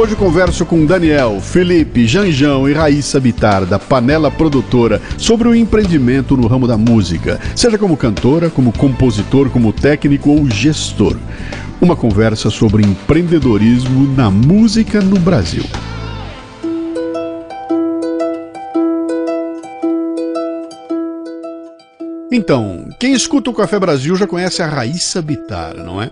Hoje 0.00 0.16
converso 0.16 0.64
com 0.64 0.86
Daniel, 0.86 1.42
Felipe, 1.42 2.06
Janjão 2.06 2.66
e 2.66 2.72
Raíssa 2.72 3.20
Bitar, 3.20 3.66
da 3.66 3.78
Panela 3.78 4.30
Produtora, 4.30 4.98
sobre 5.18 5.46
o 5.46 5.54
empreendimento 5.54 6.38
no 6.38 6.46
ramo 6.46 6.66
da 6.66 6.78
música, 6.78 7.38
seja 7.54 7.76
como 7.76 7.98
cantora, 7.98 8.48
como 8.48 8.72
compositor, 8.72 9.50
como 9.50 9.74
técnico 9.74 10.30
ou 10.30 10.48
gestor. 10.48 11.18
Uma 11.82 11.94
conversa 11.94 12.48
sobre 12.48 12.82
empreendedorismo 12.82 14.06
na 14.16 14.30
música 14.30 15.02
no 15.02 15.18
Brasil. 15.18 15.64
Então, 22.32 22.88
quem 22.98 23.12
escuta 23.12 23.50
o 23.50 23.54
Café 23.54 23.78
Brasil 23.78 24.16
já 24.16 24.26
conhece 24.26 24.62
a 24.62 24.66
Raíssa 24.66 25.20
Bitar, 25.20 25.76
não 25.76 26.00
é? 26.00 26.10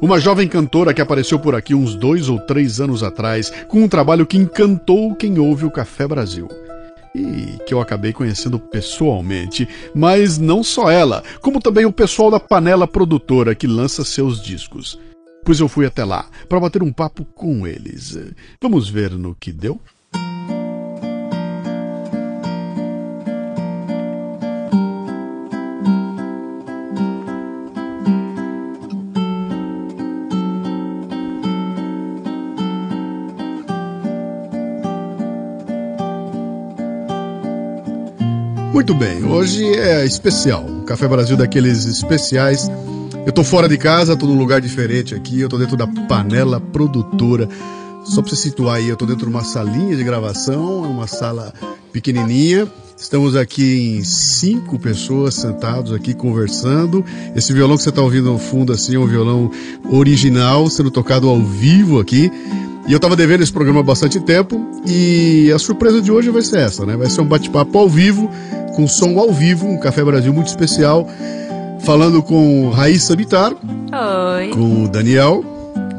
Uma 0.00 0.18
jovem 0.18 0.48
cantora 0.48 0.92
que 0.92 1.00
apareceu 1.00 1.38
por 1.38 1.54
aqui 1.54 1.74
uns 1.74 1.94
dois 1.94 2.28
ou 2.28 2.38
três 2.38 2.80
anos 2.80 3.02
atrás 3.02 3.50
com 3.68 3.82
um 3.82 3.88
trabalho 3.88 4.26
que 4.26 4.36
encantou 4.36 5.14
quem 5.14 5.38
ouve 5.38 5.64
o 5.64 5.70
Café 5.70 6.06
Brasil. 6.06 6.48
E 7.14 7.58
que 7.64 7.72
eu 7.72 7.80
acabei 7.80 8.12
conhecendo 8.12 8.58
pessoalmente, 8.58 9.68
mas 9.94 10.36
não 10.36 10.64
só 10.64 10.90
ela, 10.90 11.22
como 11.40 11.60
também 11.60 11.86
o 11.86 11.92
pessoal 11.92 12.30
da 12.30 12.40
Panela 12.40 12.88
Produtora 12.88 13.54
que 13.54 13.68
lança 13.68 14.04
seus 14.04 14.42
discos. 14.42 14.98
Pois 15.44 15.60
eu 15.60 15.68
fui 15.68 15.86
até 15.86 16.04
lá 16.04 16.26
para 16.48 16.58
bater 16.58 16.82
um 16.82 16.92
papo 16.92 17.24
com 17.24 17.66
eles. 17.66 18.18
Vamos 18.60 18.88
ver 18.88 19.12
no 19.12 19.34
que 19.34 19.52
deu? 19.52 19.80
Muito 38.74 38.92
bem, 38.92 39.24
hoje 39.24 39.64
é 39.64 40.04
especial. 40.04 40.64
O 40.64 40.82
Café 40.82 41.06
Brasil 41.06 41.36
daqueles 41.36 41.84
especiais. 41.84 42.68
Eu 43.24 43.30
tô 43.30 43.44
fora 43.44 43.68
de 43.68 43.78
casa, 43.78 44.16
tô 44.16 44.26
num 44.26 44.36
lugar 44.36 44.60
diferente 44.60 45.14
aqui, 45.14 45.40
eu 45.40 45.48
tô 45.48 45.56
dentro 45.56 45.76
da 45.76 45.86
panela 45.86 46.60
produtora. 46.60 47.48
Só 48.04 48.20
pra 48.20 48.30
você 48.30 48.34
situar 48.34 48.78
aí, 48.78 48.88
eu 48.88 48.96
tô 48.96 49.06
dentro 49.06 49.26
de 49.26 49.30
uma 49.30 49.44
salinha 49.44 49.94
de 49.94 50.02
gravação, 50.02 50.84
é 50.84 50.88
uma 50.88 51.06
sala 51.06 51.54
pequenininha. 51.92 52.66
Estamos 52.96 53.36
aqui 53.36 53.98
em 53.98 54.02
cinco 54.02 54.76
pessoas 54.76 55.34
sentados 55.34 55.92
aqui 55.92 56.12
conversando. 56.12 57.04
Esse 57.36 57.52
violão 57.52 57.76
que 57.76 57.84
você 57.84 57.90
está 57.90 58.02
ouvindo 58.02 58.32
no 58.32 58.40
fundo 58.40 58.72
assim 58.72 58.96
é 58.96 58.98
um 58.98 59.06
violão 59.06 59.52
original, 59.88 60.68
sendo 60.68 60.90
tocado 60.90 61.28
ao 61.28 61.40
vivo 61.40 62.00
aqui. 62.00 62.28
E 62.88 62.92
eu 62.92 62.96
estava 62.96 63.16
devendo 63.16 63.42
esse 63.42 63.52
programa 63.52 63.80
há 63.80 63.82
bastante 63.84 64.20
tempo 64.20 64.60
e 64.86 65.50
a 65.54 65.58
surpresa 65.58 66.02
de 66.02 66.12
hoje 66.12 66.28
vai 66.28 66.42
ser 66.42 66.58
essa, 66.58 66.84
né? 66.84 66.96
Vai 66.96 67.08
ser 67.08 67.22
um 67.22 67.24
bate-papo 67.24 67.78
ao 67.78 67.88
vivo, 67.88 68.30
com 68.74 68.88
som 68.88 69.18
ao 69.18 69.32
vivo, 69.32 69.66
um 69.66 69.78
Café 69.78 70.04
Brasil 70.04 70.32
muito 70.32 70.48
especial, 70.48 71.08
falando 71.80 72.22
com 72.22 72.70
Raíssa 72.70 73.14
Bitar, 73.14 73.52
Oi. 73.52 74.48
com 74.48 74.84
o 74.84 74.88
Daniel, 74.88 75.44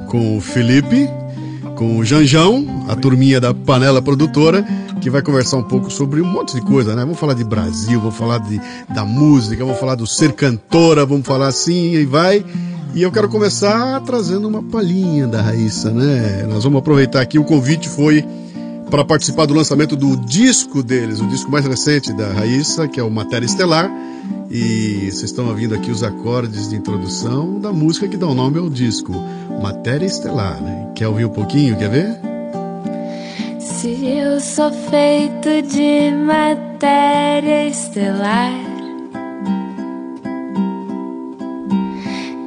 com 0.08 0.38
o 0.38 0.42
Felipe, 0.42 1.10
com 1.76 1.98
o 1.98 2.06
Janjão, 2.06 2.86
a 2.88 2.96
turminha 2.96 3.40
da 3.40 3.54
Panela 3.54 4.02
Produtora, 4.02 4.66
que 5.02 5.10
vai 5.10 5.22
conversar 5.22 5.58
um 5.58 5.64
pouco 5.64 5.90
sobre 5.90 6.22
um 6.22 6.26
monte 6.26 6.56
de 6.56 6.62
coisa, 6.62 6.96
né? 6.96 7.02
Vamos 7.02 7.20
falar 7.20 7.34
de 7.34 7.44
Brasil, 7.44 8.00
vamos 8.00 8.16
falar 8.16 8.40
de, 8.40 8.60
da 8.94 9.06
música, 9.06 9.64
vamos 9.64 9.80
falar 9.80 9.96
do 9.96 10.08
ser 10.08 10.34
cantora, 10.34 11.06
vamos 11.06 11.26
falar 11.26 11.48
assim 11.48 11.94
e 11.94 12.06
vai. 12.06 12.44
E 12.94 13.02
eu 13.02 13.12
quero 13.12 13.28
começar 13.28 14.02
trazendo 14.02 14.48
uma 14.48 14.64
palhinha 14.64 15.28
da 15.28 15.42
Raíssa, 15.42 15.92
né? 15.92 16.46
Nós 16.50 16.64
vamos 16.64 16.80
aproveitar 16.80 17.22
aqui, 17.22 17.38
o 17.38 17.44
convite 17.44 17.90
foi 17.90 18.26
para 18.96 19.04
participar 19.04 19.46
do 19.46 19.54
lançamento 19.54 19.94
do 19.94 20.16
disco 20.16 20.82
deles, 20.82 21.20
o 21.20 21.28
disco 21.28 21.52
mais 21.52 21.66
recente 21.66 22.14
da 22.14 22.32
Raíssa, 22.32 22.88
que 22.88 22.98
é 22.98 23.04
o 23.04 23.12
Matéria 23.12 23.46
Estelar. 23.46 23.92
E 24.50 25.12
vocês 25.12 25.24
estão 25.24 25.50
ouvindo 25.50 25.76
aqui 25.76 25.92
os 25.92 26.02
acordes 26.02 26.70
de 26.70 26.78
introdução 26.78 27.60
da 27.60 27.74
música 27.74 28.08
que 28.08 28.16
dá 28.16 28.26
o 28.26 28.34
nome 28.34 28.58
ao 28.58 28.70
disco, 28.70 29.12
Matéria 29.62 30.06
Estelar. 30.06 30.62
Né? 30.62 30.94
Quer 30.96 31.10
ouvir 31.10 31.26
um 31.26 31.30
pouquinho? 31.30 31.78
Quer 31.78 31.90
ver? 31.90 32.20
Se 33.60 33.90
eu 34.06 34.40
sou 34.40 34.72
feito 34.72 35.62
de 35.68 36.12
matéria 36.12 37.68
estelar, 37.68 38.54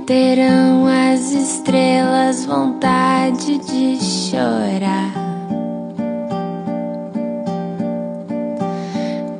terão 0.06 0.86
as 0.86 1.30
estrelas 1.30 2.46
vontade 2.46 3.58
de 3.58 4.02
chorar. 4.02 5.37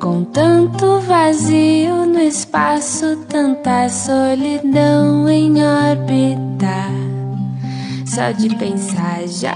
Com 0.09 0.25
tanto 0.25 1.01
vazio 1.01 2.07
no 2.07 2.19
espaço, 2.19 3.15
tanta 3.29 3.91
solidão 3.91 5.29
em 5.29 5.63
órbita. 5.63 6.87
Só 8.07 8.31
de 8.31 8.49
pensar 8.57 9.29
já. 9.29 9.55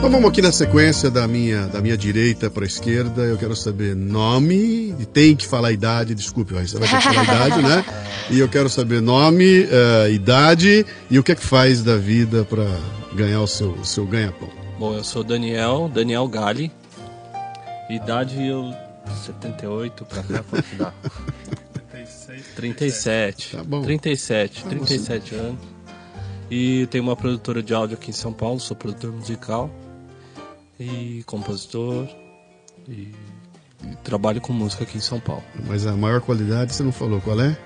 Vamos 0.00 0.30
aqui 0.30 0.40
na 0.40 0.52
sequência 0.52 1.10
da 1.10 1.26
minha, 1.26 1.66
da 1.66 1.80
minha 1.80 1.96
direita 1.96 2.48
para 2.48 2.64
a 2.64 2.66
esquerda. 2.66 3.22
Eu 3.22 3.36
quero 3.36 3.56
saber 3.56 3.96
nome, 3.96 4.94
e 4.98 5.04
tem 5.04 5.34
que 5.34 5.46
falar 5.46 5.72
idade, 5.72 6.14
desculpe, 6.14 6.54
você 6.54 6.78
vai 6.78 6.88
ter 6.88 6.96
que 6.96 7.02
falar 7.02 7.24
idade, 7.24 7.62
né? 7.62 7.84
E 8.30 8.38
eu 8.38 8.48
quero 8.48 8.68
saber 8.68 9.02
nome, 9.02 9.66
eh, 9.70 10.10
idade 10.12 10.86
e 11.10 11.18
o 11.18 11.22
que 11.22 11.32
é 11.32 11.34
que 11.34 11.44
faz 11.44 11.82
da 11.82 11.96
vida 11.96 12.44
para 12.44 12.64
ganhar 13.14 13.40
o 13.40 13.46
seu, 13.46 13.72
o 13.72 13.84
seu 13.84 14.06
ganha-pão. 14.06 14.48
Bom, 14.78 14.94
eu 14.94 15.02
sou 15.02 15.24
Daniel, 15.24 15.90
Daniel 15.92 16.28
Gali. 16.28 16.70
Idade 17.90 18.46
eu 18.46 18.72
78 19.24 20.04
pra 20.04 20.22
cá, 20.22 20.44
quanto 20.48 20.76
dá? 20.76 20.92
37. 22.54 23.56
Tá 23.56 23.64
bom. 23.64 23.82
37, 23.82 24.64
37 24.64 25.34
anos. 25.34 25.58
E 26.50 26.86
tenho 26.86 27.04
uma 27.04 27.16
produtora 27.16 27.62
de 27.62 27.74
áudio 27.74 27.96
aqui 27.96 28.10
em 28.10 28.14
São 28.14 28.32
Paulo, 28.32 28.60
sou 28.60 28.76
produtor 28.76 29.12
musical 29.12 29.70
e 30.78 31.22
compositor 31.26 32.08
e, 32.88 33.12
e 33.84 33.96
trabalho 34.04 34.40
com 34.40 34.52
música 34.52 34.84
aqui 34.84 34.98
em 34.98 35.00
São 35.00 35.18
Paulo. 35.20 35.42
Mas 35.66 35.86
a 35.86 35.92
maior 35.96 36.20
qualidade 36.20 36.74
você 36.74 36.82
não 36.82 36.92
falou 36.92 37.20
qual 37.20 37.40
é? 37.40 37.56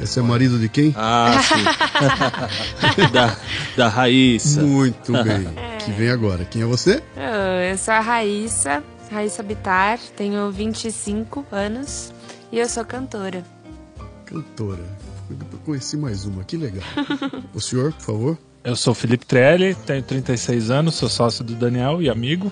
Esse 0.00 0.18
é 0.18 0.22
marido 0.22 0.58
de 0.58 0.68
quem? 0.68 0.94
Ah, 0.96 1.40
sim. 1.42 1.64
da, 3.12 3.36
da 3.76 3.88
Raíssa. 3.88 4.62
Muito 4.62 5.12
bem. 5.22 5.46
Que 5.84 5.90
vem 5.92 6.10
agora. 6.10 6.44
Quem 6.44 6.62
é 6.62 6.64
você? 6.64 7.02
Eu, 7.16 7.70
eu 7.70 7.78
sou 7.78 7.92
a 7.92 8.00
Raíssa, 8.00 8.82
Raíssa 9.10 9.42
Bitar, 9.42 9.98
tenho 10.16 10.50
25 10.50 11.44
anos 11.52 12.12
e 12.50 12.58
eu 12.58 12.68
sou 12.68 12.84
cantora. 12.84 13.44
Cantora. 14.24 14.84
Eu 15.30 15.58
conheci 15.64 15.96
mais 15.96 16.24
uma, 16.24 16.44
que 16.44 16.56
legal. 16.56 16.84
O 17.54 17.60
senhor, 17.60 17.92
por 17.92 18.02
favor? 18.02 18.38
Eu 18.64 18.74
sou 18.74 18.94
Felipe 18.94 19.26
Trelli, 19.26 19.74
tenho 19.74 20.02
36 20.02 20.70
anos, 20.70 20.94
sou 20.94 21.06
sócio 21.06 21.44
do 21.44 21.54
Daniel 21.54 22.00
e 22.00 22.08
amigo, 22.08 22.50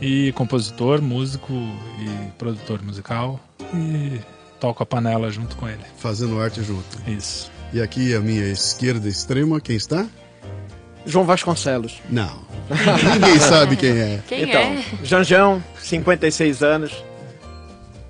e 0.00 0.30
compositor, 0.36 1.02
músico 1.02 1.52
e 1.52 2.30
produtor 2.38 2.80
musical, 2.80 3.40
e 3.74 4.20
toco 4.60 4.84
a 4.84 4.86
panela 4.86 5.28
junto 5.32 5.56
com 5.56 5.68
ele. 5.68 5.82
Fazendo 5.96 6.40
arte 6.40 6.62
junto. 6.62 7.02
Isso. 7.10 7.50
E 7.72 7.82
aqui 7.82 8.14
à 8.14 8.20
minha 8.20 8.44
esquerda 8.44 9.08
extrema, 9.08 9.60
quem 9.60 9.74
está? 9.74 10.06
João 11.04 11.24
Vasconcelos. 11.24 12.00
Não. 12.08 12.38
Ninguém 13.14 13.40
sabe 13.40 13.74
quem 13.74 13.98
é. 13.98 14.22
Quem 14.28 14.42
então, 14.44 14.60
é? 14.60 14.84
Janjão, 15.02 15.60
56 15.80 16.62
anos, 16.62 17.04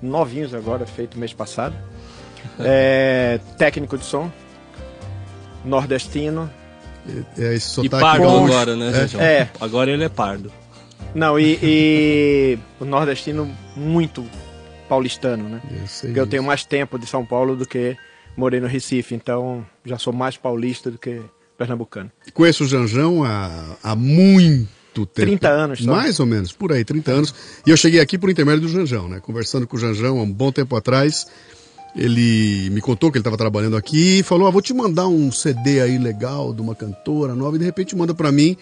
novinhos 0.03 0.53
agora, 0.53 0.85
feito 0.85 1.17
mês 1.17 1.33
passado. 1.33 1.75
É, 2.59 3.39
técnico 3.57 3.97
de 3.97 4.05
som, 4.05 4.31
nordestino. 5.65 6.47
É 7.37 7.53
esse 7.55 7.67
E 7.67 7.71
sotaque 7.71 7.89
pardo 8.03 8.23
gaúcho. 8.23 8.53
agora, 8.53 8.75
né, 8.75 9.03
É. 9.03 9.07
João? 9.07 9.23
É. 9.23 9.49
Agora 9.59 9.91
ele 9.91 10.03
é 10.03 10.09
pardo. 10.09 10.51
Não, 11.15 11.39
e, 11.39 11.57
e 11.61 12.59
o 12.79 12.85
nordestino 12.85 13.49
muito 13.75 14.23
paulistano, 14.87 15.47
né? 15.49 15.61
Eu 15.71 15.87
sei 15.87 16.09
Porque 16.09 16.19
eu 16.19 16.23
disso. 16.25 16.31
tenho 16.31 16.43
mais 16.43 16.65
tempo 16.65 16.97
de 16.99 17.05
São 17.07 17.25
Paulo 17.25 17.55
do 17.55 17.65
que 17.65 17.95
morei 18.37 18.59
no 18.59 18.67
Recife, 18.67 19.13
então 19.15 19.65
já 19.85 19.97
sou 19.97 20.13
mais 20.13 20.37
paulista 20.37 20.89
do 20.91 20.97
que 20.97 21.21
pernambucano. 21.57 22.11
Conheço 22.33 22.63
o 22.63 22.67
Janjão 22.67 23.23
há, 23.23 23.75
há 23.83 23.95
muito 23.95 25.05
tempo. 25.05 25.27
30 25.27 25.49
anos 25.49 25.79
só. 25.83 25.91
Mais 25.91 26.19
ou 26.19 26.25
menos, 26.25 26.51
por 26.51 26.71
aí, 26.71 26.83
30 26.85 27.11
anos. 27.11 27.35
E 27.65 27.69
eu 27.69 27.77
cheguei 27.77 27.99
aqui 27.99 28.17
por 28.17 28.29
intermédio 28.29 28.61
do 28.61 28.69
Janjão, 28.69 29.07
né? 29.07 29.19
Conversando 29.19 29.67
com 29.67 29.77
o 29.77 29.79
Janjão 29.79 30.19
há 30.19 30.23
um 30.23 30.31
bom 30.31 30.51
tempo 30.51 30.75
atrás. 30.75 31.27
Ele 31.99 32.69
me 32.69 32.79
contou 32.79 33.11
que 33.11 33.17
ele 33.17 33.21
estava 33.21 33.35
trabalhando 33.35 33.75
aqui 33.75 34.19
e 34.19 34.23
falou: 34.23 34.47
ah, 34.47 34.51
vou 34.51 34.61
te 34.61 34.73
mandar 34.73 35.07
um 35.09 35.29
CD 35.31 35.81
aí 35.81 35.97
legal 35.97 36.53
de 36.53 36.61
uma 36.61 36.73
cantora 36.73 37.35
nova. 37.35 37.57
E 37.57 37.59
de 37.59 37.65
repente 37.65 37.93
manda 37.95 38.13
para 38.13 38.31
mim 38.31 38.55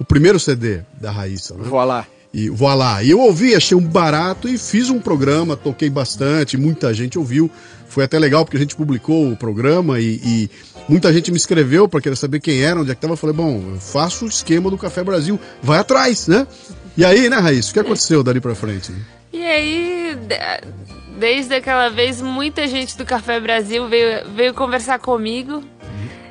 o 0.00 0.04
primeiro 0.04 0.40
CD 0.40 0.80
da 0.98 1.10
Raíssa, 1.10 1.54
né? 1.54 1.64
Vou 1.64 1.84
lá. 1.84 2.06
E 2.32 2.48
vou 2.48 2.72
lá. 2.74 3.02
E 3.02 3.10
eu 3.10 3.20
ouvi, 3.20 3.54
achei 3.54 3.76
um 3.76 3.82
barato 3.82 4.48
e 4.48 4.56
fiz 4.56 4.88
um 4.88 4.98
programa, 4.98 5.54
toquei 5.54 5.90
bastante, 5.90 6.56
muita 6.56 6.92
gente 6.94 7.18
ouviu. 7.18 7.50
Foi 7.88 8.04
até 8.04 8.18
legal 8.18 8.44
porque 8.44 8.56
a 8.56 8.60
gente 8.60 8.74
publicou 8.74 9.30
o 9.30 9.36
programa 9.36 10.00
e, 10.00 10.20
e 10.24 10.50
muita 10.88 11.12
gente 11.12 11.30
me 11.30 11.36
escreveu 11.36 11.88
para 11.88 12.00
querer 12.00 12.16
saber 12.16 12.40
quem 12.40 12.62
era, 12.62 12.80
onde 12.80 12.90
é 12.90 12.94
que 12.94 13.00
tava. 13.00 13.14
Eu 13.14 13.18
falei, 13.18 13.36
bom, 13.36 13.62
eu 13.74 13.80
faço 13.80 14.24
o 14.24 14.28
esquema 14.28 14.70
do 14.70 14.78
Café 14.78 15.04
Brasil, 15.04 15.38
vai 15.62 15.78
atrás, 15.78 16.26
né? 16.26 16.46
E 16.96 17.04
aí, 17.04 17.28
né, 17.28 17.36
Raíssa, 17.36 17.70
o 17.70 17.72
que 17.74 17.80
aconteceu 17.80 18.22
dali 18.22 18.40
pra 18.40 18.54
frente? 18.54 18.92
E 19.32 19.42
aí, 19.44 20.16
desde 21.18 21.54
aquela 21.56 21.88
vez, 21.88 22.22
muita 22.22 22.66
gente 22.66 22.96
do 22.96 23.04
Café 23.04 23.40
Brasil 23.40 23.88
veio, 23.88 24.28
veio 24.30 24.54
conversar 24.54 24.98
comigo, 24.98 25.62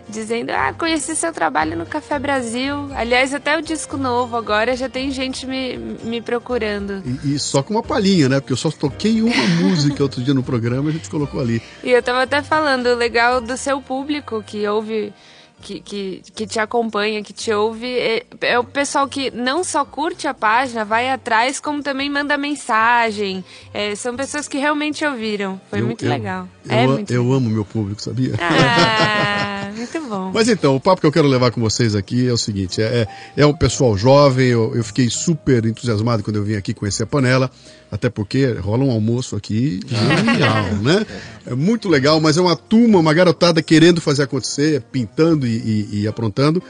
dizendo: 0.07 0.51
Ah, 0.51 0.73
conheci 0.73 1.15
seu 1.15 1.33
trabalho 1.33 1.77
no 1.77 1.85
Café 1.85 2.17
Brasil. 2.17 2.89
Aliás, 2.95 3.33
até 3.33 3.57
o 3.57 3.61
disco 3.61 3.97
novo 3.97 4.35
agora 4.37 4.75
já 4.75 4.87
tem 4.87 5.11
gente 5.11 5.45
me, 5.45 5.77
me 5.77 6.21
procurando. 6.21 7.03
E, 7.23 7.35
e 7.35 7.39
só 7.39 7.61
com 7.61 7.73
uma 7.73 7.83
palhinha, 7.83 8.29
né? 8.29 8.39
Porque 8.39 8.53
eu 8.53 8.57
só 8.57 8.71
toquei 8.71 9.21
uma 9.21 9.47
música 9.61 10.01
outro 10.01 10.23
dia 10.23 10.33
no 10.33 10.43
programa 10.43 10.89
e 10.89 10.89
a 10.89 10.93
gente 10.93 11.09
colocou 11.09 11.41
ali. 11.41 11.61
E 11.83 11.91
eu 11.91 12.01
tava 12.01 12.23
até 12.23 12.41
falando, 12.41 12.87
o 12.87 12.95
legal 12.95 13.41
do 13.41 13.57
seu 13.57 13.81
público 13.81 14.41
que 14.41 14.65
ouve, 14.67 15.13
que, 15.61 15.79
que, 15.79 16.21
que 16.35 16.47
te 16.47 16.59
acompanha, 16.59 17.21
que 17.23 17.33
te 17.33 17.51
ouve, 17.51 17.87
é, 17.87 18.25
é 18.41 18.59
o 18.59 18.63
pessoal 18.63 19.07
que 19.07 19.31
não 19.31 19.63
só 19.63 19.83
curte 19.83 20.27
a 20.27 20.33
página, 20.33 20.85
vai 20.85 21.09
atrás, 21.09 21.59
como 21.59 21.81
também 21.83 22.09
manda 22.09 22.37
mensagem. 22.37 23.43
É, 23.73 23.95
são 23.95 24.15
pessoas 24.15 24.47
que 24.47 24.57
realmente 24.57 25.03
ouviram. 25.05 25.59
Foi 25.69 25.81
Eu- 25.81 25.85
muito 25.85 26.05
eu- 26.05 26.09
legal. 26.09 26.47
Eu, 26.69 26.71
é 26.75 26.87
muito 26.87 27.11
eu 27.13 27.33
amo 27.33 27.49
meu 27.49 27.63
público, 27.65 28.01
sabia? 28.01 28.33
Ah, 28.39 29.69
muito 29.75 29.99
bom. 30.01 30.31
Mas 30.33 30.47
então, 30.49 30.75
o 30.75 30.79
papo 30.79 31.01
que 31.01 31.07
eu 31.07 31.11
quero 31.11 31.27
levar 31.27 31.51
com 31.51 31.61
vocês 31.61 31.95
aqui 31.95 32.27
é 32.27 32.31
o 32.33 32.37
seguinte: 32.37 32.81
é, 32.81 33.07
é, 33.35 33.41
é 33.41 33.45
um 33.45 33.53
pessoal 33.53 33.97
jovem, 33.97 34.47
eu, 34.47 34.75
eu 34.75 34.83
fiquei 34.83 35.09
super 35.09 35.65
entusiasmado 35.65 36.23
quando 36.23 36.35
eu 36.35 36.43
vim 36.43 36.55
aqui 36.55 36.73
conhecer 36.73 37.03
a 37.03 37.07
panela, 37.07 37.49
até 37.91 38.09
porque 38.09 38.47
rola 38.53 38.83
um 38.83 38.91
almoço 38.91 39.35
aqui 39.35 39.79
genial, 39.87 40.65
né? 40.83 41.05
É 41.45 41.55
muito 41.55 41.87
legal, 41.87 42.19
mas 42.19 42.37
é 42.37 42.41
uma 42.41 42.55
turma, 42.57 42.99
uma 42.99 43.13
garotada 43.13 43.61
querendo 43.61 44.01
fazer 44.01 44.23
acontecer, 44.23 44.81
pintando 44.91 45.46
e, 45.47 45.87
e- 45.91 46.01
e 46.01 46.07
aprontando. 46.07 46.61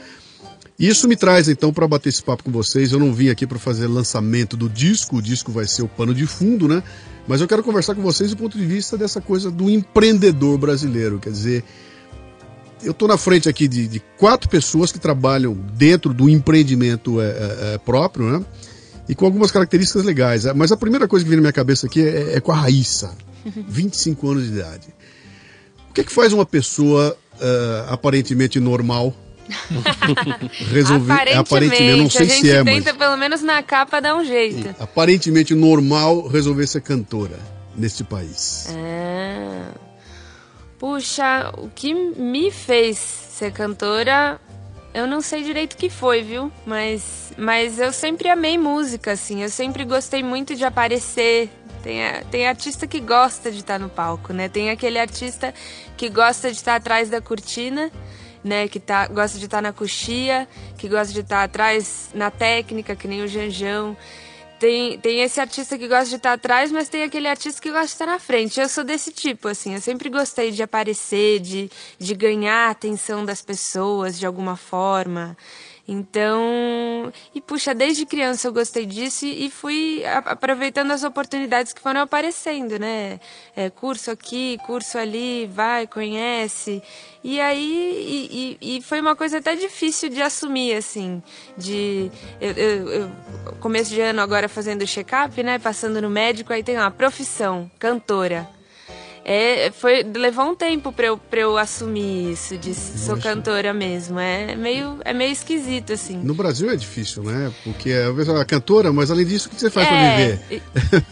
Isso 0.78 1.08
me 1.08 1.16
traz 1.16 1.48
então 1.48 1.72
para 1.72 1.88
bater 1.88 2.08
esse 2.08 2.22
papo 2.22 2.44
com 2.44 2.52
vocês. 2.52 2.92
Eu 2.92 3.00
não 3.00 3.12
vim 3.12 3.30
aqui 3.30 3.46
para 3.46 3.58
fazer 3.58 3.88
lançamento 3.88 4.56
do 4.56 4.68
disco, 4.68 5.16
o 5.16 5.22
disco 5.22 5.50
vai 5.50 5.66
ser 5.66 5.82
o 5.82 5.88
pano 5.88 6.14
de 6.14 6.24
fundo, 6.24 6.68
né? 6.68 6.82
Mas 7.26 7.40
eu 7.40 7.48
quero 7.48 7.62
conversar 7.64 7.94
com 7.96 8.00
vocês 8.02 8.30
do 8.30 8.36
ponto 8.36 8.56
de 8.56 8.64
vista 8.64 8.96
dessa 8.96 9.20
coisa 9.20 9.50
do 9.50 9.68
empreendedor 9.68 10.56
brasileiro. 10.56 11.18
Quer 11.18 11.30
dizer, 11.30 11.64
eu 12.82 12.92
estou 12.92 13.08
na 13.08 13.18
frente 13.18 13.48
aqui 13.48 13.66
de, 13.66 13.88
de 13.88 14.00
quatro 14.16 14.48
pessoas 14.48 14.92
que 14.92 15.00
trabalham 15.00 15.52
dentro 15.76 16.14
do 16.14 16.28
empreendimento 16.28 17.20
é, 17.20 17.24
é, 17.26 17.74
é, 17.74 17.78
próprio, 17.78 18.30
né? 18.30 18.44
E 19.08 19.14
com 19.16 19.24
algumas 19.24 19.50
características 19.50 20.04
legais. 20.04 20.44
Mas 20.54 20.70
a 20.70 20.76
primeira 20.76 21.08
coisa 21.08 21.24
que 21.24 21.28
vem 21.28 21.36
na 21.38 21.42
minha 21.42 21.52
cabeça 21.52 21.86
aqui 21.88 22.00
é, 22.00 22.34
é 22.36 22.40
com 22.40 22.52
a 22.52 22.56
Raíssa, 22.56 23.10
25 23.68 24.30
anos 24.30 24.44
de 24.44 24.52
idade. 24.52 24.88
O 25.90 25.92
que, 25.92 26.02
é 26.02 26.04
que 26.04 26.12
faz 26.12 26.32
uma 26.32 26.46
pessoa 26.46 27.16
é, 27.40 27.84
aparentemente 27.88 28.60
normal 28.60 29.14
resolver. 30.70 31.36
aparentemente, 31.36 31.90
eu 31.90 31.96
não 31.96 32.10
sei 32.10 32.26
a 32.26 32.28
gente 32.28 32.40
se 32.40 32.50
é, 32.50 32.62
mas 32.62 32.84
tenta 32.84 32.94
pelo 32.94 33.16
menos 33.16 33.42
na 33.42 33.62
capa 33.62 34.00
dar 34.00 34.14
um 34.14 34.24
jeito. 34.24 34.74
aparentemente 34.78 35.54
normal 35.54 36.26
resolver 36.28 36.66
ser 36.66 36.82
cantora 36.82 37.38
neste 37.74 38.04
país. 38.04 38.66
Ah. 38.70 39.88
Puxa, 40.78 41.52
o 41.58 41.68
que 41.74 41.92
me 41.92 42.52
fez 42.52 42.98
ser 42.98 43.52
cantora, 43.52 44.40
eu 44.94 45.06
não 45.08 45.20
sei 45.20 45.42
direito 45.42 45.72
o 45.72 45.76
que 45.76 45.90
foi, 45.90 46.22
viu? 46.22 46.52
Mas, 46.64 47.32
mas 47.36 47.80
eu 47.80 47.92
sempre 47.92 48.28
amei 48.28 48.56
música, 48.56 49.12
assim. 49.12 49.42
Eu 49.42 49.50
sempre 49.50 49.84
gostei 49.84 50.22
muito 50.22 50.54
de 50.54 50.64
aparecer. 50.64 51.50
Tem, 51.88 52.02
tem 52.30 52.46
artista 52.46 52.86
que 52.86 53.00
gosta 53.00 53.50
de 53.50 53.60
estar 53.60 53.78
no 53.78 53.88
palco, 53.88 54.34
né? 54.34 54.46
Tem 54.46 54.68
aquele 54.68 54.98
artista 54.98 55.54
que 55.96 56.10
gosta 56.10 56.50
de 56.50 56.58
estar 56.58 56.74
atrás 56.74 57.08
da 57.08 57.18
cortina, 57.18 57.90
né? 58.44 58.68
Que 58.68 58.78
tá, 58.78 59.06
gosta 59.06 59.38
de 59.38 59.46
estar 59.46 59.62
na 59.62 59.72
coxia, 59.72 60.46
que 60.76 60.86
gosta 60.86 61.14
de 61.14 61.20
estar 61.20 61.44
atrás 61.44 62.10
na 62.12 62.30
técnica, 62.30 62.94
que 62.94 63.08
nem 63.08 63.22
o 63.22 63.26
Janjão. 63.26 63.96
Tem, 64.60 64.98
tem 64.98 65.22
esse 65.22 65.40
artista 65.40 65.78
que 65.78 65.88
gosta 65.88 66.10
de 66.10 66.16
estar 66.16 66.34
atrás, 66.34 66.70
mas 66.70 66.90
tem 66.90 67.04
aquele 67.04 67.26
artista 67.26 67.58
que 67.58 67.70
gosta 67.70 67.86
de 67.86 67.92
estar 67.92 68.06
na 68.06 68.18
frente. 68.18 68.60
Eu 68.60 68.68
sou 68.68 68.84
desse 68.84 69.10
tipo, 69.10 69.48
assim. 69.48 69.72
Eu 69.72 69.80
sempre 69.80 70.10
gostei 70.10 70.50
de 70.50 70.62
aparecer, 70.62 71.40
de, 71.40 71.70
de 71.98 72.14
ganhar 72.14 72.68
a 72.68 72.70
atenção 72.70 73.24
das 73.24 73.40
pessoas 73.40 74.18
de 74.18 74.26
alguma 74.26 74.58
forma. 74.58 75.34
Então, 75.90 77.10
e 77.34 77.40
puxa, 77.40 77.74
desde 77.74 78.04
criança 78.04 78.46
eu 78.46 78.52
gostei 78.52 78.84
disso 78.84 79.24
e, 79.24 79.48
fui 79.50 80.02
aproveitando 80.04 80.90
as 80.90 81.02
oportunidades 81.02 81.72
que 81.72 81.80
foram 81.80 82.02
aparecendo, 82.02 82.78
né? 82.78 83.18
É, 83.56 83.70
curso 83.70 84.10
aqui, 84.10 84.58
curso 84.66 84.98
ali, 84.98 85.46
vai, 85.46 85.86
conhece. 85.86 86.82
E 87.24 87.40
aí, 87.40 87.58
e, 88.30 88.58
e- 88.60 88.76
e 88.76 88.82
foi 88.82 89.00
uma 89.00 89.16
coisa 89.16 89.38
até 89.38 89.56
difícil 89.56 90.10
de 90.10 90.20
assumir, 90.20 90.74
assim, 90.74 91.22
de 91.56 92.10
eu, 92.38 92.52
eu- 92.52 92.88
eu- 92.90 93.10
começo 93.58 93.90
de 93.90 94.00
ano 94.02 94.20
agora 94.20 94.46
fazendo 94.46 94.86
check-up, 94.86 95.42
né? 95.42 95.58
Passando 95.58 96.02
no 96.02 96.10
médico, 96.10 96.52
aí 96.52 96.62
tem 96.62 96.76
uma 96.76 96.90
profissão, 96.90 97.70
cantora. 97.78 98.46
É, 99.30 99.70
foi, 99.70 100.02
levou 100.04 100.46
um 100.46 100.54
tempo 100.54 100.90
pra 100.90 101.08
eu, 101.08 101.18
pra 101.18 101.40
eu 101.40 101.58
assumir 101.58 102.32
isso, 102.32 102.56
de 102.56 102.72
sou 102.74 103.18
cantora 103.18 103.74
mesmo. 103.74 104.18
É 104.18 104.56
meio, 104.56 104.98
é 105.04 105.12
meio 105.12 105.30
esquisito, 105.30 105.92
assim. 105.92 106.16
No 106.16 106.32
Brasil 106.32 106.70
é 106.70 106.76
difícil, 106.76 107.22
né? 107.22 107.52
Porque 107.62 107.92
a 107.92 108.10
pessoa 108.14 108.40
é 108.40 108.44
cantora, 108.46 108.90
mas 108.90 109.10
além 109.10 109.26
disso, 109.26 109.48
o 109.48 109.50
que 109.50 109.60
você 109.60 109.70
faz 109.70 109.86
pra 109.86 109.96
É, 109.98 110.16
viver? 110.16 110.40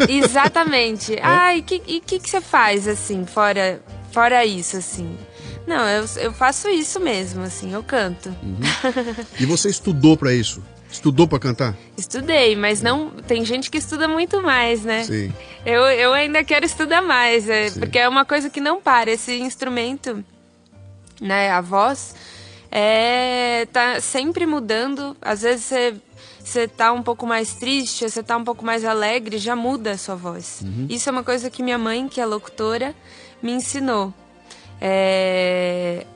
e- 0.08 0.12
Exatamente. 0.14 1.14
Ah, 1.23 1.54
e 1.54 1.61
o 1.61 1.62
que, 1.62 1.82
e 1.87 2.00
que, 2.00 2.18
que 2.18 2.30
você 2.30 2.40
faz, 2.40 2.88
assim, 2.88 3.26
fora, 3.26 3.82
fora 4.11 4.46
isso, 4.46 4.78
assim? 4.78 5.14
Não, 5.66 5.87
eu, 5.87 6.06
eu 6.16 6.32
faço 6.32 6.70
isso 6.70 6.99
mesmo, 6.99 7.42
assim, 7.42 7.75
eu 7.75 7.82
canto. 7.82 8.35
E 9.38 9.44
você 9.44 9.68
estudou 9.68 10.16
pra 10.16 10.32
isso? 10.32 10.62
Estudou 10.97 11.29
pra 11.29 11.38
cantar? 11.38 11.76
Estudei, 11.95 12.57
mas 12.57 12.81
não. 12.81 13.11
Tem 13.11 13.45
gente 13.45 13.71
que 13.71 13.76
estuda 13.76 14.09
muito 14.09 14.43
mais, 14.43 14.83
né? 14.83 15.05
Sim. 15.05 15.31
Eu, 15.65 15.83
eu 15.83 16.15
ainda 16.15 16.43
quero 16.43 16.65
estudar 16.65 17.03
mais, 17.03 17.49
é, 17.50 17.71
porque 17.71 17.99
é 17.99 18.09
uma 18.09 18.25
coisa 18.25 18.49
que 18.49 18.62
não 18.62 18.81
para. 18.81 19.11
Esse 19.11 19.38
instrumento, 19.38 20.25
né, 21.21 21.50
a 21.50 21.61
voz, 21.61 22.15
é, 22.71 23.67
tá 23.71 24.00
sempre 24.00 24.47
mudando. 24.47 25.15
Às 25.21 25.43
vezes 25.43 25.67
você, 25.67 25.95
você 26.43 26.67
tá 26.67 26.91
um 26.93 27.03
pouco 27.03 27.26
mais 27.26 27.53
triste, 27.55 28.09
você 28.09 28.23
tá 28.23 28.35
um 28.35 28.45
pouco 28.45 28.65
mais 28.65 28.83
alegre, 28.83 29.37
já 29.37 29.55
muda 29.55 29.91
a 29.93 29.99
sua 29.99 30.15
voz. 30.15 30.62
Isso 30.88 31.11
é 31.11 31.12
uma 31.12 31.23
coisa 31.23 31.50
que 31.50 31.62
minha 31.62 31.79
mãe, 31.79 32.09
que 32.09 32.23
é 32.23 32.25
locutora, 32.25 32.95
me 33.43 33.53
ensinou. 33.53 34.15
É, 34.81 36.07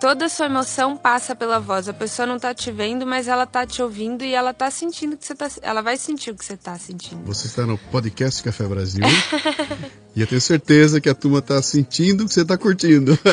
toda 0.00 0.24
a 0.24 0.28
sua 0.28 0.46
emoção 0.46 0.96
passa 0.96 1.36
pela 1.36 1.60
voz. 1.60 1.88
A 1.88 1.92
pessoa 1.92 2.26
não 2.26 2.38
tá 2.38 2.54
te 2.54 2.72
vendo, 2.72 3.06
mas 3.06 3.28
ela 3.28 3.46
tá 3.46 3.66
te 3.66 3.82
ouvindo 3.82 4.24
e 4.24 4.34
ela 4.34 4.54
tá 4.54 4.70
sentindo 4.70 5.16
que 5.16 5.26
você 5.26 5.34
tá. 5.34 5.48
Ela 5.62 5.82
vai 5.82 5.96
sentir 5.96 6.30
o 6.30 6.34
que 6.34 6.44
você 6.44 6.56
tá 6.56 6.76
sentindo. 6.78 7.22
Você 7.24 7.46
está 7.46 7.66
no 7.66 7.76
podcast 7.76 8.42
Café 8.42 8.64
Brasil. 8.64 9.04
e 10.16 10.20
eu 10.20 10.26
tenho 10.26 10.40
certeza 10.40 11.00
que 11.00 11.08
a 11.08 11.14
turma 11.14 11.42
tá 11.42 11.60
sentindo 11.62 12.26
que 12.26 12.32
você 12.32 12.44
tá 12.44 12.56
curtindo. 12.56 13.16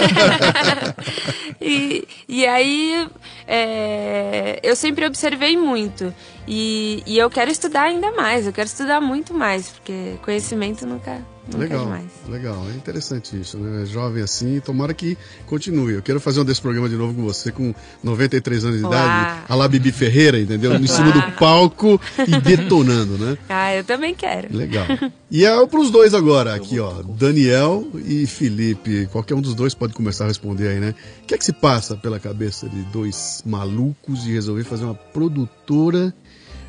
E, 1.59 2.07
e 2.29 2.45
aí 2.45 3.09
é, 3.47 4.59
eu 4.63 4.75
sempre 4.75 5.05
observei 5.05 5.57
muito. 5.57 6.13
E, 6.47 7.03
e 7.05 7.17
eu 7.17 7.29
quero 7.29 7.51
estudar 7.51 7.83
ainda 7.83 8.11
mais, 8.11 8.45
eu 8.45 8.53
quero 8.53 8.67
estudar 8.67 9.01
muito 9.01 9.33
mais, 9.33 9.69
porque 9.69 10.17
conhecimento 10.23 10.85
nunca, 10.85 11.21
nunca 11.47 11.57
é 11.57 11.67
legal, 11.67 11.83
demais. 11.85 12.05
legal. 12.27 12.65
É 12.73 12.75
interessante 12.75 13.39
isso, 13.39 13.57
né? 13.57 13.85
Jovem 13.85 14.23
assim, 14.23 14.59
tomara 14.59 14.93
que 14.93 15.17
continue. 15.45 15.93
Eu 15.93 16.01
quero 16.01 16.19
fazer 16.19 16.41
um 16.41 16.45
desse 16.45 16.61
programa 16.61 16.87
de 16.89 16.95
novo 16.95 17.13
com 17.13 17.23
você, 17.23 17.51
com 17.51 17.73
93 18.03 18.65
anos 18.65 18.79
de 18.79 18.85
idade, 18.85 19.43
a 19.47 19.55
lá 19.55 19.67
Bibi 19.67 19.91
Ferreira, 19.91 20.39
entendeu? 20.39 20.75
Em 20.75 20.87
cima 20.87 21.11
do 21.11 21.31
palco 21.33 21.99
e 22.27 22.41
detonando, 22.41 23.17
né? 23.17 23.37
Ah, 23.49 23.73
eu 23.73 23.83
também 23.83 24.13
quero. 24.13 24.55
Legal. 24.55 24.85
E 25.31 25.43
é 25.43 25.65
pros 25.67 25.89
dois 25.89 26.13
agora, 26.13 26.53
aqui, 26.53 26.79
ó. 26.79 27.01
Daniel 27.01 27.87
e 28.05 28.25
Felipe. 28.27 29.07
Qualquer 29.11 29.35
um 29.35 29.41
dos 29.41 29.55
dois 29.55 29.73
pode 29.73 29.93
começar 29.93 30.25
a 30.25 30.27
responder 30.27 30.67
aí, 30.67 30.79
né? 30.79 30.93
O 31.23 31.25
que 31.25 31.33
é 31.33 31.37
que 31.37 31.45
se 31.45 31.53
passa 31.53 31.95
pela 31.95 32.19
cabeça 32.19 32.69
de 32.69 32.81
dois 32.83 33.41
malucos 33.45 34.23
de 34.23 34.33
resolver 34.33 34.63
fazer 34.63 34.85
uma 34.85 34.93
produtora 34.93 36.13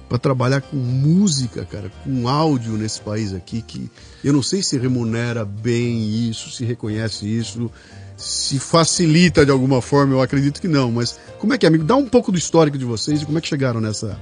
pra 0.09 0.19
trabalhar 0.19 0.63
com 0.63 0.77
música, 0.77 1.65
cara, 1.65 1.91
com 2.03 2.29
áudio 2.29 2.73
nesse 2.73 3.01
país 3.01 3.35
aqui, 3.35 3.61
que 3.61 3.91
eu 4.25 4.33
não 4.33 4.43
sei 4.43 4.63
se 4.63 4.79
remunera 4.79 5.45
bem 5.45 6.29
isso, 6.29 6.51
se 6.51 6.65
reconhece 6.65 7.27
isso, 7.27 7.71
se 8.17 8.59
facilita 8.59 9.45
de 9.45 9.51
alguma 9.51 9.83
forma, 9.83 10.15
eu 10.15 10.23
acredito 10.23 10.61
que 10.61 10.69
não, 10.69 10.91
mas 10.91 11.19
como 11.39 11.53
é 11.53 11.59
que 11.59 11.67
é, 11.67 11.69
amigo? 11.69 11.85
Dá 11.85 11.95
um 11.95 12.07
pouco 12.07 12.33
do 12.33 12.39
histórico 12.39 12.79
de 12.79 12.85
vocês 12.85 13.23
e 13.23 13.27
como 13.27 13.39
é 13.39 13.41
que 13.41 13.49
chegaram 13.49 13.81
nessa 13.81 14.19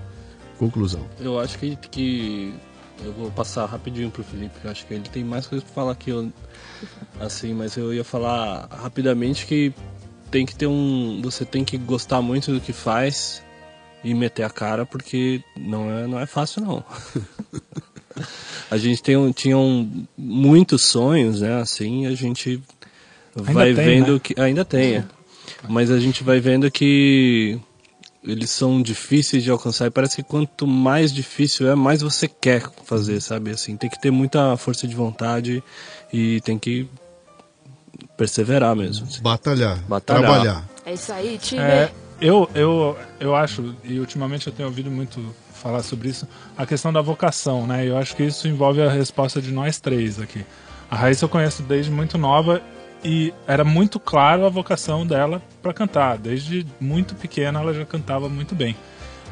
conclusão. 0.58 1.06
Eu 1.20 1.38
acho 1.38 1.58
que, 1.58 1.76
que 1.76 2.54
eu 3.04 3.12
vou 3.12 3.30
passar 3.30 3.66
rapidinho 3.66 4.10
pro 4.10 4.24
Felipe, 4.24 4.54
eu 4.64 4.70
acho 4.70 4.84
que 4.86 4.94
ele 4.94 5.08
tem 5.08 5.22
mais 5.22 5.46
coisas 5.46 5.64
pra 5.64 5.74
falar 5.74 5.94
que 5.94 6.10
eu. 6.10 6.32
Assim, 7.20 7.54
mas 7.54 7.76
eu 7.76 7.94
ia 7.94 8.04
falar 8.04 8.68
rapidamente 8.70 9.46
que 9.46 9.72
tem 10.30 10.44
que 10.44 10.54
ter 10.54 10.66
um. 10.66 11.20
Você 11.22 11.44
tem 11.44 11.64
que 11.64 11.78
gostar 11.78 12.20
muito 12.20 12.52
do 12.52 12.60
que 12.60 12.72
faz 12.72 13.42
e 14.06 14.14
meter 14.14 14.44
a 14.44 14.50
cara, 14.50 14.86
porque 14.86 15.42
não 15.56 15.90
é, 15.90 16.06
não 16.06 16.20
é 16.20 16.26
fácil 16.26 16.62
não. 16.62 16.84
a 18.70 18.76
gente 18.76 19.02
tem 19.02 19.16
um, 19.16 19.32
tinha 19.32 19.58
um, 19.58 20.06
muitos 20.16 20.82
sonhos, 20.82 21.40
né? 21.40 21.60
Assim, 21.60 22.06
a 22.06 22.14
gente 22.14 22.62
vai 23.34 23.74
tem, 23.74 23.84
vendo 23.84 24.14
né? 24.14 24.20
que. 24.22 24.40
Ainda 24.40 24.64
tem, 24.64 24.98
é. 24.98 25.04
Mas 25.68 25.90
a 25.90 25.98
gente 25.98 26.22
vai 26.22 26.38
vendo 26.38 26.70
que 26.70 27.58
eles 28.22 28.50
são 28.50 28.80
difíceis 28.80 29.42
de 29.42 29.50
alcançar 29.50 29.86
e 29.86 29.90
parece 29.90 30.16
que 30.16 30.22
quanto 30.22 30.68
mais 30.68 31.12
difícil 31.12 31.68
é, 31.68 31.74
mais 31.74 32.00
você 32.00 32.28
quer 32.28 32.62
fazer, 32.84 33.20
sabe? 33.20 33.50
Assim, 33.50 33.76
tem 33.76 33.90
que 33.90 34.00
ter 34.00 34.12
muita 34.12 34.56
força 34.56 34.86
de 34.86 34.94
vontade 34.94 35.64
e 36.12 36.40
tem 36.42 36.60
que 36.60 36.88
perseverar 38.16 38.76
mesmo. 38.76 39.04
assim. 39.04 39.20
Batalhar, 39.20 39.80
Batalhar. 39.88 40.22
trabalhar. 40.22 40.68
É 40.84 40.94
isso 40.94 41.12
aí, 41.12 41.38
time. 41.38 41.60
É, 41.60 41.90
eu, 42.20 42.48
eu, 42.54 42.98
eu 43.20 43.34
acho, 43.34 43.74
e 43.84 43.98
ultimamente 43.98 44.46
eu 44.46 44.52
tenho 44.52 44.68
ouvido 44.68 44.90
muito 44.90 45.34
falar 45.52 45.82
sobre 45.82 46.08
isso, 46.08 46.28
a 46.56 46.66
questão 46.66 46.92
da 46.92 47.00
vocação, 47.00 47.66
né? 47.66 47.86
Eu 47.86 47.96
acho 47.96 48.14
que 48.14 48.22
isso 48.22 48.46
envolve 48.46 48.82
a 48.82 48.90
resposta 48.90 49.40
de 49.40 49.50
nós 49.50 49.80
três 49.80 50.20
aqui. 50.20 50.44
A 50.90 50.96
Raíssa 50.96 51.24
eu 51.24 51.28
conheço 51.28 51.62
desde 51.62 51.90
muito 51.90 52.16
nova 52.16 52.62
e 53.04 53.32
era 53.46 53.64
muito 53.64 53.98
claro 53.98 54.46
a 54.46 54.48
vocação 54.48 55.06
dela 55.06 55.42
para 55.62 55.72
cantar. 55.72 56.18
Desde 56.18 56.66
muito 56.80 57.14
pequena 57.14 57.60
ela 57.60 57.74
já 57.74 57.84
cantava 57.84 58.28
muito 58.28 58.54
bem. 58.54 58.76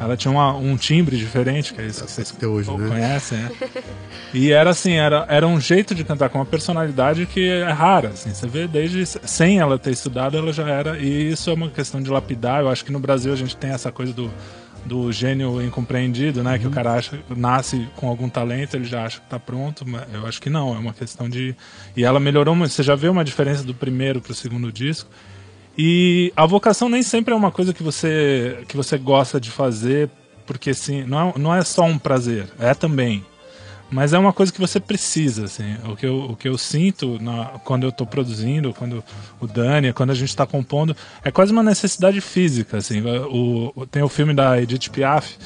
Ela 0.01 0.17
tinha 0.17 0.31
uma- 0.33 0.57
um 0.57 0.77
timbre 0.77 1.17
diferente, 1.17 1.73
que 1.73 1.81
é 1.81 1.87
isso 1.87 2.05
que 2.05 2.11
vocês 2.11 2.33
Até 2.37 2.47
hoje, 2.47 2.71
né? 2.71 2.89
conhecem, 2.89 3.39
né? 3.39 3.51
E 4.33 4.51
era 4.51 4.71
assim, 4.71 4.93
era, 4.95 5.25
era 5.29 5.47
um 5.47 5.61
jeito 5.61 5.95
de 5.95 6.03
cantar 6.03 6.29
com 6.29 6.39
uma 6.39 6.45
personalidade 6.45 7.27
que 7.27 7.49
é 7.49 7.71
rara, 7.71 8.09
assim, 8.09 8.35
você 8.35 8.47
vê 8.49 8.67
desde 8.67 9.07
sem 9.07 9.61
ela 9.61 9.79
ter 9.79 9.93
estudado, 9.93 10.37
ela 10.37 10.53
já 10.53 10.69
era, 10.69 10.99
e 10.99 11.31
isso 11.31 11.49
é 11.49 11.55
uma 11.55 11.69
questão 11.71 12.03
de 12.03 12.11
lapidar, 12.11 12.61
eu 12.63 12.69
acho 12.69 12.85
que 12.85 12.91
no 12.91 12.99
Brasil 12.99 13.33
a 13.33 13.37
gente 13.37 13.57
tem 13.57 13.71
essa 13.71 13.93
coisa 13.93 14.13
do, 14.13 14.29
do 14.85 15.13
gênio 15.13 15.63
incompreendido, 15.63 16.43
né, 16.43 16.59
que 16.59 16.67
o 16.67 16.71
cara 16.71 16.95
acha, 16.95 17.19
nasce 17.35 17.89
com 17.95 18.09
algum 18.09 18.29
talento, 18.29 18.75
ele 18.75 18.85
já 18.85 19.05
acha 19.05 19.21
que 19.21 19.27
tá 19.29 19.39
pronto, 19.39 19.89
mas 19.89 20.03
eu 20.13 20.27
acho 20.27 20.43
que 20.43 20.51
não, 20.51 20.75
é 20.75 20.79
uma 20.79 20.93
questão 20.93 21.29
de... 21.29 21.55
E 21.97 22.05
ela 22.05 22.19
melhorou 22.19 22.55
muito, 22.57 22.73
você 22.73 22.83
já 22.83 22.97
vê 22.97 23.09
uma 23.09 23.25
diferença 23.25 23.63
do 23.63 23.73
primeiro 23.73 24.21
pro 24.21 24.35
segundo 24.35 24.73
disco, 24.73 25.09
e 25.77 26.33
a 26.37 26.47
vocação 26.47 26.89
nem 26.89 27.03
sempre 27.03 27.33
é 27.35 27.37
uma 27.37 27.51
coisa 27.51 27.73
que 27.75 27.83
você, 27.83 28.59
que 28.69 28.77
você 28.77 28.97
gosta 28.99 29.41
de 29.41 29.51
fazer, 29.51 30.09
porque 30.47 30.71
assim, 30.71 31.05
não 31.05 31.31
é, 31.31 31.39
não 31.39 31.55
é 31.55 31.63
só 31.65 31.85
um 31.85 31.99
prazer, 31.99 32.47
é 32.59 32.75
também. 32.75 33.25
Mas 33.91 34.13
é 34.13 34.19
uma 34.19 34.33
coisa 34.33 34.53
que 34.53 34.59
você 34.61 34.81
precisa, 34.81 35.45
assim. 35.45 35.77
O 35.89 35.95
que 35.95 36.07
eu, 36.07 36.17
o 36.31 36.37
que 36.37 36.49
eu 36.49 36.57
sinto 36.59 37.19
na, 37.23 37.45
quando 37.65 37.85
eu 37.85 37.91
estou 37.91 38.07
produzindo, 38.07 38.73
quando 38.73 39.05
o 39.41 39.47
Dani, 39.47 39.93
quando 39.93 40.11
a 40.11 40.15
gente 40.15 40.31
está 40.31 40.45
compondo, 40.47 40.97
é 41.23 41.31
quase 41.31 41.53
uma 41.53 41.63
necessidade 41.63 42.21
física, 42.21 42.79
assim. 42.79 43.01
O, 43.03 43.73
o- 43.77 43.87
tem 43.87 44.03
o 44.03 44.09
filme 44.09 44.35
da 44.35 44.61
Edith 44.61 44.89
Piaf, 44.91 45.37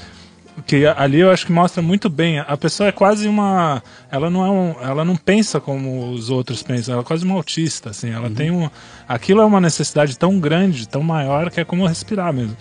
que 0.66 0.86
ali 0.86 1.20
eu 1.20 1.30
acho 1.30 1.46
que 1.46 1.52
mostra 1.52 1.82
muito 1.82 2.08
bem. 2.08 2.38
A 2.40 2.56
pessoa 2.56 2.88
é 2.88 2.92
quase 2.92 3.28
uma, 3.28 3.82
ela 4.10 4.28
não 4.30 4.44
é 4.44 4.50
um, 4.50 4.74
ela 4.82 5.04
não 5.04 5.16
pensa 5.16 5.60
como 5.60 6.10
os 6.10 6.30
outros 6.30 6.62
pensam. 6.62 6.92
Ela 6.94 7.02
é 7.02 7.04
quase 7.04 7.24
uma 7.24 7.34
autista, 7.34 7.90
assim. 7.90 8.10
Ela 8.10 8.30
tem 8.30 8.50
um, 8.50 8.68
aquilo 9.08 9.40
é 9.40 9.44
uma 9.44 9.60
necessidade 9.60 10.18
tão 10.18 10.38
grande, 10.38 10.88
tão 10.88 11.02
maior 11.02 11.50
que 11.50 11.60
é 11.60 11.64
como 11.64 11.86
respirar 11.86 12.32
mesmo. 12.32 12.56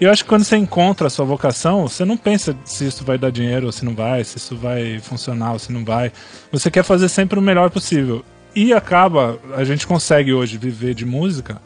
E 0.00 0.04
eu 0.04 0.10
acho 0.10 0.24
que 0.24 0.28
quando 0.28 0.44
você 0.44 0.56
encontra 0.56 1.06
a 1.06 1.10
sua 1.10 1.24
vocação, 1.24 1.88
você 1.88 2.04
não 2.04 2.18
pensa 2.18 2.54
se 2.64 2.86
isso 2.86 3.02
vai 3.02 3.16
dar 3.16 3.30
dinheiro 3.30 3.66
ou 3.66 3.72
se 3.72 3.84
não 3.84 3.94
vai, 3.94 4.22
se 4.24 4.36
isso 4.36 4.54
vai 4.54 4.98
funcionar 4.98 5.52
ou 5.52 5.58
se 5.58 5.72
não 5.72 5.84
vai. 5.84 6.12
Você 6.52 6.70
quer 6.70 6.84
fazer 6.84 7.08
sempre 7.08 7.38
o 7.38 7.42
melhor 7.42 7.70
possível. 7.70 8.22
E 8.54 8.74
acaba, 8.74 9.38
a 9.54 9.64
gente 9.64 9.86
consegue 9.86 10.34
hoje 10.34 10.58
viver 10.58 10.94
de 10.94 11.06
música. 11.06 11.60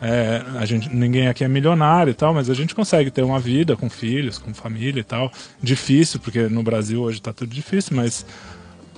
É, 0.00 0.42
a 0.58 0.66
gente, 0.66 0.94
ninguém 0.94 1.26
aqui 1.28 1.42
é 1.42 1.48
milionário 1.48 2.10
e 2.10 2.14
tal, 2.14 2.34
mas 2.34 2.50
a 2.50 2.54
gente 2.54 2.74
consegue 2.74 3.10
ter 3.10 3.22
uma 3.22 3.38
vida 3.40 3.76
com 3.76 3.88
filhos, 3.88 4.38
com 4.38 4.52
família 4.52 5.00
e 5.00 5.04
tal. 5.04 5.32
Difícil, 5.62 6.20
porque 6.20 6.42
no 6.48 6.62
Brasil 6.62 7.00
hoje 7.02 7.20
tá 7.20 7.32
tudo 7.32 7.54
difícil, 7.54 7.96
mas 7.96 8.26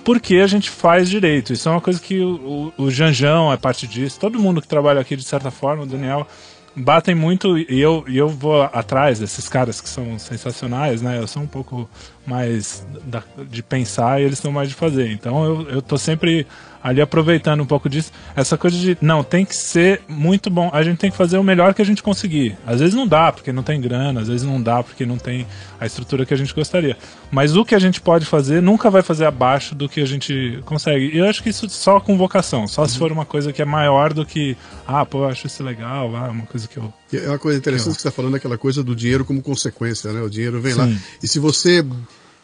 porque 0.04 0.36
a 0.36 0.46
gente 0.46 0.70
faz 0.70 1.08
direito. 1.08 1.52
Isso 1.52 1.68
é 1.68 1.72
uma 1.72 1.80
coisa 1.80 2.00
que 2.00 2.18
o, 2.20 2.72
o, 2.78 2.84
o 2.84 2.90
Janjão 2.90 3.52
é 3.52 3.56
parte 3.56 3.86
disso. 3.86 4.18
Todo 4.18 4.38
mundo 4.38 4.60
que 4.60 4.66
trabalha 4.68 5.00
aqui, 5.00 5.14
de 5.14 5.24
certa 5.24 5.50
forma, 5.50 5.82
o 5.84 5.86
Daniel, 5.86 6.26
batem 6.74 7.14
muito 7.14 7.58
e 7.58 7.80
eu, 7.80 8.04
e 8.08 8.16
eu 8.16 8.28
vou 8.28 8.62
atrás 8.62 9.18
desses 9.18 9.48
caras 9.48 9.80
que 9.80 9.88
são 9.88 10.18
sensacionais, 10.18 11.02
né? 11.02 11.18
Eu 11.18 11.26
sou 11.26 11.42
um 11.42 11.46
pouco 11.46 11.88
mais 12.26 12.86
da- 13.04 13.22
de 13.50 13.62
pensar 13.62 14.20
e 14.20 14.24
eles 14.24 14.38
são 14.38 14.52
mais 14.52 14.68
de 14.68 14.74
fazer. 14.74 15.10
Então 15.12 15.44
eu, 15.44 15.82
eu 15.90 15.98
sempre 15.98 16.46
ali 16.82 17.00
aproveitando 17.00 17.62
um 17.62 17.66
pouco 17.66 17.88
disso. 17.88 18.12
Essa 18.34 18.56
coisa 18.56 18.76
de, 18.76 18.96
não, 19.00 19.22
tem 19.22 19.44
que 19.44 19.54
ser 19.54 20.02
muito 20.08 20.50
bom. 20.50 20.70
A 20.72 20.82
gente 20.82 20.98
tem 20.98 21.10
que 21.10 21.16
fazer 21.16 21.38
o 21.38 21.44
melhor 21.44 21.74
que 21.74 21.82
a 21.82 21.84
gente 21.84 22.02
conseguir. 22.02 22.56
Às 22.66 22.80
vezes 22.80 22.94
não 22.94 23.06
dá 23.06 23.32
porque 23.32 23.52
não 23.52 23.62
tem 23.62 23.80
grana, 23.80 24.20
às 24.20 24.28
vezes 24.28 24.46
não 24.46 24.62
dá 24.62 24.82
porque 24.82 25.04
não 25.04 25.18
tem 25.18 25.46
a 25.80 25.86
estrutura 25.86 26.24
que 26.24 26.34
a 26.34 26.36
gente 26.36 26.54
gostaria. 26.54 26.96
Mas 27.30 27.56
o 27.56 27.64
que 27.64 27.74
a 27.74 27.78
gente 27.78 28.00
pode 28.00 28.24
fazer 28.24 28.62
nunca 28.62 28.90
vai 28.90 29.02
fazer 29.02 29.26
abaixo 29.26 29.74
do 29.74 29.88
que 29.88 30.00
a 30.00 30.06
gente 30.06 30.60
consegue. 30.64 31.10
E 31.14 31.18
eu 31.18 31.26
acho 31.26 31.42
que 31.42 31.50
isso 31.50 31.68
só 31.68 32.00
com 32.00 32.16
vocação. 32.16 32.66
Só 32.66 32.86
se 32.86 32.98
for 32.98 33.12
uma 33.12 33.24
coisa 33.24 33.52
que 33.52 33.62
é 33.62 33.64
maior 33.64 34.12
do 34.12 34.24
que, 34.24 34.56
ah, 34.86 35.04
pô, 35.04 35.24
eu 35.24 35.28
acho 35.28 35.46
isso 35.46 35.62
legal, 35.62 36.14
ah, 36.16 36.30
uma 36.30 36.46
coisa 36.46 36.66
que 36.66 36.76
eu. 36.76 36.92
É 37.12 37.28
uma 37.28 37.38
coisa 37.38 37.58
interessante 37.58 37.96
que 37.96 38.02
você 38.02 38.08
está 38.08 38.10
falando, 38.10 38.36
aquela 38.36 38.58
coisa 38.58 38.82
do 38.82 38.94
dinheiro 38.94 39.24
como 39.24 39.40
consequência, 39.42 40.12
né? 40.12 40.20
O 40.20 40.28
dinheiro 40.28 40.60
vem 40.60 40.74
lá. 40.74 40.86
Sim. 40.86 40.98
E 41.22 41.28
se 41.28 41.38
você 41.38 41.84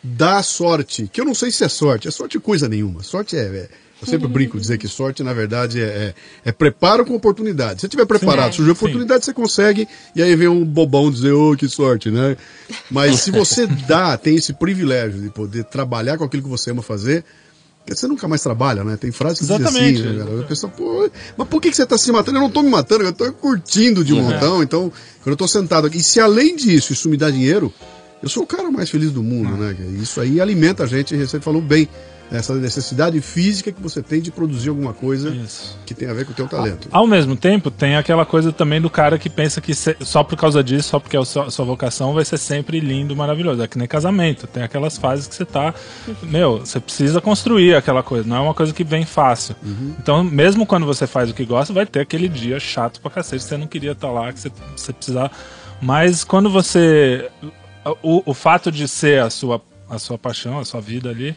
dá 0.02 0.42
sorte, 0.42 1.08
que 1.10 1.20
eu 1.20 1.24
não 1.24 1.34
sei 1.34 1.50
se 1.50 1.64
é 1.64 1.68
sorte, 1.68 2.08
é 2.08 2.10
sorte 2.10 2.38
coisa 2.38 2.68
nenhuma. 2.68 3.02
Sorte 3.02 3.36
é, 3.36 3.40
é 3.40 3.68
Eu 4.04 4.10
sempre 4.10 4.28
brinco 4.28 4.58
dizer 4.58 4.78
que 4.78 4.86
sorte, 4.86 5.22
na 5.22 5.32
verdade, 5.32 5.80
é, 5.80 5.84
é, 5.84 6.14
é 6.44 6.52
preparo 6.52 7.04
com 7.04 7.14
oportunidade. 7.14 7.74
Se 7.74 7.80
você 7.80 7.86
estiver 7.86 8.06
preparado, 8.06 8.52
Sim. 8.52 8.56
surgiu 8.58 8.72
oportunidade, 8.74 9.24
você 9.24 9.32
consegue, 9.32 9.88
e 10.14 10.22
aí 10.22 10.34
vem 10.36 10.48
um 10.48 10.64
bobão 10.64 11.10
dizer, 11.10 11.32
ô, 11.32 11.56
que 11.56 11.68
sorte, 11.68 12.10
né? 12.10 12.36
Mas 12.90 13.20
se 13.20 13.30
você 13.30 13.66
dá, 13.66 14.16
tem 14.16 14.36
esse 14.36 14.52
privilégio 14.52 15.20
de 15.20 15.30
poder 15.30 15.64
trabalhar 15.64 16.18
com 16.18 16.24
aquilo 16.24 16.42
que 16.42 16.48
você 16.48 16.70
ama 16.70 16.82
fazer, 16.82 17.24
você 17.86 18.06
nunca 18.06 18.26
mais 18.26 18.42
trabalha, 18.42 18.82
né? 18.82 18.96
Tem 18.96 19.12
frases 19.12 19.40
que 19.40 19.44
dizem 19.44 19.60
Exatamente. 19.60 20.00
assim, 20.00 20.16
né, 20.16 20.24
cara? 20.24 20.40
A 20.40 20.44
pessoa, 20.44 20.72
pô, 20.74 21.10
mas 21.36 21.48
por 21.48 21.60
que, 21.60 21.72
você 21.72 21.84
tá 21.84 21.98
se 21.98 22.10
matando? 22.10 22.38
Eu 22.38 22.42
não 22.42 22.50
tô 22.50 22.62
me 22.62 22.70
matando, 22.70 23.04
eu 23.04 23.12
tô 23.12 23.30
curtindo 23.32 24.02
de 24.02 24.14
montão. 24.14 24.62
Então, 24.62 24.90
quando 25.22 25.32
eu 25.32 25.36
tô 25.36 25.46
sentado 25.46 25.86
aqui, 25.86 25.98
e 25.98 26.02
se 26.02 26.18
além 26.18 26.56
disso 26.56 26.94
isso 26.94 27.10
me 27.10 27.16
dá 27.16 27.30
dinheiro, 27.30 27.72
eu 28.22 28.28
sou 28.28 28.44
o 28.44 28.46
cara 28.46 28.70
mais 28.70 28.88
feliz 28.88 29.12
do 29.12 29.22
mundo, 29.22 29.54
né? 29.56 29.74
cara? 29.74 29.90
Isso 29.90 30.18
aí 30.18 30.40
alimenta 30.40 30.84
a 30.84 30.86
gente, 30.86 31.14
você 31.14 31.38
falou 31.40 31.60
bem, 31.60 31.86
essa 32.30 32.54
necessidade 32.54 33.20
física 33.20 33.70
que 33.70 33.80
você 33.80 34.02
tem 34.02 34.20
de 34.20 34.30
produzir 34.30 34.68
alguma 34.68 34.92
coisa 34.92 35.30
Isso. 35.30 35.78
que 35.84 35.94
tem 35.94 36.08
a 36.08 36.14
ver 36.14 36.24
com 36.24 36.32
o 36.32 36.34
teu 36.34 36.48
talento. 36.48 36.88
Ao 36.90 37.06
mesmo 37.06 37.36
tempo, 37.36 37.70
tem 37.70 37.96
aquela 37.96 38.24
coisa 38.24 38.52
também 38.52 38.80
do 38.80 38.90
cara 38.90 39.18
que 39.18 39.28
pensa 39.28 39.60
que 39.60 39.72
só 39.74 40.24
por 40.24 40.36
causa 40.36 40.62
disso, 40.62 40.90
só 40.90 40.98
porque 40.98 41.16
é 41.16 41.20
a 41.20 41.24
sua, 41.24 41.64
vocação, 41.64 42.14
vai 42.14 42.24
ser 42.24 42.38
sempre 42.38 42.80
lindo, 42.80 43.14
maravilhoso. 43.14 43.62
É 43.62 43.68
que 43.68 43.78
nem 43.78 43.86
casamento. 43.86 44.46
Tem 44.46 44.62
aquelas 44.62 44.96
fases 44.96 45.26
que 45.26 45.34
você 45.34 45.44
tá. 45.44 45.74
Meu, 46.22 46.58
você 46.58 46.80
precisa 46.80 47.20
construir 47.20 47.74
aquela 47.74 48.02
coisa. 48.02 48.28
Não 48.28 48.36
é 48.36 48.40
uma 48.40 48.54
coisa 48.54 48.72
que 48.72 48.84
vem 48.84 49.04
fácil. 49.04 49.54
Então, 49.98 50.24
mesmo 50.24 50.66
quando 50.66 50.86
você 50.86 51.06
faz 51.06 51.30
o 51.30 51.34
que 51.34 51.44
gosta, 51.44 51.72
vai 51.72 51.86
ter 51.86 52.00
aquele 52.00 52.28
dia 52.28 52.58
chato 52.58 53.00
pra 53.00 53.10
cacete. 53.10 53.44
Você 53.44 53.56
não 53.56 53.66
queria 53.66 53.92
estar 53.92 54.10
lá, 54.10 54.32
que 54.32 54.40
você, 54.40 54.50
você 54.76 54.92
precisar. 54.92 55.30
Mas 55.80 56.24
quando 56.24 56.50
você. 56.50 57.30
O, 58.02 58.22
o 58.24 58.34
fato 58.34 58.72
de 58.72 58.88
ser 58.88 59.20
a 59.20 59.28
sua, 59.28 59.60
a 59.88 59.98
sua 59.98 60.16
paixão, 60.16 60.58
a 60.58 60.64
sua 60.64 60.80
vida 60.80 61.10
ali. 61.10 61.36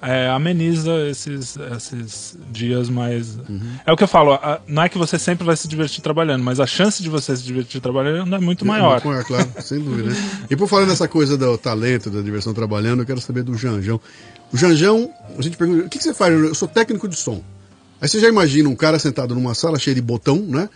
É, 0.00 0.28
ameniza 0.28 0.92
esses, 1.08 1.56
esses 1.76 2.36
dias 2.52 2.88
mais. 2.88 3.36
É 3.84 3.92
o 3.92 3.96
que 3.96 4.04
eu 4.04 4.08
falo, 4.08 4.32
a- 4.34 4.60
não 4.66 4.82
é 4.82 4.88
que 4.88 4.96
você 4.96 5.18
sempre 5.18 5.44
vai 5.44 5.56
se 5.56 5.66
divertir 5.66 6.00
trabalhando, 6.02 6.42
mas 6.44 6.60
a 6.60 6.66
chance 6.66 7.02
de 7.02 7.08
você 7.08 7.36
se 7.36 7.42
divertir 7.42 7.80
trabalhando 7.80 8.34
é 8.34 8.38
muito 8.38 8.64
maior. 8.64 8.92
Muito 9.02 9.08
maior, 9.08 9.24
claro, 9.24 9.48
sem 9.60 9.80
dúvida. 9.80 10.10
né? 10.10 10.16
E 10.50 10.56
por 10.56 10.68
falar 10.68 10.86
nessa 10.86 11.08
coisa 11.08 11.36
do 11.36 11.58
talento, 11.58 12.10
da 12.10 12.20
diversão 12.22 12.54
trabalhando, 12.54 13.00
eu 13.02 13.06
quero 13.06 13.20
saber 13.20 13.42
do 13.42 13.56
Janjão. 13.56 14.00
O 14.52 14.56
Janjão, 14.56 15.10
a 15.36 15.42
gente 15.42 15.56
pergunta, 15.56 15.86
o 15.86 15.88
que, 15.88 15.98
que 15.98 16.04
você 16.04 16.14
faz? 16.14 16.32
Eu 16.32 16.54
sou 16.54 16.68
técnico 16.68 17.08
de 17.08 17.16
som. 17.16 17.42
Aí 18.00 18.08
você 18.08 18.20
já 18.20 18.28
imagina 18.28 18.68
um 18.68 18.76
cara 18.76 18.98
sentado 18.98 19.34
numa 19.34 19.54
sala 19.54 19.78
cheia 19.78 19.94
de 19.96 20.00
botão, 20.00 20.36
né? 20.38 20.68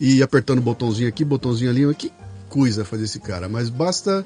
E 0.00 0.22
apertando 0.22 0.62
botãozinho 0.62 1.06
aqui, 1.08 1.22
botãozinho 1.24 1.70
ali. 1.70 1.84
Mas 1.84 1.96
Que 1.96 2.10
coisa 2.48 2.84
fazer 2.86 3.04
esse 3.04 3.20
cara. 3.20 3.46
Mas 3.48 3.68
basta 3.68 4.24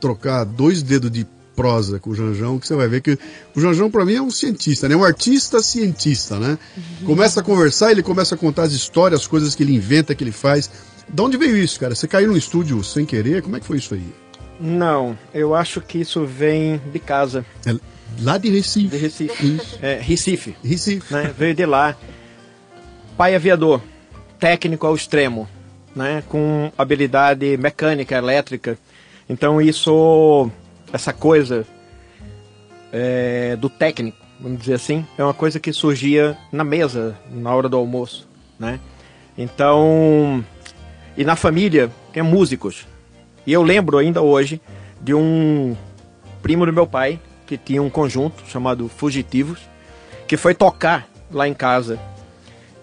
trocar 0.00 0.44
dois 0.44 0.82
dedos 0.82 1.10
de 1.10 1.26
prosa 1.56 1.98
com 1.98 2.10
o 2.10 2.14
Janjão, 2.14 2.58
que 2.58 2.66
você 2.68 2.76
vai 2.76 2.86
ver 2.86 3.00
que 3.00 3.18
o 3.54 3.60
Janjão 3.60 3.90
para 3.90 4.04
mim 4.04 4.14
é 4.14 4.22
um 4.22 4.30
cientista, 4.30 4.88
né? 4.88 4.94
Um 4.94 5.02
artista 5.04 5.60
cientista, 5.62 6.38
né? 6.38 6.58
Começa 7.04 7.40
a 7.40 7.42
conversar, 7.42 7.90
ele 7.90 8.02
começa 8.02 8.34
a 8.34 8.38
contar 8.38 8.64
as 8.64 8.72
histórias, 8.72 9.20
as 9.22 9.26
coisas 9.26 9.54
que 9.54 9.62
ele 9.62 9.74
inventa, 9.74 10.14
que 10.14 10.22
ele 10.22 10.32
faz. 10.32 10.70
De 11.08 11.22
onde 11.22 11.36
veio 11.36 11.56
isso, 11.56 11.80
cara? 11.80 11.94
Você 11.94 12.06
caiu 12.06 12.28
no 12.30 12.36
estúdio 12.36 12.82
sem 12.84 13.06
querer? 13.06 13.40
Como 13.42 13.56
é 13.56 13.60
que 13.60 13.66
foi 13.66 13.78
isso 13.78 13.94
aí? 13.94 14.04
Não, 14.60 15.16
eu 15.34 15.54
acho 15.54 15.80
que 15.80 15.98
isso 15.98 16.24
vem 16.24 16.80
de 16.92 16.98
casa, 16.98 17.44
É 17.64 17.74
lá 18.22 18.38
de 18.38 18.48
Recife. 18.50 18.88
de 18.88 18.96
Recife. 18.96 19.60
É, 19.82 19.98
Recife, 20.00 20.56
Recife. 20.64 21.12
né? 21.12 21.32
Veio 21.36 21.54
de 21.54 21.66
lá. 21.66 21.96
Pai 23.16 23.34
aviador, 23.34 23.80
técnico 24.38 24.86
ao 24.86 24.94
extremo, 24.94 25.48
né? 25.94 26.22
Com 26.28 26.70
habilidade 26.76 27.56
mecânica, 27.56 28.16
elétrica. 28.16 28.78
Então 29.28 29.60
isso, 29.60 30.50
essa 30.92 31.12
coisa 31.12 31.66
é, 32.92 33.56
do 33.56 33.68
técnico, 33.68 34.18
vamos 34.40 34.58
dizer 34.58 34.74
assim, 34.74 35.06
é 35.18 35.22
uma 35.22 35.34
coisa 35.34 35.58
que 35.58 35.72
surgia 35.72 36.36
na 36.52 36.64
mesa, 36.64 37.16
na 37.30 37.54
hora 37.54 37.68
do 37.68 37.76
almoço, 37.76 38.28
né? 38.58 38.80
Então, 39.36 40.44
e 41.16 41.24
na 41.24 41.36
família 41.36 41.90
tem 42.12 42.22
músicos. 42.22 42.86
E 43.46 43.52
eu 43.52 43.62
lembro 43.62 43.98
ainda 43.98 44.22
hoje 44.22 44.60
de 45.00 45.14
um 45.14 45.76
primo 46.42 46.64
do 46.64 46.72
meu 46.72 46.86
pai 46.86 47.20
que 47.46 47.56
tinha 47.56 47.82
um 47.82 47.90
conjunto 47.90 48.42
chamado 48.46 48.88
Fugitivos, 48.88 49.60
que 50.26 50.36
foi 50.36 50.54
tocar 50.54 51.08
lá 51.30 51.46
em 51.46 51.54
casa. 51.54 51.98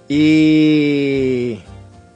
E 0.10 1.60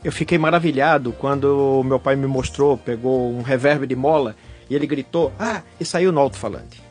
eu 0.03 0.11
fiquei 0.11 0.37
maravilhado 0.37 1.11
quando 1.13 1.81
meu 1.83 1.99
pai 1.99 2.15
me 2.15 2.27
mostrou, 2.27 2.77
pegou 2.77 3.31
um 3.31 3.41
reverb 3.41 3.85
de 3.85 3.95
mola 3.95 4.35
e 4.69 4.75
ele 4.75 4.87
gritou: 4.87 5.31
"Ah, 5.39 5.61
e 5.79 5.85
saiu 5.85 6.11
no 6.11 6.19
alto-falante". 6.19 6.81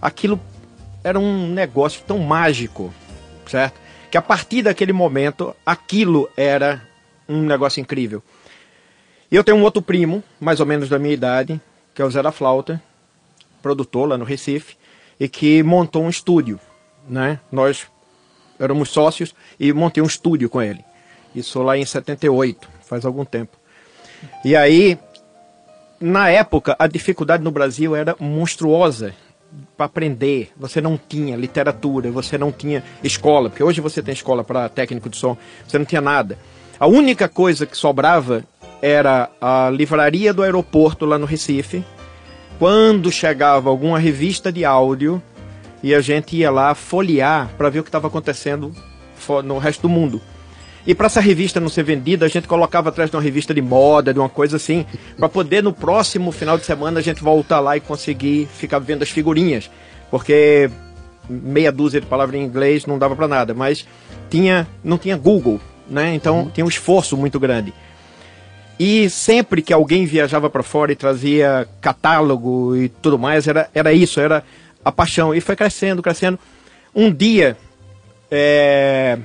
Aquilo 0.00 0.40
era 1.04 1.18
um 1.18 1.48
negócio 1.48 2.02
tão 2.06 2.18
mágico, 2.18 2.92
certo? 3.46 3.80
Que 4.10 4.18
a 4.18 4.22
partir 4.22 4.62
daquele 4.62 4.92
momento, 4.92 5.54
aquilo 5.64 6.28
era 6.36 6.82
um 7.28 7.42
negócio 7.42 7.80
incrível. 7.80 8.22
E 9.30 9.36
eu 9.36 9.42
tenho 9.42 9.56
um 9.56 9.62
outro 9.62 9.80
primo, 9.80 10.22
mais 10.38 10.60
ou 10.60 10.66
menos 10.66 10.88
da 10.88 10.98
minha 10.98 11.14
idade, 11.14 11.60
que 11.94 12.02
é 12.02 12.04
o 12.04 12.10
Zé 12.10 12.22
da 12.22 12.30
Flauta, 12.30 12.82
produtor 13.62 14.08
lá 14.08 14.18
no 14.18 14.24
Recife, 14.24 14.76
e 15.18 15.28
que 15.28 15.62
montou 15.62 16.02
um 16.02 16.10
estúdio, 16.10 16.60
né? 17.08 17.40
Nós 17.50 17.86
éramos 18.58 18.90
sócios 18.90 19.34
e 19.58 19.72
montei 19.72 20.02
um 20.02 20.06
estúdio 20.06 20.50
com 20.50 20.60
ele. 20.60 20.84
Isso 21.34 21.62
lá 21.62 21.78
em 21.78 21.84
78, 21.84 22.68
faz 22.82 23.06
algum 23.06 23.24
tempo. 23.24 23.56
E 24.44 24.54
aí, 24.54 24.98
na 26.02 26.28
época, 26.28 26.74
a 26.78 26.86
dificuldade 26.86 27.42
no 27.42 27.50
Brasil 27.50 27.94
era 27.94 28.16
monstruosa 28.18 29.14
para 29.76 29.86
aprender. 29.86 30.50
Você 30.56 30.80
não 30.80 30.98
tinha 30.98 31.36
literatura, 31.36 32.10
você 32.10 32.36
não 32.36 32.50
tinha 32.50 32.82
escola, 33.02 33.48
porque 33.48 33.62
hoje 33.62 33.80
você 33.80 34.02
tem 34.02 34.12
escola 34.12 34.42
para 34.42 34.68
técnico 34.68 35.08
de 35.08 35.16
som, 35.16 35.36
você 35.66 35.78
não 35.78 35.84
tinha 35.84 36.00
nada. 36.00 36.38
A 36.78 36.86
única 36.86 37.28
coisa 37.28 37.64
que 37.66 37.76
sobrava 37.76 38.44
era 38.80 39.30
a 39.40 39.70
livraria 39.70 40.34
do 40.34 40.42
aeroporto 40.42 41.06
lá 41.06 41.16
no 41.18 41.26
Recife. 41.26 41.84
Quando 42.58 43.10
chegava 43.10 43.70
alguma 43.70 43.98
revista 43.98 44.52
de 44.52 44.64
áudio, 44.64 45.22
e 45.82 45.94
a 45.94 46.00
gente 46.00 46.36
ia 46.36 46.50
lá 46.50 46.74
folhear 46.74 47.50
para 47.58 47.68
ver 47.68 47.80
o 47.80 47.82
que 47.82 47.88
estava 47.88 48.06
acontecendo 48.06 48.72
no 49.44 49.58
resto 49.58 49.82
do 49.82 49.88
mundo. 49.88 50.20
E 50.86 50.94
para 50.94 51.06
essa 51.06 51.20
revista 51.20 51.60
não 51.60 51.68
ser 51.68 51.84
vendida, 51.84 52.26
a 52.26 52.28
gente 52.28 52.48
colocava 52.48 52.88
atrás 52.88 53.08
de 53.08 53.16
uma 53.16 53.22
revista 53.22 53.54
de 53.54 53.62
moda, 53.62 54.12
de 54.12 54.18
uma 54.18 54.28
coisa 54.28 54.56
assim, 54.56 54.84
para 55.16 55.28
poder 55.28 55.62
no 55.62 55.72
próximo 55.72 56.32
final 56.32 56.58
de 56.58 56.64
semana 56.64 56.98
a 56.98 57.02
gente 57.02 57.22
voltar 57.22 57.60
lá 57.60 57.76
e 57.76 57.80
conseguir 57.80 58.48
ficar 58.52 58.80
vendo 58.80 59.02
as 59.02 59.10
figurinhas, 59.10 59.70
porque 60.10 60.68
meia 61.28 61.70
dúzia 61.70 62.00
de 62.00 62.06
palavras 62.06 62.40
em 62.40 62.44
inglês 62.44 62.84
não 62.84 62.98
dava 62.98 63.14
para 63.14 63.28
nada, 63.28 63.54
mas 63.54 63.86
tinha 64.28 64.66
não 64.82 64.98
tinha 64.98 65.16
Google, 65.16 65.60
né? 65.88 66.14
Então 66.14 66.50
tinha 66.52 66.64
um 66.64 66.68
esforço 66.68 67.16
muito 67.16 67.38
grande. 67.38 67.72
E 68.78 69.08
sempre 69.08 69.62
que 69.62 69.72
alguém 69.72 70.04
viajava 70.06 70.50
para 70.50 70.62
fora 70.62 70.90
e 70.90 70.96
trazia 70.96 71.68
catálogo 71.80 72.74
e 72.74 72.88
tudo 72.88 73.18
mais, 73.18 73.46
era, 73.46 73.70
era 73.72 73.92
isso, 73.92 74.18
era 74.18 74.42
a 74.84 74.90
paixão. 74.90 75.32
E 75.32 75.40
foi 75.40 75.54
crescendo, 75.54 76.02
crescendo. 76.02 76.38
Um 76.92 77.12
dia 77.12 77.56
é, 78.30 79.18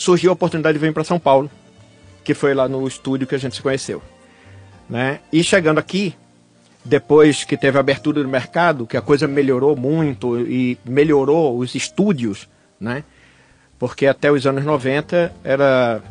surgiu 0.00 0.30
a 0.30 0.32
oportunidade 0.32 0.78
de 0.78 0.84
vir 0.84 0.94
para 0.94 1.04
São 1.04 1.18
Paulo, 1.18 1.50
que 2.24 2.32
foi 2.32 2.54
lá 2.54 2.66
no 2.66 2.88
estúdio 2.88 3.26
que 3.26 3.34
a 3.34 3.38
gente 3.38 3.54
se 3.54 3.60
conheceu. 3.60 4.02
Né? 4.88 5.20
E 5.30 5.44
chegando 5.44 5.78
aqui, 5.78 6.14
depois 6.82 7.44
que 7.44 7.54
teve 7.54 7.76
a 7.76 7.80
abertura 7.80 8.22
do 8.22 8.28
mercado, 8.28 8.86
que 8.86 8.96
a 8.96 9.02
coisa 9.02 9.28
melhorou 9.28 9.76
muito 9.76 10.40
e 10.40 10.78
melhorou 10.86 11.58
os 11.58 11.74
estúdios, 11.74 12.48
né? 12.80 13.04
Porque 13.78 14.06
até 14.06 14.32
os 14.32 14.46
anos 14.46 14.64
90 14.64 15.34
era 15.44 16.02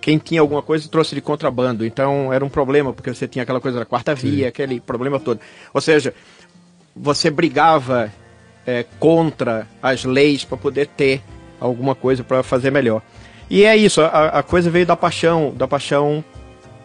quem 0.00 0.18
tinha 0.18 0.40
alguma 0.40 0.60
coisa 0.60 0.88
trouxe 0.88 1.14
de 1.14 1.20
contrabando, 1.20 1.86
então 1.86 2.32
era 2.32 2.44
um 2.44 2.48
problema 2.48 2.92
porque 2.92 3.14
você 3.14 3.28
tinha 3.28 3.44
aquela 3.44 3.60
coisa 3.60 3.78
da 3.78 3.84
quarta 3.84 4.16
via, 4.16 4.48
aquele 4.48 4.80
problema 4.80 5.20
todo. 5.20 5.40
Ou 5.72 5.80
seja, 5.80 6.12
você 6.94 7.30
brigava 7.30 8.12
é, 8.66 8.84
contra 8.98 9.66
as 9.80 10.04
leis 10.04 10.44
para 10.44 10.58
poder 10.58 10.88
ter 10.88 11.22
alguma 11.60 11.94
coisa 11.94 12.24
para 12.24 12.42
fazer 12.42 12.72
melhor. 12.72 13.00
E 13.50 13.64
é 13.64 13.76
isso, 13.76 14.00
a, 14.00 14.38
a 14.38 14.42
coisa 14.42 14.70
veio 14.70 14.84
da 14.86 14.96
paixão, 14.96 15.54
da 15.56 15.66
paixão 15.66 16.22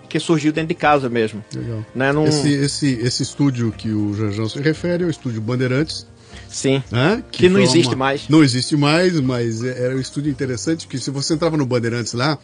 que 0.08 0.20
surgiu 0.20 0.52
dentro 0.54 0.70
de 0.70 0.76
casa 0.76 1.10
mesmo. 1.10 1.44
Legal. 1.54 1.86
Né? 1.94 2.12
Num- 2.12 2.26
Esse, 2.26 2.54
esse, 2.54 2.92
esse 3.02 3.24
estúdio 3.24 3.72
que 3.76 3.90
o 3.92 4.14
Janjão 4.16 4.48
se 4.48 4.60
refere 4.62 5.04
é 5.04 5.08
o 5.08 5.10
estúdio 5.10 5.42
Bandeirantes, 5.42 6.06
Sim. 6.48 6.84
né? 6.92 7.24
Que 7.32 7.50
não 7.50 7.56
foi 7.56 7.64
existe 7.64 7.96
mais. 7.96 8.30
Não 8.30 8.44
existe 8.44 8.78
mais, 8.78 9.20
mas 9.20 9.64
é- 9.64 9.86
era 9.86 9.96
um 9.96 10.00
estúdio 10.00 10.30
interessante, 10.32 10.86
porque 10.86 11.00
se 11.00 11.10
você 11.12 11.34
entrava 11.34 11.58
no 11.58 11.66
Bandeirantes 11.66 12.14
lá, 12.14 12.38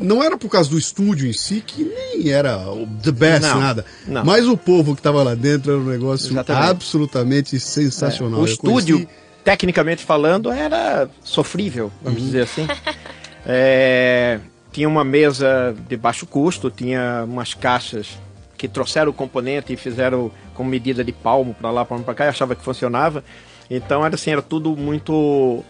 não 0.00 0.20
era 0.22 0.36
por 0.36 0.48
causa 0.48 0.68
do 0.70 0.78
estúdio 0.78 1.28
em 1.28 1.32
si, 1.32 1.62
que 1.64 1.84
nem 1.84 2.30
era 2.30 2.56
o 2.70 2.86
the 3.02 3.12
best, 3.12 3.42
Não, 3.42 3.60
nada. 3.60 3.84
não. 4.06 4.24
Mas 4.24 4.46
o 4.48 4.56
povo 4.56 4.94
que 4.94 5.00
estava 5.00 5.22
lá 5.22 5.34
dentro 5.36 5.70
era 5.72 5.80
um 5.80 5.84
negócio 5.84 6.32
Exatamente. 6.32 6.70
absolutamente 6.70 7.60
sensacional. 7.60 8.40
O 8.40 8.42
Eu 8.44 8.46
estúdio, 8.52 8.96
conheci- 8.96 9.12
tecnicamente 9.44 10.02
falando, 10.02 10.50
era 10.50 11.08
sofrível, 11.22 11.92
vamos 12.02 12.22
dizer 12.22 12.42
assim. 12.42 12.66
É, 13.48 14.38
tinha 14.70 14.86
uma 14.86 15.02
mesa 15.02 15.74
de 15.88 15.96
baixo 15.96 16.26
custo, 16.26 16.70
tinha 16.70 17.24
umas 17.26 17.54
caixas 17.54 18.18
que 18.58 18.68
trouxeram 18.68 19.10
o 19.10 19.14
componente 19.14 19.72
e 19.72 19.76
fizeram 19.76 20.30
com 20.54 20.62
medida 20.64 21.02
de 21.02 21.12
palmo 21.12 21.54
para 21.54 21.70
lá, 21.70 21.84
palmo 21.84 22.04
para 22.04 22.14
cá, 22.14 22.26
e 22.26 22.28
achava 22.28 22.54
que 22.54 22.62
funcionava. 22.62 23.24
Então 23.70 24.04
era 24.04 24.14
assim, 24.14 24.30
era 24.32 24.42
tudo 24.42 24.76
muito 24.76 25.64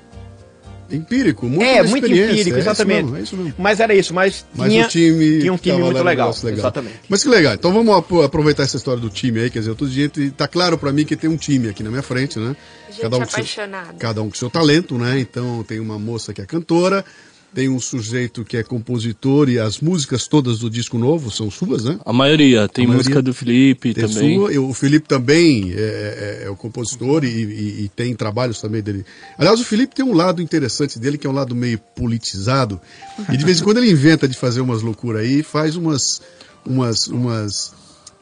Empírico, 0.91 1.47
muito 1.47 1.63
é, 1.63 1.83
muito 1.83 2.07
empírico, 2.07 2.35
é 2.35 2.41
isso 2.41 2.49
exatamente. 2.51 3.03
mesmo, 3.05 3.17
é 3.19 3.21
isso 3.21 3.37
mesmo. 3.37 3.55
Mas 3.59 3.79
era 3.79 3.95
isso, 3.95 4.15
mas 4.15 4.47
Mas 4.55 4.71
tinha, 4.73 4.87
o 4.87 4.89
time, 4.89 5.39
tinha 5.41 5.53
um 5.53 5.57
time 5.59 5.79
muito 5.83 5.97
legal. 6.03 6.29
negócio 6.29 6.49
Exatamente. 6.49 7.01
Mas 7.11 7.23
que 7.23 7.29
legal. 7.29 7.53
Então 7.53 7.73
vamos 7.75 7.95
apro- 7.95 8.23
aproveitar 8.23 8.63
essa 8.63 8.79
história 8.79 8.99
do 8.99 9.11
time 9.11 9.39
aí, 9.41 9.51
quer 9.51 9.59
dizer, 9.59 9.75
dizendo, 9.75 10.23
e 10.23 10.31
tá 10.31 10.49
claro 10.49 10.79
pra 10.79 10.91
mim 10.91 11.05
que 11.05 11.15
tem 11.15 11.29
um 11.29 11.37
time 11.37 11.69
aqui 11.69 11.83
na 11.83 11.91
minha 11.91 12.03
frente, 12.03 12.39
né? 12.39 12.57
Gente 12.91 13.03
com 13.03 13.17
seu, 13.17 13.23
apaixonada. 13.23 13.95
cada 13.99 14.23
um 14.23 14.31
com 14.31 14.35
seu 14.35 14.49
talento, 14.49 14.97
né? 14.97 15.21
Então 15.21 15.63
tem 15.63 15.79
uma 15.79 15.99
moça 15.99 16.33
que 16.33 16.41
é 16.41 16.47
cantora, 16.47 17.05
tem 17.55 17.69
um 17.69 17.81
sujeito 17.81 18.45
que 18.45 18.57
é 18.57 18.63
compositor 18.63 19.49
e 19.49 19.59
as 19.59 19.81
músicas 19.81 20.29
todas 20.29 20.59
do 20.59 20.69
disco 20.69 20.99
novo 20.99 21.31
são 21.31 21.51
suas, 21.51 21.83
né? 21.85 21.99
A 22.05 22.13
maioria. 22.13 22.69
Tem 22.69 22.85
A 22.85 22.89
maioria 22.89 23.09
música 23.09 23.23
do 23.23 23.33
Felipe 23.35 23.95
Tem 23.95 24.07
também. 24.07 24.37
sua, 24.37 24.61
o 24.61 24.75
Felipe 24.75 25.09
também 25.09 25.73
é, 25.75 26.41
é- 26.43 26.47
é 26.47 26.51
o 26.51 26.55
compositor 26.57 27.25
e, 27.25 27.29
e- 27.29 27.85
e 27.85 27.89
tem 27.97 28.15
trabalhos 28.15 28.61
também 28.61 28.83
dele. 28.83 29.05
Aliás, 29.39 29.59
o 29.61 29.65
Felipe 29.65 29.95
tem 29.95 30.05
um 30.05 30.15
lado 30.15 30.43
interessante 30.43 30.99
dele, 30.99 31.17
que 31.19 31.27
é 31.27 31.31
um 31.31 31.33
lado 31.35 31.55
meio 31.57 31.79
politizado. 31.97 32.81
E 33.33 33.37
de 33.37 33.45
vez 33.45 33.61
em 33.61 33.65
quando 33.65 33.79
ele 33.79 33.91
inventa 33.91 34.29
de 34.29 34.37
fazer 34.37 34.61
umas 34.61 34.83
loucuras 34.83 35.23
aí, 35.23 35.43
faz 35.43 35.75
umas, 35.75 36.21
umas, 36.67 37.07
umas 37.09 37.73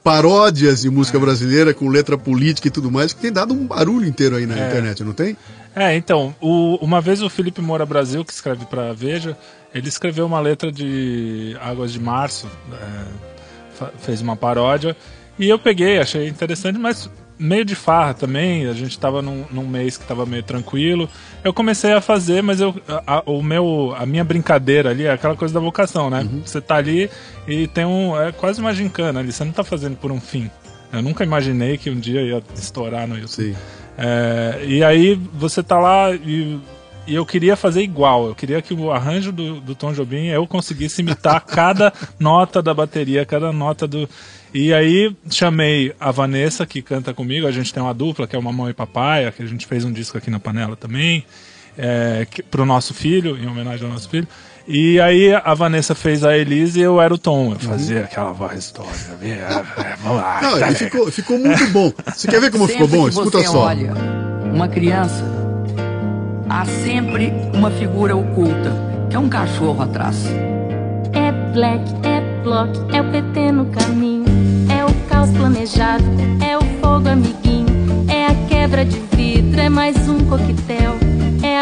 paródias 0.04 0.82
de 0.82 0.88
música 0.90 1.18
brasileira 1.18 1.74
com 1.74 1.88
letra 1.88 2.16
política 2.16 2.68
e 2.68 2.70
tudo 2.70 2.92
mais, 2.92 3.12
que 3.12 3.20
tem 3.20 3.32
dado 3.32 3.52
um 3.52 3.66
barulho 3.66 4.06
inteiro 4.06 4.36
aí 4.36 4.46
na 4.46 4.54
internet, 4.68 5.02
não 5.02 5.12
tem? 5.12 5.36
É, 5.76 5.94
então, 5.94 6.34
o- 6.40 6.76
uma 6.80 7.02
vez 7.02 7.20
o 7.22 7.28
Felipe 7.28 7.60
Moura 7.60 7.84
Brasil, 7.84 8.24
que 8.24 8.32
escreve 8.32 8.64
pra 8.64 8.94
Veja, 8.94 9.36
ele 9.74 9.88
escreveu 9.88 10.24
uma 10.24 10.40
letra 10.40 10.72
de 10.72 11.54
Águas 11.60 11.92
de 11.92 12.00
Março, 12.00 12.48
é, 12.72 13.84
fez 13.98 14.22
uma 14.22 14.34
paródia, 14.34 14.96
e 15.38 15.46
eu 15.46 15.58
peguei, 15.58 15.98
achei 15.98 16.26
interessante, 16.28 16.78
mas 16.78 17.10
meio 17.38 17.62
de 17.62 17.74
farra 17.74 18.14
também, 18.14 18.66
a 18.66 18.72
gente 18.72 18.98
tava 18.98 19.20
num, 19.20 19.44
num 19.50 19.66
mês 19.68 19.98
que 19.98 20.06
tava 20.06 20.24
meio 20.24 20.42
tranquilo, 20.42 21.06
eu 21.44 21.52
comecei 21.52 21.92
a 21.92 22.00
fazer, 22.00 22.42
mas 22.42 22.58
eu, 22.58 22.74
a, 23.06 23.22
o 23.26 23.42
meu, 23.42 23.94
a 23.98 24.06
minha 24.06 24.24
brincadeira 24.24 24.88
ali 24.88 25.04
é 25.04 25.10
aquela 25.12 25.36
coisa 25.36 25.52
da 25.52 25.60
vocação, 25.60 26.08
né? 26.08 26.26
Você 26.42 26.58
tá 26.58 26.76
ali 26.76 27.10
e 27.46 27.66
tem 27.68 27.84
um, 27.84 28.18
é 28.18 28.32
quase 28.32 28.62
uma 28.62 28.72
gincana 28.72 29.20
ali, 29.20 29.30
você 29.30 29.44
não 29.44 29.52
tá 29.52 29.62
fazendo 29.62 29.96
por 29.98 30.10
um 30.10 30.18
fim. 30.18 30.50
Eu 30.90 31.02
nunca 31.02 31.22
imaginei 31.22 31.76
que 31.76 31.90
um 31.90 32.00
dia 32.00 32.22
ia 32.22 32.42
estourar 32.54 33.06
no 33.06 33.16
YouTube. 33.16 33.28
Sim. 33.52 33.56
É, 33.98 34.64
e 34.66 34.84
aí 34.84 35.14
você 35.32 35.62
tá 35.62 35.78
lá 35.78 36.12
e, 36.14 36.60
e 37.06 37.14
eu 37.14 37.24
queria 37.24 37.56
fazer 37.56 37.82
igual. 37.82 38.26
Eu 38.28 38.34
queria 38.34 38.60
que 38.60 38.74
o 38.74 38.90
arranjo 38.90 39.32
do, 39.32 39.60
do 39.60 39.74
Tom 39.74 39.92
Jobim 39.92 40.26
eu 40.26 40.46
conseguisse 40.46 41.00
imitar 41.00 41.40
cada 41.46 41.92
nota 42.18 42.62
da 42.62 42.74
bateria, 42.74 43.24
cada 43.24 43.52
nota 43.52 43.86
do. 43.86 44.08
E 44.52 44.72
aí 44.72 45.14
chamei 45.30 45.94
a 46.00 46.10
Vanessa, 46.10 46.66
que 46.66 46.82
canta 46.82 47.14
comigo. 47.14 47.46
A 47.46 47.52
gente 47.52 47.72
tem 47.72 47.82
uma 47.82 47.94
dupla, 47.94 48.26
que 48.26 48.34
é 48.34 48.38
o 48.38 48.42
Mamão 48.42 48.68
e 48.68 48.74
Papai, 48.74 49.30
que 49.32 49.42
a 49.42 49.46
gente 49.46 49.66
fez 49.66 49.84
um 49.84 49.92
disco 49.92 50.16
aqui 50.18 50.30
na 50.30 50.40
panela 50.40 50.76
também, 50.76 51.24
é, 51.76 52.26
que, 52.30 52.42
pro 52.42 52.64
nosso 52.64 52.94
filho, 52.94 53.36
em 53.36 53.46
homenagem 53.46 53.86
ao 53.86 53.92
nosso 53.92 54.08
filho. 54.08 54.26
E 54.68 54.98
aí 55.00 55.32
a 55.32 55.54
Vanessa 55.54 55.94
fez 55.94 56.24
a 56.24 56.36
Elise 56.36 56.80
e 56.80 56.82
eu 56.82 57.00
era 57.00 57.14
o 57.14 57.18
Tom. 57.18 57.52
Eu 57.52 57.58
fazia 57.60 58.00
aquela 58.00 58.32
voz 58.32 58.70
toda. 58.72 58.88
é, 59.22 59.94
Vamos 60.02 60.20
lá. 60.20 60.40
Não, 60.42 60.58
tá 60.58 60.70
e 60.70 60.74
ficou, 60.74 61.10
ficou 61.12 61.38
muito 61.38 61.66
bom. 61.68 61.92
Você 62.14 62.26
quer 62.26 62.40
ver 62.40 62.50
como 62.50 62.66
ficou 62.66 62.86
Sempre 62.86 62.98
bom? 62.98 63.04
que 63.04 63.10
Escuta 63.10 63.38
você 63.38 63.46
só. 63.46 63.58
olha 63.66 63.92
uma 64.52 64.66
criança, 64.68 65.22
há 66.48 66.64
sempre 66.64 67.32
uma 67.52 67.70
figura 67.70 68.16
oculta, 68.16 68.72
que 69.10 69.14
é 69.16 69.18
um 69.18 69.28
cachorro 69.28 69.82
atrás. 69.82 70.16
É 71.12 71.30
black, 71.52 71.84
é 72.02 72.20
block, 72.42 72.70
é 72.94 73.00
o 73.00 73.10
PT 73.10 73.52
no 73.52 73.66
caminho. 73.66 74.24
É 74.76 74.84
o 74.84 74.92
caos 75.08 75.30
planejado, 75.30 76.04
é 76.44 76.56
o 76.56 76.60
fogo 76.80 77.08
amiguinho. 77.08 77.66
É 78.08 78.26
a 78.26 78.34
quebra 78.48 78.84
de 78.84 78.98
vidro, 79.14 79.60
é 79.60 79.68
mais 79.68 79.96
um 80.08 80.18
coquetel. 80.26 80.96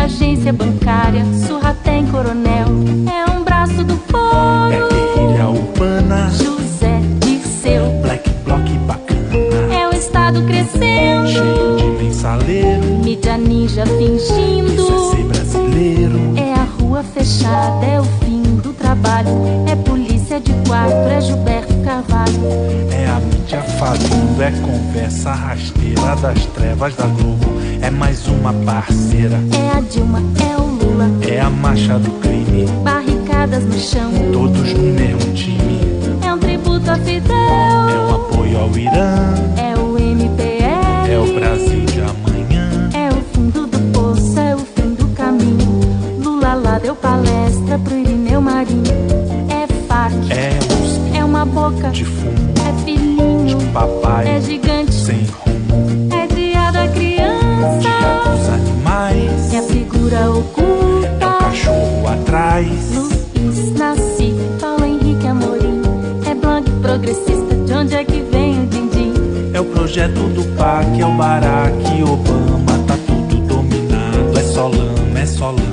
É 0.05 0.07
agência 0.07 0.53
bancária, 0.53 1.25
surra 1.47 1.75
tem 1.83 2.07
coronel. 2.09 2.67
É 3.11 3.31
um 3.31 3.43
braço 3.43 3.83
do 3.83 3.97
foro. 3.97 4.69
guerrilha 4.90 5.49
urbana, 5.49 6.31
José 6.31 7.01
Dirceu. 7.21 7.87
black 8.03 8.29
block 8.45 8.71
bacana, 8.87 9.75
É 9.75 9.88
o 9.88 9.95
Estado 9.95 10.43
crescendo. 10.43 11.27
cheio 11.29 11.77
de 11.79 12.05
mensaleiro, 12.05 12.85
Mídia 13.03 13.38
ninja 13.38 13.87
fingindo. 13.87 14.83
é 14.83 15.17
ser 15.17 15.25
brasileiro. 15.25 16.19
É 16.37 16.53
a 16.53 16.64
rua 16.79 17.03
fechada, 17.03 17.87
é 17.87 17.99
o 17.99 18.05
fim 18.05 18.43
do 18.62 18.75
trabalho. 18.75 19.31
É 19.67 19.75
polícia 19.75 20.38
de 20.38 20.53
quatro, 20.69 20.95
é 21.11 21.21
Gilberto 21.23 21.73
Carvalho. 21.83 22.40
É 22.93 23.07
a 23.07 23.21
mídia 23.21 23.62
falando, 23.79 24.43
é 24.43 24.51
conversa 24.61 25.33
rasteira 25.33 26.14
das 26.17 26.45
trevas 26.45 26.95
da 26.95 27.07
Globo. 27.07 27.63
É 27.85 27.90
mais 27.90 28.27
uma 28.27 28.53
parceira, 28.64 29.38
É 29.53 29.77
a 29.77 29.81
Dilma, 29.81 30.20
é 30.40 30.57
o 30.57 30.64
Lula. 30.66 31.11
é 31.29 31.40
a 31.40 31.51
marcha 31.51 31.99
do 31.99 32.11
crime, 32.20 32.66
Barricadas 32.83 33.64
no 33.64 33.79
chão. 33.79 34.11
todos 34.33 34.73
no 34.73 34.83
mesmo 34.94 35.33
time. 35.35 35.81
É 36.27 36.33
um 36.33 36.38
tributo 36.38 36.90
a 36.90 36.94
É 36.94 36.99
Fidel. 36.99 37.37
um 37.37 38.14
apoio 38.14 38.59
ao 38.59 38.79
Irã, 38.79 39.35
É 39.57 39.79
o 39.79 39.99
MPL. 39.99 41.11
é 41.11 41.18
o 41.18 41.35
Brasil 41.35 41.85
de 41.85 42.01
amanhã. 42.01 42.90
É 42.94 43.09
o 43.11 43.20
fundo 43.35 43.66
do 43.66 43.79
poço, 43.92 44.38
é 44.40 44.55
o 44.55 44.59
fim 44.59 44.94
do 44.94 45.07
caminho. 45.09 45.81
Lula 46.23 46.55
lá 46.55 46.79
deu 46.79 46.94
palestra 46.97 47.79
pro 47.79 47.99
Irineu 47.99 48.40
Marinho. 48.40 48.83
É 49.51 49.66
FAC, 49.87 50.14
É 50.33 50.59
USP 50.83 51.18
é 51.18 51.25
uma 51.25 51.44
boca. 51.44 51.90
de 51.90 52.05
fumo, 52.05 52.33
É 52.66 52.85
filhinho, 52.85 53.59
papai 53.73 54.37
é 54.37 54.40
gigante. 54.40 54.92
sem 54.94 55.27
rumo, 55.27 56.13
É 59.53 59.59
a 59.59 59.63
figura 59.63 60.17
É 60.17 60.29
o 60.29 60.39
oculta. 60.39 61.37
cachorro 61.41 62.09
atrás. 62.09 62.69
Luiz 62.95 63.73
Nasci, 63.73 64.35
Paulo 64.61 64.85
Henrique 64.85 65.27
Amorim. 65.27 65.83
É 66.31 66.35
blog 66.35 66.69
progressista, 66.83 67.55
de 67.67 67.73
onde 67.73 67.95
é 67.95 68.05
que 68.05 68.21
vem 68.31 68.63
o 68.63 68.67
din-din? 68.67 69.13
É 69.53 69.61
o 69.61 69.65
projeto 69.65 70.21
do 70.35 70.43
PAC, 70.57 71.01
é 71.01 71.07
o 71.07 71.13
Barack 71.13 72.03
Obama. 72.03 72.79
Tá 72.87 72.97
tudo 73.07 73.37
dominado, 73.47 74.39
é 74.39 74.43
só 74.43 74.69
lama, 74.69 75.19
é 75.19 75.27
só 75.27 75.47
lama. 75.51 75.65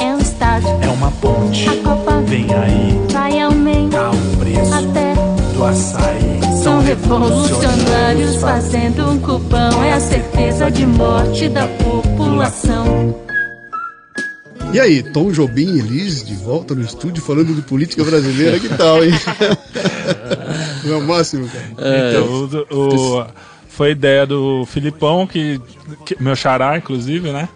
É 0.00 0.14
um 0.14 0.18
estádio, 0.18 0.68
É 0.82 0.88
uma 0.88 1.10
ponte, 1.12 1.68
a 1.68 1.76
Copa 1.82 2.20
vem 2.26 2.46
aí, 2.54 3.00
vai 3.12 3.40
aumentar. 3.40 4.10
o 4.10 4.36
preço 4.38 4.74
Até 4.74 5.14
do 5.54 5.64
açaí. 5.64 6.31
Revolucionários 6.84 8.36
fazendo 8.36 9.08
um 9.10 9.18
cupão. 9.18 9.82
É 9.84 9.92
a 9.94 10.00
certeza 10.00 10.70
de 10.70 10.86
morte 10.86 11.48
da 11.48 11.66
população. 11.68 13.20
E 14.72 14.80
aí, 14.80 15.02
Tom 15.02 15.30
Jobim 15.30 15.74
e 15.76 15.78
Elis 15.80 16.24
de 16.24 16.34
volta 16.34 16.74
no 16.74 16.82
estúdio 16.82 17.22
falando 17.22 17.54
de 17.54 17.60
política 17.62 18.02
brasileira, 18.04 18.58
que 18.58 18.68
tal, 18.70 19.04
hein? 19.04 19.10
Não 20.84 20.94
é 20.94 20.96
o 20.96 21.02
máximo, 21.02 21.46
cara. 21.48 21.64
Então, 22.08 22.66
o, 22.70 23.20
o- 23.20 23.26
foi 23.68 23.90
ideia 23.92 24.26
do 24.26 24.64
Filipão, 24.66 25.26
que, 25.26 25.60
que- 26.06 26.16
meu 26.22 26.34
xará, 26.34 26.76
inclusive, 26.78 27.30
né? 27.32 27.48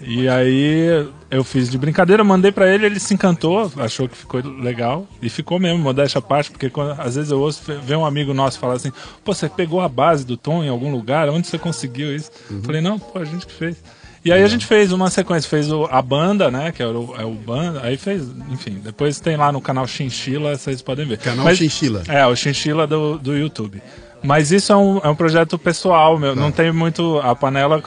E 0.00 0.28
aí 0.28 1.06
eu 1.32 1.42
fiz 1.42 1.68
de 1.70 1.76
brincadeira, 1.78 2.22
mandei 2.22 2.52
pra 2.52 2.72
ele, 2.72 2.86
ele 2.86 3.00
se 3.00 3.12
encantou, 3.14 3.72
achou 3.78 4.08
que 4.08 4.16
ficou 4.16 4.40
legal. 4.60 5.06
E 5.20 5.28
ficou 5.28 5.58
mesmo, 5.58 5.78
modéstia 5.78 6.18
à 6.18 6.22
parte, 6.22 6.50
porque 6.50 6.68
quando- 6.70 7.00
às 7.00 7.16
vezes 7.16 7.30
eu 7.30 7.40
ouço, 7.40 7.62
vê 7.82 7.96
um 7.96 8.04
amigo 8.06 8.32
nosso 8.34 8.58
falar 8.58 8.74
assim, 8.74 8.92
pô, 9.24 9.34
você 9.34 9.48
pegou 9.48 9.80
a 9.80 9.88
base 9.88 10.24
do 10.26 10.36
tom 10.36 10.62
em 10.62 10.68
algum 10.68 10.90
lugar? 10.92 11.28
Onde 11.28 11.46
você 11.48 11.58
conseguiu 11.58 12.14
isso? 12.14 12.30
Falei, 12.62 12.80
não, 12.80 12.98
pô, 12.98 13.18
a 13.18 13.24
gente 13.24 13.46
que 13.46 13.52
fez. 13.52 13.76
E 14.24 14.30
aí 14.30 14.40
a 14.44 14.46
gente 14.46 14.66
fez 14.66 14.92
uma 14.92 15.10
sequência, 15.10 15.50
fez 15.50 15.72
o- 15.72 15.88
a 15.90 16.00
banda, 16.00 16.48
né? 16.48 16.70
Que 16.70 16.80
é 16.80 16.86
o, 16.86 17.14
é 17.18 17.24
o 17.24 17.32
banda, 17.32 17.80
aí 17.82 17.96
fez, 17.96 18.22
enfim, 18.50 18.78
depois 18.84 19.18
tem 19.18 19.36
lá 19.36 19.50
no 19.50 19.60
canal 19.60 19.84
Chinchila, 19.86 20.56
vocês 20.56 20.80
podem 20.80 21.04
ver. 21.08 21.18
Canal 21.18 21.44
Chinchila. 21.58 22.04
É, 22.06 22.24
o 22.26 22.36
Chinchila 22.36 22.86
do, 22.86 23.18
do 23.18 23.36
YouTube. 23.36 23.82
Mas 24.22 24.52
isso 24.52 24.72
é 24.72 24.76
um, 24.76 24.98
é 24.98 25.08
um 25.08 25.14
projeto 25.16 25.58
pessoal, 25.58 26.18
meu. 26.18 26.34
Não 26.36 26.52
tem 26.52 26.72
muito. 26.72 27.18
A 27.18 27.34
panela 27.34 27.82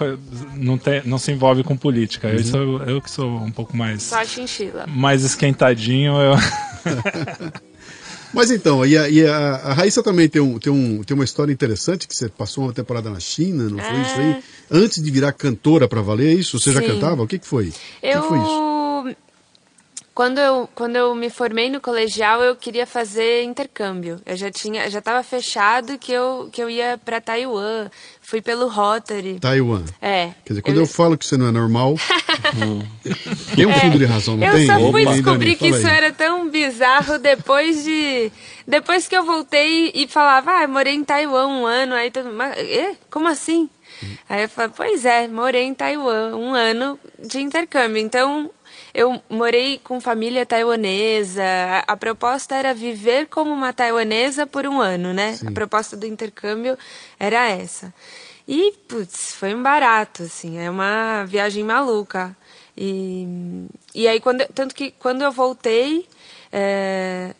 não, 0.55 0.77
tem, 0.77 1.01
não 1.05 1.17
se 1.17 1.31
envolve 1.31 1.63
com 1.63 1.77
política. 1.77 2.27
Eu, 2.27 2.43
sou, 2.43 2.83
eu 2.83 3.01
que 3.01 3.09
sou 3.09 3.37
um 3.37 3.51
pouco 3.51 3.75
mais, 3.75 4.03
Só 4.03 4.19
a 4.19 4.25
chinchila. 4.25 4.85
mais 4.87 5.23
esquentadinho. 5.23 6.13
Eu... 6.19 6.35
Mas 8.33 8.51
então, 8.51 8.85
e 8.85 8.97
a, 8.97 9.07
e 9.09 9.25
a- 9.25 9.55
a 9.63 9.73
Raíssa 9.73 10.03
também 10.03 10.27
tem, 10.27 10.41
um, 10.41 10.59
tem, 10.59 10.71
um, 10.71 11.01
tem 11.03 11.15
uma 11.15 11.23
história 11.23 11.53
interessante, 11.53 12.05
que 12.05 12.13
você 12.13 12.27
passou 12.27 12.65
uma 12.65 12.73
temporada 12.73 13.09
na 13.09 13.19
China, 13.19 13.69
não 13.69 13.79
foi 13.79 14.01
isso 14.01 14.19
aí? 14.19 14.35
Antes 14.69 15.01
de 15.01 15.09
virar 15.09 15.31
cantora 15.31 15.87
pra 15.87 16.01
valer, 16.01 16.31
é 16.31 16.33
isso? 16.33 16.59
Você 16.59 16.73
já 16.73 16.81
Sim. 16.81 16.87
cantava? 16.87 17.23
O 17.23 17.27
que, 17.27 17.39
que 17.39 17.47
foi? 17.47 17.67
O 17.67 17.71
que, 17.71 17.77
Eu, 18.03 18.21
que 18.21 18.27
foi 18.27 18.37
isso? 18.39 18.74
Quando 20.15 20.39
eu 20.39 20.69
quando 20.73 20.95
eu 20.95 21.13
me 21.13 21.29
formei 21.29 21.69
no 21.69 21.81
colegial, 21.81 22.41
eu 22.41 22.55
queria 22.55 22.87
fazer 22.87 23.43
intercâmbio. 23.43 24.19
Eu 24.25 24.37
já 24.37 24.49
tinha, 24.49 24.89
já 24.89 24.99
estava 24.99 25.21
fechado 25.21 25.97
que 25.99 26.11
eu 26.11 26.49
que 26.51 26.63
eu 26.63 26.69
ia 26.69 26.97
para 27.03 27.19
Taiwan. 27.19 27.89
Fui 28.21 28.41
pelo 28.41 28.67
Rotary. 28.69 29.39
Taiwan. 29.39 29.83
É. 30.01 30.29
Quer 30.45 30.53
dizer, 30.53 30.61
quando 30.63 30.79
eu, 30.79 30.87
falo 30.87 31.15
que 31.17 31.25
você 31.25 31.37
não 31.37 31.47
é 31.47 31.51
normal, 31.51 31.95
tem 33.55 33.65
um 33.67 33.73
fundo 33.73 33.99
de 33.99 34.05
razão, 34.05 34.37
não 34.37 34.47
eu 34.47 34.53
tem? 34.53 34.65
só 34.65 34.79
fui 34.91 35.03
Dani? 35.03 35.15
descobrir 35.21 35.55
que 35.57 35.67
isso 35.67 35.85
aí. 35.85 35.93
era 35.97 36.11
tão 36.13 36.49
bizarro 36.49 37.19
depois 37.19 37.83
de. 37.83 38.31
Depois 38.67 39.07
que 39.07 39.15
eu 39.15 39.23
voltei 39.23 39.91
e 39.93 40.07
falava, 40.07 40.51
ah, 40.59 40.63
eu 40.63 40.69
morei 40.69 40.93
em 40.95 41.03
Taiwan 41.03 41.45
um 41.47 41.65
ano, 41.65 41.93
aí 41.93 42.09
todo 42.09 42.25
mundo. 42.25 42.37
"Mas, 42.37 42.57
"Ê? 42.57 42.95
Como 43.11 43.27
assim? 43.27 43.69
Aí 44.27 44.43
eu 44.43 44.49
falei, 44.49 44.71
pois 44.75 45.05
é, 45.05 45.27
morei 45.27 45.63
em 45.63 45.73
Taiwan 45.73 46.35
um 46.35 46.53
ano 46.53 46.99
de 47.19 47.39
intercâmbio. 47.39 48.01
Então, 48.01 48.49
eu 48.95 49.21
morei 49.29 49.77
com 49.83 49.99
família 49.99 50.45
taiwanesa. 50.45 51.43
A, 51.43 51.93
a 51.93 51.97
proposta 51.97 52.55
era 52.55 52.73
viver 52.73 53.27
como 53.27 53.51
uma 53.51 53.73
taiwanesa 53.73 54.47
por 54.47 54.65
um 54.65 54.79
ano, 54.79 55.13
né? 55.13 55.37
A 55.45 55.51
proposta 55.51 55.97
do 55.97 56.05
intercâmbio 56.07 56.77
era 57.19 57.49
essa. 57.49 57.93
E, 58.47 58.71
putz, 58.87 59.33
foi 59.35 59.53
um 59.53 59.61
barato, 59.61 60.23
assim, 60.23 60.57
é 60.59 60.69
uma 60.69 61.25
viagem 61.25 61.63
maluca. 61.63 62.35
E, 62.77 63.27
e 63.93 64.07
aí, 64.07 64.19
quando, 64.19 64.45
tanto 64.53 64.73
que 64.73 64.91
quando 64.99 65.23
eu 65.23 65.31
voltei, 65.31 66.05
é, 66.51 67.33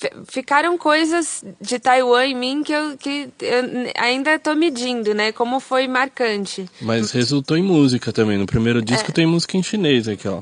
fi- 0.00 0.12
ficaram 0.28 0.78
coisas 0.78 1.44
de 1.60 1.78
Taiwan 1.78 2.24
em 2.24 2.34
mim 2.34 2.62
que 2.62 2.72
eu, 2.72 2.96
que 2.96 3.28
eu 3.40 3.62
ainda 3.98 4.38
tô 4.38 4.54
medindo, 4.54 5.14
né? 5.14 5.30
Como 5.30 5.60
foi 5.60 5.86
marcante. 5.86 6.68
Mas 6.80 7.10
resultou 7.10 7.56
em 7.56 7.62
música 7.62 8.12
também. 8.12 8.38
No 8.38 8.46
primeiro 8.46 8.80
disco 8.82 9.12
tem 9.12 9.26
música 9.26 9.56
em 9.56 9.62
chinês 9.62 10.08
aqui, 10.08 10.26
ó. 10.26 10.40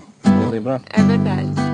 Lembrar? 0.54 0.82
É 0.88 1.02
verdade. 1.02 1.64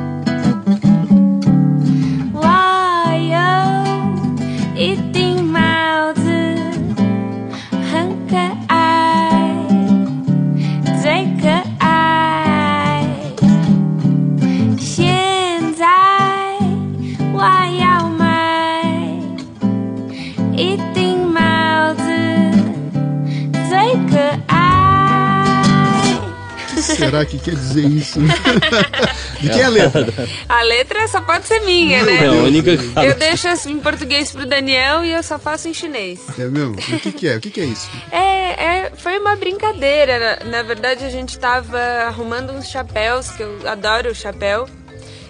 Será 27.00 27.24
que 27.24 27.38
quer 27.38 27.54
dizer 27.54 27.84
isso? 27.86 28.20
De 29.40 29.48
quem 29.48 29.60
é 29.60 29.64
a 29.64 29.68
letra? 29.68 30.28
A 30.48 30.62
letra 30.62 31.08
só 31.08 31.20
pode 31.20 31.46
ser 31.46 31.60
minha, 31.60 32.04
né? 32.04 32.24
É 32.24 32.26
a 32.26 32.32
única 32.32 32.76
que 32.76 32.82
fala. 32.90 33.06
Eu 33.06 33.14
deixo 33.14 33.48
assim, 33.48 33.72
em 33.72 33.80
português 33.80 34.30
pro 34.30 34.46
Daniel 34.46 35.04
e 35.04 35.12
eu 35.12 35.22
só 35.22 35.38
faço 35.38 35.68
em 35.68 35.74
chinês. 35.74 36.20
É 36.38 36.44
mesmo? 36.44 36.74
O 36.74 37.00
que, 37.00 37.12
que 37.12 37.28
é? 37.28 37.36
O 37.36 37.40
que, 37.40 37.50
que 37.50 37.60
é 37.60 37.64
isso? 37.64 37.88
É, 38.10 38.64
é, 38.64 38.92
foi 38.94 39.18
uma 39.18 39.36
brincadeira. 39.36 40.38
Na, 40.44 40.50
na 40.50 40.62
verdade, 40.62 41.04
a 41.04 41.10
gente 41.10 41.38
tava 41.38 41.78
arrumando 41.78 42.52
uns 42.52 42.68
chapéus, 42.68 43.30
que 43.30 43.42
eu 43.42 43.58
adoro 43.66 44.14
chapéu. 44.14 44.68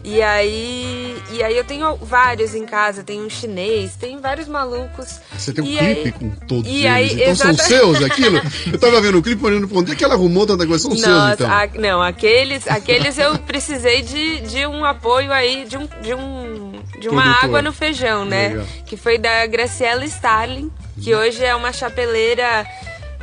E 0.03 0.23
aí, 0.23 1.15
e 1.31 1.43
aí 1.43 1.55
eu 1.57 1.63
tenho 1.65 1.95
vários 1.97 2.55
em 2.55 2.65
casa, 2.65 3.03
tem 3.03 3.21
um 3.21 3.29
chinês, 3.29 3.97
tem 3.97 4.19
vários 4.19 4.49
malucos. 4.49 5.21
Você 5.37 5.53
tem 5.53 5.63
um 5.63 5.67
E 5.67 5.77
clipe 5.77 6.01
aí- 6.07 6.13
com 6.13 6.31
todos 6.31 6.71
eles. 6.71 6.87
aí, 6.87 7.13
então 7.23 7.35
são 7.37 7.51
exata- 7.51 7.69
seus 7.69 8.03
aquilo? 8.03 8.41
Eu 8.73 8.79
tava 8.79 9.01
vendo 9.01 9.19
o 9.19 9.23
clipe 9.23 9.45
olhando 9.45 9.69
pra 9.69 9.79
onde 9.79 9.93
é 9.93 9.95
que 9.95 10.03
ela 10.03 10.15
arrumou 10.15 10.47
tanta 10.47 10.67
coisa. 10.67 10.83
São 10.83 10.97
seus, 10.97 11.07
Nossa, 11.07 11.35
então. 11.35 11.51
a- 11.51 11.69
não, 11.79 12.03
aqueles, 12.03 12.67
aqueles 12.67 13.19
eu 13.19 13.39
precisei 13.41 14.01
de, 14.01 14.41
de 14.41 14.67
um 14.67 14.85
apoio 14.87 15.31
aí, 15.33 15.67
de, 15.69 15.77
um, 15.77 15.87
de, 16.01 16.15
um, 16.15 16.73
de 16.99 17.09
uma 17.09 17.23
Produtor. 17.23 17.45
água 17.45 17.63
no 17.63 17.73
feijão, 17.73 18.25
né? 18.25 18.49
Legal. 18.49 18.67
Que 18.87 18.97
foi 18.97 19.19
da 19.19 19.47
Graciela 19.47 20.05
Starling, 20.07 20.71
que 21.01 21.15
hoje 21.15 21.45
é 21.45 21.55
uma 21.55 21.73
chapeleira 21.73 22.67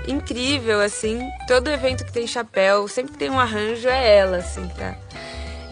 incrível, 0.07 0.79
assim. 0.79 1.19
Todo 1.47 1.69
evento 1.69 2.05
que 2.05 2.11
tem 2.13 2.27
chapéu, 2.27 2.87
sempre 2.87 3.13
que 3.13 3.17
tem 3.17 3.29
um 3.29 3.39
arranjo, 3.39 3.87
é 3.87 4.17
ela, 4.19 4.37
assim, 4.37 4.65
tá? 4.77 4.95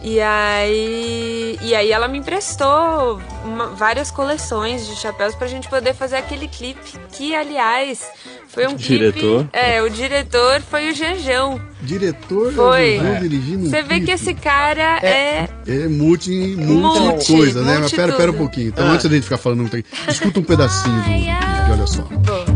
E 0.02 0.20
aí, 0.20 1.58
e 1.62 1.74
aí 1.74 1.90
ela 1.90 2.06
me 2.06 2.18
emprestou 2.18 3.20
uma- 3.44 3.68
várias 3.68 4.10
coleções 4.10 4.86
de 4.86 4.94
chapéus 4.96 5.34
pra 5.34 5.46
gente 5.48 5.68
poder 5.68 5.94
fazer 5.94 6.16
aquele 6.16 6.46
clipe, 6.46 6.92
que 7.12 7.34
aliás 7.34 8.06
foi 8.48 8.66
um 8.68 8.74
Diretor? 8.76 9.40
clipe... 9.40 9.50
É, 9.52 9.82
o 9.82 9.90
diretor 9.90 10.60
foi 10.62 10.90
o 10.90 10.94
Janjão. 10.94 11.60
Diretor 11.82 12.52
Foi. 12.52 12.96
Janjão 12.98 13.20
dirigindo 13.20 13.66
um 13.66 13.70
Você 13.70 13.82
vê 13.82 13.94
que 14.00 14.06
clipe. 14.06 14.12
esse 14.12 14.34
cara 14.34 14.98
é. 15.02 15.48
É 15.66 15.88
multi, 15.88 16.30
multi, 16.56 17.00
Multi, 17.00 17.32
coisa, 17.32 17.60
né? 17.62 17.72
Mas 17.72 17.80
multi 17.80 17.96
pera, 17.96 18.12
pera 18.12 18.30
um 18.32 18.36
pouquinho. 18.36 18.68
Então, 18.68 18.86
antes 18.88 19.06
da 19.08 19.14
gente 19.14 19.24
ficar 19.24 19.38
falando 19.38 19.68
escuta 20.08 20.40
um 20.40 20.42
pedacinho 20.44 20.96
do 20.96 21.02
clipe, 21.04 21.70
olha 21.72 21.86
só. 21.86 22.02
一 22.02 22.55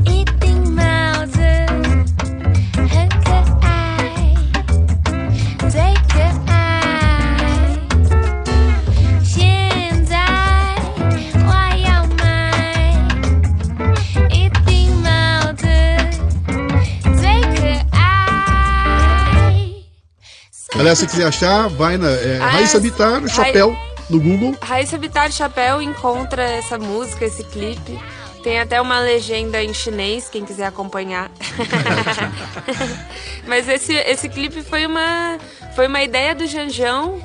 Aliás, 20.81 20.99
se 20.99 21.07
quiser 21.07 21.27
achar, 21.27 21.69
vai 21.69 21.97
na 21.97 22.09
é, 22.11 22.39
Ah, 22.41 22.49
Raíssa 22.51 22.81
Bittar, 22.81 23.27
chapéu, 23.29 23.77
no 24.09 24.19
Google. 24.21 24.57
Raíssa 24.61 24.99
Bittar 24.99 25.31
Chapéu 25.31 25.81
encontra 25.83 26.43
essa 26.43 26.79
música, 26.79 27.25
esse 27.25 27.45
clipe. 27.45 27.99
Tem 28.43 28.59
até 28.59 28.81
uma 28.81 28.99
legenda 29.01 29.63
em 29.63 29.75
chinês, 29.75 30.29
quem 30.31 30.45
quiser 30.47 30.65
acompanhar. 30.67 31.31
Mas 33.47 33.69
esse, 33.69 33.93
esse 33.93 34.29
clipe 34.29 34.63
foi 34.63 34.87
uma, 34.87 35.39
foi 35.75 35.87
uma 35.87 36.03
ideia 36.03 36.35
do 36.35 36.47
Janjão 36.47 37.21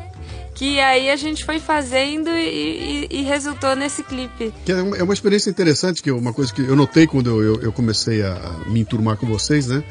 que 0.54 0.80
aí 0.80 1.10
a 1.10 1.18
gente 1.18 1.44
foi 1.44 1.60
fazendo 1.60 2.30
e, 2.30 3.08
e- 3.12 3.20
e 3.20 3.22
resultou 3.24 3.76
nesse 3.76 4.02
clipe. 4.04 4.54
Que 4.66 4.72
é 4.72 4.76
uma, 4.82 4.98
é 4.98 5.04
uma 5.04 5.14
experiência 5.14 5.50
interessante, 5.50 6.02
que 6.02 6.10
é 6.10 6.14
uma 6.14 6.32
coisa 6.32 6.54
que 6.54 6.62
eu 6.62 6.76
notei 6.78 7.06
quando 7.06 7.30
eu, 7.30 7.44
eu, 7.56 7.62
eu 7.64 7.72
comecei 7.74 8.24
a 8.24 8.38
me 8.68 8.80
enturmar 8.80 9.18
com 9.18 9.26
vocês, 9.28 9.68
né? 9.68 9.84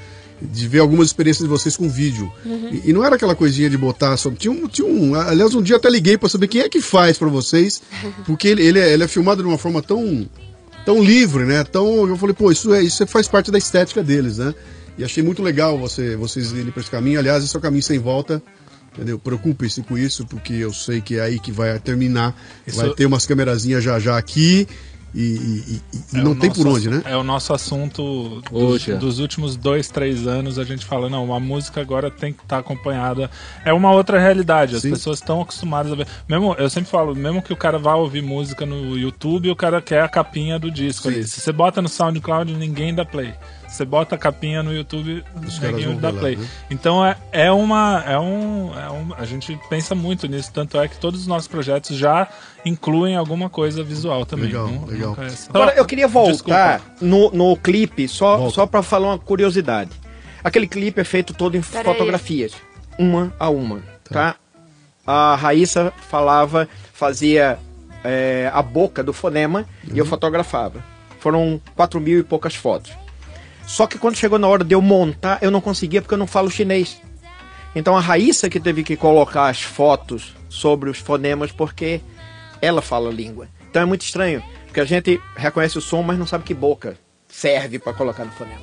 De 0.42 0.68
ver 0.68 0.80
algumas 0.80 1.06
experiências 1.06 1.44
de 1.44 1.48
vocês 1.48 1.76
com 1.76 1.88
vídeo. 1.88 2.30
E, 2.44 2.90
e 2.90 2.92
não 2.92 3.04
era 3.04 3.16
aquela 3.16 3.34
coisinha 3.34 3.70
de 3.70 3.78
botar 3.78 4.16
só. 4.16 4.30
Tinha 4.30 4.52
um, 4.52 4.66
tinha 4.68 4.86
um. 4.86 5.14
Aliás, 5.14 5.54
um 5.54 5.62
dia 5.62 5.74
eu 5.74 5.78
até 5.78 5.88
liguei 5.88 6.18
pra 6.18 6.28
saber 6.28 6.48
quem 6.48 6.60
é 6.60 6.68
que 6.68 6.80
faz 6.80 7.16
pra 7.16 7.28
vocês, 7.28 7.80
porque 8.26 8.48
ele, 8.48 8.62
ele, 8.62 8.78
é, 8.78 8.92
ele 8.92 9.04
é 9.04 9.08
filmado 9.08 9.42
de 9.42 9.48
uma 9.48 9.56
forma 9.58 9.80
tão. 9.80 10.28
tão 10.84 11.02
livre, 11.02 11.44
né? 11.44 11.64
Tão. 11.64 12.06
Eu 12.08 12.16
falei, 12.16 12.34
pô, 12.34 12.50
isso, 12.52 12.74
é, 12.74 12.82
isso 12.82 13.06
faz 13.06 13.28
parte 13.28 13.50
da 13.50 13.58
estética 13.58 14.02
deles, 14.02 14.38
né? 14.38 14.54
E 14.98 15.04
achei 15.04 15.22
muito 15.22 15.42
legal 15.42 15.78
você, 15.78 16.14
vocês 16.16 16.52
irem 16.52 16.70
pra 16.70 16.80
esse 16.80 16.90
caminho. 16.90 17.18
Aliás, 17.18 17.42
esse 17.44 17.54
é 17.54 17.58
o 17.58 17.62
caminho 17.62 17.82
sem 17.82 17.98
volta. 17.98 18.42
Entendeu? 18.92 19.18
Preocupem-se 19.18 19.82
com 19.82 19.98
isso, 19.98 20.24
porque 20.24 20.52
eu 20.52 20.72
sei 20.72 21.00
que 21.00 21.16
é 21.16 21.20
aí 21.22 21.40
que 21.40 21.50
vai 21.50 21.76
terminar. 21.80 22.32
Isso- 22.64 22.76
Vai 22.76 22.90
ter 22.94 23.06
umas 23.06 23.26
camerazinhas 23.26 23.82
já 23.82 23.98
já 23.98 24.16
aqui. 24.16 24.68
E, 25.14 25.20
e- 25.20 25.80
e- 25.92 26.18
É 26.18 26.22
não 26.22 26.34
tem 26.34 26.50
por 26.52 26.66
onde, 26.66 26.90
né? 26.90 27.00
É 27.04 27.16
o 27.16 27.22
nosso 27.22 27.52
assunto 27.52 28.42
dos, 28.50 28.62
Hoje, 28.62 28.92
é. 28.92 28.96
dos 28.96 29.20
últimos 29.20 29.54
dois, 29.56 29.88
três 29.88 30.26
anos. 30.26 30.58
A 30.58 30.64
gente 30.64 30.84
fala, 30.84 31.08
não, 31.08 31.32
a 31.32 31.38
música 31.38 31.80
agora 31.80 32.10
tem 32.10 32.32
que 32.32 32.42
estar 32.42 32.58
acompanhada. 32.58 33.30
É 33.64 33.72
uma 33.72 33.92
outra 33.92 34.18
realidade. 34.18 34.74
As 34.74 34.82
Sim. 34.82 34.90
pessoas 34.90 35.18
estão 35.20 35.40
acostumadas 35.40 35.92
a 35.92 35.94
ver. 35.94 36.06
Mesmo, 36.28 36.54
eu 36.58 36.68
sempre 36.68 36.90
falo, 36.90 37.14
mesmo 37.14 37.40
que 37.40 37.52
o 37.52 37.56
cara 37.56 37.78
vá 37.78 37.94
ouvir 37.94 38.22
música 38.22 38.66
no 38.66 38.98
YouTube, 38.98 39.50
o 39.50 39.56
cara 39.56 39.80
quer 39.80 40.02
a 40.02 40.08
capinha 40.08 40.58
do 40.58 40.70
disco. 40.70 41.08
Se 41.12 41.40
você 41.40 41.52
bota 41.52 41.80
no 41.80 41.88
SoundCloud, 41.88 42.52
ninguém 42.52 42.92
dá 42.92 43.04
play. 43.04 43.32
Você 43.74 43.84
bota 43.84 44.14
a 44.14 44.18
capinha 44.18 44.62
no 44.62 44.72
YouTube, 44.72 45.24
Os 45.44 45.58
ver 45.58 45.74
lá, 46.00 46.12
play. 46.12 46.36
né? 46.36 46.48
Então 46.70 47.04
é, 47.04 47.16
é 47.32 47.50
uma. 47.50 48.04
É 48.06 48.16
um, 48.16 48.70
é 48.78 48.88
um. 48.88 49.12
A 49.18 49.24
gente 49.24 49.58
pensa 49.68 49.96
muito 49.96 50.28
nisso. 50.28 50.52
Tanto 50.52 50.78
é 50.80 50.86
que 50.86 50.96
todos 50.96 51.22
os 51.22 51.26
nossos 51.26 51.48
projetos 51.48 51.96
já 51.96 52.28
incluem 52.64 53.16
alguma 53.16 53.50
coisa 53.50 53.82
visual 53.82 54.24
também. 54.24 54.46
Legal, 54.46 54.68
Não- 54.68 54.84
legal. 54.86 55.08
nunca 55.10 55.24
é 55.24 55.28
só- 55.30 55.50
Agora, 55.50 55.72
eu 55.74 55.84
queria 55.84 56.06
voltar 56.06 56.78
Desculpa. 56.78 56.80
no, 57.00 57.30
no 57.32 57.56
clipe, 57.56 58.06
só, 58.06 58.36
Volta. 58.36 58.54
só 58.54 58.64
para 58.66 58.80
falar 58.80 59.08
uma 59.08 59.18
curiosidade. 59.18 59.90
Aquele 60.44 60.68
clipe 60.68 61.00
é 61.00 61.04
feito 61.04 61.34
todo 61.34 61.56
em 61.56 61.60
Pera 61.60 61.82
fotografias, 61.82 62.52
uma 62.96 63.34
a 63.40 63.50
uma, 63.50 63.82
tá? 64.08 64.36
A 65.04 65.34
Raíssa 65.34 65.92
falava, 66.08 66.68
fazia 66.92 67.58
é, 68.04 68.48
a 68.54 68.62
boca 68.62 69.02
do 69.02 69.12
fonema 69.12 69.66
e 69.92 69.98
eu 69.98 70.06
fotografava. 70.06 70.80
Foram 71.18 71.60
quatro 71.74 72.00
mil 72.00 72.20
e 72.20 72.22
poucas 72.22 72.54
fotos. 72.54 72.92
Só 73.66 73.86
que 73.86 73.98
quando 73.98 74.16
chegou 74.16 74.38
na 74.38 74.46
hora 74.46 74.64
de 74.64 74.74
eu 74.74 74.82
montar, 74.82 75.38
eu 75.42 75.50
não 75.50 75.60
conseguia 75.60 76.02
porque 76.02 76.14
eu 76.14 76.18
não 76.18 76.26
falo 76.26 76.50
chinês. 76.50 77.00
Então 77.74 77.96
a 77.96 78.00
Raíssa 78.00 78.48
que 78.48 78.60
teve 78.60 78.84
que 78.84 78.96
colocar 78.96 79.48
as 79.48 79.62
fotos 79.62 80.34
sobre 80.48 80.88
os 80.90 80.98
fonemas 80.98 81.50
porque 81.50 82.00
ela 82.60 82.80
fala 82.80 83.10
a 83.10 83.12
língua. 83.12 83.48
Então 83.68 83.82
é 83.82 83.84
muito 83.84 84.02
estranho, 84.02 84.42
porque 84.66 84.80
a 84.80 84.84
gente 84.84 85.20
reconhece 85.36 85.76
o 85.76 85.80
som, 85.80 86.02
mas 86.02 86.18
não 86.18 86.26
sabe 86.26 86.44
que 86.44 86.54
boca 86.54 86.96
serve 87.28 87.78
para 87.78 87.92
colocar 87.92 88.24
no 88.24 88.30
fonema. 88.30 88.62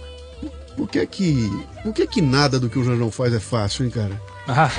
Por 0.77 0.87
que 0.87 1.05
que, 1.05 1.49
por 1.83 1.93
que 1.93 2.07
que 2.07 2.21
nada 2.21 2.57
do 2.59 2.69
que 2.69 2.79
o 2.79 2.83
Janjão 2.83 3.11
faz 3.11 3.33
é 3.33 3.39
fácil, 3.39 3.83
hein, 3.85 3.91
cara? 3.91 4.21
Ah, 4.47 4.69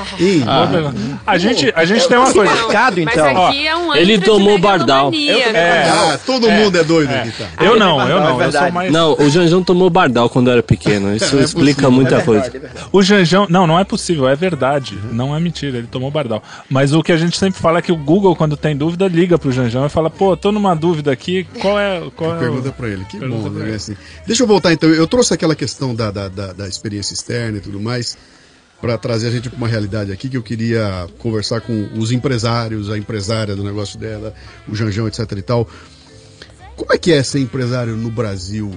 boa 0.45 0.67
pergunta. 0.67 0.97
a 1.27 1.39
gente, 1.39 1.73
a 1.75 1.85
gente 1.85 2.07
tem 2.09 2.19
uma 2.19 2.33
coisa. 2.33 2.53
Marcado, 2.55 3.01
então. 3.01 3.47
aqui 3.47 3.67
é 3.67 3.77
um 3.77 3.95
ele 3.95 4.15
antro 4.15 4.33
tomou 4.33 4.59
Bardal. 4.59 5.11
É. 5.15 5.89
Ah, 5.89 6.19
todo 6.27 6.51
mundo 6.51 6.77
é 6.79 6.85
doido 6.85 7.11
aqui, 7.11 7.31
tá? 7.31 7.49
Eu 7.65 7.79
não, 7.79 8.01
eu 8.09 8.19
É 8.19 8.21
não. 8.21 8.43
Eu 8.43 8.53
sou 8.53 8.73
mais. 8.73 8.93
Não, 8.93 9.15
o 9.15 9.31
Janjão 9.31 9.63
tomou 9.63 9.89
Bardal 9.89 10.29
quando 10.29 10.51
era 10.51 10.63
pequeno. 10.63 11.15
Isso 11.15 11.37
É 11.39 11.43
explica 11.43 11.75
possível. 11.83 11.91
muita 11.93 12.17
É 12.17 12.21
coisa. 12.23 12.43
verdade, 12.43 12.57
é 12.57 12.69
verdade. 12.69 12.87
O 12.93 13.03
Janjão. 13.03 13.47
Não, 13.49 13.67
não 13.67 13.79
é 13.79 13.85
possível, 13.85 14.29
é 14.29 14.35
verdade. 14.35 14.99
Não 15.13 15.35
é 15.35 15.41
mentira, 15.41 15.79
ele 15.79 15.87
tomou 15.87 16.11
Bardal. 16.11 16.43
Mas 16.69 16.93
o 16.93 17.03
que 17.03 17.13
a 17.13 17.17
gente 17.17 17.39
sempre 17.39 17.61
fala 17.61 17.79
é 17.79 17.83
que 17.83 17.93
o 17.93 17.97
Google, 17.97 18.35
quando 18.37 18.57
tem 18.57 18.77
dúvida, 18.77 19.07
liga 19.09 19.39
pro 19.39 19.53
Janjão 19.53 19.87
e 19.87 19.89
fala: 19.89 20.11
pô, 20.11 20.37
tô 20.37 20.51
numa 20.53 20.75
dúvida 20.75 21.13
aqui, 21.13 21.45
qual 21.61 21.79
é. 21.79 22.03
Qual 22.17 22.33
é 22.33 22.37
o... 22.37 22.39
Pergunta 22.41 22.73
pra 22.73 22.89
ele. 22.89 23.05
Que 23.05 23.19
Pergunta 23.19 23.43
bom, 23.49 23.51
pra 23.51 23.61
né? 23.61 23.69
ele. 23.69 23.77
Assim. 23.77 23.97
Deixa 24.27 24.43
eu 24.43 24.47
voltar 24.47 24.73
então. 24.73 24.91
Eu 24.91 25.07
trouxe 25.07 25.33
aquela 25.33 25.55
questão 25.55 25.95
da, 25.95 26.11
da, 26.11 26.29
da, 26.29 26.53
da 26.53 26.69
experiência 26.69 27.15
externa 27.15 27.59
e 27.59 27.61
tudo 27.61 27.81
mais. 27.81 28.17
Para 28.83 28.99
trazer 28.99 29.29
a 29.29 29.31
gente 29.31 29.49
para 29.49 29.57
uma 29.57 29.69
realidade 29.69 30.11
aqui 30.11 30.29
que 30.29 30.37
eu 30.37 30.43
queria 30.43 31.07
conversar 31.19 31.61
com 31.61 31.89
os 31.97 32.11
empresários, 32.11 32.91
a 32.91 32.99
empresária 32.99 33.55
do 33.55 33.63
negócio 33.63 33.97
dela, 33.97 34.35
o 34.69 34.75
Janjão, 34.75 35.07
etc 35.07 35.21
e 35.39 35.43
tal. 35.43 35.69
Como 36.77 36.93
é 36.93 36.99
que 36.99 37.13
é 37.13 37.23
ser 37.23 37.39
empresário 37.39 37.97
no 37.97 38.11
Brasil? 38.11 38.73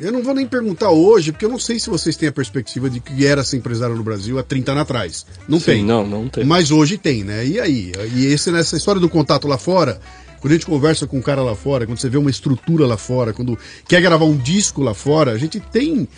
Eu 0.00 0.12
não 0.12 0.22
vou 0.22 0.32
nem 0.32 0.46
perguntar 0.46 0.90
hoje, 0.90 1.32
porque 1.32 1.44
eu 1.44 1.48
não 1.48 1.58
sei 1.58 1.80
se 1.80 1.90
vocês 1.90 2.16
têm 2.16 2.28
a 2.28 2.32
perspectiva 2.32 2.88
de 2.88 3.00
que 3.00 3.26
era 3.26 3.42
ser 3.42 3.56
empresário 3.56 3.96
no 3.96 4.04
Brasil 4.04 4.38
há 4.38 4.44
30 4.44 4.72
anos 4.72 4.82
atrás. 4.82 5.26
Não 5.48 5.58
Sim, 5.58 5.64
tem. 5.64 5.84
Não, 5.84 6.06
não 6.06 6.28
tem. 6.28 6.44
Mas 6.44 6.70
hoje 6.70 6.96
tem, 6.96 7.24
né? 7.24 7.44
E 7.44 7.58
aí? 7.58 7.92
E 8.14 8.26
esse, 8.26 8.50
nessa 8.52 8.76
história 8.76 9.00
do 9.00 9.08
contato 9.08 9.48
lá 9.48 9.58
fora, 9.58 10.00
quando 10.40 10.52
a 10.52 10.54
gente 10.54 10.66
conversa 10.66 11.04
com 11.04 11.18
um 11.18 11.22
cara 11.22 11.42
lá 11.42 11.56
fora, 11.56 11.84
quando 11.84 11.98
você 11.98 12.08
vê 12.08 12.16
uma 12.16 12.30
estrutura 12.30 12.86
lá 12.86 12.96
fora, 12.96 13.32
quando 13.32 13.58
quer 13.88 14.00
gravar 14.00 14.24
um 14.24 14.36
disco 14.36 14.82
lá 14.82 14.94
fora, 14.94 15.32
a 15.32 15.38
gente 15.38 15.58
tem 15.58 16.08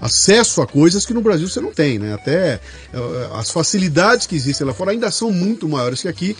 acesso 0.00 0.60
a 0.62 0.66
coisas 0.66 1.04
que 1.06 1.14
no 1.14 1.20
Brasil 1.20 1.48
você 1.48 1.60
não 1.60 1.72
tem, 1.72 1.98
né? 1.98 2.14
Até 2.14 2.60
eh, 2.92 3.28
as 3.34 3.50
facilidades 3.50 4.26
que 4.26 4.34
existem 4.36 4.66
lá 4.66 4.74
fora 4.74 4.90
ainda 4.90 5.10
são 5.10 5.30
muito 5.30 5.68
maiores 5.68 6.02
que 6.02 6.08
aqui. 6.08 6.36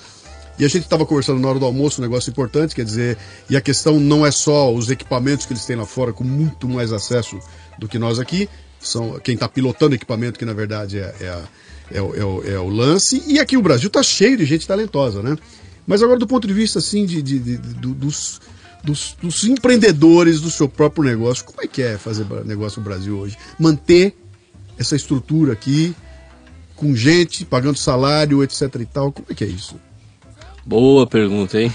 E 0.58 0.64
a 0.64 0.68
gente 0.68 0.84
estava 0.84 1.04
conversando 1.04 1.38
na 1.38 1.48
hora 1.48 1.58
do 1.58 1.66
almoço, 1.66 2.00
um 2.00 2.04
negócio 2.04 2.30
importante, 2.30 2.74
quer 2.74 2.84
dizer, 2.84 3.18
e 3.50 3.56
a 3.56 3.60
questão 3.60 4.00
não 4.00 4.24
é 4.24 4.30
só 4.30 4.72
os 4.72 4.90
equipamentos 4.90 5.44
que 5.44 5.52
eles 5.52 5.66
têm 5.66 5.76
lá 5.76 5.84
fora, 5.84 6.14
com 6.14 6.24
muito 6.24 6.66
mais 6.66 6.92
acesso 6.94 7.38
do 7.78 7.86
que 7.86 7.98
nós 7.98 8.18
aqui, 8.18 8.48
são 8.80 9.18
quem 9.20 9.34
está 9.34 9.48
pilotando 9.48 9.94
equipamento, 9.94 10.38
que 10.38 10.46
na 10.46 10.54
verdade 10.54 10.98
é, 10.98 11.14
é, 11.20 11.28
a- 11.28 11.42
é 11.90 12.00
o- 12.00 12.14
é 12.16 12.24
o, 12.24 12.44
é 12.54 12.58
o 12.58 12.68
lance, 12.70 13.22
e 13.26 13.38
aqui 13.38 13.54
o 13.56 13.60
Brasil 13.62 13.88
está 13.88 14.02
cheio 14.02 14.34
de 14.36 14.46
gente 14.46 14.66
talentosa, 14.66 15.22
né? 15.22 15.36
Mas 15.86 16.02
agora, 16.02 16.18
do 16.18 16.26
ponto 16.26 16.48
de 16.48 16.54
vista 16.54 16.78
assim, 16.78 17.04
de, 17.04 17.20
de- 17.20 17.38
de- 17.38 17.58
do- 17.58 17.92
dos, 17.94 18.40
dos, 18.86 19.16
dos 19.20 19.44
empreendedores 19.44 20.40
do 20.40 20.50
seu 20.50 20.68
próprio 20.68 21.04
negócio, 21.04 21.44
como 21.44 21.60
é 21.60 21.66
que 21.66 21.82
é 21.82 21.98
fazer 21.98 22.24
negócio 22.44 22.80
no 22.80 22.84
Brasil 22.84 23.18
hoje? 23.18 23.36
Manter 23.58 24.16
essa 24.78 24.94
estrutura 24.94 25.52
aqui, 25.52 25.94
com 26.76 26.94
gente, 26.94 27.44
pagando 27.44 27.76
salário, 27.76 28.44
etc 28.44 28.62
e 28.80 28.86
tal, 28.86 29.10
como 29.10 29.26
é 29.28 29.34
que 29.34 29.42
é 29.42 29.48
isso? 29.48 29.76
Boa 30.64 31.06
pergunta, 31.06 31.60
hein? 31.60 31.72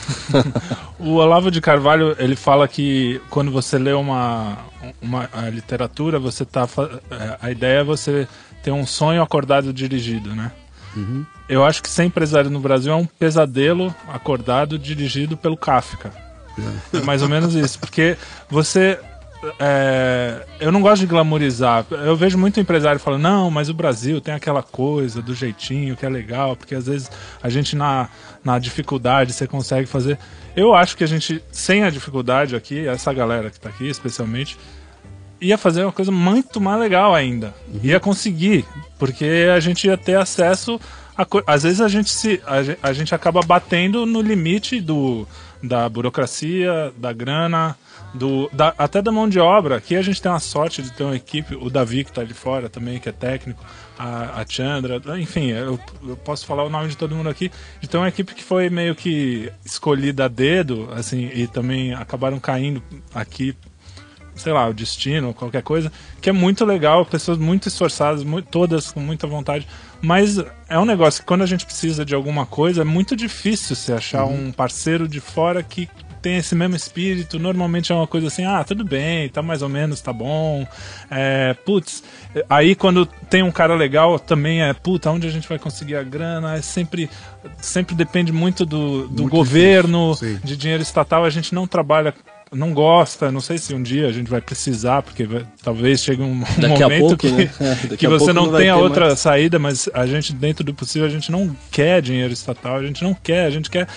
O 0.99 1.15
Olavo 1.15 1.49
de 1.49 1.59
Carvalho, 1.59 2.15
ele 2.19 2.35
fala 2.35 2.67
que 2.67 3.19
quando 3.29 3.49
você 3.49 3.79
lê 3.79 3.91
uma, 3.91 4.59
uma 5.01 5.27
a 5.33 5.49
literatura, 5.49 6.19
você 6.19 6.45
tá 6.45 6.69
é, 7.09 7.37
a 7.41 7.49
ideia 7.49 7.79
é 7.79 7.83
você 7.83 8.27
ter 8.61 8.69
um 8.71 8.85
sonho 8.85 9.23
acordado 9.23 9.73
dirigido, 9.73 10.35
né? 10.35 10.51
Eu 11.49 11.63
acho 11.63 11.81
que 11.81 11.89
ser 11.89 12.03
empresário 12.03 12.51
no 12.51 12.59
Brasil 12.59 12.93
é 12.93 12.95
um 12.95 13.05
pesadelo 13.05 13.95
acordado 14.07 14.77
dirigido 14.77 15.35
pelo 15.35 15.57
Kafka. 15.57 16.30
É 16.93 16.99
mais 17.01 17.21
ou 17.21 17.29
menos 17.29 17.53
isso, 17.55 17.79
porque 17.79 18.17
você 18.49 18.99
é, 19.59 20.45
eu 20.59 20.71
não 20.71 20.81
gosto 20.81 21.01
de 21.01 21.07
glamorizar. 21.07 21.85
Eu 21.89 22.15
vejo 22.15 22.37
muito 22.37 22.59
empresário 22.59 22.99
falando, 22.99 23.21
não, 23.23 23.49
mas 23.51 23.69
o 23.69 23.73
Brasil 23.73 24.21
tem 24.21 24.33
aquela 24.33 24.61
coisa 24.61 25.21
do 25.21 25.33
jeitinho 25.33 25.95
que 25.95 26.05
é 26.05 26.09
legal, 26.09 26.55
porque 26.55 26.75
às 26.75 26.85
vezes 26.85 27.09
a 27.41 27.49
gente 27.49 27.75
na, 27.75 28.09
na 28.43 28.59
dificuldade 28.59 29.33
você 29.33 29.47
consegue 29.47 29.87
fazer. 29.87 30.17
Eu 30.55 30.73
acho 30.75 30.95
que 30.95 31.03
a 31.03 31.07
gente, 31.07 31.43
sem 31.51 31.83
a 31.83 31.89
dificuldade 31.89 32.55
aqui, 32.55 32.87
essa 32.87 33.11
galera 33.13 33.49
que 33.49 33.59
tá 33.59 33.69
aqui 33.69 33.87
especialmente, 33.89 34.57
ia 35.39 35.57
fazer 35.57 35.83
uma 35.83 35.91
coisa 35.91 36.11
muito 36.11 36.61
mais 36.61 36.79
legal 36.79 37.15
ainda. 37.15 37.53
Ia 37.81 37.99
conseguir, 37.99 38.65
porque 38.99 39.47
a 39.55 39.59
gente 39.59 39.87
ia 39.87 39.97
ter 39.97 40.15
acesso 40.17 40.79
a 41.17 41.25
co- 41.25 41.43
às 41.47 41.63
vezes 41.63 41.81
a 41.81 41.87
gente 41.87 42.09
se 42.11 42.41
a 42.81 42.93
gente 42.93 43.13
acaba 43.15 43.41
batendo 43.41 44.05
no 44.05 44.21
limite 44.21 44.79
do 44.79 45.27
da 45.63 45.87
burocracia, 45.89 46.91
da 46.97 47.13
grana, 47.13 47.77
do 48.13 48.49
da- 48.51 48.73
até 48.77 49.01
da 49.01 49.11
mão 49.11 49.27
de 49.29 49.39
obra. 49.39 49.77
Aqui 49.77 49.95
a 49.95 50.01
gente 50.01 50.21
tem 50.21 50.31
uma 50.31 50.39
sorte 50.39 50.81
de 50.81 50.91
ter 50.91 51.03
uma 51.03 51.15
equipe, 51.15 51.55
o 51.55 51.69
Davi 51.69 52.03
que 52.03 52.11
tá 52.11 52.21
ali 52.21 52.33
fora 52.33 52.69
também, 52.69 52.99
que 52.99 53.09
é 53.09 53.11
técnico, 53.11 53.63
a, 53.97 54.41
a 54.41 54.45
Chandra, 54.47 54.99
enfim, 55.19 55.47
eu, 55.51 55.79
eu 56.07 56.17
posso 56.17 56.45
falar 56.45 56.63
o 56.63 56.69
nome 56.69 56.89
de 56.89 56.97
todo 56.97 57.15
mundo 57.15 57.29
aqui. 57.29 57.51
De 57.79 57.87
ter 57.87 57.97
uma 57.97 58.07
equipe 58.07 58.33
que 58.33 58.43
foi 58.43 58.69
meio 58.69 58.95
que 58.95 59.51
escolhida 59.65 60.25
a 60.25 60.27
dedo, 60.27 60.89
assim, 60.93 61.29
e 61.33 61.47
também 61.47 61.93
acabaram 61.93 62.39
caindo 62.39 62.81
aqui 63.13 63.55
sei 64.35 64.53
lá, 64.53 64.67
o 64.67 64.73
destino, 64.73 65.33
qualquer 65.33 65.61
coisa, 65.63 65.91
que 66.21 66.29
é 66.29 66.33
muito 66.33 66.65
legal, 66.65 67.05
pessoas 67.05 67.37
muito 67.37 67.67
esforçadas, 67.67 68.23
mu- 68.23 68.41
todas 68.41 68.91
com 68.91 68.99
muita 68.99 69.27
vontade, 69.27 69.67
mas 70.01 70.37
é 70.69 70.79
um 70.79 70.85
negócio 70.85 71.21
que 71.21 71.27
quando 71.27 71.41
a 71.43 71.45
gente 71.47 71.65
precisa 71.65 72.03
de 72.05 72.15
alguma 72.15 72.45
coisa, 72.45 72.81
é 72.81 72.85
muito 72.85 73.15
difícil 73.15 73.75
você 73.75 73.93
achar 73.93 74.25
um 74.25 74.51
parceiro 74.51 75.07
de 75.07 75.19
fora 75.19 75.61
que 75.61 75.89
tem 76.21 76.37
esse 76.37 76.53
mesmo 76.53 76.75
espírito, 76.75 77.39
normalmente 77.39 77.91
é 77.91 77.95
uma 77.95 78.05
coisa 78.05 78.27
assim, 78.27 78.45
ah, 78.45 78.63
tudo 78.63 78.85
bem, 78.85 79.27
tá 79.27 79.41
mais 79.41 79.63
ou 79.63 79.69
menos, 79.69 80.01
tá 80.01 80.13
bom, 80.13 80.67
é, 81.09 81.55
putz, 81.65 82.03
aí 82.47 82.75
quando 82.75 83.07
tem 83.07 83.41
um 83.41 83.51
cara 83.51 83.73
legal, 83.73 84.19
também 84.19 84.61
é, 84.61 84.71
puta, 84.71 85.09
onde 85.09 85.25
a 85.25 85.31
gente 85.31 85.49
vai 85.49 85.57
conseguir 85.57 85.95
a 85.95 86.03
grana, 86.03 86.55
é 86.57 86.61
sempre, 86.61 87.09
sempre 87.59 87.95
depende 87.95 88.31
muito 88.31 88.67
do, 88.67 89.07
do 89.07 89.23
Muito 89.23 89.31
governo, 89.31 90.15
de 90.43 90.55
dinheiro 90.55 90.83
estatal, 90.83 91.25
a 91.25 91.29
gente 91.31 91.55
não 91.55 91.65
trabalha, 91.65 92.13
não 92.53 92.73
gosta, 92.73 93.31
não 93.31 93.39
sei 93.39 93.57
se 93.57 93.73
um 93.73 93.81
dia 93.81 94.07
a 94.07 94.11
gente 94.11 94.29
vai 94.29 94.41
precisar, 94.41 95.01
porque 95.01 95.25
vai- 95.25 95.45
talvez 95.63 96.01
chegue 96.03 96.21
um, 96.21 96.43
um 96.59 96.67
momento 96.67 96.99
pouco, 96.99 97.17
que, 97.17 97.31
né? 97.31 97.49
É, 97.91 97.95
que 97.95 98.07
você 98.07 98.33
não 98.33 98.47
não 98.47 98.57
tenha 98.57 98.75
outra 98.75 99.07
mais. 99.07 99.19
saída, 99.19 99.57
mas 99.57 99.87
a 99.93 100.05
gente, 100.05 100.33
dentro 100.33 100.63
do 100.63 100.73
possível, 100.73 101.07
a 101.07 101.11
gente 101.11 101.31
não 101.31 101.55
quer 101.71 102.01
dinheiro 102.01 102.33
estatal, 102.33 102.75
a 102.77 102.83
gente 102.85 103.03
não 103.03 103.13
quer, 103.13 103.45
a 103.45 103.49
gente 103.49 103.69
quer 103.69 103.87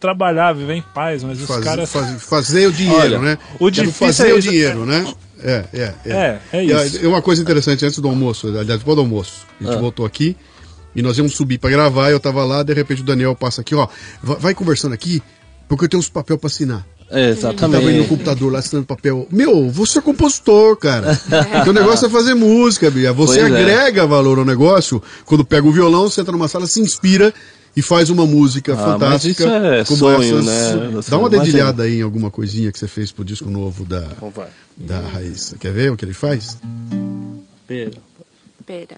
trabalhar, 0.00 0.52
viver 0.52 0.74
em 0.74 0.82
paz, 0.82 1.22
mas 1.22 1.40
os 1.40 1.46
Fazer, 1.46 1.64
caras... 1.64 1.92
faz- 1.92 2.22
fazer 2.24 2.66
o 2.66 2.72
dinheiro, 2.72 2.98
Olha, 2.98 3.18
né? 3.20 3.38
o 3.60 3.70
difícil 3.70 3.92
fazer 4.06 4.30
é 4.30 4.34
o 4.34 4.40
dinheiro, 4.40 4.84
né? 4.84 5.06
É, 5.44 5.64
é, 5.72 5.94
é. 6.04 6.12
É, 6.12 6.40
é 6.58 6.64
isso. 6.64 7.00
ah, 7.04 7.08
uma 7.08 7.22
coisa 7.22 7.40
interessante, 7.40 7.84
antes 7.84 7.98
do 8.00 8.08
almoço, 8.08 8.48
aliás, 8.48 8.66
depois 8.66 8.96
do 8.96 9.00
almoço, 9.02 9.46
a 9.60 9.64
gente 9.64 9.74
Ah. 9.76 9.80
voltou 9.80 10.04
aqui 10.04 10.36
e 10.94 11.02
nós 11.02 11.16
íamos 11.18 11.34
subir 11.34 11.58
pra 11.58 11.70
gravar, 11.70 12.10
eu 12.10 12.18
tava 12.18 12.44
lá, 12.44 12.62
de 12.64 12.72
repente 12.74 13.00
o 13.02 13.04
Daniel 13.04 13.34
passa 13.36 13.60
aqui, 13.60 13.74
ó, 13.76 13.86
vai, 14.20 14.54
conversando 14.54 14.92
aqui, 14.92 15.22
porque 15.68 15.84
eu 15.84 15.88
tenho 15.88 16.00
uns 16.00 16.08
papel 16.08 16.36
pra 16.36 16.48
assinar. 16.48 16.84
É, 17.12 17.32
Eu 17.32 17.36
tava 17.36 17.52
indo 17.52 17.68
no 17.68 17.78
exatamente. 17.78 18.08
computador 18.08 18.52
lá 18.52 18.58
assinando 18.58 18.86
papel. 18.86 19.26
Meu, 19.30 19.68
você 19.70 19.98
é 19.98 20.02
compositor, 20.02 20.76
cara. 20.76 21.14
Teu 21.64 21.72
negócio 21.72 22.06
é 22.06 22.10
fazer 22.10 22.34
música, 22.34 22.90
Bia. 22.90 23.12
Você 23.12 23.40
Pois 23.40 23.52
é. 23.52 23.56
agrega 23.56 24.06
valor 24.06 24.38
ao 24.38 24.44
negócio. 24.44 25.02
Quando 25.26 25.44
pega 25.44 25.66
o 25.66 25.72
violão, 25.72 26.08
senta 26.08 26.32
numa 26.32 26.48
sala, 26.48 26.66
se 26.66 26.80
inspira 26.80 27.32
e 27.76 27.82
faz 27.82 28.08
uma 28.10 28.24
música 28.26 28.72
Ah, 28.74 28.76
fantástica. 28.76 29.46
mas 29.46 29.60
isso 29.60 29.66
é 29.66 29.84
como 29.84 29.98
sonho, 29.98 30.38
essas. 30.40 30.44
né? 30.46 31.00
Dá 31.08 31.18
uma 31.18 31.28
Imagina. 31.28 31.44
dedilhada 31.44 31.82
aí 31.84 31.98
em 31.98 32.02
alguma 32.02 32.30
coisinha 32.30 32.72
que 32.72 32.78
você 32.78 32.88
fez 32.88 33.12
pro 33.12 33.24
disco 33.24 33.48
novo 33.50 33.84
da, 33.84 34.06
Então 34.16 34.32
da 34.76 35.00
Raíssa. 35.00 35.56
Quer 35.58 35.72
ver 35.72 35.92
o 35.92 35.96
que 35.96 36.04
ele 36.04 36.14
faz? 36.14 36.56
Pera. 37.66 37.92
Pera. 38.66 38.96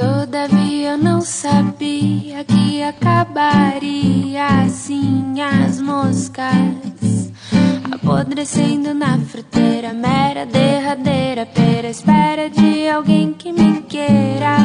Todavia 0.00 0.92
eu 0.92 0.96
não 0.96 1.20
sabia 1.20 2.42
que 2.44 2.82
acabaria 2.82 4.46
assim 4.64 5.34
as 5.42 5.78
moscas 5.78 7.30
apodrecendo 7.90 8.94
na 8.94 9.18
fruteira, 9.18 9.92
mera 9.92 10.46
derradeira 10.46 11.44
pera, 11.44 11.88
espera 11.88 12.48
de 12.48 12.88
alguém 12.88 13.34
que 13.34 13.52
me 13.52 13.82
queira. 13.82 14.56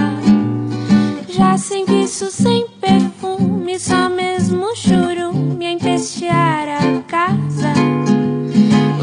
Já 1.27 1.57
sem 1.57 1.85
viço, 1.85 2.31
sem 2.31 2.69
perfume, 2.79 3.77
só 3.77 4.07
mesmo 4.07 4.73
churume 4.73 5.65
a 5.65 5.71
empestear 5.71 6.67
a 6.69 7.01
casa. 7.01 7.73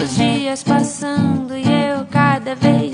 Os 0.02 0.16
dias 0.16 0.62
passando 0.62 1.54
e 1.54 1.62
eu 1.62 2.06
cada 2.10 2.54
vez 2.54 2.91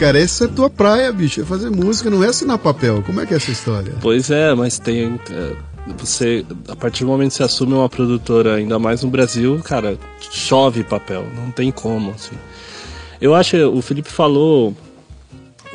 cara, 0.00 0.18
essa 0.18 0.46
é 0.46 0.48
tua 0.48 0.70
praia, 0.70 1.12
bicho. 1.12 1.42
É 1.42 1.44
fazer 1.44 1.68
música, 1.68 2.08
não 2.08 2.24
é 2.24 2.28
assinar 2.28 2.56
papel. 2.58 3.02
Como 3.02 3.20
é 3.20 3.26
que 3.26 3.34
é 3.34 3.36
essa 3.36 3.50
história? 3.50 3.92
Pois 4.00 4.30
é, 4.30 4.54
mas 4.54 4.78
tem. 4.78 5.20
é, 5.30 5.56
Você, 5.98 6.44
a 6.68 6.74
partir 6.74 7.04
do 7.04 7.10
momento 7.10 7.32
que 7.32 7.36
você 7.36 7.42
assume 7.42 7.74
uma 7.74 7.88
produtora, 7.88 8.54
ainda 8.54 8.78
mais 8.78 9.02
no 9.02 9.10
Brasil, 9.10 9.60
cara, 9.62 9.98
chove 10.32 10.82
papel, 10.84 11.26
não 11.36 11.50
tem 11.50 11.70
como, 11.70 12.12
assim. 12.12 12.34
Eu 13.20 13.34
acho, 13.34 13.56
o 13.68 13.82
Felipe 13.82 14.10
falou 14.10 14.74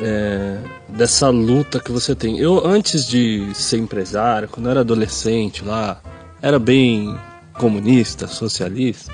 é, 0.00 0.58
dessa 0.88 1.28
luta 1.28 1.78
que 1.78 1.92
você 1.92 2.12
tem. 2.12 2.36
Eu, 2.36 2.66
antes 2.66 3.06
de 3.06 3.48
ser 3.54 3.78
empresário, 3.78 4.48
quando 4.48 4.66
eu 4.66 4.70
era 4.72 4.80
adolescente 4.80 5.64
lá, 5.64 6.00
era 6.42 6.58
bem 6.58 7.16
comunista, 7.54 8.26
socialista. 8.26 9.12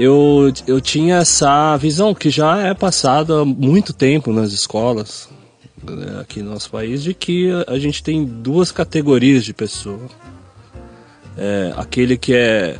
Eu, 0.00 0.52
eu 0.64 0.80
tinha 0.80 1.16
essa 1.16 1.76
visão 1.76 2.14
que 2.14 2.30
já 2.30 2.58
é 2.58 2.72
passada 2.72 3.40
há 3.40 3.44
muito 3.44 3.92
tempo 3.92 4.32
nas 4.32 4.52
escolas 4.52 5.28
né, 5.82 6.20
aqui 6.20 6.40
no 6.40 6.52
nosso 6.52 6.70
país 6.70 7.02
de 7.02 7.12
que 7.12 7.50
a 7.66 7.76
gente 7.80 8.00
tem 8.00 8.24
duas 8.24 8.70
categorias 8.70 9.44
de 9.44 9.52
pessoa. 9.52 10.08
É, 11.36 11.74
aquele 11.76 12.16
que 12.16 12.32
é 12.32 12.78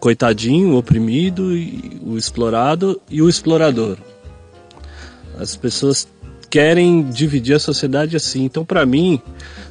coitadinho, 0.00 0.74
oprimido, 0.74 1.54
e 1.54 2.00
o 2.02 2.16
explorado 2.16 2.98
e 3.10 3.20
o 3.20 3.28
explorador. 3.28 3.98
As 5.38 5.54
pessoas 5.54 6.08
querem 6.48 7.02
dividir 7.10 7.56
a 7.56 7.60
sociedade 7.60 8.16
assim. 8.16 8.44
Então, 8.44 8.64
para 8.64 8.86
mim, 8.86 9.20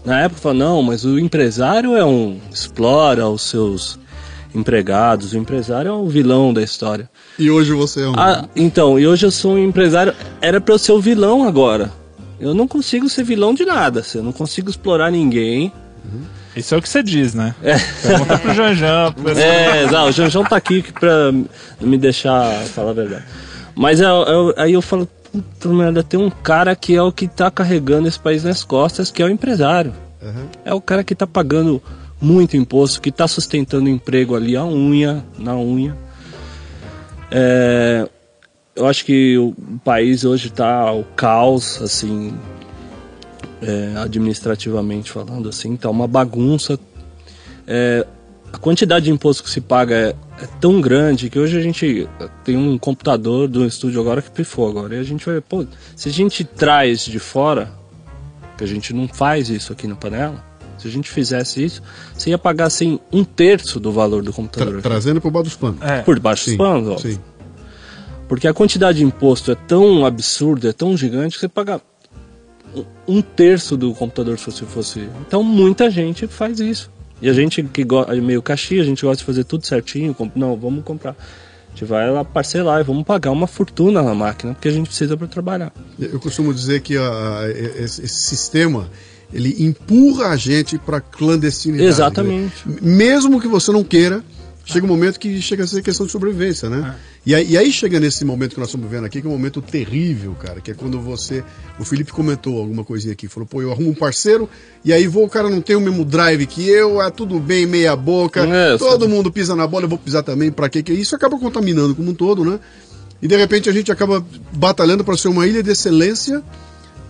na 0.05 0.21
época, 0.21 0.53
não, 0.53 0.83
mas 0.83 1.05
o 1.05 1.17
empresário 1.17 1.95
é 1.95 2.05
um 2.05 2.39
explora 2.51 3.27
os 3.27 3.41
seus 3.41 3.97
empregados, 4.57 5.33
o 5.33 5.37
empresário 5.37 5.89
é 5.89 5.93
o 5.93 6.07
vilão 6.07 6.53
da 6.53 6.61
história. 6.61 7.09
E 7.37 7.49
hoje 7.49 7.71
você 7.73 8.01
é 8.03 8.07
um. 8.09 8.13
Ah, 8.17 8.45
então, 8.55 8.99
e 8.99 9.05
hoje 9.07 9.25
eu 9.25 9.31
sou 9.31 9.53
um 9.53 9.57
empresário. 9.59 10.13
Era 10.41 10.59
pra 10.59 10.73
eu 10.73 10.79
ser 10.79 10.91
o 10.91 10.99
vilão 10.99 11.43
agora. 11.47 11.91
Eu 12.39 12.53
não 12.53 12.67
consigo 12.67 13.07
ser 13.09 13.23
vilão 13.23 13.53
de 13.53 13.65
nada. 13.65 14.01
assim, 14.01 14.17
Eu 14.19 14.23
não 14.23 14.31
consigo 14.31 14.69
explorar 14.69 15.11
ninguém. 15.11 15.71
Isso 16.55 16.73
é 16.73 16.77
o 16.77 16.81
que 16.81 16.89
você 16.89 17.03
diz, 17.03 17.33
né? 17.35 17.53
É. 17.61 17.77
Pergunta 18.01 18.37
pro 18.39 18.53
pessoal. 18.55 19.13
É, 19.37 19.83
exato. 19.83 20.09
O 20.09 20.11
Janjão 20.11 20.43
tá 20.43 20.55
aqui 20.55 20.83
pra 20.99 21.31
me 21.79 21.97
deixar 21.97 22.51
falar 22.65 22.91
a 22.91 22.93
verdade. 22.93 23.23
Mas 23.75 23.99
eu- 23.99 24.07
eu- 24.07 24.53
aí 24.57 24.73
eu 24.73 24.81
falo, 24.81 25.07
puta 25.31 25.69
merda, 25.69 26.01
tem 26.01 26.19
um 26.19 26.29
cara 26.31 26.75
que 26.75 26.95
é 26.95 27.01
o 27.01 27.11
que 27.11 27.27
tá 27.27 27.51
carregando 27.51 28.07
esse 28.07 28.19
país 28.19 28.43
nas 28.43 28.63
costas, 28.63 29.11
que 29.11 29.21
é 29.21 29.25
o 29.25 29.29
empresário. 29.29 29.93
É 30.65 30.73
o 30.73 30.81
cara 30.81 31.03
que 31.03 31.13
tá 31.13 31.27
pagando 31.27 31.81
muito 32.19 32.57
imposto, 32.57 33.01
que 33.01 33.11
tá 33.11 33.27
sustentando 33.27 33.89
emprego 33.89 34.35
ali 34.35 34.55
a 34.55 34.65
unha, 34.65 35.25
na 35.37 35.55
unha. 35.55 35.95
É, 37.31 38.07
eu 38.75 38.87
acho 38.87 39.05
que 39.05 39.37
o 39.37 39.53
país 39.83 40.23
hoje 40.23 40.51
tá 40.51 40.91
o 40.91 41.03
caos, 41.03 41.81
assim, 41.81 42.33
é, 43.61 43.93
administrativamente 43.97 45.11
falando, 45.11 45.49
assim, 45.49 45.75
tá 45.75 45.89
uma 45.89 46.07
bagunça. 46.07 46.79
É, 47.67 48.05
a 48.51 48.57
quantidade 48.57 49.05
de 49.05 49.11
imposto 49.11 49.43
que 49.43 49.49
se 49.49 49.59
paga 49.59 49.95
é, 49.95 50.15
é 50.41 50.47
tão 50.59 50.79
grande 50.79 51.29
que 51.29 51.37
hoje 51.37 51.57
a 51.57 51.61
gente 51.61 52.07
tem 52.43 52.55
um 52.55 52.77
computador 52.77 53.47
do 53.47 53.65
estúdio 53.65 53.99
agora 53.99 54.21
que 54.21 54.31
pifou 54.31 54.69
agora. 54.69 54.95
E 54.95 54.99
a 54.99 55.03
gente 55.03 55.25
vai, 55.25 55.41
pô, 55.41 55.65
se 55.95 56.09
a 56.09 56.11
gente 56.11 56.43
traz 56.43 57.03
de 57.05 57.19
fora, 57.19 57.71
que 58.57 58.63
a 58.63 58.67
gente 58.67 58.93
não 58.93 59.07
faz 59.07 59.49
isso 59.49 59.73
aqui 59.73 59.87
na 59.87 59.95
panela, 59.95 60.43
se 60.77 60.87
a 60.87 60.91
gente 60.91 61.09
fizesse 61.09 61.63
isso, 61.63 61.81
você 62.13 62.29
ia 62.29 62.37
pagar 62.37 62.65
assim 62.65 62.99
um 63.11 63.23
terço 63.23 63.79
do 63.79 63.91
valor 63.91 64.21
do 64.21 64.31
Tra- 64.31 64.35
computador. 64.35 64.81
trazendo 64.81 65.19
por 65.21 65.31
baixo 65.31 65.45
dos 65.49 65.55
panos. 65.55 65.81
É. 65.81 66.01
Por 66.01 66.15
debaixo 66.15 66.45
dos 66.49 66.57
panos, 66.57 66.89
óbvio. 66.89 67.11
sim. 67.13 67.19
Porque 68.27 68.47
a 68.47 68.53
quantidade 68.53 68.97
de 68.97 69.03
imposto 69.05 69.51
é 69.51 69.55
tão 69.55 70.05
absurda, 70.05 70.69
é 70.69 70.73
tão 70.73 70.97
gigante, 70.97 71.35
que 71.35 71.39
você 71.39 71.47
paga 71.47 71.79
um- 73.07 73.21
terço 73.21 73.77
do 73.77 73.93
computador 73.93 74.37
se 74.37 74.45
você 74.45 74.65
fosse. 74.65 75.07
Então 75.25 75.41
muita 75.43 75.89
gente 75.89 76.27
faz 76.27 76.59
isso. 76.59 76.91
E 77.21 77.29
a 77.29 77.33
gente 77.33 77.63
que 77.63 77.83
gosta, 77.83 78.15
é 78.15 78.19
meio 78.21 78.41
caxia, 78.41 78.81
a 78.81 78.85
gente 78.85 79.03
gosta 79.03 79.17
de 79.17 79.23
fazer 79.23 79.43
tudo 79.43 79.65
certinho. 79.65 80.13
comp- 80.13 80.35
Não, 80.35 80.55
vamos 80.55 80.83
comprar. 80.83 81.11
A 81.11 81.69
gente 81.71 81.85
vai 81.85 82.09
lá 82.11 82.23
parcelar 82.23 82.81
e 82.81 82.83
vamos 82.83 83.03
pagar 83.05 83.31
uma 83.31 83.47
fortuna 83.47 84.01
na 84.03 84.13
máquina, 84.13 84.53
porque 84.53 84.67
a 84.67 84.71
gente 84.71 84.87
precisa 84.87 85.15
para 85.15 85.27
trabalhar. 85.27 85.71
Eu 85.99 86.19
costumo 86.19 86.53
dizer 86.53 86.81
que 86.81 86.97
a- 86.97 87.43
esse 87.79 88.07
sistema 88.07 88.89
ele 89.33 89.55
empurra 89.63 90.27
a 90.27 90.35
gente 90.37 90.77
para 90.77 91.01
clandestinidade. 91.01 91.89
Exatamente. 91.89 92.67
né? 92.67 92.77
Mesmo 92.81 93.41
que 93.41 93.47
você 93.47 93.71
não 93.71 93.83
queira, 93.83 94.23
chega 94.65 94.85
um 94.85 94.89
momento 94.89 95.19
que 95.19 95.41
chega 95.41 95.63
a 95.63 95.67
ser 95.67 95.81
questão 95.81 96.05
de 96.05 96.11
sobrevivência, 96.11 96.69
né? 96.69 96.95
E, 97.25 97.35
aí, 97.35 97.51
e 97.51 97.57
aí 97.57 97.71
chega 97.71 97.99
nesse 97.99 98.23
momento 98.23 98.53
que 98.53 98.59
nós 98.59 98.69
estamos 98.69 98.89
vivendo 98.89 99.03
aqui, 99.05 99.19
que 99.19 99.27
é 99.27 99.29
um 99.29 99.33
momento 99.33 99.61
terrível, 99.61 100.33
cara, 100.39 100.61
que 100.61 100.71
é 100.71 100.73
quando 100.73 100.97
você. 100.99 101.43
O 101.77 101.83
Felipe 101.83 102.11
comentou 102.11 102.57
alguma 102.57 102.85
coisinha 102.85 103.11
aqui, 103.11 103.27
falou, 103.27 103.45
pô, 103.45 103.61
eu 103.61 103.69
arrumo 103.71 103.89
um 103.89 103.93
parceiro 103.93 104.49
e 104.83 104.93
aí 104.93 105.07
vou, 105.07 105.25
o 105.25 105.29
cara 105.29 105.49
não 105.49 105.59
tem 105.61 105.75
o 105.75 105.81
mesmo 105.81 106.05
drive 106.05 106.45
que 106.45 106.67
eu, 106.69 107.01
é 107.01 107.09
tudo 107.11 107.37
bem, 107.39 107.65
meia 107.65 107.95
boca, 107.97 108.45
É, 108.45 108.77
todo 108.77 109.01
sabe? 109.01 109.13
mundo 109.13 109.29
pisa 109.29 109.55
na 109.57 109.67
bola, 109.67 109.85
eu 109.85 109.89
vou 109.89 109.97
pisar 109.97 110.23
também, 110.23 110.51
pra 110.51 110.69
quê? 110.69 110.81
Que 110.81 110.93
isso 110.93 111.15
acaba 111.15 111.37
contaminando 111.37 111.93
como 111.93 112.11
um 112.11 112.13
todo, 112.13 112.45
né? 112.45 112.59
E 113.21 113.27
de 113.27 113.35
repente 113.35 113.67
a 113.69 113.73
gente 113.73 113.91
acaba 113.91 114.25
batalhando 114.53 115.03
para 115.03 115.17
ser 115.17 115.27
uma 115.27 115.45
ilha 115.47 115.61
de 115.61 115.71
excelência 115.71 116.41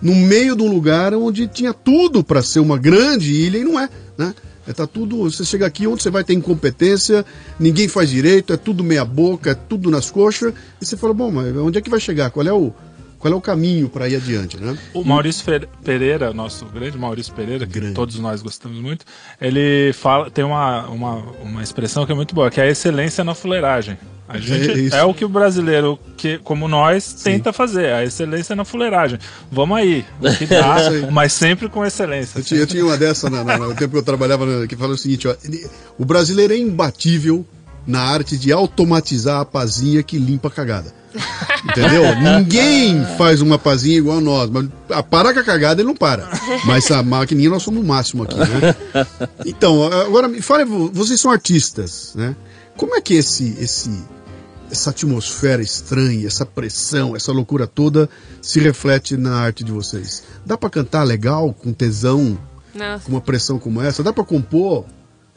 no 0.00 0.14
meio 0.14 0.56
de 0.56 0.62
um 0.62 0.70
lugar 0.70 1.14
onde 1.14 1.46
tinha 1.46 1.72
tudo 1.72 2.22
para 2.22 2.42
ser 2.42 2.60
uma 2.60 2.78
grande 2.78 3.32
ilha 3.32 3.58
e 3.58 3.64
não 3.64 3.78
é, 3.78 3.88
né? 4.16 4.34
É, 4.66 4.72
tá 4.72 4.86
tudo, 4.86 5.22
você 5.22 5.46
chega 5.46 5.64
aqui 5.64 5.86
onde 5.86 6.02
você 6.02 6.10
vai 6.10 6.22
ter 6.22 6.34
incompetência, 6.34 7.24
ninguém 7.58 7.88
faz 7.88 8.10
direito, 8.10 8.52
é 8.52 8.56
tudo 8.58 8.84
meia 8.84 9.02
boca, 9.02 9.52
é 9.52 9.54
tudo 9.54 9.90
nas 9.90 10.10
coxas, 10.10 10.52
e 10.78 10.84
você 10.84 10.94
fala, 10.94 11.14
bom, 11.14 11.30
mas 11.30 11.56
onde 11.56 11.78
é 11.78 11.80
que 11.80 11.88
vai 11.88 11.98
chegar? 11.98 12.30
Qual 12.30 12.46
é 12.46 12.52
o 12.52 12.70
qual 13.18 13.32
é 13.32 13.36
o 13.36 13.40
caminho 13.40 13.88
para 13.88 14.08
ir 14.08 14.16
adiante, 14.16 14.56
né? 14.56 14.76
O 14.94 15.02
Maurício 15.04 15.44
Pereira, 15.84 16.32
nosso 16.32 16.64
grande 16.66 16.96
Maurício 16.96 17.32
Pereira, 17.34 17.66
que 17.66 17.72
Grande. 17.78 17.94
todos 17.94 18.18
nós 18.18 18.40
gostamos 18.42 18.78
muito, 18.78 19.04
ele 19.40 19.92
fala, 19.92 20.30
tem 20.30 20.44
uma, 20.44 20.86
uma, 20.88 21.14
uma 21.42 21.62
expressão 21.62 22.06
que 22.06 22.12
é 22.12 22.14
muito 22.14 22.34
boa, 22.34 22.50
que 22.50 22.60
é 22.60 22.64
a 22.64 22.68
excelência 22.68 23.24
na 23.24 23.34
fuleiragem. 23.34 23.98
A 24.28 24.36
gente, 24.38 24.78
isso. 24.88 24.94
é, 24.94 25.02
o 25.04 25.14
que 25.14 25.24
o 25.24 25.28
brasileiro, 25.28 25.98
que, 26.14 26.36
como 26.44 26.68
nós, 26.68 27.14
tenta 27.14 27.50
fazer, 27.50 27.94
a 27.94 28.04
excelência 28.04 28.54
na 28.54 28.62
fuleiragem. 28.62 29.18
Vamos 29.50 29.78
aí, 29.78 30.04
que 30.36 30.44
dá, 30.46 30.76
aí. 30.88 31.10
mas 31.10 31.32
sempre 31.32 31.66
com 31.68 31.82
excelência. 31.84 32.38
Eu 32.38 32.44
tinha, 32.44 32.60
eu 32.60 32.66
tinha 32.66 32.84
uma 32.84 32.98
dessa 32.98 33.30
na- 33.30 33.42
na- 33.42 33.56
no 33.56 33.74
tempo 33.74 33.92
que 33.92 33.96
eu 33.96 34.02
trabalhava, 34.02 34.44
na- 34.44 34.66
que 34.66 34.76
falava 34.76 34.94
o 34.94 34.98
seguinte, 34.98 35.26
ó, 35.26 35.34
ele- 35.42 35.66
o 35.98 36.04
brasileiro 36.04 36.52
é 36.52 36.58
imbatível 36.58 37.44
na 37.86 38.00
arte 38.02 38.36
de 38.36 38.52
automatizar 38.52 39.40
a 39.40 39.44
pazinha 39.46 40.02
que 40.02 40.18
limpa 40.18 40.48
a 40.48 40.50
cagada. 40.50 40.92
Entendeu? 41.64 42.02
Ninguém 42.38 43.04
faz 43.16 43.40
uma 43.40 43.58
pazinha 43.58 43.98
igual 43.98 44.18
a 44.18 44.20
nós. 44.20 44.50
Mas 44.50 44.68
a 44.90 45.02
parar 45.02 45.32
com 45.34 45.40
a 45.40 45.44
cagada 45.44 45.80
ele 45.80 45.88
não 45.88 45.96
para. 45.96 46.28
Mas 46.64 46.90
a 46.90 47.02
maquininha 47.02 47.50
nós 47.50 47.62
somos 47.62 47.82
o 47.82 47.86
máximo 47.86 48.22
aqui, 48.24 48.36
né? 48.38 48.74
Então, 49.46 49.84
agora 49.84 50.28
me 50.28 50.40
fale, 50.42 50.64
vo- 50.64 50.90
vocês 50.92 51.20
são 51.20 51.30
artistas, 51.30 52.12
né? 52.14 52.34
Como 52.76 52.94
é 52.94 53.00
que 53.00 53.14
esse, 53.14 53.56
esse, 53.60 53.90
essa 54.70 54.90
atmosfera 54.90 55.62
estranha, 55.62 56.26
essa 56.26 56.46
pressão, 56.46 57.16
essa 57.16 57.32
loucura 57.32 57.66
toda 57.66 58.08
se 58.40 58.60
reflete 58.60 59.16
na 59.16 59.36
arte 59.36 59.64
de 59.64 59.72
vocês? 59.72 60.22
Dá 60.46 60.56
pra 60.56 60.70
cantar 60.70 61.02
legal, 61.04 61.52
com 61.52 61.72
tesão, 61.72 62.38
Nossa. 62.74 63.04
com 63.04 63.12
uma 63.12 63.20
pressão 63.20 63.58
como 63.58 63.80
essa? 63.82 64.02
Dá 64.02 64.12
pra 64.12 64.22
compor 64.24 64.84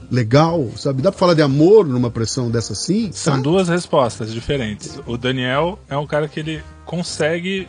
legal, 0.09 0.69
sabe? 0.77 1.01
Dá 1.01 1.11
pra 1.11 1.19
falar 1.19 1.33
de 1.33 1.41
amor 1.41 1.85
numa 1.87 2.09
pressão 2.09 2.49
dessa 2.49 2.73
assim? 2.73 3.11
São 3.11 3.35
Tá? 3.35 3.41
duas 3.41 3.67
respostas 3.69 4.33
diferentes. 4.33 4.99
O 5.05 5.17
Daniel 5.17 5.77
é 5.89 5.97
um 5.97 6.07
cara 6.07 6.27
que 6.27 6.39
ele 6.39 6.63
consegue. 6.85 7.67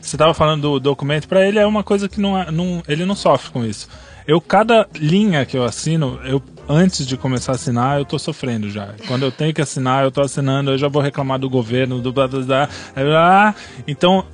Você 0.00 0.14
estava 0.16 0.32
falando 0.32 0.62
do 0.62 0.80
documento, 0.80 1.26
para 1.26 1.46
ele 1.46 1.58
é 1.58 1.66
uma 1.66 1.82
coisa 1.82 2.08
que 2.08 2.20
não, 2.20 2.38
é- 2.38 2.50
não, 2.52 2.82
ele 2.86 3.04
não 3.04 3.16
sofre 3.16 3.50
com 3.50 3.64
isso. 3.64 3.88
Eu, 4.26 4.40
cada 4.40 4.88
linha 4.94 5.44
que 5.46 5.56
eu 5.56 5.64
assino, 5.64 6.20
eu, 6.24 6.42
antes 6.68 7.06
de 7.06 7.16
começar 7.16 7.52
a 7.52 7.54
assinar, 7.54 7.98
eu 7.98 8.04
tô 8.04 8.18
sofrendo 8.18 8.68
já. 8.70 8.94
Quando 9.06 9.24
eu 9.24 9.30
tenho 9.32 9.52
que 9.54 9.60
assinar, 9.62 10.04
eu 10.04 10.10
tô 10.10 10.20
assinando, 10.20 10.70
eu 10.72 10.78
já 10.78 10.88
vou 10.88 11.00
reclamar 11.02 11.38
do 11.38 11.48
governo, 11.50 12.00
do 12.00 12.12
blá 12.12 12.26
blá 12.28 12.40
blá. 12.42 12.68
blá. 12.94 13.54
Então, 13.86 14.24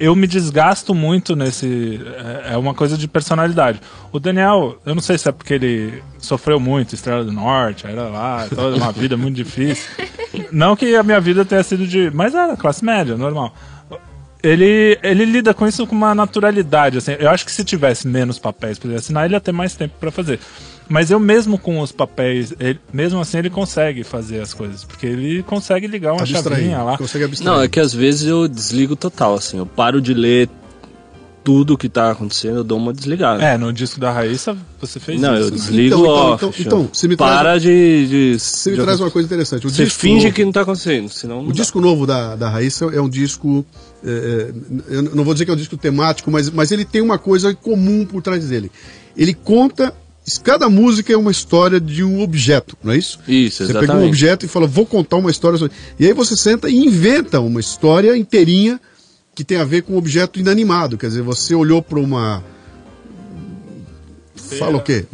eu- 0.00 0.16
me 0.16 0.26
desgasto 0.26 0.94
muito 0.94 1.36
nesse. 1.36 2.00
É 2.48 2.54
é 2.54 2.56
uma 2.56 2.74
coisa 2.74 2.96
de 2.98 3.06
personalidade. 3.06 3.80
O 4.10 4.18
Daniel, 4.18 4.78
eu 4.84 4.94
não 4.94 5.02
sei 5.02 5.16
se 5.18 5.28
é 5.28 5.32
porque 5.32 5.54
ele 5.54 6.02
sofreu 6.18 6.58
muito, 6.58 6.94
Estrela 6.94 7.22
do 7.24 7.32
Norte, 7.32 7.86
era 7.86 8.04
lá, 8.08 8.46
toda 8.48 8.76
uma 8.76 8.90
vida 8.90 9.16
muito 9.16 9.36
difícil. 9.36 9.88
Não 10.50 10.74
que 10.74 10.96
a 10.96 11.02
minha 11.02 11.20
vida 11.20 11.44
tenha 11.44 11.62
sido 11.62 11.86
de. 11.86 12.10
Mas 12.12 12.34
era 12.34 12.56
classe 12.56 12.84
média, 12.84 13.16
normal. 13.16 13.54
Ele, 14.42 14.98
ele 15.02 15.26
lida 15.26 15.52
com 15.52 15.66
isso 15.66 15.86
com 15.86 15.94
uma 15.94 16.14
naturalidade. 16.14 16.96
Assim. 16.98 17.12
Eu 17.18 17.28
acho 17.28 17.44
que 17.44 17.52
se 17.52 17.62
tivesse 17.62 18.08
menos 18.08 18.38
papéis 18.38 18.78
para 18.78 18.88
ele 18.88 18.98
assinar, 18.98 19.26
ele 19.26 19.34
ia 19.34 19.40
ter 19.40 19.52
mais 19.52 19.74
tempo 19.74 19.94
para 20.00 20.10
fazer. 20.10 20.40
Mas 20.90 21.10
eu 21.10 21.20
mesmo 21.20 21.56
com 21.56 21.78
os 21.80 21.92
papéis, 21.92 22.52
ele- 22.58 22.80
mesmo 22.92 23.20
assim 23.20 23.38
ele 23.38 23.48
consegue 23.48 24.02
fazer 24.02 24.40
as 24.40 24.52
coisas. 24.52 24.82
Porque 24.84 25.06
ele 25.06 25.42
consegue 25.44 25.86
ligar 25.86 26.12
uma 26.12 26.22
Abstrair, 26.22 26.42
chavinha 26.58 26.82
lá. 26.82 26.98
consegue 26.98 27.24
abstrair. 27.24 27.48
Não, 27.56 27.62
é 27.62 27.68
que 27.68 27.78
às 27.78 27.94
vezes 27.94 28.26
eu 28.26 28.48
desligo 28.48 28.96
total, 28.96 29.34
assim, 29.36 29.58
eu 29.58 29.64
paro 29.66 30.00
de 30.00 30.12
ler 30.12 30.48
tudo 31.42 31.78
que 31.78 31.88
tá 31.88 32.10
acontecendo, 32.10 32.56
eu 32.58 32.64
dou 32.64 32.76
uma 32.76 32.92
desligada. 32.92 33.42
É, 33.42 33.56
no 33.56 33.72
disco 33.72 33.98
da 33.98 34.12
Raíssa 34.12 34.54
você 34.80 35.00
fez 35.00 35.18
Não, 35.20 35.34
isso. 35.34 35.44
eu 35.46 35.50
né? 35.52 35.56
desligo 35.56 35.94
Então, 35.94 36.04
então, 36.04 36.14
off. 36.14 36.34
então, 36.34 36.52
chama. 36.52 36.66
então, 36.66 36.90
você 36.92 37.08
me 37.08 37.16
traz- 37.16 37.34
Para 37.36 37.58
de. 37.58 38.06
de 38.34 38.38
Você 38.38 38.70
me 38.70 38.76
de- 38.76 38.82
traz 38.82 39.00
uma 39.00 39.10
coisa 39.10 39.26
interessante. 39.26 39.66
O 39.66 39.70
Você 39.70 39.84
disco 39.84 40.00
finge 40.00 40.24
novo- 40.24 40.34
que 40.34 40.44
não 40.44 40.52
tá 40.52 40.60
acontecendo, 40.62 41.08
senão. 41.08 41.36
não 41.36 41.44
O 41.44 41.48
dá. 41.48 41.54
disco 41.54 41.80
novo 41.80 42.06
da, 42.06 42.36
da 42.36 42.50
Raíssa 42.50 42.84
é 42.92 43.00
um 43.00 43.08
disco. 43.08 43.64
é, 44.04 44.52
é, 44.90 44.94
eu 44.96 45.02
não 45.02 45.24
vou 45.24 45.32
dizer 45.34 45.44
que 45.46 45.50
é 45.50 45.54
um 45.54 45.56
disco 45.56 45.76
temático, 45.76 46.30
mas, 46.30 46.50
mas 46.50 46.72
ele 46.72 46.84
tem 46.84 47.00
uma 47.00 47.16
coisa 47.18 47.54
comum 47.54 48.04
por 48.04 48.20
trás 48.22 48.46
dele. 48.48 48.70
Ele 49.16 49.32
conta. 49.32 49.94
Cada 50.44 50.68
música 50.68 51.12
é 51.12 51.16
uma 51.16 51.30
história 51.30 51.80
de 51.80 52.04
um 52.04 52.20
objeto, 52.20 52.76
não 52.84 52.92
é 52.92 52.98
isso? 52.98 53.18
Isso, 53.26 53.58
Você 53.58 53.62
exatamente. 53.64 53.88
pega 53.88 53.98
um 54.00 54.06
objeto 54.06 54.46
e 54.46 54.48
fala, 54.48 54.66
vou 54.66 54.86
contar 54.86 55.16
uma 55.16 55.30
história. 55.30 55.58
sobre- 55.58 55.74
E 55.98 56.06
aí 56.06 56.12
você 56.12 56.36
senta 56.36 56.68
e 56.70 56.76
inventa 56.76 57.40
uma 57.40 57.58
história 57.58 58.16
inteirinha 58.16 58.80
que 59.34 59.42
tem 59.42 59.58
a 59.58 59.64
ver 59.64 59.82
com 59.82 59.94
um 59.94 59.96
objeto 59.96 60.38
inanimado. 60.38 60.96
Quer 60.98 61.08
dizer, 61.08 61.22
você 61.22 61.54
olhou 61.54 61.82
para 61.82 61.98
uma. 61.98 62.44
Fala 64.58 64.76
o 64.76 64.82
quê? 64.82 65.04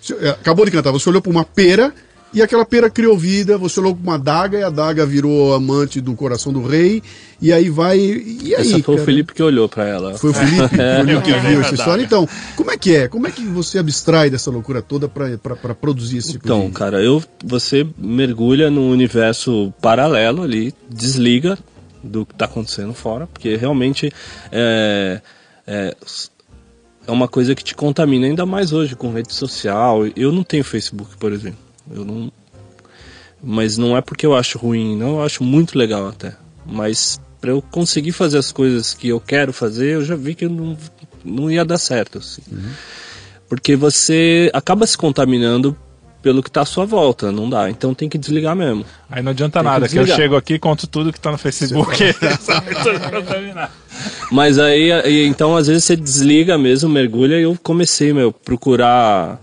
Você- 0.00 0.14
é, 0.14 0.30
Acabou 0.30 0.64
de 0.64 0.70
cantar, 0.70 0.90
você 0.92 1.08
olhou 1.08 1.20
para 1.22 1.30
uma 1.30 1.44
pera 1.44 1.92
e 2.34 2.40
aquela 2.40 2.64
pera 2.64 2.88
criou 2.88 3.16
vida, 3.16 3.58
você 3.58 3.78
olhou 3.80 3.94
para 3.94 4.02
uma 4.02 4.14
adaga 4.14 4.58
e 4.58 4.62
a 4.62 4.68
adaga 4.68 5.04
virou 5.04 5.54
amante 5.54 6.00
do 6.00 6.14
coração 6.14 6.52
do 6.52 6.62
rei, 6.62 7.02
e 7.40 7.52
aí 7.52 7.68
vai. 7.68 7.98
E 7.98 8.54
aí? 8.54 8.62
Essa 8.62 8.70
foi 8.70 8.82
cara? 8.82 9.02
o 9.02 9.04
Felipe 9.04 9.34
que 9.34 9.42
olhou 9.42 9.68
pra 9.68 9.86
ela. 9.86 10.16
Foi 10.16 10.30
o 10.30 10.34
Felipe, 10.34 10.56
foi 10.56 10.66
o 10.66 11.06
Felipe 11.06 11.22
que 11.22 11.30
É 11.32 11.40
viu 11.40 11.60
essa 11.60 11.74
história. 11.74 12.02
Então, 12.02 12.28
como 12.56 12.70
é 12.70 12.78
que 12.78 12.94
é? 12.94 13.08
Como 13.08 13.26
é 13.26 13.30
que 13.30 13.42
você 13.42 13.78
abstrai 13.78 14.30
dessa 14.30 14.50
loucura 14.50 14.80
toda 14.80 15.08
para 15.08 15.74
produzir 15.74 16.18
esse 16.18 16.32
tipo 16.32 16.46
Então, 16.46 16.66
de. 16.68 16.72
cara, 16.72 17.02
eu, 17.02 17.22
você 17.44 17.86
mergulha 17.98 18.70
num 18.70 18.90
universo 18.90 19.72
paralelo 19.82 20.42
ali, 20.42 20.74
desliga 20.88 21.58
do 22.02 22.24
que 22.24 22.34
tá 22.34 22.46
acontecendo 22.46 22.94
fora, 22.94 23.26
porque 23.26 23.56
realmente 23.56 24.10
é, 24.50 25.20
é, 25.66 25.94
é 27.06 27.10
uma 27.12 27.28
coisa 27.28 27.54
que 27.54 27.62
te 27.62 27.74
contamina, 27.74 28.26
ainda 28.26 28.46
mais 28.46 28.72
hoje 28.72 28.96
com 28.96 29.12
rede 29.12 29.32
social. 29.34 30.06
Eu 30.16 30.32
não 30.32 30.42
tenho 30.42 30.64
Facebook, 30.64 31.16
por 31.18 31.32
exemplo. 31.32 31.71
Eu 31.94 32.04
não. 32.04 32.32
Mas 33.42 33.76
não 33.76 33.96
é 33.96 34.00
porque 34.00 34.24
eu 34.24 34.34
acho 34.36 34.56
ruim, 34.58 34.96
não, 34.96 35.16
eu 35.16 35.24
acho 35.24 35.42
muito 35.42 35.76
legal 35.76 36.08
até. 36.08 36.34
Mas 36.64 37.20
para 37.40 37.50
eu 37.50 37.60
conseguir 37.60 38.12
fazer 38.12 38.38
as 38.38 38.52
coisas 38.52 38.94
que 38.94 39.08
eu 39.08 39.20
quero 39.20 39.52
fazer, 39.52 39.94
eu 39.94 40.04
já 40.04 40.14
vi 40.14 40.34
que 40.34 40.46
não, 40.48 40.76
não 41.24 41.50
ia 41.50 41.64
dar 41.64 41.78
certo. 41.78 42.18
assim. 42.18 42.40
Porque 43.48 43.74
você 43.74 44.48
acaba 44.54 44.86
se 44.86 44.96
contaminando 44.96 45.76
pelo 46.22 46.40
que 46.40 46.50
tá 46.50 46.60
à 46.60 46.64
sua 46.64 46.84
volta, 46.86 47.32
não 47.32 47.50
dá. 47.50 47.68
Então 47.68 47.92
tem 47.92 48.08
que 48.08 48.16
desligar 48.16 48.54
mesmo. 48.54 48.84
Aí 49.10 49.20
não 49.22 49.32
adianta 49.32 49.58
Tem 49.58 49.62
que 49.62 49.68
nada, 49.72 49.88
que, 49.88 49.98
eu 49.98 50.04
desligar. 50.04 50.16
chego 50.16 50.36
aqui 50.36 50.54
e 50.54 50.58
conto 50.60 50.86
tudo 50.86 51.12
que 51.12 51.20
tá 51.20 51.32
no 51.32 51.36
Facebook. 51.38 51.96
Sabe. 52.40 52.70
Mas 54.30 54.58
aí, 54.58 55.26
então, 55.26 55.56
às 55.56 55.66
vezes 55.66 55.84
você 55.84 55.96
desliga 55.96 56.56
mesmo, 56.56 56.88
mergulha 56.88 57.38
e 57.38 57.42
eu 57.42 57.58
comecei, 57.60 58.12
meu, 58.12 58.32
procurar 58.32 59.40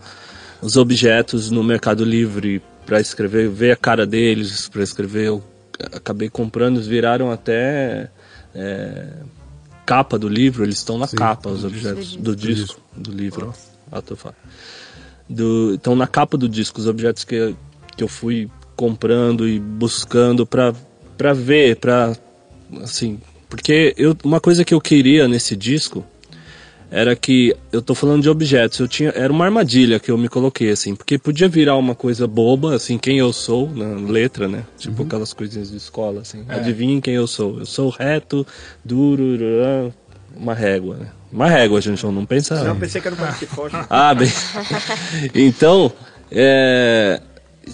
os 0.61 0.75
objetos 0.77 1.49
no 1.49 1.63
Mercado 1.63 2.03
Livre 2.03 2.61
para 2.85 2.99
escrever, 2.99 3.49
ver 3.49 3.71
a 3.71 3.75
cara 3.75 4.05
deles 4.05 4.67
para 4.69 4.81
escrever. 4.83 5.27
Eu 5.27 5.43
acabei 5.93 6.29
comprando, 6.29 6.75
eles 6.77 6.87
viraram 6.87 7.31
até 7.31 8.09
é, 8.53 9.07
capa 9.85 10.17
do 10.19 10.27
livro, 10.27 10.63
eles 10.63 10.77
estão 10.77 10.97
na 10.97 11.07
capa, 11.07 11.49
os 11.49 11.63
objetos 11.63 12.15
do 12.15 12.35
disco, 12.35 12.81
do 12.95 13.11
livro. 13.11 13.53
Ah, 13.91 14.01
tô 14.01 14.15
falando. 14.15 14.37
Do, 15.29 15.73
então, 15.75 15.95
na 15.95 16.07
capa 16.07 16.37
do 16.37 16.49
disco, 16.49 16.79
os 16.79 16.87
objetos 16.87 17.23
que, 17.23 17.35
eu- 17.35 17.57
que 17.95 18.03
eu 18.03 18.07
fui 18.07 18.49
comprando 18.75 19.47
e 19.47 19.59
buscando 19.59 20.45
para 20.45 20.73
para 21.17 21.33
ver, 21.33 21.75
para 21.75 22.15
assim, 22.81 23.19
porque 23.49 23.93
eu, 23.97 24.15
uma 24.23 24.39
coisa 24.39 24.63
que 24.63 24.73
eu 24.73 24.79
queria 24.79 25.27
nesse 25.27 25.53
disco 25.53 26.05
era 26.91 27.15
que 27.15 27.55
eu 27.71 27.81
tô 27.81 27.93
falando 27.93 28.21
de 28.23 28.29
objetos, 28.29 28.79
eu 28.79 28.87
tinha 28.87 29.09
era 29.15 29.31
uma 29.31 29.45
armadilha 29.45 29.99
que 29.99 30.09
eu 30.09 30.17
me 30.17 30.27
coloquei 30.27 30.71
assim, 30.71 30.95
porque 30.95 31.17
podia 31.17 31.47
virar 31.47 31.75
uma 31.77 31.93
coisa 31.93 32.25
boba, 32.27 32.75
assim, 32.75 32.97
quem 32.97 33.19
eu 33.19 33.31
sou 33.31 33.69
na 33.69 33.95
letra, 34.11 34.47
né? 34.47 34.63
Tipo 34.77 35.03
aquelas 35.03 35.31
coisinhas 35.33 35.69
de 35.69 35.77
escola 35.77 36.21
assim. 36.21 36.43
Adivinhem 36.49 36.99
quem 36.99 37.13
eu 37.13 37.27
sou? 37.27 37.59
Eu 37.59 37.65
sou 37.65 37.89
reto, 37.89 38.45
duro, 38.83 39.93
uma 40.35 40.53
régua, 40.53 40.97
né? 40.97 41.07
Uma 41.31 41.47
régua, 41.47 41.79
gente, 41.79 42.03
eu 42.03 42.11
não 42.11 42.25
pensa. 42.25 42.63
Não, 42.63 42.75
pensei 42.79 42.99
que 42.99 43.07
era 43.07 43.15
um 43.15 43.39
de 43.39 43.45
fósforo. 43.45 43.85
Ah, 43.89 44.15
bem. 44.15 44.27
então, 45.35 45.91
é, 46.31 47.21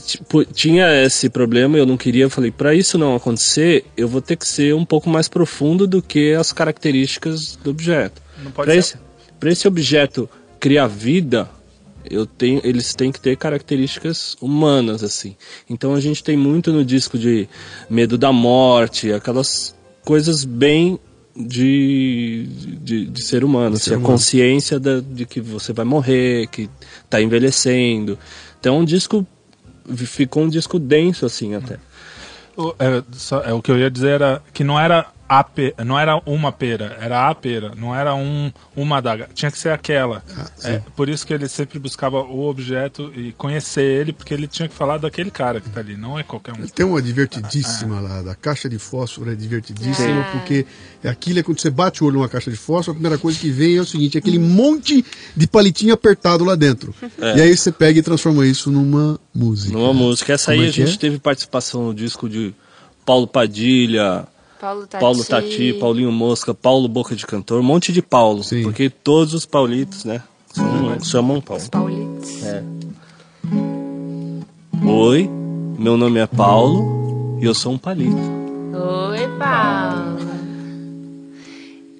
tipo, 0.06 0.44
tinha 0.46 1.04
esse 1.04 1.30
problema, 1.30 1.78
eu 1.78 1.86
não 1.86 1.96
queria, 1.98 2.26
eu 2.26 2.30
falei, 2.30 2.52
para 2.52 2.74
isso 2.76 2.98
não 2.98 3.16
acontecer, 3.16 3.86
eu 3.96 4.08
vou 4.08 4.22
ter 4.22 4.36
que 4.36 4.48
ser 4.48 4.74
um 4.76 4.84
pouco 4.86 5.10
mais 5.10 5.28
profundo 5.30 5.88
do 5.88 6.02
que 6.02 6.34
as 6.34 6.52
características 6.52 7.56
do 7.64 7.70
objeto. 7.70 8.22
Não 8.44 8.52
pode 8.52 8.66
Para 8.72 8.74
ser- 8.74 8.80
esse, 8.80 9.05
pra 9.46 9.52
esse 9.52 9.68
objeto 9.68 10.28
criar 10.60 10.88
vida, 10.88 11.48
eu 12.10 12.26
tenho, 12.26 12.60
eles 12.64 12.96
têm 12.96 13.12
que 13.12 13.20
ter 13.22 13.38
características 13.38 14.36
humanas 14.42 15.04
assim. 15.04 15.36
Então 15.70 15.94
a 15.94 16.02
gente 16.02 16.24
tem 16.24 16.36
muito 16.36 16.74
no 16.74 16.84
disco 16.84 17.16
de 17.16 17.48
medo 17.88 18.18
da 18.18 18.32
morte, 18.34 19.14
aquelas 19.14 19.76
coisas 20.04 20.44
bem 20.44 20.98
de, 21.36 22.48
de, 22.82 23.06
de 23.06 23.22
ser 23.22 23.44
humano, 23.44 23.76
assim, 23.76 23.92
a 23.94 24.00
consciência 24.00 24.80
da, 24.80 25.00
de 25.00 25.28
que 25.28 25.40
você 25.40 25.72
vai 25.74 25.86
morrer, 25.86 26.48
que 26.48 26.68
está 27.04 27.22
envelhecendo. 27.22 28.18
Então 28.60 28.78
é 28.78 28.80
um 28.80 28.86
disco 28.86 29.28
ficou 29.96 30.42
um 30.42 30.50
disco 30.50 30.80
denso 30.80 31.24
assim 31.24 31.54
até. 31.54 31.78
O, 32.58 32.74
é, 32.80 33.04
só- 33.12 33.44
é, 33.44 33.54
o 33.54 33.62
que 33.62 33.70
eu 33.70 33.78
ia 33.78 33.92
dizer 33.92 34.10
era 34.10 34.42
que 34.52 34.64
não 34.64 34.80
era 34.80 35.06
a 35.28 35.44
pe, 35.44 35.74
não 35.84 35.98
era 35.98 36.22
uma 36.26 36.52
pera, 36.52 36.98
era 37.02 37.30
a 37.30 37.36
pera, 37.36 37.74
não 37.76 37.96
era 37.96 38.14
um, 38.14 38.52
uma 38.76 38.98
adaga, 38.98 39.28
tinha 39.34 39.50
que 39.50 39.58
ser 39.58 39.70
aquela. 39.70 40.24
é, 40.64 40.82
por 40.96 41.10
isso 41.10 41.26
que 41.26 41.34
ele 41.34 41.48
sempre 41.48 41.80
buscava 41.80 42.22
o 42.22 42.48
objeto 42.48 43.12
e 43.16 43.32
conhecer 43.34 43.84
ele, 43.84 44.14
porque 44.14 44.34
ele 44.34 44.48
tinha 44.48 44.68
que 44.68 44.76
falar 44.76 44.98
daquele 44.98 45.32
cara 45.32 45.60
que 45.60 45.70
tá 45.70 45.80
ali, 45.80 45.98
não 45.98 46.18
é 46.20 46.24
qualquer 46.24 46.54
um. 46.54 46.68
Tem 46.68 46.86
uma 46.86 47.02
divertidíssima 47.02 48.00
lá, 48.00 48.22
da 48.22 48.36
caixa 48.36 48.70
de 48.70 48.78
fósforo 48.78 49.32
é 49.32 49.36
divertidíssima, 49.36 50.24
porque 50.32 50.66
aquilo 51.04 51.40
é 51.40 51.44
quando 51.44 51.60
você 51.60 51.70
bate 51.70 52.04
o 52.04 52.08
olho 52.08 52.18
numa 52.18 52.30
caixa 52.30 52.52
de 52.52 52.58
fósforo, 52.58 52.92
a 52.92 52.96
primeira 52.96 53.18
coisa 53.18 53.40
que 53.40 53.50
vem 53.50 53.78
é 53.78 53.82
o 53.82 53.86
seguinte, 53.86 54.18
é 54.18 54.20
aquele 54.20 54.40
monte 54.40 55.04
de 55.36 55.48
palitinho 55.48 55.94
apertado 55.94 56.44
lá 56.44 56.56
dentro. 56.56 56.94
E 57.20 57.42
aí 57.42 57.56
você 57.56 57.72
pega 57.72 58.00
e 58.00 58.04
transforma 58.04 58.46
isso 58.46 58.72
numa 58.72 59.20
música. 59.34 59.74
Numa 59.74 59.94
música. 59.94 60.34
Essa 60.34 60.52
Como 60.52 60.62
aí 60.62 60.68
é 60.68 60.70
a 60.70 60.74
que 60.74 60.86
gente 60.86 60.96
é? 60.96 61.00
teve 61.00 61.20
participação 61.20 61.88
no 61.88 61.94
disco 61.94 62.30
de 62.30 62.54
Paulo 63.06 63.28
Padilha, 63.28 64.28
Paulo 64.66 64.88
Tati. 64.88 65.00
Paulo 65.00 65.24
Tati, 65.24 65.74
Paulinho 65.74 66.12
Mosca, 66.12 66.52
Paulo 66.52 66.88
Boca 66.88 67.16
de 67.16 67.24
Cantor, 67.28 67.60
um 67.60 67.64
monte 67.64 67.94
de 67.94 68.02
Paulo. 68.02 68.44
Sim. 68.44 68.64
Porque 68.64 68.90
todos 68.90 69.36
os 69.36 69.46
Paulitos, 69.46 70.04
né? 70.06 70.24
São, 70.52 71.00
chamam 71.04 71.40
Paulo. 71.40 71.62
Os 71.62 71.70
Paulitos. 71.70 72.44
É. 72.44 72.64
Oi, 74.84 75.30
meu 75.78 75.96
nome 75.98 76.20
é 76.20 76.26
Paulo 76.26 77.38
e 77.40 77.46
eu 77.46 77.54
sou 77.54 77.74
um 77.74 77.78
palito. 77.78 78.18
Oi, 78.18 79.28
Paulo. 79.38 80.26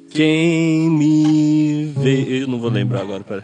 Quem 0.10 0.90
me 0.90 1.94
vê. 1.98 2.42
Eu 2.42 2.48
não 2.48 2.60
vou 2.60 2.72
lembrar 2.72 3.02
agora, 3.02 3.24
pera. 3.24 3.44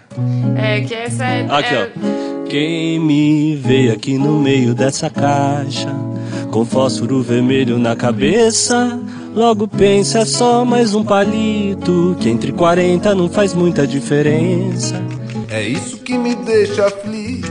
É 0.58 0.82
que 0.82 0.96
essa 0.96 1.26
é. 1.26 1.46
Aqui, 1.48 1.76
é- 1.76 1.92
ó. 1.94 2.48
Quem 2.48 3.00
me 3.00 3.56
vê 3.56 3.92
aqui 3.92 4.18
no 4.18 4.40
meio 4.40 4.74
dessa 4.74 5.12
caixa, 5.12 5.94
com 6.52 6.66
fósforo 6.66 7.24
vermelho 7.24 7.80
na 7.80 7.96
cabeça, 7.96 9.00
logo 9.34 9.70
pensa 9.70 10.20
é 10.20 10.26
só 10.26 10.66
mais 10.66 10.94
um 10.94 11.02
palito, 11.02 12.16
que 12.20 12.30
entre 12.30 12.52
40 12.52 13.16
não 13.16 13.30
faz 13.30 13.54
muita 13.54 13.88
diferença. 13.88 15.02
É 15.50 15.64
isso 15.64 15.98
que 16.00 16.18
me 16.18 16.36
deixa 16.36 16.88
aflito. 16.88 17.50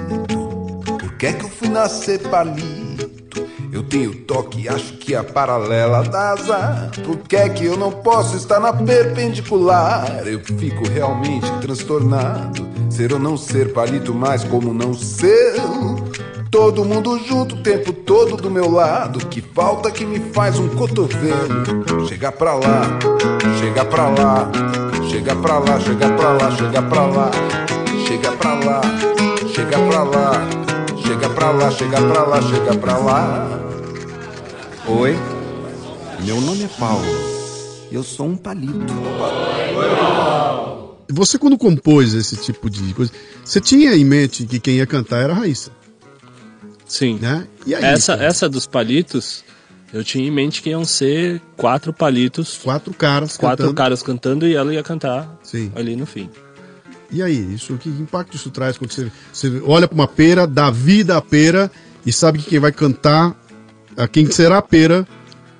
Por 0.98 1.16
que 1.16 1.26
é 1.26 1.32
que 1.32 1.44
eu 1.44 1.48
fui 1.48 1.68
nascer 1.68 2.20
palito? 2.28 3.48
Eu 3.72 3.82
tenho 3.84 4.14
toque, 4.14 4.68
acho 4.68 4.92
que 4.98 5.14
a 5.14 5.24
paralela 5.24 6.02
dá 6.02 6.32
azar. 6.32 6.90
Por 7.02 7.16
que 7.18 7.36
é 7.36 7.48
que 7.48 7.64
eu 7.64 7.78
não 7.78 7.90
posso 7.90 8.36
estar 8.36 8.60
na 8.60 8.72
perpendicular? 8.72 10.26
Eu 10.26 10.40
fico 10.40 10.86
realmente 10.88 11.50
transtornado. 11.62 12.68
Ser 12.90 13.14
ou 13.14 13.18
não 13.18 13.36
ser 13.38 13.72
palito, 13.72 14.12
mas 14.12 14.44
como 14.44 14.74
não 14.74 14.92
ser? 14.92 15.54
Todo 16.50 16.84
mundo 16.84 17.16
junto 17.18 17.54
o 17.54 17.62
tempo 17.62 17.92
todo 17.92 18.36
do 18.36 18.50
meu 18.50 18.68
lado. 18.68 19.24
Que 19.26 19.40
falta 19.40 19.88
que 19.90 20.04
me 20.04 20.18
faz 20.32 20.58
um 20.58 20.68
cotovelo. 20.68 21.64
Chega 22.08 22.32
pra 22.32 22.54
lá, 22.54 22.98
chega 23.60 23.84
pra 23.84 24.08
lá, 24.08 24.50
chega 25.08 25.36
pra 25.36 25.58
lá, 25.58 25.80
chega 25.80 26.12
pra 26.12 26.32
lá, 26.32 26.50
chega 26.56 26.82
pra 26.82 27.04
lá, 27.06 27.30
chega 28.06 28.32
pra 28.32 28.54
lá, 28.54 28.80
chega 29.54 29.78
pra 29.78 30.02
lá, 30.02 30.48
chega 31.04 31.30
pra 31.30 31.50
lá, 31.52 31.70
chega 31.70 32.00
pra 32.00 32.22
lá, 32.24 32.42
chega 32.42 32.76
pra 32.78 32.98
lá. 32.98 33.60
Oi, 34.88 35.16
meu 36.24 36.40
nome 36.40 36.64
é 36.64 36.68
Paulo. 36.80 37.04
Eu 37.92 38.02
sou 38.02 38.26
um 38.26 38.36
palito. 38.36 38.92
Você 41.12 41.38
quando 41.38 41.56
compôs 41.58 42.14
esse 42.14 42.36
tipo 42.36 42.68
de 42.68 42.92
coisa, 42.94 43.12
você 43.44 43.60
tinha 43.60 43.94
em 43.94 44.04
mente 44.04 44.46
que 44.46 44.58
quem 44.58 44.76
ia 44.76 44.86
cantar 44.86 45.22
era 45.22 45.32
a 45.32 45.36
Raíssa, 45.36 45.72
Sim. 46.90 47.18
né? 47.20 47.46
Aí? 47.66 47.74
Essa, 47.74 48.16
cara? 48.16 48.26
essa 48.28 48.48
dos 48.48 48.66
palitos 48.66 49.44
Eu 49.92 50.04
tinha 50.04 50.26
em 50.26 50.30
mente 50.30 50.62
que 50.62 50.70
iam 50.70 50.84
ser 50.84 51.40
quatro 51.56 51.92
palitos. 51.92 52.58
Quatro 52.62 52.92
caras 52.94 53.36
Quatro 53.36 53.56
cantando. 53.64 53.74
caras 53.76 54.02
cantando 54.02 54.46
e 54.46 54.54
ela 54.54 54.72
ia 54.72 54.82
cantar 54.82 55.38
Sim. 55.42 55.72
ali 55.74 55.96
no 55.96 56.06
fim. 56.06 56.28
E 57.12 57.20
aí, 57.24 57.54
isso, 57.54 57.76
que 57.76 57.88
impacto 57.88 58.36
isso 58.36 58.50
traz 58.50 58.78
quando 58.78 58.92
você, 58.92 59.10
você 59.32 59.60
olha 59.66 59.88
para 59.88 59.94
uma 59.96 60.06
pera, 60.06 60.46
dá 60.46 60.70
vida 60.70 61.16
à 61.16 61.20
pera 61.20 61.68
e 62.06 62.12
sabe 62.12 62.38
que 62.38 62.50
quem 62.50 62.60
vai 62.60 62.70
cantar, 62.70 63.34
a 63.96 64.06
quem 64.06 64.30
será 64.30 64.58
a 64.58 64.62
pera, 64.62 65.04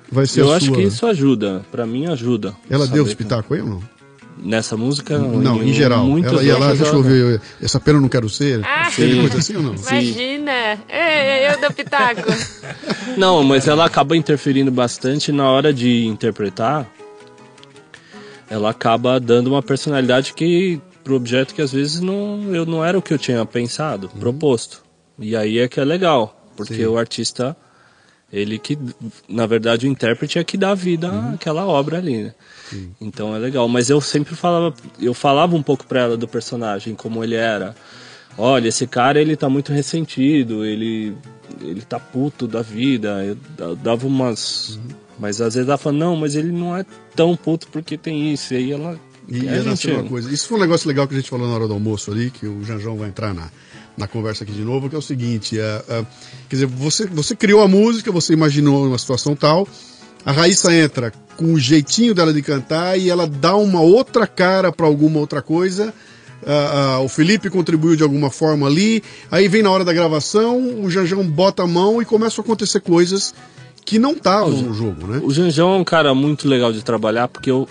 vai 0.09 0.25
ser 0.25 0.41
Eu 0.41 0.53
a 0.53 0.55
acho 0.55 0.67
sua. 0.67 0.75
que 0.77 0.83
isso 0.83 1.05
ajuda. 1.05 1.65
Pra 1.69 1.85
mim 1.85 2.05
ajuda. 2.07 2.55
Ela 2.69 2.87
deu 2.87 3.03
que- 3.03 3.09
espetáculo 3.09 3.55
aí 3.55 3.61
ou 3.61 3.67
não? 3.67 3.83
Nessa 4.37 4.75
música? 4.75 5.19
Não, 5.19 5.61
em 5.61 5.71
geral. 5.71 6.05
muitas 6.05 6.31
Ela 6.33 6.43
ia 6.43 6.57
lá, 6.57 6.73
deixa 6.73 6.93
eu 6.93 7.03
ver, 7.03 7.41
essa 7.61 7.79
pera 7.79 7.97
eu 7.97 8.01
não 8.01 8.09
quero 8.09 8.27
ser. 8.27 8.61
Teve 8.95 9.19
coisa 9.19 9.37
assim 9.37 9.55
ou 9.55 9.61
não? 9.61 9.75
Imagina! 9.75 10.79
Ei, 10.89 11.51
eu 11.51 11.61
dou 11.61 11.71
pitaco. 11.71 12.21
Não, 13.17 13.43
mas 13.43 13.67
ela 13.67 13.85
acaba 13.85 14.15
interferindo 14.15 14.71
bastante 14.71 15.31
na 15.31 15.49
hora 15.49 15.73
de 15.73 16.05
interpretar. 16.05 16.89
Ela 18.49 18.69
acaba 18.69 19.19
dando 19.19 19.47
uma 19.47 19.61
personalidade 19.61 20.33
que 20.33 20.79
pro 21.03 21.15
objeto 21.15 21.53
que 21.53 21.61
às 21.61 21.71
vezes 21.71 21.99
não, 21.99 22.53
eu 22.53 22.65
não 22.65 22.83
era 22.83 22.97
o 22.97 23.01
que 23.01 23.13
eu 23.13 23.17
tinha 23.17 23.45
pensado, 23.45 24.09
proposto. 24.19 24.83
E 25.19 25.35
aí 25.35 25.59
é 25.59 25.67
que 25.67 25.79
é 25.79 25.83
legal, 25.83 26.49
porque 26.55 26.75
Sim. 26.75 26.85
o 26.85 26.97
artista 26.97 27.55
ele 28.31 28.57
que 28.57 28.77
na 29.27 29.45
verdade 29.45 29.85
o 29.85 29.89
intérprete 29.89 30.39
é 30.39 30.43
que 30.43 30.57
dá 30.57 30.73
vida 30.73 31.09
àquela 31.33 31.65
obra 31.65 31.97
ali, 31.97 32.23
né? 32.23 32.33
Então 32.99 33.35
é 33.35 33.39
legal, 33.39 33.67
mas 33.67 33.89
eu 33.89 33.99
sempre 34.01 34.35
falava, 34.35 34.73
eu 34.99 35.13
falava 35.13 35.55
um 35.55 35.63
pouco 35.63 35.85
pra 35.85 36.01
ela 36.01 36.17
do 36.17 36.27
personagem, 36.27 36.95
como 36.95 37.23
ele 37.23 37.35
era. 37.35 37.75
Olha, 38.37 38.67
esse 38.69 38.87
cara 38.87 39.19
ele 39.21 39.35
tá 39.35 39.49
muito 39.49 39.71
ressentido, 39.73 40.65
ele 40.65 41.15
ele 41.61 41.81
tá 41.81 41.99
puto 41.99 42.47
da 42.47 42.61
vida. 42.61 43.23
Eu 43.25 43.37
da- 43.57 43.73
dava 43.75 44.07
umas 44.07 44.79
mas 45.19 45.39
às 45.41 45.53
vezes 45.53 45.67
ela 45.69 45.77
fala, 45.77 45.97
não, 45.97 46.15
mas 46.15 46.35
ele 46.35 46.51
não 46.51 46.75
é 46.75 46.83
tão 47.15 47.35
puto 47.35 47.67
porque 47.67 47.97
tem 47.97 48.33
isso. 48.33 48.53
E 48.53 48.57
aí 48.57 48.71
ela 48.71 48.99
E 49.29 49.41
a 49.41 49.43
ia 49.43 49.55
gente- 49.57 49.65
nascer 49.67 49.93
uma 49.93 50.03
coisa. 50.09 50.33
Isso 50.33 50.47
foi 50.47 50.57
um 50.57 50.61
negócio 50.61 50.87
legal 50.87 51.07
que 51.07 51.13
a 51.13 51.17
gente 51.17 51.29
falou 51.29 51.47
na 51.47 51.53
hora 51.53 51.67
do 51.67 51.73
almoço 51.73 52.09
ali, 52.11 52.31
que 52.31 52.47
o 52.47 52.63
Janjão 52.63 52.97
vai 52.97 53.09
entrar 53.09 53.33
na, 53.33 53.51
na 53.97 54.07
conversa 54.07 54.43
aqui 54.43 54.53
de 54.53 54.63
novo, 54.63 54.89
que 54.89 54.95
é 54.95 54.97
o 54.97 55.01
seguinte: 55.01 55.59
é, 55.59 55.83
é, 55.89 56.05
quer 56.49 56.55
dizer, 56.55 56.65
você, 56.65 57.05
você 57.05 57.35
criou 57.35 57.61
a 57.61 57.67
música, 57.67 58.11
você 58.11 58.33
imaginou 58.33 58.87
uma 58.87 58.97
situação 58.97 59.35
tal, 59.35 59.67
a 60.25 60.31
Raíssa 60.31 60.73
entra 60.73 61.11
com 61.35 61.53
o 61.53 61.59
jeitinho 61.59 62.13
dela 62.13 62.33
de 62.33 62.41
cantar 62.41 62.97
e 62.97 63.09
ela 63.09 63.25
dá 63.25 63.55
uma 63.55 63.81
outra 63.81 64.27
cara 64.27 64.71
para 64.71 64.85
alguma 64.85 65.19
outra 65.19 65.41
coisa. 65.41 65.93
ah, 66.45 66.95
ah, 66.95 66.99
o 67.01 67.09
Felipe 67.09 67.49
contribuiu 67.49 67.95
de 67.95 68.03
alguma 68.03 68.29
forma 68.29 68.67
ali, 68.67 69.03
aí 69.29 69.47
vem 69.47 69.63
na 69.63 69.71
hora 69.71 69.85
da 69.85 69.93
gravação, 69.93 70.83
o 70.83 70.89
Janjão 70.89 71.25
bota 71.27 71.63
a 71.63 71.67
mão 71.67 72.01
e 72.01 72.05
começam 72.05 72.41
a 72.41 72.45
acontecer 72.45 72.81
coisas 72.81 73.33
que 73.85 73.97
não 73.99 74.11
estavam 74.11 74.51
no 74.51 74.73
jogo, 74.73 75.07
né? 75.07 75.19
O 75.23 75.31
Janjão 75.31 75.73
é 75.73 75.77
um 75.77 75.83
cara 75.83 76.13
muito 76.13 76.47
legal 76.47 76.71
de 76.71 76.83
trabalhar 76.83 77.27
porque 77.27 77.49
eu. 77.49 77.67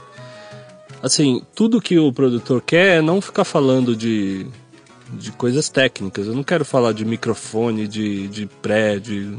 Assim, 1.02 1.42
tudo 1.54 1.80
que 1.80 1.98
o 1.98 2.12
produtor 2.12 2.60
quer 2.60 2.98
é 2.98 3.02
não 3.02 3.22
ficar 3.22 3.44
falando 3.44 3.96
de, 3.96 4.46
de 5.12 5.32
coisas 5.32 5.68
técnicas. 5.68 6.26
Eu 6.26 6.34
não 6.34 6.42
quero 6.42 6.64
falar 6.64 6.92
de 6.92 7.04
microfone, 7.04 7.86
de, 7.86 8.28
de 8.28 8.46
pré, 8.46 8.98
de. 8.98 9.36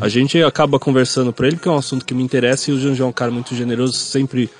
A 0.00 0.08
gente 0.08 0.42
acaba 0.42 0.78
conversando 0.78 1.32
pra 1.32 1.46
ele 1.46 1.56
porque 1.56 1.68
é 1.68 1.72
um 1.72 1.78
assunto 1.78 2.04
que 2.04 2.14
me 2.14 2.22
interessa 2.22 2.70
e 2.70 2.74
o 2.74 2.80
Janjão 2.80 3.06
é 3.06 3.10
um 3.10 3.12
cara 3.12 3.30
muito 3.30 3.54
generoso, 3.54 3.94
sempre 3.94 4.50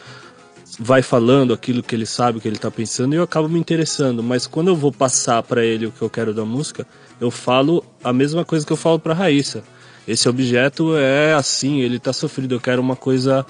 vai 0.78 1.02
falando 1.02 1.52
aquilo 1.52 1.82
que 1.82 1.94
ele 1.94 2.06
sabe, 2.06 2.38
o 2.38 2.40
que 2.40 2.46
ele 2.46 2.58
tá 2.58 2.70
pensando 2.70 3.12
e 3.12 3.16
eu 3.16 3.22
acabo 3.22 3.48
me 3.48 3.58
interessando. 3.58 4.22
Mas 4.22 4.46
quando 4.46 4.68
eu 4.68 4.76
vou 4.76 4.92
passar 4.92 5.42
pra 5.42 5.64
ele 5.64 5.86
o 5.86 5.92
que 5.92 6.02
eu 6.02 6.10
quero 6.10 6.32
da 6.32 6.44
música, 6.44 6.86
eu 7.20 7.30
falo 7.30 7.84
a 8.02 8.12
mesma 8.12 8.44
coisa 8.44 8.64
que 8.64 8.72
eu 8.72 8.76
falo 8.76 8.98
pra 8.98 9.14
Raíssa. 9.14 9.62
Esse 10.06 10.28
objeto 10.28 10.96
é 10.96 11.34
assim, 11.34 11.80
ele 11.80 11.98
tá 11.98 12.12
sofrido, 12.12 12.54
eu 12.54 12.60
quero 12.60 12.80
uma 12.80 12.96
coisa 12.96 13.44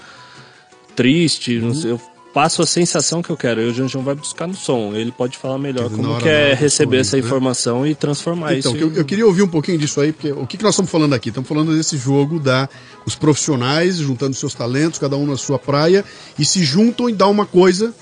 triste, 0.96 1.60
não 1.60 1.72
sei, 1.72 1.92
eu 1.92 2.00
passo 2.38 2.62
a 2.62 2.66
sensação 2.66 3.20
que 3.20 3.30
eu 3.30 3.36
quero. 3.36 3.60
E 3.60 3.64
o 3.68 3.74
Janjão 3.74 4.00
vai 4.00 4.14
buscar 4.14 4.46
no 4.46 4.54
som, 4.54 4.92
ele 4.94 5.10
pode 5.10 5.36
falar 5.36 5.58
melhor 5.58 5.90
Quer 5.90 5.96
como 5.96 6.08
hora- 6.10 6.22
que 6.22 6.28
na 6.28 6.34
hora 6.36 6.42
é 6.50 6.54
receber 6.54 6.98
essa 6.98 7.16
né? 7.16 7.22
informação 7.24 7.84
e 7.84 7.96
transformar 7.96 8.54
Então, 8.56 8.70
isso. 8.70 8.78
que 8.78 8.84
eu, 8.96 9.00
eu 9.00 9.04
queria 9.04 9.26
ouvir 9.26 9.42
um 9.42 9.48
pouquinho 9.48 9.76
disso 9.76 10.00
aí, 10.00 10.12
porque 10.12 10.30
o 10.30 10.46
que, 10.46 10.56
que 10.56 10.62
nós 10.62 10.74
estamos 10.74 10.88
falando 10.88 11.14
aqui? 11.14 11.30
Estamos 11.30 11.48
falando 11.48 11.76
desse 11.76 11.96
jogo 11.96 12.38
da 12.38 12.68
os 13.04 13.16
profissionais 13.16 13.96
juntando 13.96 14.34
seus 14.36 14.54
talentos, 14.54 15.00
cada 15.00 15.16
um 15.16 15.26
na 15.26 15.36
sua 15.36 15.58
praia, 15.58 16.04
e 16.38 16.44
se 16.44 16.62
juntam 16.62 17.10
e 17.10 17.12
dá 17.12 17.26
uma 17.26 17.44
coisa 17.44 17.92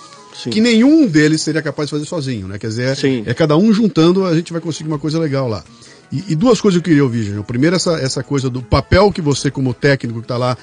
que 0.51 0.61
nenhum 0.61 1.07
deles 1.07 1.41
seria 1.41 1.63
capaz 1.63 1.89
de 1.89 1.93
fazer 1.93 2.05
sozinho, 2.05 2.47
né? 2.47 2.59
Quer 2.59 2.67
dizer, 2.69 2.99
é, 3.27 3.31
é 3.31 3.33
cada 3.33 3.57
um 3.57 3.73
juntando, 3.73 4.27
a 4.27 4.35
gente 4.35 4.53
vai 4.53 4.61
conseguir 4.61 4.91
uma 4.91 4.99
coisa 4.99 5.19
legal 5.19 5.49
lá. 5.49 5.65
E, 6.13 6.23
e 6.29 6.35
duas 6.35 6.61
coisas 6.61 6.79
que 6.83 6.87
eu 6.87 6.91
queria 6.91 7.05
ouvir, 7.05 7.23
Jânio. 7.23 7.43
Primeiro, 7.43 7.75
essa, 7.75 7.93
essa 7.95 8.23
coisa 8.23 8.51
do 8.51 8.61
papel 8.61 9.11
que 9.11 9.23
você, 9.23 9.51
como 9.51 9.73
técnico 9.73 10.21
que 10.21 10.29
tá 10.29 10.37
lá, 10.37 10.59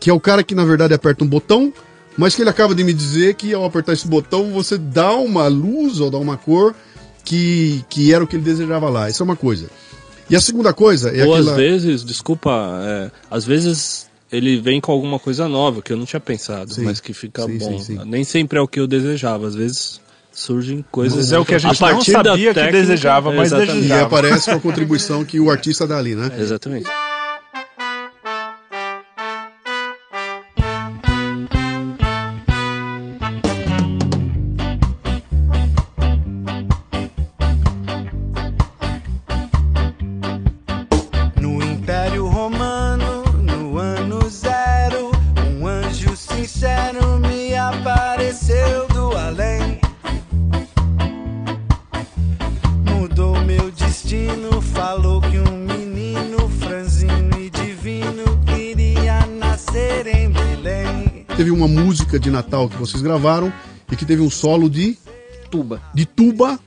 que 0.00 0.10
é 0.10 0.12
o 0.12 0.18
cara 0.18 0.42
que 0.42 0.52
na 0.52 0.64
verdade 0.64 0.92
aperta 0.94 1.22
um 1.22 1.28
botão, 1.28 1.72
mas 2.16 2.34
que 2.34 2.42
ele 2.42 2.50
acaba 2.50 2.74
de 2.74 2.84
me 2.84 2.92
dizer 2.92 3.34
que 3.34 3.52
ao 3.54 3.64
apertar 3.64 3.92
esse 3.92 4.06
botão 4.06 4.50
você 4.50 4.78
dá 4.78 5.12
uma 5.14 5.46
luz 5.48 6.00
ou 6.00 6.10
dá 6.10 6.18
uma 6.18 6.36
cor 6.36 6.74
que, 7.24 7.84
que 7.88 8.12
era 8.12 8.22
o 8.22 8.26
que 8.26 8.36
ele 8.36 8.42
desejava 8.42 8.88
lá. 8.88 9.08
Isso 9.08 9.22
é 9.22 9.24
uma 9.24 9.36
coisa. 9.36 9.68
E 10.28 10.36
a 10.36 10.40
segunda 10.40 10.72
coisa 10.72 11.10
é 11.10 11.24
Ou 11.24 11.34
aquela... 11.34 11.50
às 11.50 11.56
vezes, 11.56 12.04
desculpa, 12.04 12.80
é, 12.82 13.10
às 13.30 13.44
vezes 13.44 14.06
ele 14.32 14.58
vem 14.58 14.80
com 14.80 14.90
alguma 14.90 15.18
coisa 15.18 15.48
nova 15.48 15.82
que 15.82 15.92
eu 15.92 15.96
não 15.96 16.06
tinha 16.06 16.20
pensado, 16.20 16.72
Sim. 16.72 16.84
mas 16.84 17.00
que 17.00 17.12
fica 17.12 17.42
Sim, 17.42 17.58
bom. 17.58 17.78
sim, 17.78 17.98
sim. 17.98 18.04
Nem 18.06 18.24
sempre 18.24 18.58
é 18.58 18.62
o 18.62 18.66
que 18.66 18.80
eu 18.80 18.86
desejava, 18.86 19.46
às 19.46 19.54
vezes 19.54 20.00
surgem 20.32 20.84
coisas. 20.90 21.16
Mas 21.16 21.32
é 21.32 21.38
o 21.38 21.44
que 21.44 21.54
a 21.54 21.58
gente 21.58 21.80
não 21.80 21.88
partir 21.88 22.12
da 22.12 22.24
sabia 22.24 22.52
que 22.52 22.72
desejava, 22.72 23.32
mas 23.32 23.52
exatamente. 23.52 23.86
E 23.86 23.92
aparece 23.92 24.50
com 24.50 24.56
a 24.56 24.60
contribuição 24.60 25.24
que 25.24 25.38
o 25.38 25.50
artista 25.50 25.86
dá 25.86 25.98
ali, 25.98 26.14
né? 26.14 26.30
Exatamente. 26.38 26.88
Vocês 62.86 63.02
gravaram 63.02 63.52
e 63.90 63.96
que 63.96 64.04
teve 64.04 64.22
um 64.22 64.30
solo 64.30 64.68
de 64.68 64.96
tuba. 65.50 65.82
De 65.94 66.04
tuba, 66.04 66.58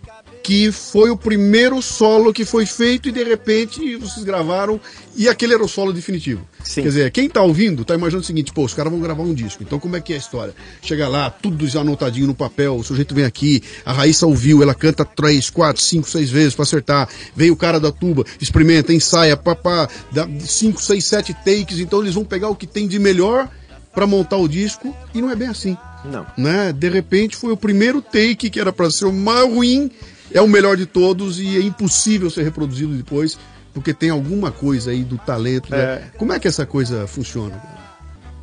que 0.48 0.72
foi 0.72 1.10
o 1.10 1.18
primeiro 1.18 1.82
solo 1.82 2.32
que 2.32 2.46
foi 2.46 2.66
feito 2.66 3.10
e 3.10 3.12
de 3.12 3.22
repente 3.22 3.98
vocês 3.98 4.24
gravaram 4.24 4.80
e 5.14 5.28
aquele 5.28 5.54
era 5.54 5.62
o 5.62 5.68
solo 5.68 5.92
definitivo. 5.92 6.48
Sim. 6.64 6.84
Quer 6.84 6.88
dizer, 6.88 7.12
quem 7.12 7.30
tá 7.30 7.42
ouvindo 7.42 7.84
tá 7.84 7.94
imaginando 7.96 8.24
o 8.24 8.26
seguinte, 8.26 8.54
pô, 8.54 8.64
os 8.64 8.74
caras 8.74 8.90
vão 8.90 9.02
gravar 9.02 9.24
um 9.24 9.34
disco. 9.34 9.62
Então 9.62 9.78
como 9.78 9.98
é 9.98 10.00
que 10.00 10.14
é 10.14 10.16
a 10.16 10.20
história? 10.20 10.56
Chega 10.82 11.06
lá, 11.10 11.30
tudo 11.30 11.68
já 11.68 11.82
anotadinho 11.82 12.28
no 12.28 12.34
papel, 12.34 12.78
o 12.78 12.84
sujeito 12.84 13.14
vem 13.14 13.26
aqui, 13.26 13.62
a 13.86 13.92
Raíssa 13.92 14.26
ouviu, 14.26 14.64
ela 14.64 14.74
canta 14.74 15.04
três, 15.04 15.50
quatro, 15.50 15.82
cinco, 15.82 16.10
seis 16.10 16.30
vezes 16.30 16.56
pra 16.56 16.64
acertar. 16.64 17.10
Vem 17.36 17.52
o 17.52 17.58
cara 17.58 17.78
da 17.78 17.92
tuba, 17.92 18.24
experimenta, 18.40 18.94
ensaia, 18.94 19.36
papá, 19.36 19.90
dá 20.14 20.26
cinco, 20.40 20.82
seis, 20.82 21.04
sete 21.08 21.34
takes, 21.34 21.80
então 21.80 22.00
eles 22.02 22.14
vão 22.16 22.24
pegar 22.24 22.48
o 22.48 22.56
que 22.56 22.66
tem 22.66 22.88
de 22.88 23.00
melhor 23.00 23.50
pra 23.98 24.06
montar 24.06 24.38
o 24.38 24.48
disco 24.48 24.96
e 25.12 25.20
não 25.20 25.32
é 25.32 25.36
bem 25.36 25.48
assim 25.48 25.76
Não. 26.06 26.24
né? 26.38 26.72
De 26.72 26.88
repente 26.88 27.36
foi 27.36 27.52
o 27.52 27.58
primeiro 27.58 28.00
take 28.00 28.48
que 28.48 28.60
era 28.60 28.72
para 28.72 28.92
ser 28.92 29.06
o 29.06 29.12
mais 29.12 29.50
ruim, 29.52 29.90
é 30.32 30.40
o 30.40 30.48
melhor 30.48 30.78
de 30.78 30.86
todos 30.86 31.40
e 31.40 31.58
é 31.58 31.62
impossível 31.62 32.30
ser 32.30 32.44
reproduzido 32.44 32.94
depois, 32.94 33.40
porque 33.74 33.96
tem 33.96 34.12
alguma 34.12 34.52
coisa 34.52 34.92
aí 34.92 35.04
do 35.04 35.18
talento. 35.18 35.72
né? 35.72 35.78
É. 35.80 36.04
Como 36.16 36.32
é 36.32 36.38
que 36.40 36.48
essa 36.48 36.64
coisa 36.64 37.08
funciona? 37.08 37.60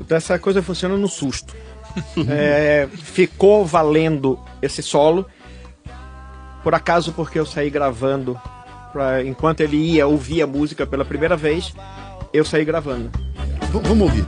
Então, 0.00 0.16
essa 0.16 0.36
coisa 0.40 0.60
funciona 0.60 0.96
no 0.96 1.06
susto. 1.06 1.54
É, 2.28 2.88
ficou 2.92 3.64
valendo 3.64 4.36
esse 4.60 4.82
solo. 4.82 5.24
Por 6.64 6.74
acaso, 6.74 7.12
porque 7.12 7.38
eu 7.38 7.46
saí 7.46 7.70
gravando. 7.70 8.36
Pra, 8.92 9.22
enquanto 9.22 9.60
ele 9.60 9.76
ia 9.76 10.04
ouvir 10.04 10.42
a 10.42 10.46
música 10.48 10.84
pela 10.84 11.04
primeira 11.04 11.36
vez, 11.36 11.72
eu 12.32 12.44
saí 12.44 12.64
gravando. 12.64 13.08
V- 13.70 13.80
vamos 13.88 14.00
ouvir. 14.08 14.24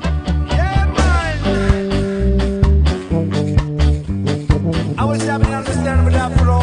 I 4.98 5.04
was 5.04 5.22
having 5.22 5.52
understand 5.52 6.04
with 6.04 6.14
that 6.14 6.32
floor. 6.38 6.62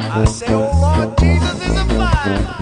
I 0.00 0.24
say, 0.26 0.46
oh 0.50 0.70
Lord 0.80 1.18
Jesus 1.18 1.60
is 1.66 1.76
a 1.76 1.84
fire. 1.96 2.58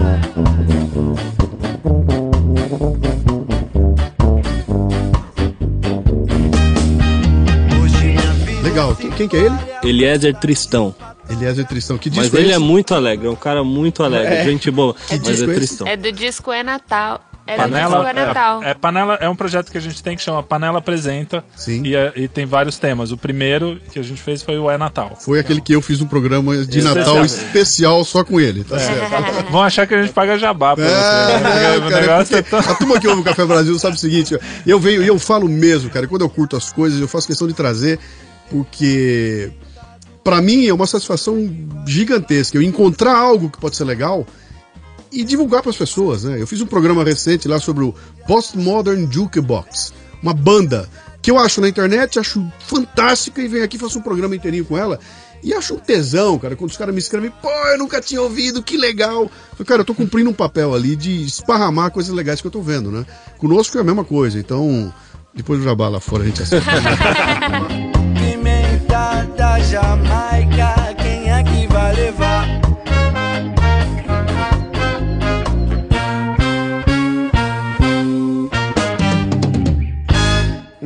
legal. 8.77 8.95
Quem, 8.95 9.11
quem 9.11 9.27
que 9.27 9.35
é 9.35 9.39
ele? 9.39 9.55
Eliezer 9.83 10.35
Tristão. 10.35 10.93
Eliezer 11.37 11.65
Tristão. 11.65 11.97
Que 11.97 12.09
disco 12.09 12.25
Mas 12.25 12.33
é 12.33 12.39
ele 12.39 12.49
é 12.49 12.55
esse? 12.55 12.59
muito 12.63 12.93
alegre, 12.95 13.27
é 13.27 13.29
um 13.29 13.35
cara 13.35 13.63
muito 13.63 14.03
alegre, 14.03 14.33
É. 14.35 14.43
gente 14.43 14.69
boa. 14.71 14.93
Que 14.93 15.17
mas 15.17 15.21
disco 15.23 15.49
é 15.49 15.53
é? 15.53 15.55
Tristão. 15.55 15.87
É 15.87 15.95
do 15.97 16.11
disco 16.11 16.51
É 16.51 16.63
Natal. 16.63 17.21
É 17.49 17.55
do 17.55 17.61
Panela, 17.63 17.95
disco 18.03 18.07
É 18.09 18.13
Natal. 18.25 18.61
é, 18.63 18.69
é 18.71 18.73
Panela 18.73 19.13
é 19.21 19.29
um 19.29 19.35
projeto 19.35 19.71
que 19.71 19.77
a 19.77 19.81
gente 19.81 20.03
tem 20.03 20.17
que 20.17 20.21
chama 20.21 20.43
Panela 20.43 20.79
Apresenta. 20.79 21.45
Sim. 21.55 21.81
E, 21.85 21.95
é- 21.95 22.11
e 22.17 22.27
tem 22.27 22.45
vários 22.45 22.77
temas. 22.77 23.13
O 23.13 23.17
primeiro 23.17 23.79
que 23.89 23.97
a 23.97 24.01
gente 24.03 24.21
fez 24.21 24.43
foi 24.43 24.57
o 24.59 24.69
É 24.69 24.77
Natal. 24.77 25.15
Foi 25.17 25.39
aquele 25.39 25.61
que 25.61 25.71
eu 25.73 25.81
fiz 25.81 26.01
um 26.01 26.07
programa 26.07 26.57
de 26.65 26.79
Especial. 26.79 26.95
Natal 26.95 27.23
especial 27.25 28.03
só 28.03 28.21
com 28.25 28.37
ele, 28.37 28.65
tá 28.65 28.77
certo? 28.77 29.47
Vão 29.49 29.61
achar 29.63 29.87
que 29.87 29.95
a 29.95 30.01
gente 30.01 30.11
paga 30.11 30.37
jabá 30.37 30.75
pra 30.75 30.83
É, 30.85 31.39
né? 31.39 31.77
o 31.77 31.89
negócio 31.89 32.35
é 32.35 32.41
tão... 32.41 32.59
a 32.59 32.75
turma 32.75 32.99
que 32.99 33.07
ouve 33.07 33.21
o 33.21 33.23
Café 33.23 33.45
Brasil 33.45 33.79
sabe 33.79 33.95
o 33.95 33.99
seguinte, 33.99 34.37
eu 34.65 34.77
venho 34.77 35.01
e 35.01 35.07
eu 35.07 35.17
falo 35.17 35.47
mesmo, 35.47 35.89
cara, 35.89 36.05
quando 36.05 36.23
eu 36.23 36.29
curto 36.29 36.57
as 36.57 36.73
coisas, 36.73 36.99
eu 36.99 37.07
faço 37.07 37.27
questão 37.27 37.47
de 37.47 37.53
trazer, 37.53 37.97
porque 38.49 39.51
pra 40.27 40.41
mim 40.41 40.67
é 40.67 40.73
uma 40.73 40.85
satisfação 40.85 41.49
gigantesca 41.85 42.57
eu 42.57 42.61
encontrar 42.61 43.15
algo 43.15 43.49
que 43.49 43.57
pode 43.57 43.77
ser 43.77 43.85
legal 43.85 44.27
e 45.09 45.23
divulgar 45.23 45.61
para 45.61 45.69
as 45.69 45.77
pessoas, 45.77 46.25
né? 46.25 46.35
Eu 46.37 46.45
fiz 46.45 46.59
um 46.59 46.65
programa 46.65 47.01
recente 47.01 47.47
lá 47.47 47.61
sobre 47.61 47.85
o 47.85 47.95
Postmodern 48.27 49.07
Jukebox, 49.09 49.93
uma 50.21 50.33
banda 50.33 50.89
que 51.21 51.31
eu 51.31 51.39
acho 51.39 51.61
na 51.61 51.69
internet, 51.69 52.19
acho 52.19 52.45
fantástica 52.59 53.41
e 53.41 53.47
venho 53.47 53.63
aqui 53.63 53.77
faço 53.77 53.99
um 53.99 54.01
programa 54.01 54.35
inteirinho 54.35 54.65
com 54.65 54.77
ela. 54.77 54.99
E 55.41 55.53
acho 55.53 55.75
um 55.75 55.79
tesão, 55.79 56.37
cara, 56.37 56.57
quando 56.57 56.71
os 56.71 56.77
caras 56.77 56.93
me 56.93 56.99
escrevem, 56.99 57.31
pô, 57.41 57.49
eu 57.71 57.77
nunca 57.77 58.01
tinha 58.01 58.21
ouvido, 58.21 58.61
que 58.61 58.75
legal. 58.75 59.31
Eu, 59.57 59.65
cara, 59.65 59.79
eu 59.79 59.85
tô 59.85 59.95
cumprindo 59.95 60.29
um 60.29 60.33
papel 60.33 60.75
ali 60.75 60.97
de 60.97 61.23
esparramar 61.23 61.91
coisas 61.91 62.13
legais 62.13 62.41
que 62.41 62.47
eu 62.47 62.51
tô 62.51 62.61
vendo, 62.61 62.91
né? 62.91 63.05
Conosco 63.37 63.77
é 63.77 63.81
a 63.81 63.83
mesma 63.85 64.03
coisa, 64.03 64.37
então 64.37 64.93
depois 65.33 65.57
do 65.57 65.63
jabá 65.63 65.87
lá 65.87 66.01
fora 66.01 66.23
a 66.23 66.25
gente 66.25 66.41
assiste. 66.41 66.67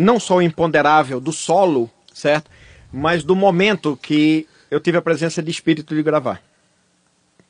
não 0.01 0.19
só 0.19 0.37
o 0.37 0.41
imponderável 0.41 1.19
do 1.19 1.31
solo, 1.31 1.89
certo? 2.13 2.49
Mas 2.91 3.23
do 3.23 3.35
momento 3.35 3.97
que 4.01 4.47
eu 4.69 4.79
tive 4.79 4.97
a 4.97 5.01
presença 5.01 5.41
de 5.41 5.51
espírito 5.51 5.95
de 5.95 6.01
gravar. 6.01 6.41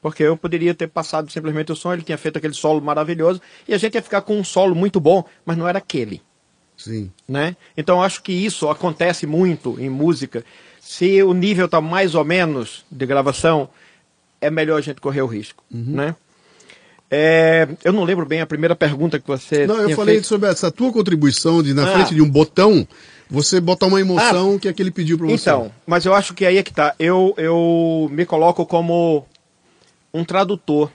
Porque 0.01 0.23
eu 0.23 0.35
poderia 0.35 0.73
ter 0.73 0.87
passado 0.87 1.31
simplesmente 1.31 1.71
o 1.71 1.75
som, 1.75 1.93
ele 1.93 2.01
tinha 2.01 2.17
feito 2.17 2.37
aquele 2.37 2.55
solo 2.55 2.81
maravilhoso, 2.81 3.39
e 3.67 3.73
a 3.73 3.77
gente 3.77 3.93
ia 3.93 4.01
ficar 4.01 4.21
com 4.21 4.37
um 4.39 4.43
solo 4.43 4.75
muito 4.75 4.99
bom, 4.99 5.23
mas 5.45 5.55
não 5.55 5.67
era 5.67 5.77
aquele. 5.77 6.21
Sim. 6.75 7.11
Né? 7.27 7.55
Então 7.77 8.01
acho 8.01 8.23
que 8.23 8.31
isso 8.31 8.67
acontece 8.69 9.27
muito 9.27 9.79
em 9.79 9.89
música. 9.89 10.43
Se 10.79 11.21
o 11.21 11.33
nível 11.33 11.65
está 11.65 11.79
mais 11.79 12.15
ou 12.15 12.25
menos 12.25 12.83
de 12.91 13.05
gravação, 13.05 13.69
é 14.39 14.49
melhor 14.49 14.79
a 14.79 14.81
gente 14.81 14.99
correr 14.99 15.21
o 15.21 15.27
risco. 15.27 15.63
Né? 15.69 16.15
É, 17.13 17.67
eu 17.83 17.91
não 17.91 18.05
lembro 18.05 18.25
bem 18.25 18.39
a 18.39 18.45
primeira 18.45 18.73
pergunta 18.75 19.19
que 19.19 19.27
você. 19.27 19.67
Não, 19.67 19.81
eu 19.81 19.95
falei 19.97 20.15
feito. 20.15 20.27
sobre 20.27 20.47
essa 20.49 20.71
tua 20.71 20.93
contribuição 20.93 21.61
de 21.61 21.73
na 21.73 21.83
Ah. 21.89 21.93
frente 21.93 22.15
de 22.15 22.21
um 22.21 22.29
botão, 22.29 22.87
você 23.29 23.59
botar 23.59 23.87
uma 23.87 23.99
emoção 23.99 24.57
que 24.57 24.67
é 24.69 24.73
que 24.73 24.81
ele 24.81 24.91
pediu 24.91 25.17
pra 25.17 25.27
você. 25.27 25.49
Então, 25.49 25.71
mas 25.85 26.05
eu 26.05 26.13
acho 26.13 26.33
que 26.33 26.45
aí 26.45 26.57
é 26.57 26.63
que 26.63 26.73
tá. 26.73 26.95
Eu, 26.97 27.33
eu 27.37 28.07
me 28.11 28.25
coloco 28.25 28.65
como 28.65 29.25
um 30.13 30.23
tradutor 30.23 30.89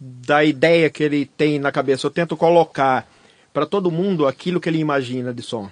da 0.00 0.44
ideia 0.44 0.88
que 0.88 1.02
ele 1.02 1.26
tem 1.26 1.58
na 1.58 1.72
cabeça. 1.72 2.06
Eu 2.06 2.10
tento 2.12 2.36
colocar 2.36 3.08
para 3.52 3.66
todo 3.66 3.90
mundo 3.90 4.28
aquilo 4.28 4.60
que 4.60 4.68
ele 4.68 4.78
imagina 4.78 5.34
de 5.34 5.42
som. 5.42 5.68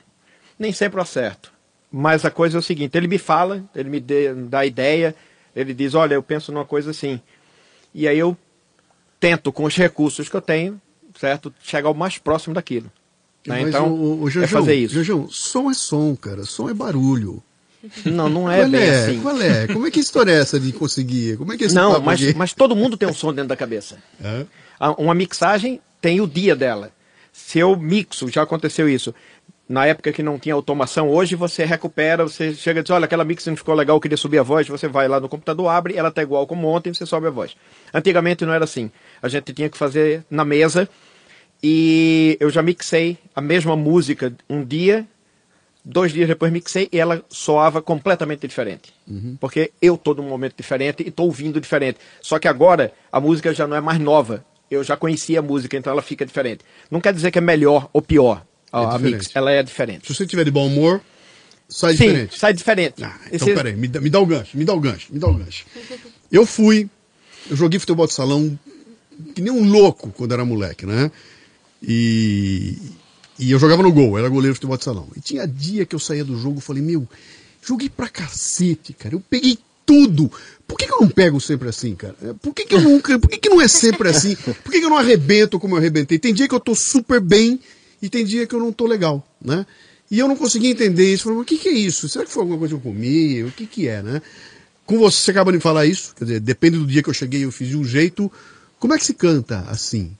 Nem 0.58 0.72
sempre 0.72 0.98
eu 0.98 1.02
acerto. 1.02 1.52
Mas 1.92 2.24
a 2.24 2.30
coisa 2.30 2.58
é 2.58 2.60
o 2.60 2.62
seguinte: 2.62 2.96
ele 2.98 3.06
me 3.06 3.18
fala, 3.18 3.62
ele 3.72 3.88
me 3.88 4.00
dê- 4.00 4.34
dá 4.34 4.66
ideia, 4.66 5.14
ele 5.54 5.72
diz: 5.72 5.94
Olha, 5.94 6.14
eu 6.14 6.22
penso 6.24 6.50
numa 6.50 6.64
coisa 6.64 6.90
assim. 6.90 7.20
E 7.94 8.08
aí 8.08 8.18
eu 8.18 8.36
tento, 9.26 9.52
com 9.52 9.64
os 9.64 9.74
recursos 9.76 10.28
que 10.28 10.36
eu 10.36 10.40
tenho, 10.40 10.80
certo? 11.18 11.52
Chegar 11.62 11.90
o 11.90 11.94
mais 11.94 12.18
próximo 12.18 12.54
daquilo. 12.54 12.90
né? 13.46 13.62
Então, 13.62 13.88
o, 13.92 14.22
o, 14.24 14.28
é 14.28 14.46
fazer 14.46 14.74
isso. 14.74 14.94
Janjão, 14.94 15.28
som 15.28 15.70
é 15.70 15.74
som, 15.74 16.14
cara. 16.14 16.44
Som 16.44 16.70
é 16.70 16.74
barulho. 16.74 17.42
Não, 18.04 18.28
não 18.28 18.50
é 18.50 18.58
Qual 18.60 18.68
bem 18.70 18.80
é? 18.82 18.98
assim. 19.04 19.20
Qual 19.20 19.40
é? 19.40 19.66
Como 19.68 19.86
é 19.86 19.90
que 19.90 20.00
história 20.00 20.32
é 20.32 20.38
essa 20.40 20.58
de 20.58 20.72
conseguir? 20.72 21.36
Como 21.36 21.52
é 21.52 21.56
que 21.56 21.64
é 21.64 21.66
esse 21.66 21.74
Não, 21.74 22.00
mas, 22.00 22.18
de- 22.18 22.34
mas 22.34 22.52
todo 22.52 22.74
mundo 22.74 22.96
tem 22.96 23.08
um 23.08 23.14
som 23.14 23.32
dentro 23.32 23.48
da 23.48 23.56
cabeça. 23.56 23.98
É? 24.22 24.44
Uma 24.98 25.14
mixagem 25.14 25.80
tem 26.00 26.20
o 26.20 26.26
dia 26.26 26.54
dela. 26.56 26.90
Se 27.32 27.58
eu 27.58 27.76
mixo, 27.76 28.28
já 28.28 28.42
aconteceu 28.42 28.88
isso. 28.88 29.14
Na 29.68 29.84
época 29.84 30.12
que 30.12 30.22
não 30.22 30.38
tinha 30.38 30.54
automação, 30.54 31.08
hoje 31.08 31.34
você 31.34 31.64
recupera, 31.64 32.22
você 32.22 32.54
chega 32.54 32.80
e 32.80 32.82
diz, 32.84 32.90
olha, 32.90 33.04
aquela 33.04 33.24
mix 33.24 33.44
não 33.46 33.56
ficou 33.56 33.74
legal, 33.74 33.96
eu 33.96 34.00
queria 34.00 34.16
subir 34.16 34.38
a 34.38 34.42
voz, 34.44 34.68
você 34.68 34.86
vai 34.86 35.08
lá 35.08 35.18
no 35.18 35.28
computador, 35.28 35.68
abre, 35.68 35.96
ela 35.96 36.08
tá 36.10 36.22
igual 36.22 36.46
como 36.46 36.68
ontem, 36.68 36.94
você 36.94 37.04
sobe 37.04 37.26
a 37.26 37.30
voz. 37.30 37.56
Antigamente 37.92 38.46
não 38.46 38.52
era 38.52 38.62
assim. 38.62 38.92
A 39.22 39.28
gente 39.28 39.52
tinha 39.52 39.68
que 39.68 39.76
fazer 39.78 40.24
na 40.30 40.44
mesa 40.44 40.88
e 41.62 42.36
eu 42.40 42.50
já 42.50 42.62
mixei 42.62 43.18
a 43.34 43.40
mesma 43.40 43.74
música 43.76 44.32
um 44.48 44.64
dia, 44.64 45.06
dois 45.84 46.12
dias 46.12 46.28
depois 46.28 46.52
mixei 46.52 46.88
e 46.92 46.98
ela 46.98 47.24
soava 47.28 47.80
completamente 47.80 48.46
diferente. 48.46 48.92
Porque 49.40 49.72
eu 49.80 49.96
tô 49.96 50.14
num 50.14 50.28
momento 50.28 50.54
diferente 50.56 51.02
e 51.06 51.10
tô 51.10 51.24
ouvindo 51.24 51.60
diferente. 51.60 51.98
Só 52.20 52.38
que 52.38 52.48
agora 52.48 52.92
a 53.10 53.20
música 53.20 53.52
já 53.54 53.66
não 53.66 53.76
é 53.76 53.80
mais 53.80 53.98
nova. 53.98 54.44
Eu 54.70 54.82
já 54.82 54.96
conhecia 54.96 55.38
a 55.38 55.42
música, 55.42 55.76
então 55.76 55.92
ela 55.92 56.02
fica 56.02 56.26
diferente. 56.26 56.60
Não 56.90 57.00
quer 57.00 57.12
dizer 57.14 57.30
que 57.30 57.38
é 57.38 57.40
melhor 57.40 57.88
ou 57.92 58.02
pior 58.02 58.44
a, 58.72 58.96
É 58.96 58.98
mix. 58.98 59.30
Ela 59.34 59.52
é 59.52 59.62
diferente. 59.62 60.06
Se 60.08 60.14
você 60.14 60.26
tiver 60.26 60.44
de 60.44 60.50
bom 60.50 60.66
humor, 60.66 61.00
sai 61.68 61.96
Sim, 61.96 62.06
diferente. 62.08 62.38
sai 62.38 62.52
diferente. 62.52 63.04
Ah, 63.04 63.16
então 63.32 63.46
Esse- 63.48 63.54
peraí, 63.54 63.76
me 63.76 63.86
dá, 63.86 64.00
me 64.00 64.10
dá 64.10 64.18
o 64.20 64.26
gancho, 64.26 64.56
me 64.58 64.64
dá 64.64 64.74
o 64.74 64.80
gancho, 64.80 65.06
me 65.12 65.20
dá 65.20 65.28
o 65.28 65.34
gancho. 65.34 65.64
Eu 66.32 66.44
fui, 66.44 66.90
eu 67.48 67.54
joguei 67.56 67.78
futebol 67.78 68.08
de 68.08 68.12
salão 68.14 68.58
que 69.34 69.40
nem 69.40 69.52
um 69.52 69.68
louco 69.68 70.10
quando 70.10 70.32
era 70.32 70.44
moleque, 70.44 70.86
né? 70.86 71.10
E, 71.82 72.78
e 73.38 73.50
eu 73.50 73.58
jogava 73.58 73.82
no 73.82 73.92
gol, 73.92 74.18
era 74.18 74.28
goleiro 74.28 74.52
de 74.52 74.56
futebol 74.56 74.76
de 74.76 74.84
salão. 74.84 75.08
E 75.16 75.20
tinha 75.20 75.46
dia 75.46 75.84
que 75.84 75.94
eu 75.94 76.00
saía 76.00 76.24
do 76.24 76.38
jogo 76.38 76.58
e 76.58 76.62
falei, 76.62 76.82
meu, 76.82 77.08
joguei 77.62 77.88
pra 77.88 78.08
cacete, 78.08 78.92
cara. 78.92 79.14
Eu 79.14 79.20
peguei 79.20 79.58
tudo. 79.84 80.30
Por 80.66 80.76
que, 80.76 80.86
que 80.86 80.92
eu 80.92 81.00
não 81.00 81.08
pego 81.08 81.40
sempre 81.40 81.68
assim, 81.68 81.94
cara? 81.94 82.14
Por 82.42 82.52
que, 82.52 82.64
que 82.64 82.74
eu 82.74 82.80
nunca. 82.80 83.18
Por 83.18 83.30
que, 83.30 83.38
que 83.38 83.48
não 83.48 83.60
é 83.60 83.68
sempre 83.68 84.08
assim? 84.08 84.34
Por 84.34 84.72
que, 84.72 84.80
que 84.80 84.84
eu 84.84 84.90
não 84.90 84.98
arrebento 84.98 85.60
como 85.60 85.74
eu 85.74 85.78
arrebentei? 85.78 86.18
Tem 86.18 86.34
dia 86.34 86.48
que 86.48 86.54
eu 86.54 86.60
tô 86.60 86.74
super 86.74 87.20
bem 87.20 87.60
e 88.02 88.08
tem 88.08 88.24
dia 88.24 88.46
que 88.46 88.54
eu 88.54 88.60
não 88.60 88.72
tô 88.72 88.86
legal, 88.86 89.26
né? 89.40 89.64
E 90.10 90.18
eu 90.18 90.28
não 90.28 90.36
conseguia 90.36 90.70
entender 90.70 91.12
isso. 91.12 91.24
Falei, 91.24 91.38
mas 91.38 91.44
o 91.44 91.46
que, 91.46 91.58
que 91.58 91.68
é 91.68 91.72
isso? 91.72 92.08
Será 92.08 92.24
que 92.24 92.30
foi 92.30 92.42
alguma 92.42 92.58
coisa 92.58 92.74
que 92.74 92.80
eu 92.80 92.92
comi? 92.92 93.44
O 93.44 93.52
que, 93.52 93.66
que 93.66 93.88
é, 93.88 94.02
né? 94.02 94.22
Com 94.84 94.98
você, 94.98 95.20
você 95.20 95.30
acaba 95.32 95.52
de 95.52 95.58
falar 95.58 95.84
isso, 95.86 96.14
quer 96.14 96.24
dizer, 96.24 96.40
depende 96.40 96.78
do 96.78 96.86
dia 96.86 97.02
que 97.02 97.08
eu 97.08 97.14
cheguei, 97.14 97.44
eu 97.44 97.50
fiz 97.50 97.68
de 97.68 97.76
um 97.76 97.84
jeito. 97.84 98.30
Como 98.86 98.94
é 98.94 98.98
que 98.98 99.04
se 99.04 99.14
canta 99.14 99.64
assim? 99.66 100.16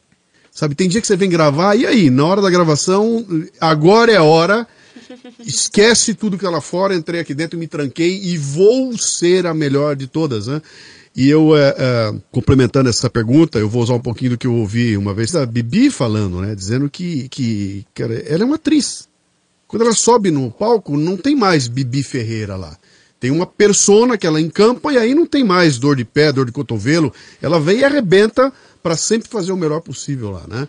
Sabe, 0.51 0.75
tem 0.75 0.89
dia 0.89 1.01
que 1.01 1.07
você 1.07 1.17
vem 1.17 1.31
gravar, 1.31 1.77
e 1.77 1.87
aí, 1.87 2.11
na 2.11 2.27
hora 2.27 2.43
da 2.43 2.51
gravação, 2.51 3.25
agora 3.61 4.11
é 4.11 4.17
a 4.17 4.25
hora, 4.25 4.67
esquece 5.39 6.15
tudo 6.15 6.37
que 6.37 6.43
tá 6.43 6.51
lá 6.51 6.61
fora, 6.61 6.93
entrei 6.93 7.21
aqui 7.21 7.33
dentro, 7.33 7.57
me 7.57 7.69
tranquei 7.69 8.21
e 8.25 8.37
vou 8.37 8.99
ser 8.99 9.47
a 9.47 9.55
melhor 9.55 9.95
de 9.95 10.09
todas, 10.09 10.49
né? 10.49 10.61
E 11.15 11.29
eu, 11.31 11.57
é, 11.57 11.77
é, 11.79 12.15
complementando 12.33 12.89
essa 12.89 13.09
pergunta, 13.09 13.57
eu 13.57 13.69
vou 13.69 13.85
usar 13.85 13.95
um 13.95 14.01
pouquinho 14.01 14.33
do 14.33 14.39
que 14.39 14.49
eu 14.49 14.55
ouvi 14.57 14.97
uma 14.97 15.15
vez 15.15 15.31
da 15.31 15.47
Bibi 15.47 15.89
falando, 15.89 16.41
né? 16.41 16.53
Dizendo 16.53 16.91
que, 16.91 17.29
que 17.29 17.87
ela 17.97 18.15
é 18.15 18.45
uma 18.45 18.57
atriz. 18.57 19.09
Quando 19.69 19.83
ela 19.83 19.95
sobe 19.95 20.33
no 20.33 20.51
palco, 20.51 20.97
não 20.97 21.17
tem 21.17 21.37
mais 21.37 21.69
Bibi 21.69 22.03
Ferreira 22.03 22.57
lá. 22.57 22.77
Tem 23.19 23.31
uma 23.31 23.47
persona 23.47 24.19
que 24.19 24.27
ela 24.27 24.41
encampa 24.41 24.93
e 24.93 24.99
aí 24.99 25.15
não 25.15 25.27
tem 25.27 25.43
mais 25.43 25.79
dor 25.79 25.97
de 25.97 26.05
pé, 26.05 26.31
dor 26.33 26.47
de 26.47 26.53
cotovelo. 26.53 27.13
Ela 27.41 27.59
vem 27.59 27.79
e 27.79 27.85
arrebenta 27.85 28.53
para 28.83 28.97
sempre 28.97 29.29
fazer 29.29 29.53
o 29.53 29.57
melhor 29.57 29.81
possível 29.81 30.31
lá, 30.31 30.45
né? 30.47 30.69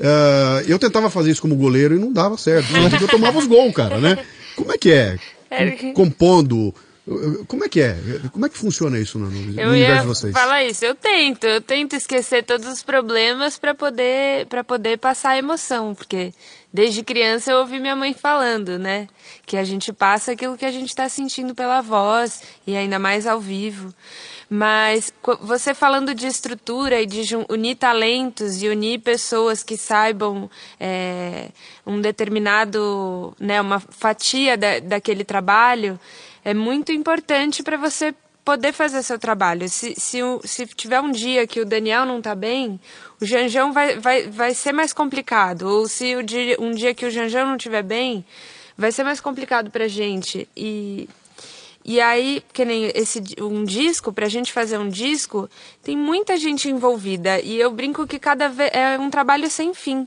Ah, 0.00 0.62
eu 0.66 0.78
tentava 0.78 1.10
fazer 1.10 1.30
isso 1.30 1.42
como 1.42 1.56
goleiro 1.56 1.96
e 1.96 1.98
não 1.98 2.12
dava 2.12 2.36
certo. 2.36 2.68
Eu 3.00 3.08
tomava 3.08 3.38
os 3.38 3.46
gols, 3.46 3.74
cara, 3.74 3.98
né? 3.98 4.24
Como 4.54 4.72
é 4.72 4.78
que 4.78 4.90
é? 4.92 5.18
É. 5.50 5.70
Compondo. 5.92 6.74
Como 7.46 7.64
é 7.64 7.68
que 7.68 7.80
é? 7.80 7.96
Como 8.32 8.44
é 8.44 8.48
que 8.48 8.58
funciona 8.58 8.98
isso 8.98 9.16
no, 9.16 9.30
no 9.30 9.60
Eu 9.60 9.70
universo 9.70 10.02
de 10.02 10.08
vocês? 10.08 10.32
falar 10.32 10.64
isso. 10.64 10.84
Eu 10.84 10.94
tento, 10.94 11.44
eu 11.44 11.60
tento 11.60 11.94
esquecer 11.94 12.44
todos 12.44 12.66
os 12.66 12.82
problemas 12.82 13.56
para 13.56 13.74
poder 13.74 14.46
para 14.46 14.64
poder 14.64 14.98
passar 14.98 15.30
a 15.30 15.38
emoção, 15.38 15.94
porque 15.94 16.34
desde 16.76 17.02
criança 17.02 17.50
eu 17.50 17.60
ouvi 17.60 17.80
minha 17.80 17.96
mãe 17.96 18.12
falando, 18.12 18.78
né, 18.78 19.08
que 19.46 19.56
a 19.56 19.64
gente 19.64 19.94
passa 19.94 20.32
aquilo 20.32 20.58
que 20.58 20.64
a 20.66 20.70
gente 20.70 20.90
está 20.90 21.08
sentindo 21.08 21.54
pela 21.54 21.80
voz 21.80 22.42
e 22.66 22.76
ainda 22.76 22.98
mais 22.98 23.26
ao 23.26 23.40
vivo. 23.40 23.94
Mas 24.48 25.10
você 25.40 25.72
falando 25.72 26.14
de 26.14 26.26
estrutura 26.26 27.00
e 27.00 27.06
de 27.06 27.34
unir 27.48 27.76
talentos 27.76 28.62
e 28.62 28.68
unir 28.68 29.00
pessoas 29.00 29.62
que 29.62 29.74
saibam 29.74 30.50
é, 30.78 31.48
um 31.86 31.98
determinado, 31.98 33.34
né, 33.40 33.58
uma 33.58 33.80
fatia 33.80 34.54
da, 34.54 34.78
daquele 34.78 35.24
trabalho, 35.24 35.98
é 36.44 36.52
muito 36.52 36.92
importante 36.92 37.62
para 37.62 37.78
você 37.78 38.14
poder 38.46 38.72
fazer 38.72 39.02
seu 39.02 39.18
trabalho. 39.18 39.68
Se, 39.68 39.96
se, 39.96 40.20
se 40.44 40.66
tiver 40.68 41.00
um 41.00 41.10
dia 41.10 41.48
que 41.48 41.60
o 41.60 41.66
Daniel 41.66 42.06
não 42.06 42.18
está 42.18 42.32
bem, 42.32 42.80
o 43.20 43.26
Janjão 43.26 43.72
vai, 43.72 43.98
vai, 43.98 44.28
vai 44.28 44.54
ser 44.54 44.70
mais 44.70 44.92
complicado. 44.92 45.62
Ou 45.62 45.88
se 45.88 46.14
o 46.14 46.22
dia, 46.22 46.56
um 46.60 46.70
dia 46.70 46.94
que 46.94 47.04
o 47.04 47.10
Janjão 47.10 47.44
não 47.44 47.56
estiver 47.56 47.82
bem, 47.82 48.24
vai 48.78 48.92
ser 48.92 49.02
mais 49.02 49.20
complicado 49.20 49.68
para 49.68 49.88
gente. 49.88 50.48
E 50.56 51.08
E 51.84 52.00
aí, 52.00 52.42
que 52.52 52.64
nem 52.64 52.90
esse 52.94 53.20
um 53.40 53.64
disco, 53.64 54.12
pra 54.12 54.28
gente 54.28 54.52
fazer 54.52 54.78
um 54.78 54.88
disco, 54.88 55.48
tem 55.82 55.96
muita 55.96 56.36
gente 56.36 56.68
envolvida. 56.68 57.40
E 57.40 57.60
eu 57.60 57.70
brinco 57.72 58.06
que 58.06 58.18
cada 58.18 58.48
vez 58.48 58.70
é 58.72 58.96
um 58.98 59.10
trabalho 59.10 59.50
sem 59.50 59.74
fim. 59.74 60.06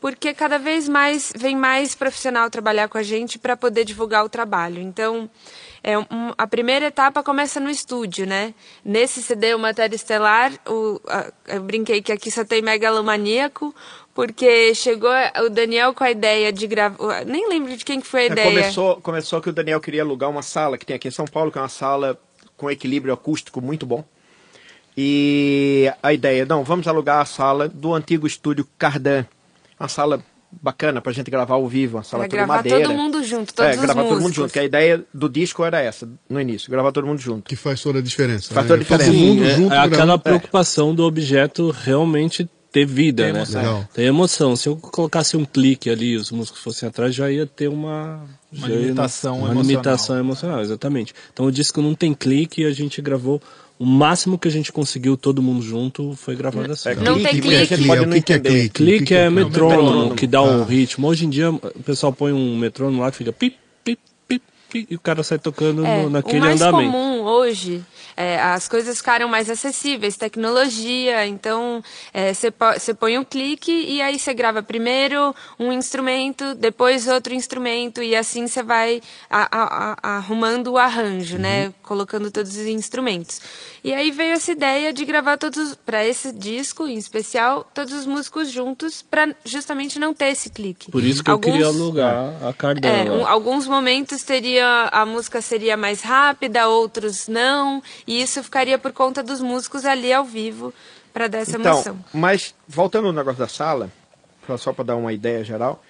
Porque 0.00 0.34
cada 0.34 0.58
vez 0.58 0.88
mais 0.88 1.32
vem 1.36 1.56
mais 1.56 1.94
profissional 1.94 2.50
trabalhar 2.50 2.88
com 2.88 2.98
a 2.98 3.04
gente 3.04 3.38
para 3.38 3.56
poder 3.56 3.84
divulgar 3.84 4.24
o 4.24 4.28
trabalho. 4.28 4.80
Então, 4.80 5.30
é 5.84 5.98
um- 5.98 6.32
a 6.38 6.46
primeira 6.46 6.86
etapa 6.86 7.22
começa 7.22 7.58
no 7.58 7.68
estúdio, 7.70 8.26
né? 8.26 8.54
Nesse 8.84 9.22
CD, 9.22 9.54
o 9.54 9.58
Matéria 9.58 9.94
Estelar, 9.96 10.52
o, 10.66 11.00
a- 11.08 11.32
eu 11.48 11.62
brinquei 11.62 12.00
que 12.00 12.12
aqui 12.12 12.30
só 12.30 12.44
tem 12.44 12.62
megalomaníaco, 12.62 13.74
porque 14.14 14.74
chegou 14.74 15.10
o 15.44 15.48
Daniel 15.48 15.92
com 15.94 16.04
a 16.04 16.10
ideia 16.10 16.52
de 16.52 16.66
gravar. 16.66 17.24
Nem 17.24 17.48
lembro 17.48 17.76
de 17.76 17.84
quem 17.84 18.00
que 18.00 18.06
foi 18.06 18.20
a 18.20 18.24
É, 18.24 18.26
ideia. 18.26 18.50
Começou, 18.50 19.00
começou 19.00 19.40
que 19.40 19.48
o 19.48 19.52
Daniel 19.52 19.80
queria 19.80 20.02
alugar 20.02 20.30
uma 20.30 20.42
sala 20.42 20.76
que 20.78 20.84
tem 20.86 20.94
aqui 20.96 21.08
em 21.08 21.12
São 21.12 21.24
Paulo, 21.24 21.50
que 21.50 21.58
é 21.58 21.60
uma 21.62 21.68
sala 21.68 22.18
com 22.56 22.70
equilíbrio 22.70 23.12
acústico 23.14 23.60
muito 23.60 23.84
bom. 23.86 24.04
E 24.96 25.90
a 26.02 26.12
ideia, 26.12 26.44
não, 26.44 26.62
vamos 26.64 26.86
alugar 26.86 27.20
a 27.20 27.24
sala 27.24 27.68
do 27.68 27.94
antigo 27.94 28.26
estúdio 28.26 28.68
Cardan. 28.78 29.24
Uma 29.80 29.88
sala 29.88 30.22
bacana 30.60 31.00
pra 31.00 31.12
gente 31.12 31.30
gravar 31.30 31.54
ao 31.54 31.66
vivo, 31.68 31.96
uma 31.96 32.02
sala 32.02 32.22
Pra 32.24 32.28
toda 32.30 32.36
gravar 32.38 32.56
madeira. 32.56 32.80
todo 32.84 32.94
mundo 32.96 33.22
junto, 33.24 33.54
todos 33.54 33.70
é, 33.72 33.74
os 33.74 33.80
gravar 33.80 34.02
todo 34.02 34.10
mundo 34.10 34.20
músicos. 34.22 34.34
junto, 34.36 34.52
que 34.52 34.58
a 34.58 34.64
ideia 34.64 35.04
do 35.12 35.28
disco 35.28 35.64
era 35.64 35.80
essa, 35.80 36.08
no 36.28 36.40
início, 36.40 36.70
gravar 36.70 36.92
todo 36.92 37.06
mundo 37.06 37.20
junto. 37.20 37.48
Que 37.48 37.56
faz 37.56 37.80
toda 37.80 37.98
a 37.98 38.02
diferença. 38.02 38.52
Faz 38.52 38.66
né? 38.66 38.68
toda 38.68 38.80
a 38.80 38.82
diferença. 38.84 39.10
Todo 39.10 39.18
mundo 39.20 39.44
é, 39.44 39.54
junto 39.54 39.72
é 39.74 39.78
aquela 39.78 39.88
gravando. 39.88 40.18
preocupação 40.20 40.94
do 40.94 41.04
objeto 41.04 41.70
realmente 41.70 42.48
ter 42.70 42.86
vida, 42.86 43.24
Tem 43.24 43.32
né? 43.32 43.38
emoção. 43.40 43.88
Tem 43.92 44.06
emoção. 44.06 44.56
Se 44.56 44.66
eu 44.68 44.76
colocasse 44.76 45.36
um 45.36 45.44
clique 45.44 45.90
ali, 45.90 46.16
os 46.16 46.30
músicos 46.30 46.62
fossem 46.62 46.88
atrás, 46.88 47.14
já 47.14 47.30
ia 47.30 47.46
ter 47.46 47.68
uma, 47.68 48.24
Uma 48.50 48.66
limitação 48.68 49.32
uma 49.38 49.48
emocional. 49.50 49.62
limitação 49.70 50.18
emocional, 50.18 50.60
exatamente. 50.62 51.12
Então 51.32 51.44
o 51.46 51.52
disco 51.52 51.82
não 51.82 51.94
tem 51.94 52.14
clique 52.14 52.62
e 52.62 52.64
a 52.64 52.72
gente 52.72 53.02
gravou 53.02 53.42
o 53.82 53.84
máximo 53.84 54.38
que 54.38 54.46
a 54.46 54.50
gente 54.50 54.70
conseguiu 54.72 55.16
todo 55.16 55.42
mundo 55.42 55.60
junto 55.60 56.14
foi 56.14 56.36
gravado 56.36 56.72
assim. 56.72 56.90
É, 56.90 56.94
Não 56.94 57.20
tem 57.20 57.40
clique. 57.40 57.84
pode 57.84 58.02
O 58.02 58.06
não 58.06 58.12
que 58.12 58.22
que 58.22 58.32
é 58.32 58.36
entender. 58.36 58.68
clique? 58.68 58.70
Clique 58.98 59.14
é 59.14 59.28
metrônomo, 59.28 59.80
metrônomo. 59.82 60.14
que 60.14 60.26
dá 60.28 60.40
um 60.40 60.62
Ah. 60.62 60.64
ritmo. 60.64 61.08
Hoje 61.08 61.26
em 61.26 61.30
dia 61.30 61.50
o 61.50 61.58
pessoal 61.84 62.12
põe 62.12 62.32
um 62.32 62.56
metrônomo 62.56 63.00
lá 63.02 63.10
que 63.10 63.16
fica 63.16 63.32
pip, 63.32 63.56
pip, 63.82 63.98
pip, 64.72 64.86
e 64.90 64.96
o 64.96 65.00
cara 65.00 65.22
sai 65.22 65.38
tocando 65.38 65.84
É, 65.86 66.00
no, 66.02 66.06
o 66.06 66.10
naquele 66.10 66.40
mais 66.40 66.60
andamento. 66.60 66.90
comum 66.92 67.20
hoje, 67.22 67.84
é, 68.16 68.40
as 68.40 68.66
coisas 68.68 68.96
ficaram 68.98 69.28
mais 69.28 69.48
acessíveis, 69.50 70.16
tecnologia, 70.16 71.26
então 71.26 71.82
você 72.74 72.94
põe 72.94 73.18
um 73.18 73.24
clique 73.24 73.70
e 73.72 74.00
aí 74.02 74.18
você 74.18 74.32
grava 74.34 74.62
primeiro 74.62 75.34
um 75.58 75.72
instrumento, 75.72 76.54
depois 76.54 77.06
outro 77.08 77.34
instrumento 77.34 78.02
e 78.02 78.14
assim 78.16 78.46
você 78.46 78.62
vai 78.62 79.00
a- 79.30 79.48
a- 79.50 79.96
a- 80.02 80.16
arrumando 80.16 80.68
o 80.72 80.78
arranjo, 80.78 81.38
né, 81.38 81.72
colocando 81.82 82.30
todos 82.30 82.52
os 82.56 82.66
instrumentos. 82.66 83.40
E 83.84 83.92
aí 83.92 84.10
veio 84.10 84.32
essa 84.34 84.52
ideia 84.52 84.92
de 84.92 85.04
gravar 85.04 85.36
todos 85.36 85.74
para 85.84 86.04
esse 86.06 86.32
disco 86.32 86.86
em 86.86 86.96
especial 86.96 87.68
todos 87.74 87.92
os 87.92 88.06
músicos 88.06 88.50
juntos 88.50 89.02
para 89.02 89.34
justamente 89.44 89.98
não 89.98 90.14
ter 90.14 90.26
esse 90.32 90.48
clique. 90.50 90.90
Por 90.90 91.02
isso 91.02 91.22
que 91.24 91.30
eu 91.30 91.38
queria 91.38 91.66
alugar 91.66 92.32
a 92.42 92.48
É, 92.48 92.52
Cardano. 92.52 93.14
um- 93.14 93.26
alguns 93.26 93.66
momentos 93.66 94.22
teria 94.22 94.61
a 94.62 95.04
música 95.06 95.40
seria 95.40 95.76
mais 95.76 96.02
rápida, 96.02 96.68
outros 96.68 97.28
não, 97.28 97.82
e 98.06 98.20
isso 98.22 98.42
ficaria 98.42 98.78
por 98.78 98.92
conta 98.92 99.22
dos 99.22 99.40
músicos 99.40 99.84
ali 99.84 100.12
ao 100.12 100.24
vivo 100.24 100.72
para 101.12 101.28
dar 101.28 101.38
essa 101.38 101.58
Então, 101.58 101.72
emoção. 101.74 102.04
mas 102.12 102.54
voltando 102.66 103.06
ao 103.08 103.12
negócio 103.12 103.38
da 103.38 103.48
sala, 103.48 103.90
só 104.58 104.72
para 104.72 104.84
dar 104.84 104.96
uma 104.96 105.12
ideia 105.12 105.44
geral, 105.44 105.82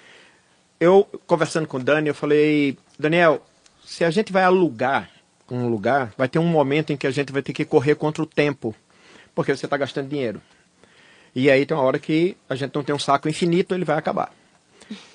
eu 0.79 1.07
conversando 1.25 1.67
com 1.67 1.77
o 1.77 1.83
Dani, 1.83 2.09
eu 2.09 2.15
falei, 2.15 2.77
Daniel, 2.99 3.41
se 3.85 4.03
a 4.03 4.11
gente 4.11 4.31
vai 4.33 4.43
alugar 4.43 5.09
um 5.49 5.67
lugar, 5.69 6.11
vai 6.17 6.27
ter 6.27 6.39
um 6.39 6.45
momento 6.47 6.91
em 6.91 6.97
que 6.97 7.05
a 7.05 7.11
gente 7.11 7.31
vai 7.31 7.41
ter 7.41 7.53
que 7.53 7.63
correr 7.63 7.95
contra 7.95 8.23
o 8.23 8.25
tempo, 8.25 8.75
porque 9.35 9.55
você 9.55 9.65
está 9.65 9.77
gastando 9.77 10.09
dinheiro. 10.09 10.41
E 11.35 11.49
aí 11.49 11.65
tem 11.65 11.75
uma 11.75 11.83
hora 11.83 11.99
que 11.99 12.35
a 12.49 12.55
gente 12.55 12.73
não 12.73 12.83
tem 12.83 12.93
um 12.95 12.99
saco 12.99 13.29
infinito, 13.29 13.73
ele 13.73 13.85
vai 13.85 13.97
acabar. 13.97 14.31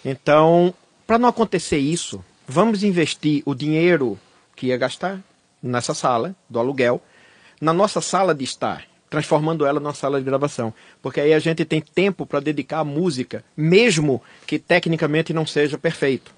Então, 0.04 0.72
para 1.06 1.18
não 1.18 1.28
acontecer 1.28 1.78
isso, 1.78 2.24
vamos 2.48 2.82
investir 2.82 3.42
o 3.44 3.54
dinheiro 3.54 4.18
que 4.56 4.68
ia 4.68 4.76
gastar 4.76 5.20
nessa 5.62 5.92
sala 5.92 6.34
do 6.48 6.58
aluguel, 6.58 7.02
na 7.60 7.72
nossa 7.72 8.00
sala 8.00 8.34
de 8.34 8.44
estar, 8.44 8.84
transformando 9.10 9.66
ela 9.66 9.78
numa 9.78 9.94
sala 9.94 10.18
de 10.18 10.24
gravação. 10.24 10.72
Porque 11.02 11.20
aí 11.20 11.34
a 11.34 11.38
gente 11.38 11.64
tem 11.64 11.80
tempo 11.80 12.24
para 12.24 12.40
dedicar 12.40 12.80
à 12.80 12.84
música, 12.84 13.44
mesmo 13.56 14.22
que 14.46 14.58
tecnicamente 14.58 15.32
não 15.32 15.46
seja 15.46 15.76
perfeito. 15.76 16.34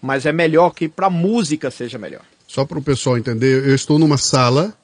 Mas 0.00 0.26
é 0.26 0.32
melhor 0.32 0.70
que 0.70 0.88
para 0.88 1.06
a 1.06 1.10
música 1.10 1.70
seja 1.70 1.98
melhor. 1.98 2.22
Só 2.46 2.64
para 2.64 2.78
o 2.78 2.82
pessoal 2.82 3.18
entender, 3.18 3.66
eu 3.66 3.74
estou 3.74 3.98
numa 3.98 4.18
sala 4.18 4.76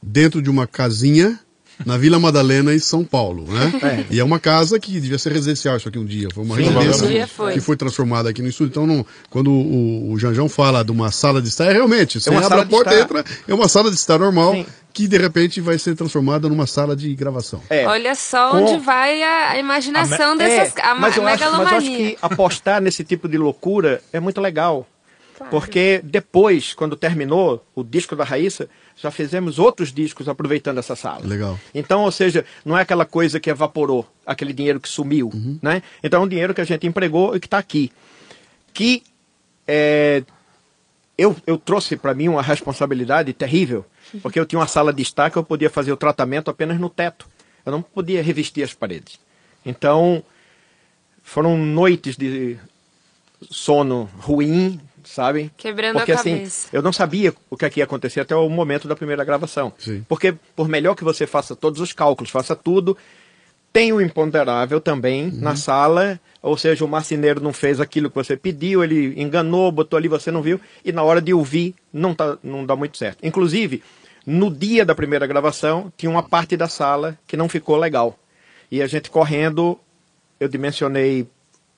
dentro 0.00 0.42
de 0.42 0.50
uma 0.50 0.66
casinha 0.66 1.40
na 1.86 1.96
Vila 1.98 2.18
Madalena, 2.18 2.74
em 2.74 2.78
São 2.78 3.04
Paulo, 3.04 3.44
né? 3.50 4.04
E 4.10 4.18
é 4.20 4.24
uma 4.24 4.38
casa 4.40 4.78
que 4.78 4.92
devia 5.00 5.18
ser 5.18 5.32
residencial 5.32 5.76
isso 5.76 5.88
aqui 5.88 5.98
um 5.98 6.04
dia. 6.04 6.28
Foi 6.32 6.44
uma 6.44 6.56
Sim, 6.56 6.62
residência 6.64 7.04
um 7.06 7.08
dia 7.10 7.26
foi. 7.26 7.52
que 7.54 7.60
foi 7.60 7.76
transformada 7.76 8.28
aqui 8.30 8.42
no 8.42 8.48
estúdio. 8.48 8.70
Então, 8.70 8.86
não- 8.86 9.04
quando 9.30 9.50
o, 9.50 10.12
o 10.12 10.18
Janjão 10.18 10.48
fala 10.48 10.84
de 10.84 10.90
uma 10.92 11.10
sala 11.10 11.40
de 11.42 11.48
estar, 11.48 11.66
é 11.66 11.72
realmente, 11.72 12.20
você 12.20 12.30
uma 12.30 12.38
abre 12.38 12.48
sala 12.48 12.60
a 12.62 12.64
de 12.64 12.70
porta, 12.70 12.90
estar. 12.94 13.02
entra, 13.20 13.24
é 13.48 13.54
uma 13.54 13.68
sala 13.68 13.90
de 13.90 13.96
estar 13.96 14.18
normal 14.18 14.52
Sim. 14.54 14.66
que 14.92 15.08
de 15.08 15.16
repente 15.18 15.60
vai 15.60 15.78
ser 15.78 15.94
transformada 15.94 16.48
numa 16.48 16.66
sala 16.66 16.94
de 16.94 17.14
gravação. 17.14 17.60
É. 17.70 17.86
Olha 17.86 18.14
só 18.14 18.50
Com- 18.50 18.58
onde 18.58 18.78
vai 18.78 19.22
a 19.22 19.58
imaginação 19.58 20.36
dessas 20.36 20.76
É, 20.76 20.82
a, 20.86 20.94
mas, 20.94 21.16
eu 21.16 21.26
a 21.26 21.32
acho, 21.32 21.44
mas 21.50 21.70
eu 21.72 21.76
acho 21.78 21.86
que 21.86 22.18
apostar 22.22 22.80
nesse 22.80 23.02
tipo 23.04 23.28
de 23.28 23.38
loucura 23.38 24.00
é 24.12 24.20
muito 24.20 24.40
legal. 24.40 24.86
Porque 25.50 26.00
depois, 26.02 26.74
quando 26.74 26.96
terminou 26.96 27.64
o 27.74 27.82
disco 27.82 28.16
da 28.16 28.24
Raíssa, 28.24 28.68
já 28.96 29.10
fizemos 29.10 29.58
outros 29.58 29.92
discos 29.92 30.28
aproveitando 30.28 30.78
essa 30.78 30.96
sala. 30.96 31.26
Legal. 31.26 31.58
Então, 31.74 32.02
ou 32.02 32.12
seja, 32.12 32.44
não 32.64 32.76
é 32.76 32.82
aquela 32.82 33.04
coisa 33.04 33.40
que 33.40 33.50
evaporou, 33.50 34.06
aquele 34.26 34.52
dinheiro 34.52 34.80
que 34.80 34.88
sumiu, 34.88 35.30
né? 35.60 35.82
Então 36.02 36.22
é 36.22 36.24
um 36.24 36.28
dinheiro 36.28 36.54
que 36.54 36.60
a 36.60 36.64
gente 36.64 36.86
empregou 36.86 37.36
e 37.36 37.40
que 37.40 37.46
está 37.46 37.58
aqui. 37.58 37.92
Que 38.72 39.02
é, 39.66 40.22
eu, 41.16 41.36
eu 41.46 41.58
trouxe 41.58 41.96
para 41.96 42.14
mim 42.14 42.28
uma 42.28 42.42
responsabilidade 42.42 43.32
terrível, 43.32 43.84
porque 44.22 44.38
eu 44.38 44.46
tinha 44.46 44.58
uma 44.58 44.66
sala 44.66 44.92
de 44.92 45.02
estar 45.02 45.30
que 45.30 45.36
eu 45.36 45.44
podia 45.44 45.70
fazer 45.70 45.92
o 45.92 45.96
tratamento 45.96 46.50
apenas 46.50 46.78
no 46.78 46.88
teto. 46.88 47.28
Eu 47.64 47.72
não 47.72 47.82
podia 47.82 48.22
revestir 48.22 48.62
as 48.62 48.74
paredes. 48.74 49.20
Então, 49.64 50.22
foram 51.22 51.56
noites 51.56 52.16
de 52.16 52.56
sono 53.50 54.10
ruim, 54.18 54.80
sabe? 55.04 55.50
Quebrando 55.56 55.96
Porque 55.96 56.12
a 56.12 56.16
assim, 56.16 56.36
cabeça. 56.36 56.68
eu 56.72 56.82
não 56.82 56.92
sabia 56.92 57.34
o 57.50 57.56
que, 57.56 57.64
é 57.64 57.70
que 57.70 57.80
ia 57.80 57.84
acontecer 57.84 58.20
até 58.20 58.34
o 58.34 58.48
momento 58.48 58.88
da 58.88 58.96
primeira 58.96 59.24
gravação. 59.24 59.72
Sim. 59.78 60.04
Porque 60.08 60.34
por 60.54 60.68
melhor 60.68 60.94
que 60.94 61.04
você 61.04 61.26
faça 61.26 61.56
todos 61.56 61.80
os 61.80 61.92
cálculos, 61.92 62.30
faça 62.30 62.54
tudo, 62.56 62.96
tem 63.72 63.92
o 63.92 64.00
imponderável 64.00 64.80
também 64.80 65.30
na 65.32 65.56
sala, 65.56 66.20
ou 66.42 66.56
seja, 66.58 66.84
o 66.84 66.88
marceneiro 66.88 67.40
não 67.40 67.52
fez 67.52 67.80
aquilo 67.80 68.10
que 68.10 68.16
você 68.16 68.36
pediu, 68.36 68.84
ele 68.84 69.14
enganou, 69.20 69.72
botou 69.72 69.96
ali, 69.96 70.08
você 70.08 70.30
não 70.30 70.42
viu, 70.42 70.60
e 70.84 70.92
na 70.92 71.02
hora 71.02 71.22
de 71.22 71.32
ouvir 71.32 71.74
não, 71.92 72.14
tá, 72.14 72.36
não 72.42 72.66
dá 72.66 72.76
muito 72.76 72.98
certo. 72.98 73.24
Inclusive, 73.24 73.82
no 74.26 74.50
dia 74.50 74.84
da 74.84 74.94
primeira 74.94 75.26
gravação, 75.26 75.90
tinha 75.96 76.10
uma 76.10 76.22
parte 76.22 76.56
da 76.56 76.68
sala 76.68 77.18
que 77.26 77.36
não 77.36 77.48
ficou 77.48 77.76
legal. 77.76 78.18
E 78.70 78.82
a 78.82 78.86
gente 78.86 79.10
correndo, 79.10 79.78
eu 80.38 80.48
dimensionei, 80.48 81.26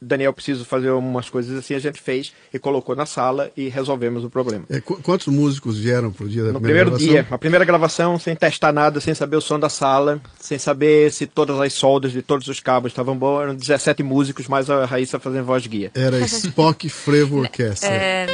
Daniel, 0.04 0.32
preciso 0.32 0.64
fazer 0.64 0.90
umas 0.90 1.28
coisas 1.30 1.56
assim, 1.58 1.74
a 1.74 1.78
gente 1.78 2.00
fez 2.00 2.32
e 2.52 2.58
colocou 2.58 2.94
na 2.94 3.06
sala 3.06 3.50
e 3.56 3.68
resolvemos 3.68 4.24
o 4.24 4.30
problema. 4.30 4.64
É, 4.70 4.80
qu- 4.80 5.00
quantos 5.02 5.26
músicos 5.28 5.78
vieram 5.78 6.12
pro 6.12 6.28
dia 6.28 6.44
da 6.44 6.52
No 6.52 6.60
primeira 6.60 6.90
primeiro 6.90 6.90
gravação? 6.90 7.24
dia, 7.24 7.34
a 7.34 7.38
primeira 7.38 7.64
gravação, 7.64 8.18
sem 8.18 8.36
testar 8.36 8.72
nada, 8.72 9.00
sem 9.00 9.14
saber 9.14 9.36
o 9.36 9.40
som 9.40 9.58
da 9.58 9.68
sala, 9.68 10.20
sem 10.38 10.58
saber 10.58 11.10
se 11.12 11.26
todas 11.26 11.58
as 11.60 11.72
soldas 11.72 12.12
de 12.12 12.22
todos 12.22 12.46
os 12.48 12.60
cabos 12.60 12.92
estavam 12.92 13.16
boas, 13.16 13.44
eram 13.44 13.54
17 13.54 14.02
músicos, 14.02 14.46
mais 14.48 14.68
a 14.70 14.84
Raíssa 14.84 15.18
fazendo 15.18 15.44
voz 15.44 15.66
guia. 15.66 15.90
Era 15.94 16.18
Spock 16.20 16.88
Frevo 16.88 17.38
Orquestra. 17.40 17.90
É, 17.90 18.26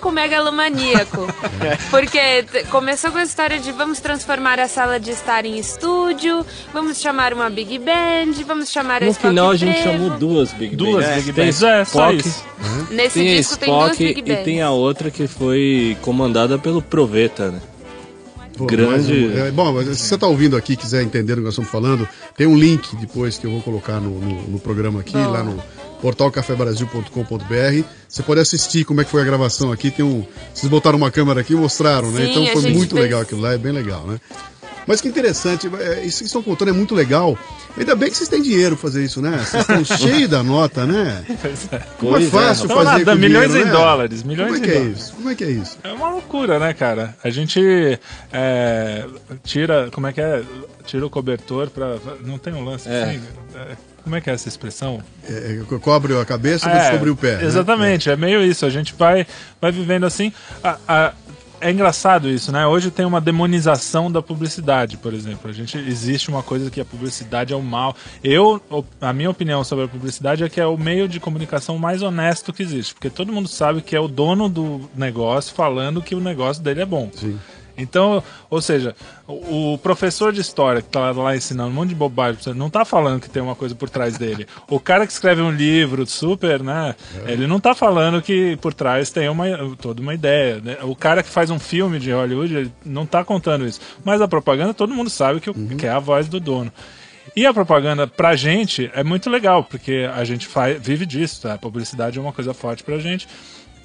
pouco 0.00 0.10
megalomaníaco. 0.12 1.26
Porque 1.90 2.44
começou 2.70 3.12
com 3.12 3.18
a 3.18 3.22
história 3.22 3.58
de 3.60 3.70
vamos 3.72 4.00
transformar 4.00 4.58
a 4.58 4.66
sala 4.66 4.98
de 4.98 5.10
estar 5.10 5.44
em 5.44 5.58
estúdio, 5.58 6.44
vamos 6.72 6.98
chamar 6.98 7.32
uma 7.34 7.50
big 7.50 7.78
band, 7.78 8.32
vamos 8.46 8.70
chamar 8.70 9.02
a 9.02 9.06
No 9.06 9.12
Spock 9.12 9.28
final 9.28 9.50
a 9.50 9.56
gente 9.56 9.80
Trevo. 9.82 10.04
chamou 10.04 10.18
duas 10.18 10.52
Big 10.52 10.74
Duas 10.76 11.04
Bands. 11.04 11.24
Big 11.24 11.32
Tem 11.32 11.44
Bands, 11.44 11.62
é, 11.62 11.84
só 11.84 12.12
Spock, 12.12 12.28
isso. 12.28 12.44
Nesse 12.90 13.18
tem 13.20 13.36
disco 13.36 13.56
tem 13.58 13.68
duas 13.68 13.90
Spock 13.92 14.04
big 14.04 14.20
e 14.20 14.22
bands. 14.34 14.44
tem 14.44 14.62
a 14.62 14.70
outra 14.70 15.10
que 15.10 15.26
foi 15.28 15.96
comandada 16.02 16.58
pelo 16.58 16.80
Proveta, 16.80 17.50
né? 17.50 17.60
Pô, 18.56 18.66
Grande. 18.66 19.12
um- 19.12 19.38
é, 19.46 19.50
bom, 19.50 19.72
mas 19.72 19.86
se 19.96 20.06
você 20.06 20.14
está 20.16 20.26
ouvindo 20.26 20.54
aqui 20.56 20.76
quiser 20.76 21.02
entender 21.02 21.34
o 21.34 21.36
que 21.36 21.42
nós 21.42 21.52
estamos 21.54 21.70
falando, 21.70 22.06
tem 22.36 22.46
um 22.46 22.56
link 22.58 22.94
depois 22.96 23.38
que 23.38 23.46
eu 23.46 23.50
vou 23.50 23.62
colocar 23.62 24.00
no, 24.00 24.10
no- 24.20 24.42
no 24.48 24.58
programa 24.58 25.00
aqui, 25.00 25.12
Boa. 25.12 25.28
lá 25.28 25.42
no 25.42 25.62
portalcafebrasil.com.br. 26.00 27.84
Você 28.08 28.22
pode 28.22 28.40
assistir 28.40 28.84
como 28.84 29.00
é 29.00 29.04
que 29.04 29.10
foi 29.10 29.22
a 29.22 29.24
gravação 29.24 29.70
aqui. 29.72 29.90
Tem 29.90 30.04
um, 30.04 30.24
vocês 30.52 30.70
botaram 30.70 30.98
uma 30.98 31.10
câmera 31.10 31.40
aqui 31.40 31.52
e 31.52 31.56
mostraram, 31.56 32.10
né? 32.10 32.24
Sim, 32.24 32.30
então 32.30 32.46
foi 32.46 32.62
gente 32.62 32.76
muito 32.76 32.94
legal 32.94 33.20
aquilo 33.20 33.40
lá, 33.40 33.52
é 33.52 33.58
bem 33.58 33.72
legal, 33.72 34.06
né? 34.06 34.20
Mas 34.86 35.00
que 35.00 35.08
interessante, 35.08 35.68
é, 35.78 36.04
isso 36.04 36.18
que 36.18 36.24
estão 36.26 36.42
contando 36.42 36.68
é 36.68 36.72
muito 36.72 36.94
legal. 36.94 37.38
Ainda 37.78 37.94
bem 37.94 38.10
que 38.10 38.16
vocês 38.16 38.28
têm 38.28 38.42
dinheiro 38.42 38.76
pra 38.76 38.82
fazer 38.90 39.04
isso, 39.04 39.22
né? 39.22 39.38
Vocês 39.38 39.62
estão 39.68 39.84
cheios 39.96 40.28
da 40.28 40.42
nota, 40.42 40.84
né? 40.86 41.24
É. 41.72 41.78
Como 41.98 42.16
é 42.16 42.22
é, 42.22 42.26
fácil 42.26 42.64
Então, 42.64 42.76
fazer 42.78 42.98
nada, 43.04 43.12
com 43.12 43.18
milhões 43.18 43.48
dinheiro, 43.48 43.68
em 43.68 43.72
né? 43.72 43.78
dólares, 43.78 44.22
milhões 44.22 44.52
Como 44.52 44.56
é 44.56 44.66
em 44.66 44.70
que 44.70 44.70
é 44.70 44.78
dólares. 44.80 44.98
isso? 44.98 45.12
Como 45.14 45.30
é 45.30 45.34
que 45.34 45.44
é 45.44 45.50
isso? 45.50 45.78
É 45.84 45.92
uma 45.92 46.08
loucura, 46.10 46.58
né, 46.58 46.72
cara? 46.74 47.16
A 47.22 47.30
gente 47.30 47.60
é, 48.32 49.06
tira, 49.44 49.88
como 49.92 50.06
é 50.06 50.12
que 50.12 50.20
é? 50.20 50.42
Tira 50.86 51.06
o 51.06 51.10
cobertor 51.10 51.70
pra. 51.70 51.96
Não 52.24 52.38
tem 52.38 52.52
um 52.52 52.64
lance 52.64 52.88
É. 52.88 53.02
assim? 53.04 53.20
É, 53.54 53.76
como 54.02 54.16
é 54.16 54.20
que 54.20 54.30
é 54.30 54.32
essa 54.32 54.48
expressão? 54.48 55.00
É, 55.28 55.60
cobre 55.80 56.18
a 56.18 56.24
cabeça 56.24 56.68
e 56.68 56.72
É, 56.72 56.90
sobre 56.92 57.10
o 57.10 57.16
pé. 57.16 57.36
né? 57.36 57.44
Exatamente, 57.44 58.10
é. 58.10 58.16
meio 58.16 58.42
isso. 58.42 58.64
A 58.66 58.70
gente 58.70 58.94
vai, 58.98 59.26
vai 59.60 59.70
vivendo 59.70 60.04
assim. 60.06 60.32
A- 60.64 60.78
a- 60.88 61.12
é 61.60 61.70
engraçado 61.70 62.28
isso, 62.28 62.50
né? 62.50 62.66
Hoje 62.66 62.90
tem 62.90 63.04
uma 63.04 63.20
demonização 63.20 64.10
da 64.10 64.22
publicidade, 64.22 64.96
por 64.96 65.12
exemplo. 65.12 65.50
A 65.50 65.52
gente 65.52 65.76
existe 65.76 66.28
uma 66.28 66.42
coisa 66.42 66.70
que 66.70 66.80
a 66.80 66.84
publicidade 66.84 67.52
é 67.52 67.56
o 67.56 67.62
mal. 67.62 67.94
Eu, 68.24 68.60
a 69.00 69.12
minha 69.12 69.30
opinião 69.30 69.62
sobre 69.62 69.84
a 69.84 69.88
publicidade 69.88 70.42
é 70.42 70.48
que 70.48 70.60
é 70.60 70.66
o 70.66 70.76
meio 70.76 71.06
de 71.06 71.20
comunicação 71.20 71.78
mais 71.78 72.02
honesto 72.02 72.52
que 72.52 72.62
existe, 72.62 72.94
porque 72.94 73.10
todo 73.10 73.32
mundo 73.32 73.48
sabe 73.48 73.82
que 73.82 73.94
é 73.94 74.00
o 74.00 74.08
dono 74.08 74.48
do 74.48 74.88
negócio 74.94 75.54
falando 75.54 76.02
que 76.02 76.14
o 76.14 76.20
negócio 76.20 76.62
dele 76.62 76.80
é 76.80 76.86
bom. 76.86 77.10
Sim. 77.14 77.38
Então, 77.80 78.22
ou 78.48 78.60
seja, 78.60 78.94
o 79.26 79.78
professor 79.82 80.32
de 80.32 80.40
história 80.40 80.82
que 80.82 80.88
tá 80.88 81.10
lá 81.12 81.34
ensinando 81.36 81.70
um 81.70 81.72
monte 81.72 81.90
de 81.90 81.94
bobagem, 81.94 82.54
não 82.54 82.68
tá 82.70 82.84
falando 82.84 83.20
que 83.20 83.28
tem 83.30 83.42
uma 83.42 83.54
coisa 83.54 83.74
por 83.74 83.88
trás 83.88 84.16
dele. 84.18 84.46
O 84.68 84.78
cara 84.80 85.06
que 85.06 85.12
escreve 85.12 85.40
um 85.40 85.50
livro 85.50 86.06
super, 86.06 86.62
né? 86.62 86.94
Ele 87.26 87.46
não 87.46 87.58
tá 87.60 87.74
falando 87.74 88.20
que 88.22 88.56
por 88.58 88.74
trás 88.74 89.10
tem 89.10 89.28
uma, 89.28 89.46
toda 89.80 90.00
uma 90.02 90.14
ideia. 90.14 90.60
né? 90.62 90.76
O 90.82 90.94
cara 90.94 91.22
que 91.22 91.28
faz 91.28 91.50
um 91.50 91.58
filme 91.58 91.98
de 91.98 92.10
Hollywood, 92.12 92.54
ele 92.54 92.72
não 92.84 93.06
tá 93.06 93.24
contando 93.24 93.66
isso. 93.66 93.80
Mas 94.04 94.20
a 94.20 94.28
propaganda, 94.28 94.74
todo 94.74 94.94
mundo 94.94 95.10
sabe 95.10 95.40
que, 95.40 95.50
o- 95.50 95.54
que 95.76 95.86
é 95.86 95.90
a 95.90 95.98
voz 95.98 96.28
do 96.28 96.38
dono. 96.40 96.72
E 97.36 97.46
a 97.46 97.54
propaganda 97.54 98.06
pra 98.08 98.34
gente 98.34 98.90
é 98.92 99.04
muito 99.04 99.30
legal, 99.30 99.62
porque 99.62 100.08
a 100.14 100.24
gente 100.24 100.46
faz, 100.46 100.80
vive 100.82 101.06
disso, 101.06 101.42
tá? 101.42 101.54
A 101.54 101.58
publicidade 101.58 102.18
é 102.18 102.20
uma 102.20 102.32
coisa 102.32 102.52
forte 102.52 102.82
pra 102.82 102.98
gente. 102.98 103.28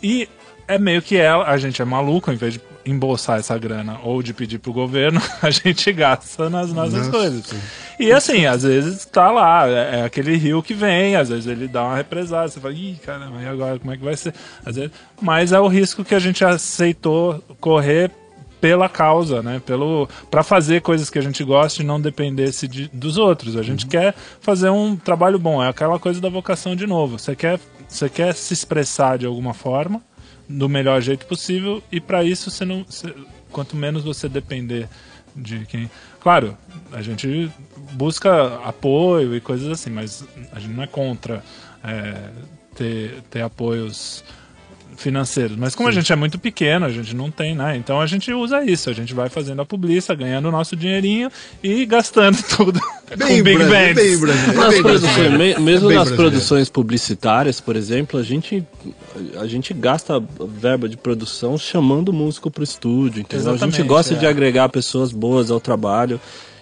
E 0.02 0.28
é 0.68 0.80
meio 0.80 1.00
que 1.02 1.16
ela, 1.16 1.46
a 1.48 1.56
gente 1.58 1.80
é 1.80 1.86
maluco, 1.86 2.32
em 2.32 2.36
vez 2.36 2.54
de 2.54 2.62
embolsar 2.86 3.40
essa 3.40 3.58
grana 3.58 4.00
ou 4.04 4.22
de 4.22 4.34
pedir 4.34 4.60
pro 4.60 4.72
governo, 4.72 5.22
a 5.42 5.50
gente 5.50 5.92
gasta 5.92 6.50
nas 6.50 6.72
nossas 6.72 7.08
Nossa, 7.08 7.12
coisas. 7.12 7.56
E 8.00 8.12
assim, 8.12 8.46
às 8.46 8.64
vezes 8.64 9.06
tá 9.06 9.32
lá, 9.32 9.68
é, 9.68 10.00
é 10.00 10.04
aquele 10.04 10.36
rio 10.36 10.62
que 10.62 10.74
vem, 10.74 11.16
às 11.16 11.30
vezes 11.30 11.48
ele 11.48 11.68
dá 11.68 11.84
uma 11.84 11.96
represada, 11.96 12.48
você 12.48 12.60
fala, 12.60 12.74
ih, 12.74 13.00
caramba, 13.04 13.42
e 13.42 13.48
agora 13.48 13.80
como 13.80 13.92
é 13.92 13.98
que 13.98 14.04
vai 14.04 14.16
ser? 14.16 14.34
Às 14.66 14.76
vezes, 14.76 14.92
mas 15.22 15.52
é 15.52 15.60
o 15.60 15.68
risco 15.68 16.04
que 16.04 16.14
a 16.14 16.20
gente 16.20 16.44
aceitou 16.44 17.44
correr 17.60 18.12
pela 18.62 18.90
causa, 18.90 19.44
né? 19.44 19.62
Pelo 19.64 20.10
para 20.32 20.42
fazer 20.42 20.82
coisas 20.82 21.10
que 21.10 21.20
a 21.20 21.22
gente 21.22 21.44
gosta 21.44 21.82
e 21.82 21.86
não 21.86 22.02
dependesse 22.02 22.68
de, 22.68 22.88
dos 22.88 23.18
outros. 23.18 23.56
A 23.56 23.62
gente 23.62 23.86
quer 23.86 24.16
fazer 24.42 24.70
um 24.70 24.96
trabalho 24.96 25.38
bom, 25.38 25.64
é 25.64 25.70
aquela 25.70 26.00
coisa 26.00 26.20
da 26.20 26.30
vocação 26.30 26.76
de 26.76 26.88
novo. 26.88 27.20
Você 27.20 27.36
quer 27.36 27.60
você 27.88 28.10
quer 28.10 28.34
se 28.34 28.54
expressar 28.54 29.18
de 29.20 29.26
alguma 29.26 29.54
forma 29.54 30.02
do 30.48 30.68
melhor 30.70 31.02
jeito 31.02 31.26
possível 31.26 31.82
e 31.92 32.00
para 32.00 32.24
isso 32.24 32.50
você 32.52 32.66
não 32.66 32.84
você- 32.84 33.14
quanto 33.52 33.76
menos 33.76 34.04
você 34.04 34.28
depender 34.30 34.88
de 35.36 35.66
quem. 35.66 35.90
Claro 36.20 36.58
a 36.92 37.02
gente 37.02 37.52
busca 37.94 38.56
apoio 38.64 39.36
e 39.36 39.42
coisas 39.42 39.68
assim 39.70 39.90
mas 39.90 40.24
a 40.52 40.60
gente 40.60 40.74
não 40.74 40.84
é 40.84 40.88
contra 40.88 41.44
é, 41.84 42.30
ter, 42.76 43.22
ter 43.30 43.42
apoios 43.42 44.24
financeiros. 44.98 45.56
Mas 45.58 45.76
como 45.76 45.90
a 45.90 45.92
gente 45.92 46.12
é 46.12 46.16
muito 46.16 46.38
pequeno, 46.40 46.86
a 46.86 46.90
gente 46.90 47.16
não 47.16 47.30
tem, 47.32 47.54
né? 47.56 47.76
Então 47.78 48.00
a 48.02 48.06
gente 48.08 48.32
usa 48.34 48.64
isso, 48.64 48.90
a 48.90 48.94
gente 48.94 49.14
vai 49.14 49.30
fazendo 49.30 49.62
a 49.62 49.66
publicidade, 49.66 50.20
ganhando 50.24 50.48
o 50.48 50.52
nosso 50.52 50.76
dinheirinho 50.76 51.30
e 51.64 51.86
gastando 51.86 52.38
tudo 52.56 52.80
Bem 53.18 53.38
com 53.38 53.44
Big 53.44 53.58
Bands. 53.60 53.96
bem 53.96 54.18
brasileiro. 54.20 54.54
Nas 54.58 54.76
produções, 54.82 55.32
me- 55.32 55.60
mesmo 55.60 55.88
Bem 55.90 55.98
nas 55.98 56.08
brasileiro. 56.08 56.16
produções 56.16 56.70
publicitárias, 56.70 57.60
por 57.62 57.76
exemplo, 57.76 58.20
a 58.20 58.24
gente, 58.24 58.64
a 59.40 59.46
gente 59.48 59.74
gasta 59.74 60.22
verba 60.60 60.90
de 60.90 60.98
produção 60.98 61.58
chamando 61.58 62.10
o 62.10 62.14
músico 62.14 62.50
para 62.50 62.62
o 62.62 62.64
estúdio, 62.64 63.22
entendeu? 63.22 63.48
a 63.48 63.52
gente 63.52 63.64
Exatamente, 63.64 63.88
gosta 63.88 64.14
é. 64.14 64.18
de 64.18 64.26
agregar 64.26 64.70
pessoas 64.70 65.12
boas 65.12 65.52
ao 65.52 65.60
trabalho 65.60 66.20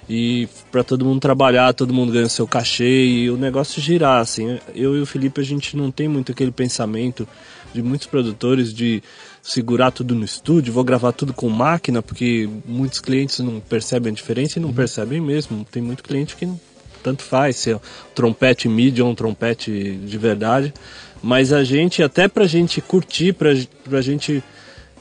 e 0.09 0.49
para 0.69 0.84
todo 0.84 1.05
mundo 1.05 1.21
trabalhar, 1.21 1.73
todo 1.73 1.93
mundo 1.93 2.11
ganha 2.11 2.27
seu 2.27 2.45
cachê 2.45 3.05
e 3.05 3.29
o 3.29 3.38
negócio 3.38 3.81
girar, 3.81 4.19
assim. 4.19 4.59
Eu 4.75 4.97
e 4.97 5.01
o 5.01 5.05
Felipe, 5.05 5.39
a 5.39 5.43
gente 5.45 5.77
não 5.77 5.89
tem 5.91 6.09
muito 6.09 6.31
aquele 6.34 6.51
pensamento 6.51 7.25
de 7.74 7.82
muitos 7.82 8.07
produtores 8.07 8.74
de 8.74 9.01
segurar 9.41 9.91
tudo 9.91 10.15
no 10.15 10.24
estúdio, 10.24 10.71
vou 10.71 10.84
gravar 10.84 11.11
tudo 11.11 11.34
com 11.34 11.49
máquina, 11.49 12.01
porque 12.01 12.49
muitos 12.65 12.99
clientes 12.99 13.39
não 13.39 13.59
percebem 13.59 14.11
a 14.11 14.15
diferença 14.15 14.59
e 14.59 14.61
não 14.61 14.71
percebem 14.71 15.19
mesmo. 15.19 15.65
Tem 15.69 15.82
muito 15.82 16.03
cliente 16.03 16.36
que 16.36 16.45
não, 16.45 16.59
tanto 17.03 17.24
faz 17.24 17.57
se 17.57 17.71
é 17.71 17.76
um 17.76 17.80
trompete 18.15 18.69
MIDI 18.69 19.01
ou 19.01 19.09
um 19.09 19.15
trompete 19.15 19.99
de 20.05 20.17
verdade. 20.17 20.74
Mas 21.21 21.51
a 21.53 21.63
gente, 21.63 22.01
até 22.01 22.28
pra 22.28 22.45
gente 22.45 22.82
curtir, 22.82 23.34
pra, 23.34 23.51
pra 23.84 24.01
gente. 24.01 24.43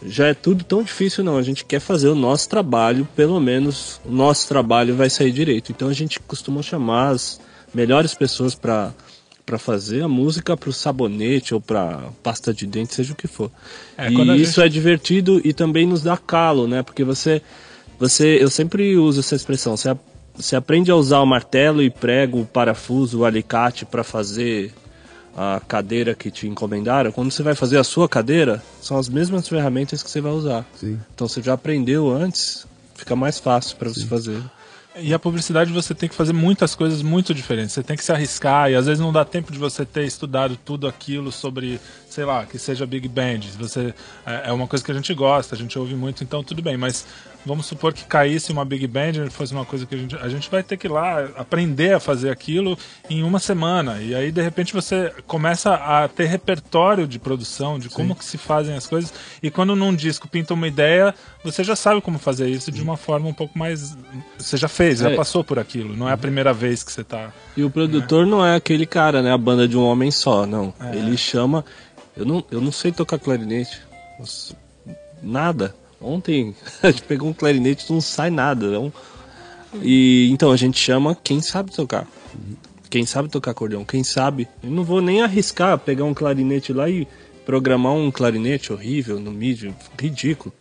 Já 0.05 0.27
é 0.27 0.35
tudo 0.35 0.65
tão 0.65 0.83
difícil, 0.83 1.23
não. 1.23 1.37
A 1.37 1.43
gente 1.43 1.65
quer 1.65 1.79
fazer 1.79 2.09
o 2.09 2.15
nosso 2.15 2.49
trabalho, 2.49 3.07
pelo 3.15 3.39
menos 3.39 4.01
o 4.05 4.11
nosso 4.11 4.49
trabalho 4.49 4.97
vai 4.97 5.09
sair 5.09 5.31
direito. 5.31 5.71
Então 5.71 5.89
a 5.89 5.93
gente 5.93 6.19
costuma 6.19 6.61
chamar 6.61 7.11
as 7.11 7.41
melhores 7.73 8.13
pessoas 8.13 8.55
pra 8.55 8.93
para 9.45 9.59
fazer 9.59 10.03
a 10.03 10.09
música 10.09 10.57
pro 10.57 10.73
sabonete 10.73 11.53
ou 11.55 11.61
pra 11.61 12.09
pasta 12.23 12.55
de 12.55 12.67
dente, 12.67 12.95
seja 12.95 13.13
o 13.13 13.17
que 13.17 13.27
for. 13.27 13.51
É, 13.99 14.11
e 14.11 14.31
a 14.31 14.37
isso 14.37 14.55
gente- 14.61 14.67
é 14.67 14.69
divertido 14.69 15.41
e 15.45 15.53
também 15.53 15.87
nos 15.87 16.03
dá 16.03 16.17
calo, 16.17 16.67
né? 16.69 16.83
Porque 16.83 17.05
você 17.05 17.43
você 17.99 18.39
eu 18.43 18.49
sempre 18.51 18.97
uso 18.97 19.21
essa 19.21 19.35
expressão, 19.37 19.77
você, 19.77 19.95
você 20.35 20.57
aprende 20.57 20.91
a 20.91 20.97
usar 20.97 21.21
o 21.21 21.27
martelo 21.27 21.83
e 21.83 21.91
prego, 21.91 22.41
o 22.41 22.47
parafuso, 22.47 23.21
o 23.21 23.25
alicate 23.25 23.85
para 23.85 24.03
fazer 24.05 24.73
a 25.37 25.61
cadeira 25.67 26.15
que 26.15 26.31
te 26.31 26.47
encomendaram. 26.47 27.11
Quando 27.11 27.31
você 27.31 27.43
vai 27.43 27.55
fazer 27.55 27.79
a 27.79 27.85
sua 27.85 28.09
cadeira, 28.09 28.63
são 28.81 28.99
as 28.99 29.09
mesmas 29.09 29.49
ferramentas 29.49 30.03
que 30.03 30.11
você 30.11 30.21
vai 30.21 30.33
usar. 30.33 30.65
Sim. 30.77 30.99
Então 31.15 31.27
você 31.29 31.41
já 31.43 31.55
aprendeu 31.55 32.11
antes, 32.11 32.67
fica 32.95 33.17
mais 33.17 33.39
fácil 33.39 33.77
para 33.77 33.89
você 33.89 34.05
fazer. 34.07 34.39
E 34.97 35.15
a 35.15 35.19
publicidade 35.19 35.73
você 35.73 35.95
tem 35.95 36.09
que 36.09 36.15
fazer 36.15 36.35
muitas 36.35 36.75
coisas 36.75 37.01
muito 37.03 37.33
diferentes. 37.33 37.73
Você 37.73 37.83
tem 37.83 37.97
que 37.97 38.05
se 38.05 38.13
arriscar 38.13 38.71
e 38.71 38.75
às 38.75 38.87
vezes 38.87 39.01
não 39.01 39.13
dá 39.13 39.25
tempo 39.25 39.51
de 39.51 39.59
você 39.59 39.87
ter 39.87 40.05
estudado 40.05 40.57
tudo 40.57 40.87
aquilo 40.87 41.33
sobre, 41.33 41.81
sei 42.13 42.25
lá, 42.25 42.45
que 42.45 42.59
seja 42.59 42.87
Big 42.87 43.09
Band. 43.09 43.41
Você 43.59 43.95
é 44.27 44.43
é 44.47 44.53
uma 44.53 44.67
coisa 44.67 44.85
que 44.85 44.91
a 44.91 44.95
gente 44.95 45.13
gosta, 45.15 45.55
a 45.55 45.59
gente 45.59 45.79
ouve 45.79 45.95
muito, 45.95 46.23
então 46.23 46.43
tudo 46.45 46.61
bem. 46.63 46.77
Mas 46.77 47.07
vamos 47.45 47.67
supor 47.67 47.93
que 47.93 48.05
caísse 48.05 48.53
uma 48.53 48.65
Big 48.65 48.87
Band, 48.87 49.31
fosse 49.31 49.53
uma 49.53 49.65
coisa 49.65 49.85
que 49.87 49.95
a 49.95 49.99
gente, 49.99 50.17
a 50.17 50.29
gente 50.29 50.51
vai 50.51 50.63
ter 50.63 50.77
que 50.77 50.87
ir 50.87 50.91
lá 50.91 51.29
aprender 51.37 51.95
a 51.95 52.01
fazer 52.01 52.31
aquilo 52.31 52.79
em 53.09 53.23
uma 53.23 53.39
semana. 53.39 54.01
E 54.01 54.15
aí 54.15 54.31
de 54.31 54.43
repente 54.43 54.73
você 54.73 55.13
começa 55.27 55.75
a 55.75 56.07
ter 56.09 56.27
repertório 56.27 57.07
de 57.07 57.19
produção, 57.19 57.79
de 57.79 57.89
como 57.89 58.15
que 58.15 58.25
se 58.25 58.37
fazem 58.39 58.75
as 58.77 58.87
coisas. 58.87 59.13
E 59.43 59.51
quando 59.51 59.75
num 59.75 59.95
disco 59.95 60.29
pinta 60.29 60.55
uma 60.55 60.69
ideia, 60.69 61.15
você 61.45 61.65
já 61.65 61.75
sabe 61.77 62.01
como 62.01 62.19
fazer 62.19 62.49
isso 62.49 62.71
de 62.71 62.83
uma 62.83 62.97
forma 62.97 63.29
um 63.29 63.35
pouco 63.35 63.59
mais. 63.59 63.97
Você 64.39 64.57
já 64.57 64.69
fez, 64.69 64.99
já 65.01 65.11
É. 65.11 65.17
passou 65.17 65.43
por 65.43 65.59
aquilo. 65.59 65.97
Não 65.97 66.09
é 66.09 66.13
a 66.13 66.19
primeira 66.19 66.53
vez 66.53 66.83
que 66.83 66.93
você 66.93 67.03
tá. 67.05 67.33
E 67.57 67.65
o 67.65 67.71
produtor 67.71 68.27
não 68.27 68.45
é 68.45 68.57
aquele 68.57 68.87
cara, 68.87 69.23
né? 69.23 69.33
A 69.33 69.39
banda 69.39 69.67
de 69.67 69.77
um 69.77 69.83
homem 69.85 70.11
só, 70.11 70.47
não. 70.47 70.73
É. 70.81 70.97
Ele 70.97 71.17
chama. 71.17 71.65
Eu 72.17 72.25
não, 72.25 72.45
eu 72.51 72.61
não 72.61 72.73
sei 72.73 72.93
tocar 72.93 73.19
clarinete. 73.19 73.81
Nada. 75.23 75.75
Ontem 76.01 76.55
a 76.83 76.91
gente 76.91 77.03
pegou 77.03 77.29
um 77.29 77.33
clarinete 77.33 77.93
não 77.93 78.01
sai 78.01 78.31
nada. 78.31 78.71
Não. 78.71 78.93
E 79.83 80.29
então 80.31 80.51
a 80.51 80.57
gente 80.57 80.79
chama 80.79 81.17
quem 81.23 81.41
sabe 81.41 81.71
tocar. 81.73 82.07
Quem 82.91 83.07
sabe 83.07 83.31
tocar 83.31 83.53
acordeão, 83.53 83.85
quem 83.85 84.05
sabe. 84.05 84.47
Eu 84.63 84.71
não 84.71 84.85
vou 84.85 85.01
nem 85.01 85.23
arriscar 85.23 85.79
pegar 85.79 86.05
um 86.05 86.13
clarinete 86.13 86.73
lá 86.73 86.91
e 86.91 87.09
programar 87.47 87.95
um 87.95 88.11
clarinete 88.11 88.73
horrível 88.73 89.19
no 89.19 89.31
MIDI, 89.31 89.75
ridículo. 89.99 90.55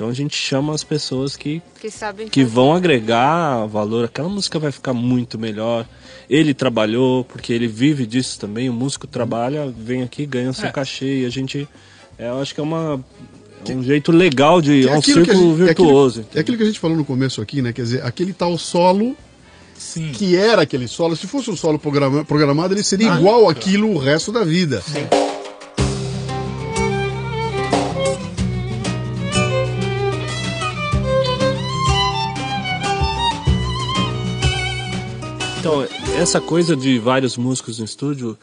Então 0.00 0.08
a 0.08 0.14
gente 0.14 0.34
chama 0.34 0.74
as 0.74 0.82
pessoas 0.82 1.36
que 1.36 1.60
Que 1.78 1.90
sabem 1.90 2.26
que 2.26 2.40
fazer. 2.40 2.54
vão 2.54 2.72
agregar 2.72 3.66
valor. 3.66 4.06
Aquela 4.06 4.30
música 4.30 4.58
vai 4.58 4.72
ficar 4.72 4.94
muito 4.94 5.38
melhor. 5.38 5.84
Ele 6.28 6.54
trabalhou, 6.54 7.22
porque 7.22 7.52
ele 7.52 7.66
vive 7.66 8.06
disso 8.06 8.40
também. 8.40 8.70
O 8.70 8.72
músico 8.72 9.06
trabalha, 9.06 9.70
vem 9.76 10.02
aqui, 10.02 10.24
ganha 10.24 10.48
o 10.48 10.54
seu 10.54 10.68
É. 10.68 10.72
cachê 10.72 11.20
e 11.20 11.26
a 11.26 11.28
gente 11.28 11.68
É, 12.18 12.28
eu 12.30 12.40
acho 12.40 12.54
que 12.54 12.60
é 12.60 12.62
uma 12.62 13.04
é 13.68 13.72
um 13.74 13.82
jeito 13.82 14.10
legal 14.10 14.62
de 14.62 14.82
Que 14.84 14.88
é 14.88 14.96
um 14.96 15.02
círculo 15.02 15.24
gente- 15.26 15.68
é 15.68 15.70
aquilo- 15.72 15.88
virtuoso. 15.88 16.24
É 16.34 16.40
aquilo 16.40 16.56
que 16.56 16.62
a 16.62 16.66
gente 16.66 16.80
falou 16.80 16.96
no 16.96 17.04
começo 17.04 17.42
aqui, 17.42 17.60
né? 17.60 17.70
Quer 17.70 17.82
dizer, 17.82 18.02
aquele 18.02 18.32
tal 18.32 18.56
solo 18.56 19.14
que 20.14 20.34
era 20.34 20.62
aquele 20.62 20.88
solo, 20.88 21.14
se 21.14 21.26
fosse 21.26 21.50
um 21.50 21.56
solo 21.56 21.78
programa- 21.78 22.24
programado, 22.24 22.72
ele 22.72 22.82
seria 22.82 23.14
igual 23.16 23.50
aquilo 23.50 23.90
o 23.94 23.98
resto 23.98 24.32
da 24.32 24.44
vida. 24.44 24.82
Então, 35.60 35.86
essa 36.16 36.40
coisa 36.40 36.74
de 36.74 36.98
vários 36.98 37.36
músicos 37.36 37.78
no 37.78 37.84
estúdio, 37.84 38.34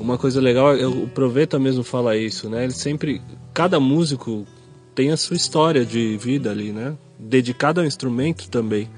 uma 0.00 0.16
coisa 0.16 0.40
legal, 0.40 0.74
é 0.74 0.86
o 0.86 1.06
Proveta 1.06 1.58
mesmo 1.58 1.84
fala 1.84 2.16
isso, 2.16 2.48
né? 2.48 2.64
Ele 2.64 2.72
sempre, 2.72 3.20
cada 3.52 3.78
músico 3.78 4.46
tem 4.94 5.10
a 5.10 5.18
sua 5.18 5.36
história 5.36 5.84
de 5.84 6.16
vida 6.16 6.50
ali, 6.50 6.72
né? 6.72 6.94
Dedicada 7.18 7.82
ao 7.82 7.86
instrumento 7.86 8.48
também. 8.48 8.88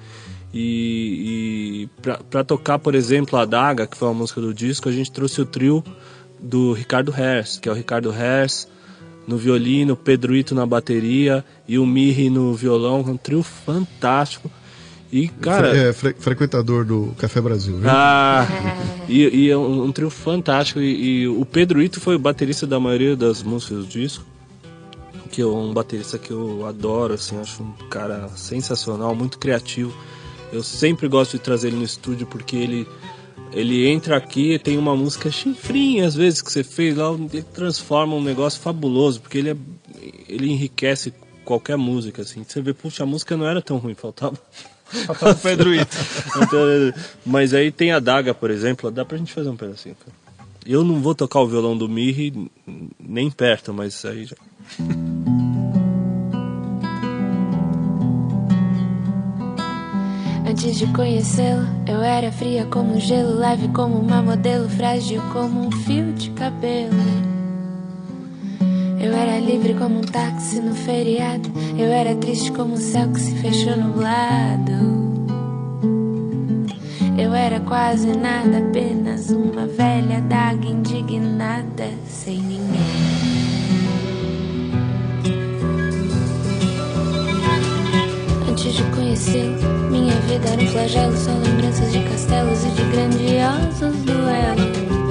E, 0.52 1.88
e 1.98 2.12
para 2.30 2.44
tocar, 2.44 2.78
por 2.78 2.94
exemplo, 2.94 3.36
a 3.36 3.44
Daga, 3.44 3.88
que 3.88 3.96
foi 3.96 4.06
uma 4.06 4.14
música 4.14 4.40
do 4.40 4.54
disco, 4.54 4.88
a 4.88 4.92
gente 4.92 5.10
trouxe 5.10 5.40
o 5.40 5.44
trio 5.44 5.82
do 6.38 6.74
Ricardo 6.74 7.12
Hers, 7.12 7.58
que 7.58 7.68
é 7.68 7.72
o 7.72 7.74
Ricardo 7.74 8.14
Hers 8.14 8.68
no 9.26 9.36
violino, 9.36 9.96
Pedro 9.96 10.36
Ito 10.36 10.54
na 10.54 10.64
bateria 10.64 11.44
e 11.66 11.76
o 11.76 11.84
Mirri 11.84 12.30
no 12.30 12.54
violão, 12.54 13.00
um 13.00 13.16
trio 13.16 13.42
fantástico. 13.42 14.48
E, 15.16 15.28
cara, 15.28 15.68
Fre- 15.70 15.78
é, 15.78 15.92
fre- 15.92 16.14
frequentador 16.18 16.84
do 16.84 17.14
Café 17.16 17.40
Brasil, 17.40 17.76
viu? 17.78 17.88
ah, 17.88 18.44
e, 19.08 19.22
e 19.44 19.48
é 19.50 19.56
um, 19.56 19.84
um 19.84 19.92
trio 19.92 20.10
fantástico. 20.10 20.80
E, 20.80 21.20
e 21.22 21.28
o 21.28 21.44
Pedro 21.44 21.80
Ito 21.80 22.00
foi 22.00 22.16
o 22.16 22.18
baterista 22.18 22.66
da 22.66 22.80
maioria 22.80 23.14
das 23.14 23.40
músicas 23.40 23.78
do 23.78 23.86
disco. 23.86 24.24
Que 25.30 25.40
é 25.42 25.46
um 25.46 25.72
baterista 25.72 26.18
que 26.18 26.32
eu 26.32 26.66
adoro, 26.66 27.14
assim, 27.14 27.38
acho 27.40 27.62
um 27.62 27.72
cara 27.88 28.28
sensacional, 28.34 29.14
muito 29.14 29.38
criativo. 29.38 29.94
Eu 30.52 30.64
sempre 30.64 31.06
gosto 31.06 31.32
de 31.32 31.38
trazer 31.38 31.68
ele 31.68 31.76
no 31.76 31.84
estúdio 31.84 32.26
porque 32.26 32.56
ele 32.56 32.86
ele 33.52 33.86
entra 33.86 34.16
aqui 34.16 34.54
e 34.54 34.58
tem 34.58 34.76
uma 34.76 34.96
música 34.96 35.30
chifrinha, 35.30 36.08
às 36.08 36.16
vezes, 36.16 36.42
que 36.42 36.50
você 36.50 36.64
fez 36.64 36.96
lá, 36.96 37.12
ele 37.12 37.40
transforma 37.42 38.16
um 38.16 38.22
negócio 38.22 38.60
fabuloso, 38.60 39.20
porque 39.20 39.38
ele, 39.38 39.50
é, 39.50 39.56
ele 40.28 40.50
enriquece 40.50 41.14
qualquer 41.44 41.76
música, 41.76 42.22
assim. 42.22 42.42
Você 42.44 42.60
vê, 42.60 42.74
puxa, 42.74 43.04
a 43.04 43.06
música 43.06 43.36
não 43.36 43.46
era 43.46 43.62
tão 43.62 43.76
ruim, 43.76 43.94
faltava. 43.94 44.36
O 45.08 45.34
Pedro 45.36 45.74
Ito. 45.74 45.96
Então, 46.36 47.02
mas 47.24 47.52
aí 47.54 47.70
tem 47.70 47.92
a 47.92 47.98
Daga, 47.98 48.34
por 48.34 48.50
exemplo, 48.50 48.90
dá 48.90 49.04
pra 49.04 49.18
gente 49.18 49.32
fazer 49.32 49.48
um 49.48 49.56
pedacinho. 49.56 49.96
cara. 49.96 50.16
Eu 50.66 50.82
não 50.82 51.00
vou 51.00 51.14
tocar 51.14 51.40
o 51.40 51.46
violão 51.46 51.76
do 51.76 51.88
Mirri 51.88 52.50
nem 52.98 53.30
perto, 53.30 53.74
mas 53.74 54.04
aí 54.04 54.24
já. 54.24 54.36
Antes 60.48 60.78
de 60.78 60.86
conhecê-lo, 60.92 61.66
eu 61.86 62.00
era 62.00 62.30
fria 62.32 62.64
como 62.66 62.98
gelo, 62.98 63.38
leve 63.38 63.68
como 63.68 63.98
uma 63.98 64.22
modelo, 64.22 64.68
frágil 64.68 65.20
como 65.32 65.66
um 65.66 65.70
fio 65.70 66.12
de 66.12 66.30
cabelo. 66.30 67.33
Eu 69.04 69.12
era 69.12 69.38
livre 69.38 69.74
como 69.74 69.98
um 69.98 70.00
táxi 70.00 70.58
no 70.60 70.74
feriado, 70.74 71.50
eu 71.76 71.92
era 71.92 72.14
triste 72.14 72.50
como 72.52 72.72
o 72.72 72.78
céu 72.78 73.06
que 73.12 73.20
se 73.20 73.34
fechou 73.34 73.76
nublado. 73.76 74.72
Eu 77.18 77.34
era 77.34 77.60
quase 77.60 78.16
nada, 78.16 78.60
apenas 78.60 79.28
uma 79.28 79.66
velha 79.66 80.22
daga 80.22 80.66
indignada, 80.66 81.90
sem 82.08 82.38
ninguém. 82.38 82.80
Antes 88.48 88.72
de 88.72 88.84
conhecê-lo, 88.84 89.90
minha 89.90 90.14
vida 90.22 90.48
era 90.48 90.62
um 90.62 90.66
flagelo, 90.68 91.16
só 91.18 91.30
lembranças 91.30 91.92
de 91.92 92.02
castelos 92.04 92.64
e 92.64 92.70
de 92.70 92.82
grandiosos 92.84 94.02
duelos. 94.02 95.03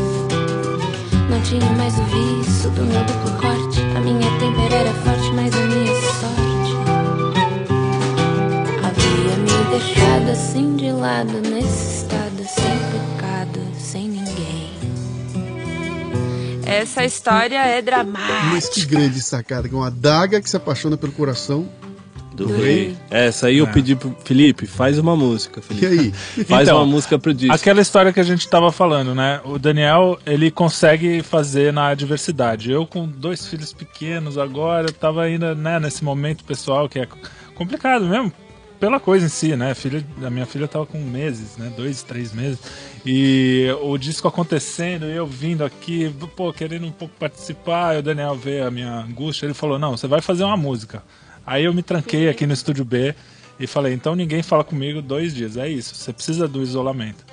Não 1.30 1.42
tinha 1.42 1.72
mais 1.74 1.98
o 1.98 2.04
vício 2.04 2.70
do 2.72 2.84
meu 2.84 3.04
duplo 3.06 3.32
corte, 3.40 3.82
a 3.96 4.00
minha 4.00 4.40
tempera 4.40 4.76
era 4.76 4.94
forte, 4.94 5.32
mas 5.34 5.54
a 5.54 5.60
minha 5.66 5.96
sorte 5.96 6.74
havia 8.84 9.38
me 9.38 9.70
deixado 9.70 10.30
assim 10.32 10.76
de 10.76 10.92
lado, 10.92 11.42
nesse 11.42 12.04
estado, 12.04 12.44
sem 12.48 12.78
pecado, 12.92 13.60
sem 13.80 14.10
ninguém. 14.10 14.72
Essa 16.66 17.06
história 17.06 17.60
é 17.66 17.82
dramática. 17.82 18.46
Mas 18.52 18.70
que 18.70 18.86
grande 18.86 19.22
sacada, 19.22 19.68
que 19.68 19.76
é 19.76 19.78
uma 19.78 19.92
daga 19.92 20.42
que 20.42 20.50
se 20.50 20.58
apaixona 20.58 20.98
pelo 20.98 21.12
coração. 21.12 21.70
Do 22.34 22.48
Do 22.48 22.56
rei. 22.58 22.76
rei. 22.76 22.98
Essa 23.12 23.48
aí 23.48 23.58
eu 23.60 23.68
pedi 23.68 23.96
pro 23.96 24.16
Felipe, 24.24 24.66
faz 24.66 24.98
uma 24.98 25.16
música, 25.16 25.62
Felipe. 25.62 25.86
E 25.86 25.90
aí? 25.90 26.12
Faz 26.46 26.68
Então, 26.68 26.78
uma 26.80 26.86
música 26.86 27.20
pro 27.20 27.34
disco. 27.34 27.54
Aquela 27.54 27.82
história 27.82 28.12
que 28.12 28.20
a 28.20 28.24
gente 28.24 28.48
tava 28.48 28.72
falando, 28.72 29.14
né? 29.14 29.40
O 29.46 29.60
Daniel, 29.60 30.18
ele 30.26 30.50
consegue 30.50 31.22
fazer 31.22 31.72
na 31.72 31.94
diversidade. 31.94 32.72
Eu 32.72 32.86
com 32.88 33.08
dois 33.08 33.46
filhos 33.46 33.72
pequenos 33.72 34.38
agora, 34.38 34.88
eu 34.88 34.94
tava 34.94 35.22
ainda, 35.24 35.54
né, 35.54 35.80
nesse 35.80 36.04
momento 36.04 36.44
pessoal 36.44 36.90
que 36.90 37.00
é 37.00 37.08
complicado 37.56 38.06
mesmo, 38.06 38.34
pela 38.80 39.00
coisa 39.00 39.28
em 39.28 39.30
si, 39.30 39.56
né? 39.56 39.74
Filha, 39.74 40.04
a 40.26 40.30
minha 40.30 40.46
filha 40.46 40.68
tava 40.68 40.86
com 40.86 40.98
meses, 41.00 41.56
né? 41.58 41.72
Dois, 41.78 42.04
três 42.04 42.34
meses. 42.34 42.60
E 43.06 43.68
o 43.82 43.98
disco 43.98 44.28
acontecendo, 44.28 45.06
eu 45.06 45.26
vindo 45.28 45.64
aqui, 45.64 46.14
pô, 46.36 46.52
querendo 46.52 46.86
um 46.88 46.92
pouco 46.92 47.14
participar, 47.20 47.96
e 47.96 48.00
o 48.00 48.02
Daniel 48.04 48.36
vê 48.36 48.62
a 48.62 48.72
minha 48.72 48.92
angústia, 49.02 49.46
ele 49.46 49.54
falou, 49.54 49.78
não, 49.78 49.96
você 49.96 50.08
vai 50.08 50.20
fazer 50.20 50.44
uma 50.44 50.58
música. 50.58 51.04
Aí 51.46 51.66
eu 51.66 51.74
me 51.74 51.84
tranquei 51.84 52.30
aqui 52.30 52.46
no 52.46 52.54
estúdio 52.54 52.86
B 52.86 53.14
e 53.60 53.68
falei, 53.68 53.94
então 53.94 54.16
ninguém 54.16 54.42
fala 54.42 54.64
comigo 54.64 55.02
dois 55.02 55.34
dias, 55.34 55.58
é 55.58 55.68
isso, 55.68 55.96
você 55.96 56.14
precisa 56.14 56.48
do 56.48 56.62
isolamento. 56.62 57.24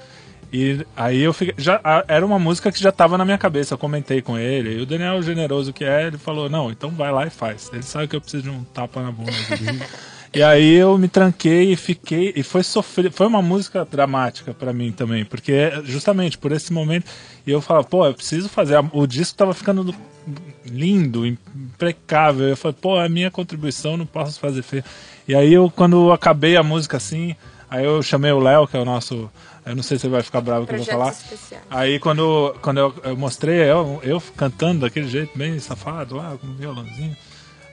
E 0.53 0.85
aí 0.97 1.21
eu 1.21 1.33
fiquei. 1.33 1.55
Já, 1.57 1.81
era 2.09 2.27
uma 2.27 2.39
música 2.39 2.73
que 2.73 2.81
já 2.81 2.89
estava 2.89 3.17
na 3.17 3.25
minha 3.25 3.39
cabeça, 3.39 3.75
eu 3.75 3.79
comentei 3.79 4.21
com 4.21 4.37
ele. 4.37 4.79
E 4.79 4.81
o 4.81 4.87
Daniel, 4.87 5.23
generoso 5.23 5.73
que 5.73 5.85
é, 5.85 6.09
ele 6.09 6.19
falou: 6.19 6.51
Não, 6.51 6.71
então 6.71 6.91
vai 6.91 7.13
lá 7.13 7.27
e 7.27 7.31
faz. 7.31 7.71
Ele 7.73 7.83
sabe 7.83 8.09
que 8.09 8.17
eu 8.17 8.21
preciso 8.21 8.43
de 8.45 8.51
um 8.51 8.65
tapa 8.65 9.01
na 9.01 9.13
bunda. 9.13 9.31
e 10.35 10.43
aí 10.43 10.75
eu 10.75 10.99
me 10.99 11.07
tranquei 11.07 11.73
e 11.73 11.77
fiquei. 11.77 12.33
E 12.35 12.43
foi 12.43 12.65
sofrer. 12.65 13.13
Foi 13.13 13.29
uma 13.29 13.41
música 13.41 13.87
dramática 13.89 14.53
pra 14.53 14.73
mim 14.73 14.91
também, 14.91 15.25
porque 15.25 15.71
justamente 15.85 16.37
por 16.37 16.51
esse 16.51 16.73
momento. 16.73 17.07
E 17.51 17.53
eu 17.53 17.61
falava: 17.61 17.87
Pô, 17.87 18.07
eu 18.07 18.15
preciso 18.15 18.49
fazer. 18.49 18.77
O 18.93 19.07
disco 19.07 19.37
tava 19.37 19.53
ficando 19.55 19.85
do- 19.85 19.95
lindo, 20.65 21.27
impecável. 21.27 22.49
Eu 22.49 22.57
falei: 22.57 22.77
Pô, 22.81 23.01
é 23.01 23.07
a 23.07 23.09
minha 23.09 23.31
contribuição, 23.31 23.97
não 23.97 24.07
posso 24.07 24.39
fazer 24.41 24.63
feio. 24.63 24.85
E 25.27 25.35
aí 25.35 25.53
eu, 25.53 25.71
quando 25.71 26.07
eu 26.09 26.13
acabei 26.13 26.57
a 26.57 26.63
música 26.63 26.97
assim. 26.97 27.35
Aí 27.71 27.85
eu 27.85 28.03
chamei 28.03 28.33
o 28.33 28.41
Léo, 28.41 28.67
que 28.67 28.77
é 28.77 28.81
o 28.81 28.85
nosso. 28.85 29.31
Eu 29.65 29.77
não 29.77 29.83
sei 29.83 29.97
se 29.99 30.07
ele 30.07 30.13
vai 30.15 30.23
ficar 30.23 30.41
bravo 30.41 30.67
que 30.67 30.73
eu 30.73 30.79
vou 30.79 30.87
falar. 30.87 31.11
Especiais. 31.13 31.63
Aí 31.71 32.01
quando, 32.01 32.53
quando 32.63 32.79
eu, 32.79 32.95
eu 33.05 33.17
mostrei 33.17 33.59
eu, 33.71 34.01
eu 34.03 34.21
cantando 34.37 34.81
daquele 34.81 35.07
jeito, 35.09 35.39
bem 35.39 35.57
safado 35.61 36.17
lá, 36.17 36.37
com 36.41 36.49
um 36.49 36.55
violãozinho, 36.55 37.17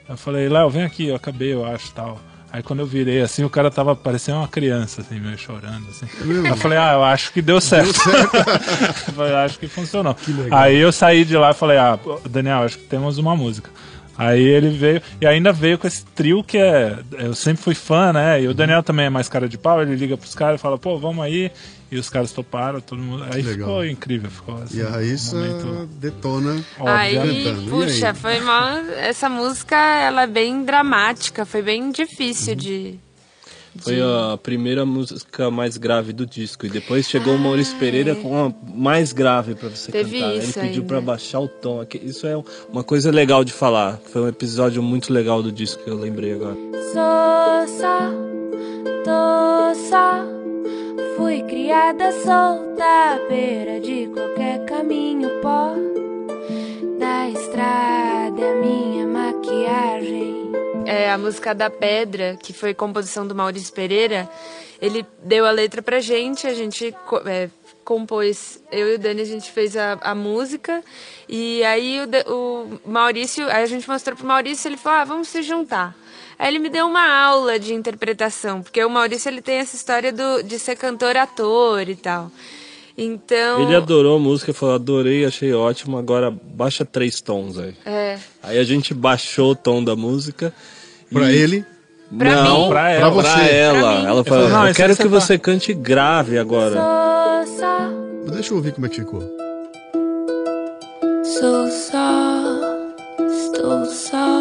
eu 0.08 0.16
falei, 0.16 0.48
Léo, 0.48 0.70
vem 0.70 0.84
aqui, 0.84 1.08
eu 1.08 1.16
acabei, 1.16 1.52
eu 1.52 1.64
acho, 1.64 1.90
tal. 1.92 2.20
Aí 2.50 2.62
quando 2.62 2.80
eu 2.80 2.86
virei 2.86 3.20
assim, 3.20 3.44
o 3.44 3.50
cara 3.50 3.70
tava 3.70 3.94
parecendo 3.94 4.38
uma 4.38 4.48
criança, 4.48 5.02
assim, 5.02 5.20
meio 5.20 5.36
chorando, 5.36 5.86
assim. 5.90 6.06
Eu 6.46 6.56
falei, 6.56 6.78
ah, 6.78 6.92
eu 6.94 7.04
acho 7.04 7.32
que 7.32 7.42
deu 7.42 7.60
certo. 7.60 7.92
certo. 7.92 8.36
eu 9.08 9.14
falei, 9.14 9.34
acho 9.34 9.58
que 9.58 9.68
funcionou. 9.68 10.16
legal. 10.26 10.58
Aí 10.58 10.76
eu 10.76 10.90
saí 10.90 11.24
de 11.24 11.36
lá 11.36 11.50
e 11.50 11.54
falei, 11.54 11.76
ah, 11.76 11.98
Daniel, 12.28 12.62
acho 12.62 12.78
que 12.78 12.84
temos 12.84 13.18
uma 13.18 13.36
música. 13.36 13.70
Aí 14.16 14.42
ele 14.42 14.70
veio, 14.70 15.00
e 15.20 15.26
ainda 15.26 15.52
veio 15.52 15.78
com 15.78 15.86
esse 15.86 16.04
trio 16.04 16.42
que 16.42 16.58
é. 16.58 16.98
Eu 17.12 17.34
sempre 17.34 17.62
fui 17.62 17.74
fã, 17.74 18.12
né? 18.12 18.42
E 18.42 18.48
o 18.48 18.54
Daniel 18.54 18.82
também 18.82 19.06
é 19.06 19.10
mais 19.10 19.28
cara 19.28 19.48
de 19.48 19.56
pau, 19.56 19.80
ele 19.80 19.94
liga 19.94 20.16
pros 20.16 20.34
caras 20.34 20.58
e 20.58 20.62
fala, 20.62 20.76
pô, 20.76 20.98
vamos 20.98 21.24
aí. 21.24 21.52
E 21.90 21.96
os 21.98 22.10
caras 22.10 22.32
toparam, 22.32 22.80
todo 22.80 23.00
mundo. 23.00 23.24
Aí 23.24 23.40
legal. 23.40 23.68
ficou 23.68 23.86
incrível, 23.86 24.30
ficou 24.30 24.56
assim. 24.62 24.78
E 24.78 24.82
a 24.82 24.90
Raíssa 24.90 25.36
um 25.36 25.40
momento- 25.40 25.86
detona. 25.94 26.64
Aí, 26.84 27.16
puxa, 27.70 28.08
aí? 28.10 28.14
foi 28.14 28.40
uma. 28.40 28.80
Essa 28.96 29.28
música, 29.30 29.74
ela 29.76 30.22
é 30.24 30.26
bem 30.26 30.64
dramática, 30.64 31.46
foi 31.46 31.62
bem 31.62 31.90
difícil 31.90 32.54
de. 32.54 32.98
Foi 33.80 34.00
a 34.00 34.36
primeira 34.36 34.84
música 34.84 35.50
mais 35.52 35.76
grave 35.76 36.12
do 36.12 36.26
disco. 36.26 36.66
E 36.66 36.68
depois 36.68 37.08
chegou 37.08 37.36
o 37.36 37.38
Maurício 37.38 37.76
Pereira 37.78 38.14
com 38.16 38.46
a 38.46 38.52
mais 38.74 39.12
grave 39.12 39.54
pra 39.54 39.68
você 39.68 39.92
Teve 39.92 40.18
cantar. 40.18 40.34
Ele 40.34 40.52
pediu 40.52 40.64
ainda. 40.64 40.82
pra 40.82 41.00
baixar 41.00 41.38
o 41.40 41.46
tom. 41.48 41.86
Isso 42.02 42.26
é 42.26 42.36
uma 42.72 42.82
coisa 42.82 43.10
legal 43.12 43.44
de 43.44 43.52
falar. 43.52 43.98
Foi 44.12 44.22
um 44.22 44.28
episódio 44.28 44.82
muito 44.82 45.12
legal 45.12 45.42
do 45.42 45.52
disco 45.52 45.84
que 45.84 45.90
eu 45.90 45.96
lembrei 45.96 46.32
agora. 46.32 46.56
Sou 46.92 47.78
só, 47.78 48.10
tô 49.04 49.74
só. 49.88 50.47
Fui 51.16 51.42
criada 51.42 52.12
solta 52.12 52.84
à 52.84 53.28
beira 53.28 53.80
de 53.80 54.08
qualquer 54.08 54.64
caminho 54.64 55.28
pó 55.40 55.74
da 56.98 57.28
estrada. 57.28 58.40
é 58.40 58.54
Minha 58.60 59.06
maquiagem 59.06 60.38
é, 60.88 61.10
a 61.10 61.18
música 61.18 61.54
da 61.54 61.68
Pedra, 61.68 62.38
que 62.42 62.54
foi 62.54 62.72
composição 62.72 63.26
do 63.26 63.34
Maurício 63.34 63.74
Pereira, 63.74 64.26
ele 64.80 65.04
deu 65.22 65.44
a 65.44 65.50
letra 65.50 65.82
pra 65.82 66.00
gente, 66.00 66.46
a 66.46 66.54
gente 66.54 66.94
é, 67.26 67.50
compôs, 67.84 68.62
eu 68.72 68.92
e 68.92 68.94
o 68.94 68.98
Dani, 68.98 69.20
a 69.20 69.26
gente 69.26 69.52
fez 69.52 69.76
a, 69.76 69.98
a 70.00 70.14
música, 70.14 70.82
e 71.28 71.62
aí 71.62 71.98
o, 72.26 72.32
o 72.32 72.90
Maurício, 72.90 73.44
aí 73.48 73.62
a 73.62 73.66
gente 73.66 73.86
mostrou 73.86 74.16
pro 74.16 74.26
Maurício, 74.26 74.66
ele 74.66 74.78
falou, 74.78 75.00
ah, 75.00 75.04
vamos 75.04 75.28
se 75.28 75.42
juntar. 75.42 75.94
Aí 76.38 76.48
ele 76.48 76.58
me 76.60 76.68
deu 76.68 76.86
uma 76.86 77.06
aula 77.26 77.58
de 77.58 77.74
interpretação, 77.74 78.62
porque 78.62 78.84
o 78.84 78.88
Maurício 78.90 79.28
ele 79.28 79.42
tem 79.42 79.56
essa 79.56 79.74
história 79.74 80.12
do, 80.12 80.42
de 80.42 80.58
ser 80.58 80.76
cantor-ator 80.76 81.88
e 81.88 81.96
tal. 81.96 82.30
Então. 82.96 83.62
Ele 83.62 83.74
adorou 83.76 84.16
a 84.16 84.20
música, 84.20 84.52
falou, 84.52 84.74
adorei, 84.74 85.24
achei 85.24 85.52
ótimo, 85.52 85.98
agora 85.98 86.30
baixa 86.30 86.84
três 86.84 87.20
tons 87.20 87.58
aí. 87.58 87.74
É. 87.84 88.18
Aí 88.42 88.58
a 88.58 88.64
gente 88.64 88.92
baixou 88.94 89.52
o 89.52 89.54
tom 89.56 89.82
da 89.82 89.94
música. 89.96 90.52
Pra 91.12 91.32
ele? 91.32 91.64
Pra 92.16 92.42
Não, 92.42 92.62
mim. 92.64 92.68
pra 92.70 92.90
ela. 92.90 93.12
Pra 93.12 93.22
Pra 93.22 93.48
ela. 93.48 94.00
Pra. 94.00 94.08
Ela 94.10 94.24
falou, 94.24 94.48
Não, 94.48 94.68
eu 94.68 94.74
quero 94.74 94.96
que 94.96 95.02
você 95.02 95.08
tá- 95.08 95.20
você 95.20 95.38
cante 95.38 95.74
grave 95.74 96.38
agora. 96.38 96.74
Sou 97.46 97.56
só, 97.58 98.32
Deixa 98.32 98.52
eu 98.52 98.56
ouvir 98.56 98.72
como 98.72 98.86
é 98.86 98.88
que 98.88 98.96
ficou. 98.96 99.20
sou 101.24 101.68
só, 101.70 102.54
estou 103.28 103.84
só. 103.86 104.37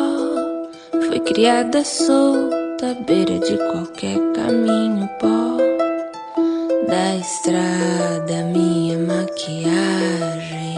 Criada 1.28 1.84
solta, 1.84 2.92
à 2.92 2.94
beira 3.04 3.38
de 3.40 3.58
qualquer 3.58 4.18
caminho 4.34 5.10
pó. 5.20 5.58
Da 6.88 7.18
estrada, 7.18 8.46
minha 8.54 8.98
maquiagem. 8.98 10.78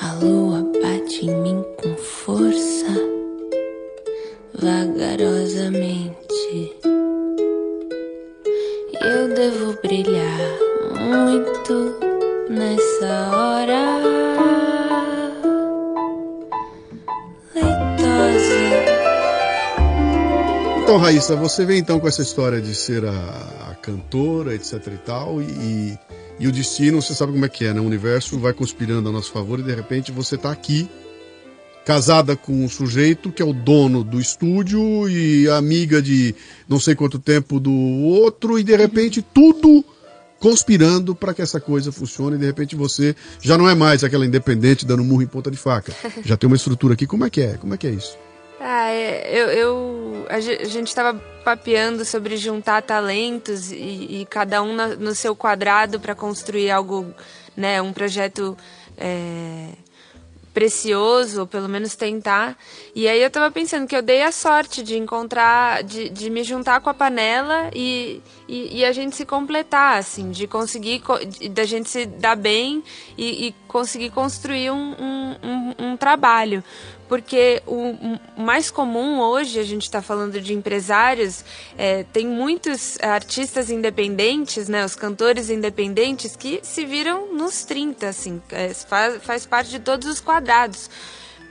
A 0.00 0.14
lua 0.24 0.64
bate 0.80 1.26
em 1.26 1.34
mim 1.42 1.64
com 1.82 1.96
força, 1.96 2.86
vagarosamente. 4.54 6.76
Eu 9.00 9.34
devo 9.34 9.76
brilhar 9.82 10.58
muito 10.94 11.98
nessa 12.48 13.36
hora. 13.36 14.31
Então, 20.92 21.00
Raíssa, 21.00 21.34
você 21.34 21.64
vem 21.64 21.78
então 21.78 21.98
com 21.98 22.06
essa 22.06 22.20
história 22.20 22.60
de 22.60 22.74
ser 22.74 23.02
a, 23.06 23.70
a 23.70 23.74
cantora, 23.76 24.54
etc 24.54 24.74
e 24.88 24.98
tal, 24.98 25.40
e, 25.40 25.98
e 26.38 26.46
o 26.46 26.52
destino, 26.52 27.00
você 27.00 27.14
sabe 27.14 27.32
como 27.32 27.46
é 27.46 27.48
que 27.48 27.64
é, 27.64 27.72
né? 27.72 27.80
O 27.80 27.84
universo 27.84 28.38
vai 28.38 28.52
conspirando 28.52 29.08
a 29.08 29.12
nosso 29.12 29.32
favor 29.32 29.58
e 29.58 29.62
de 29.62 29.74
repente 29.74 30.12
você 30.12 30.36
tá 30.36 30.52
aqui, 30.52 30.86
casada 31.86 32.36
com 32.36 32.52
um 32.52 32.68
sujeito 32.68 33.32
que 33.32 33.40
é 33.40 33.44
o 33.44 33.54
dono 33.54 34.04
do 34.04 34.20
estúdio 34.20 35.08
e 35.08 35.48
amiga 35.48 36.02
de 36.02 36.34
não 36.68 36.78
sei 36.78 36.94
quanto 36.94 37.18
tempo 37.18 37.58
do 37.58 37.72
outro, 37.72 38.58
e 38.58 38.62
de 38.62 38.76
repente 38.76 39.22
tudo 39.22 39.82
conspirando 40.38 41.14
para 41.14 41.32
que 41.32 41.40
essa 41.40 41.58
coisa 41.58 41.90
funcione, 41.90 42.36
e 42.36 42.38
de 42.38 42.44
repente 42.44 42.76
você 42.76 43.16
já 43.40 43.56
não 43.56 43.66
é 43.66 43.74
mais 43.74 44.04
aquela 44.04 44.26
independente 44.26 44.84
dando 44.84 45.02
murro 45.02 45.22
em 45.22 45.26
ponta 45.26 45.50
de 45.50 45.56
faca. 45.56 45.90
Já 46.22 46.36
tem 46.36 46.46
uma 46.48 46.56
estrutura 46.56 46.92
aqui. 46.92 47.06
Como 47.06 47.24
é 47.24 47.30
que 47.30 47.40
é? 47.40 47.54
Como 47.54 47.72
é 47.72 47.78
que 47.78 47.86
é 47.86 47.90
isso? 47.92 48.14
Ah, 48.60 48.90
é, 48.90 49.30
eu, 49.32 49.46
eu- 49.48 50.01
a 50.28 50.40
ge- 50.40 50.58
a 50.60 50.64
gente 50.66 50.88
estava 50.88 51.14
papeando 51.44 52.04
sobre 52.04 52.36
juntar 52.36 52.82
talentos 52.82 53.70
e, 53.72 54.20
e 54.20 54.26
cada 54.28 54.62
um 54.62 54.74
na- 54.74 54.88
no 54.96 55.14
seu 55.14 55.34
quadrado 55.36 55.98
para 56.00 56.14
construir 56.14 56.70
algo, 56.70 57.12
né, 57.56 57.80
um 57.82 57.92
projeto 57.92 58.56
é, 58.96 59.68
precioso, 60.54 61.40
ou 61.40 61.46
pelo 61.46 61.68
menos 61.68 61.96
tentar. 61.96 62.56
E 62.94 63.08
aí 63.08 63.20
eu 63.20 63.28
estava 63.28 63.50
pensando 63.50 63.86
que 63.86 63.96
eu 63.96 64.02
dei 64.02 64.22
a 64.22 64.30
sorte 64.30 64.82
de 64.82 64.98
encontrar, 64.98 65.82
de, 65.82 66.08
de 66.10 66.28
me 66.28 66.44
juntar 66.44 66.80
com 66.80 66.90
a 66.90 66.94
panela 66.94 67.70
e, 67.74 68.20
e, 68.52 68.80
e 68.80 68.84
a 68.84 68.92
gente 68.92 69.16
se 69.16 69.24
completar, 69.24 69.96
assim, 69.96 70.30
de 70.30 70.46
conseguir, 70.46 71.02
da 71.52 71.64
gente 71.64 71.88
se 71.88 72.04
dar 72.04 72.36
bem 72.36 72.84
e, 73.16 73.46
e 73.48 73.54
conseguir 73.66 74.10
construir 74.10 74.70
um, 74.70 74.92
um, 75.00 75.36
um- 75.42 75.74
um 75.92 75.96
trabalho. 75.96 76.62
Porque 77.08 77.62
o, 77.66 77.94
o 78.36 78.42
mais 78.42 78.70
comum 78.70 79.20
hoje, 79.20 79.58
a 79.58 79.62
gente 79.62 79.84
está 79.84 80.02
falando 80.02 80.38
de 80.38 80.52
empresários, 80.52 81.42
é, 81.78 82.04
tem 82.12 82.26
muitos 82.26 82.98
artistas 83.02 83.70
independentes, 83.70 84.68
né, 84.68 84.84
os 84.84 84.94
cantores 84.94 85.48
independentes, 85.48 86.36
que 86.36 86.60
se 86.62 86.84
viram 86.84 87.32
nos 87.34 87.64
30, 87.64 88.06
assim, 88.06 88.40
é, 88.50 88.74
faz, 88.74 89.22
faz 89.22 89.46
parte 89.46 89.70
de 89.70 89.78
todos 89.78 90.06
os 90.06 90.20
quadrados 90.20 90.90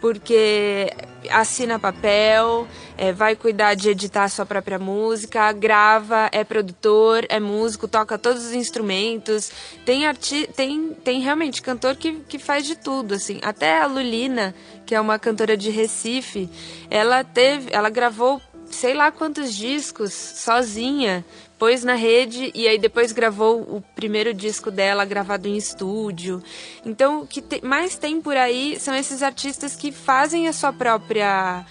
porque 0.01 0.91
assina 1.29 1.77
papel, 1.77 2.67
é, 2.97 3.13
vai 3.13 3.35
cuidar 3.35 3.75
de 3.75 3.89
editar 3.89 4.27
sua 4.27 4.45
própria 4.45 4.79
música, 4.79 5.51
grava, 5.53 6.27
é 6.31 6.43
produtor, 6.43 7.25
é 7.29 7.39
músico, 7.39 7.87
toca 7.87 8.17
todos 8.17 8.47
os 8.47 8.53
instrumentos. 8.53 9.51
Tem 9.85 10.07
arti 10.07 10.49
tem, 10.55 10.95
tem 10.95 11.21
realmente 11.21 11.61
cantor 11.61 11.95
que, 11.95 12.13
que 12.27 12.39
faz 12.39 12.65
de 12.65 12.75
tudo, 12.75 13.13
assim. 13.13 13.39
Até 13.43 13.79
a 13.79 13.85
Lulina, 13.85 14.55
que 14.85 14.95
é 14.95 14.99
uma 14.99 15.19
cantora 15.19 15.55
de 15.55 15.69
Recife, 15.69 16.49
ela 16.89 17.23
teve, 17.23 17.69
ela 17.71 17.89
gravou 17.89 18.41
sei 18.71 18.93
lá 18.93 19.11
quantos 19.11 19.53
discos 19.53 20.13
sozinha, 20.13 21.25
pôs 21.61 21.83
na 21.83 21.93
rede 21.93 22.51
e 22.55 22.67
aí 22.67 22.79
depois 22.79 23.11
gravou 23.11 23.61
o 23.61 23.83
primeiro 23.95 24.33
disco 24.33 24.71
dela 24.71 25.05
gravado 25.05 25.47
em 25.47 25.55
estúdio. 25.55 26.41
Então, 26.83 27.21
o 27.21 27.27
que 27.27 27.39
te- 27.39 27.63
mais 27.63 27.95
tem 27.99 28.19
por 28.19 28.35
aí 28.35 28.79
são 28.79 28.95
esses 28.95 29.21
artistas 29.21 29.75
que 29.75 29.91
fazem 29.91 30.47
a 30.47 30.53
sua 30.53 30.73
própria 30.73 31.63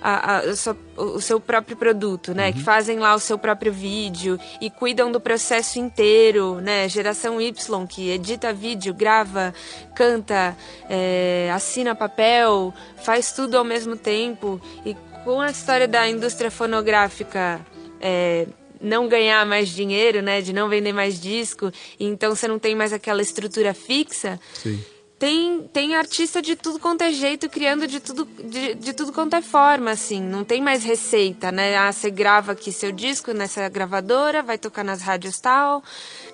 a- 0.00 0.36
a- 0.36 0.38
a 0.38 0.56
sua- 0.56 0.76
o 0.96 1.20
seu 1.20 1.38
próprio 1.38 1.76
produto, 1.76 2.34
né? 2.34 2.52
Que 2.52 2.60
fazem 2.62 2.98
lá 2.98 3.14
o 3.14 3.18
seu 3.18 3.38
próprio 3.38 3.70
vídeo 3.72 4.38
e 4.62 4.70
cuidam 4.70 5.12
do 5.12 5.20
processo 5.20 5.78
inteiro, 5.78 6.58
né? 6.62 6.88
Geração 6.88 7.38
Y, 7.38 7.86
que 7.86 8.10
edita 8.10 8.50
vídeo, 8.50 8.94
grava, 8.94 9.52
canta, 9.94 10.56
é, 10.88 11.50
assina 11.54 11.94
papel, 11.94 12.72
faz 13.02 13.32
tudo 13.32 13.58
ao 13.58 13.64
mesmo 13.64 13.94
tempo. 13.94 14.58
E 14.86 14.94
com 15.22 15.38
a 15.40 15.50
história 15.50 15.86
da 15.88 16.08
indústria 16.08 16.50
fonográfica 16.50 17.60
é, 18.00 18.46
não 18.84 19.08
ganhar 19.08 19.44
mais 19.46 19.68
dinheiro, 19.68 20.20
né? 20.22 20.40
De 20.40 20.52
não 20.52 20.68
vender 20.68 20.92
mais 20.92 21.20
disco, 21.20 21.72
e 21.98 22.04
então 22.04 22.34
você 22.34 22.46
não 22.46 22.58
tem 22.58 22.74
mais 22.76 22.92
aquela 22.92 23.22
estrutura 23.22 23.72
fixa. 23.74 24.38
Sim. 24.62 24.78
Tem, 25.16 25.62
tem 25.72 25.94
artista 25.94 26.42
de 26.42 26.54
tudo 26.56 26.78
quanto 26.78 27.02
é 27.02 27.12
jeito, 27.12 27.48
criando 27.48 27.86
de 27.86 27.98
tudo, 28.00 28.28
de, 28.44 28.74
de 28.74 28.92
tudo 28.92 29.12
quanto 29.12 29.34
é 29.36 29.40
forma, 29.40 29.92
assim. 29.92 30.20
Não 30.20 30.44
tem 30.44 30.60
mais 30.60 30.82
receita, 30.84 31.50
né? 31.52 31.76
Ah, 31.76 31.90
você 31.90 32.10
grava 32.10 32.52
aqui 32.52 32.70
seu 32.72 32.90
disco 32.92 33.32
nessa 33.32 33.66
gravadora, 33.68 34.42
vai 34.42 34.58
tocar 34.58 34.84
nas 34.84 35.00
rádios 35.00 35.40
tal. 35.40 35.82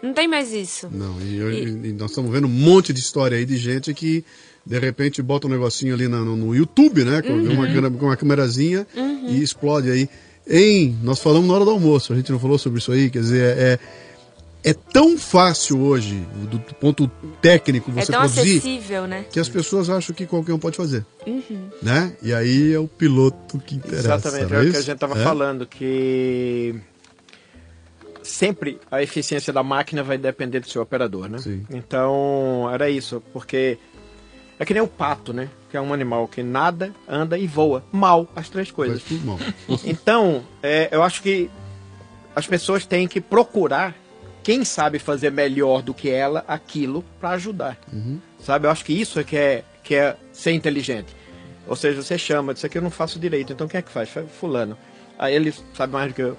Não 0.02 0.12
tem 0.14 0.27
mais 0.27 0.52
isso. 0.52 0.89
Não, 0.90 1.20
e, 1.20 1.36
eu- 1.36 1.52
e 1.52 1.93
nós 1.93 2.10
estamos 2.10 2.32
vendo 2.32 2.47
um 2.47 2.51
monte 2.51 2.93
de 2.93 3.01
história 3.01 3.36
aí 3.36 3.44
de 3.44 3.56
gente 3.59 3.93
que 3.94 4.24
de 4.66 4.78
repente 4.78 5.22
bota 5.22 5.47
um 5.47 5.51
negocinho 5.51 5.94
ali 5.94 6.09
no, 6.09 6.24
no 6.35 6.55
YouTube, 6.55 7.05
né? 7.05 7.22
Com, 7.22 7.35
uma, 7.35 7.66
câmera- 7.66 7.90
com 7.90 8.06
uma 8.06 8.16
câmerazinha 8.16 8.86
e 9.28 9.40
explode 9.43 9.90
aí. 9.90 10.09
Em, 10.47 10.97
nós 11.03 11.19
falamos 11.21 11.49
na 11.49 11.55
hora 11.55 11.65
do 11.65 11.71
almoço, 11.71 12.12
a 12.12 12.17
gente 12.17 12.33
não 12.33 12.39
falou 12.39 12.59
sobre 12.59 12.79
isso 12.81 12.91
aí, 12.93 13.09
quer 13.11 13.21
dizer, 13.21 13.57
é, 13.59 13.79
é 14.65 14.75
tão 14.75 15.17
fácil 15.17 15.81
hoje, 15.81 16.27
do, 16.51 16.59
do 16.59 16.75
ponto 16.75 17.09
técnico, 17.41 17.91
É 17.97 18.03
você 18.05 18.12
tão 18.12 18.21
produzir, 18.21 18.41
acessível, 18.59 19.07
né? 19.07 19.25
que 19.31 19.39
as 19.39 19.49
pessoas 19.49 19.89
acham 19.89 20.15
que 20.15 20.27
qualquer 20.27 20.53
um 20.53 20.59
pode 20.59 20.77
fazer, 20.77 21.05
Uhum. 21.27 21.69
né? 21.83 22.12
E 22.23 22.35
aí 22.35 22.73
é 22.73 22.79
o 22.79 22.89
piloto 22.89 23.59
que 23.59 23.77
interessa. 23.77 24.15
Exatamente, 24.15 24.51
não 24.51 24.57
é 24.59 24.61
o 24.61 24.62
que 24.65 24.69
isso? 24.71 24.79
a 24.79 24.83
gente 24.83 24.95
estava 24.95 25.19
É? 25.21 25.23
falando, 25.25 25.67
que 25.67 26.75
sempre 28.23 28.79
a 28.91 29.03
eficiência 29.03 29.53
da 29.53 29.62
máquina 29.62 30.03
vai 30.03 30.19
depender 30.19 30.61
do 30.61 30.69
seu 30.69 30.83
operador, 30.83 31.29
né? 31.29 31.39
Sim. 31.39 31.65
Então, 31.71 32.69
era 32.73 32.89
isso, 32.91 33.23
porque 33.33 33.79
é 34.59 34.65
que 34.65 34.75
nem 34.75 34.83
o 34.83 34.89
pato, 34.89 35.33
né? 35.33 35.49
Que 35.71 35.77
é 35.77 35.81
um 35.81 35.93
animal 35.95 36.27
que 36.27 36.43
nada, 36.43 36.93
anda 37.09 37.39
e 37.39 37.47
voa. 37.47 37.85
Mal, 37.93 38.29
as 38.35 38.49
três 38.49 38.71
coisas. 38.71 39.03
Então, 39.85 40.43
é, 40.63 40.89
eu 40.91 41.03
acho 41.03 41.23
que 41.23 41.49
as 42.35 42.47
pessoas 42.47 42.85
têm 42.87 43.07
que 43.07 43.21
procurar 43.21 43.95
quem 44.43 44.65
sabe 44.65 44.99
fazer 44.99 45.31
melhor 45.31 45.83
do 45.83 45.93
que 45.95 46.11
ela 46.11 46.45
aquilo 46.49 47.05
para 47.21 47.31
ajudar. 47.31 47.79
Sabe? 48.41 48.67
Eu 48.67 48.71
acho 48.71 48.85
que 48.85 48.93
isso 48.93 49.21
é 49.21 49.25
que 49.25 49.37
é, 49.37 49.65
que 49.85 49.95
é 49.95 50.17
ser 50.33 50.53
inteligente. 50.53 51.15
Ou 51.67 51.77
seja, 51.77 52.03
você 52.03 52.19
chama, 52.19 52.53
isso 52.53 52.67
aqui 52.67 52.79
eu 52.79 52.83
não 52.83 52.91
faço 52.91 53.19
direito, 53.19 53.53
então 53.53 53.69
quem 53.69 53.79
é 53.79 53.83
que 53.83 53.91
faz? 53.91 54.09
Faz 54.09 54.27
Fulano. 54.41 54.77
Aí 55.19 55.35
ele 55.35 55.55
sabe 55.75 55.93
mais 55.93 56.09
do 56.09 56.15
que 56.15 56.23
eu. 56.23 56.37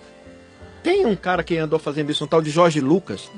Tem 0.84 1.06
um 1.06 1.16
cara 1.16 1.44
que 1.44 1.58
andou 1.58 1.78
fazendo 1.78 2.12
isso, 2.12 2.24
um 2.24 2.28
tal 2.28 2.42
de 2.42 2.50
Jorge 2.50 2.80
Lucas, 2.82 3.30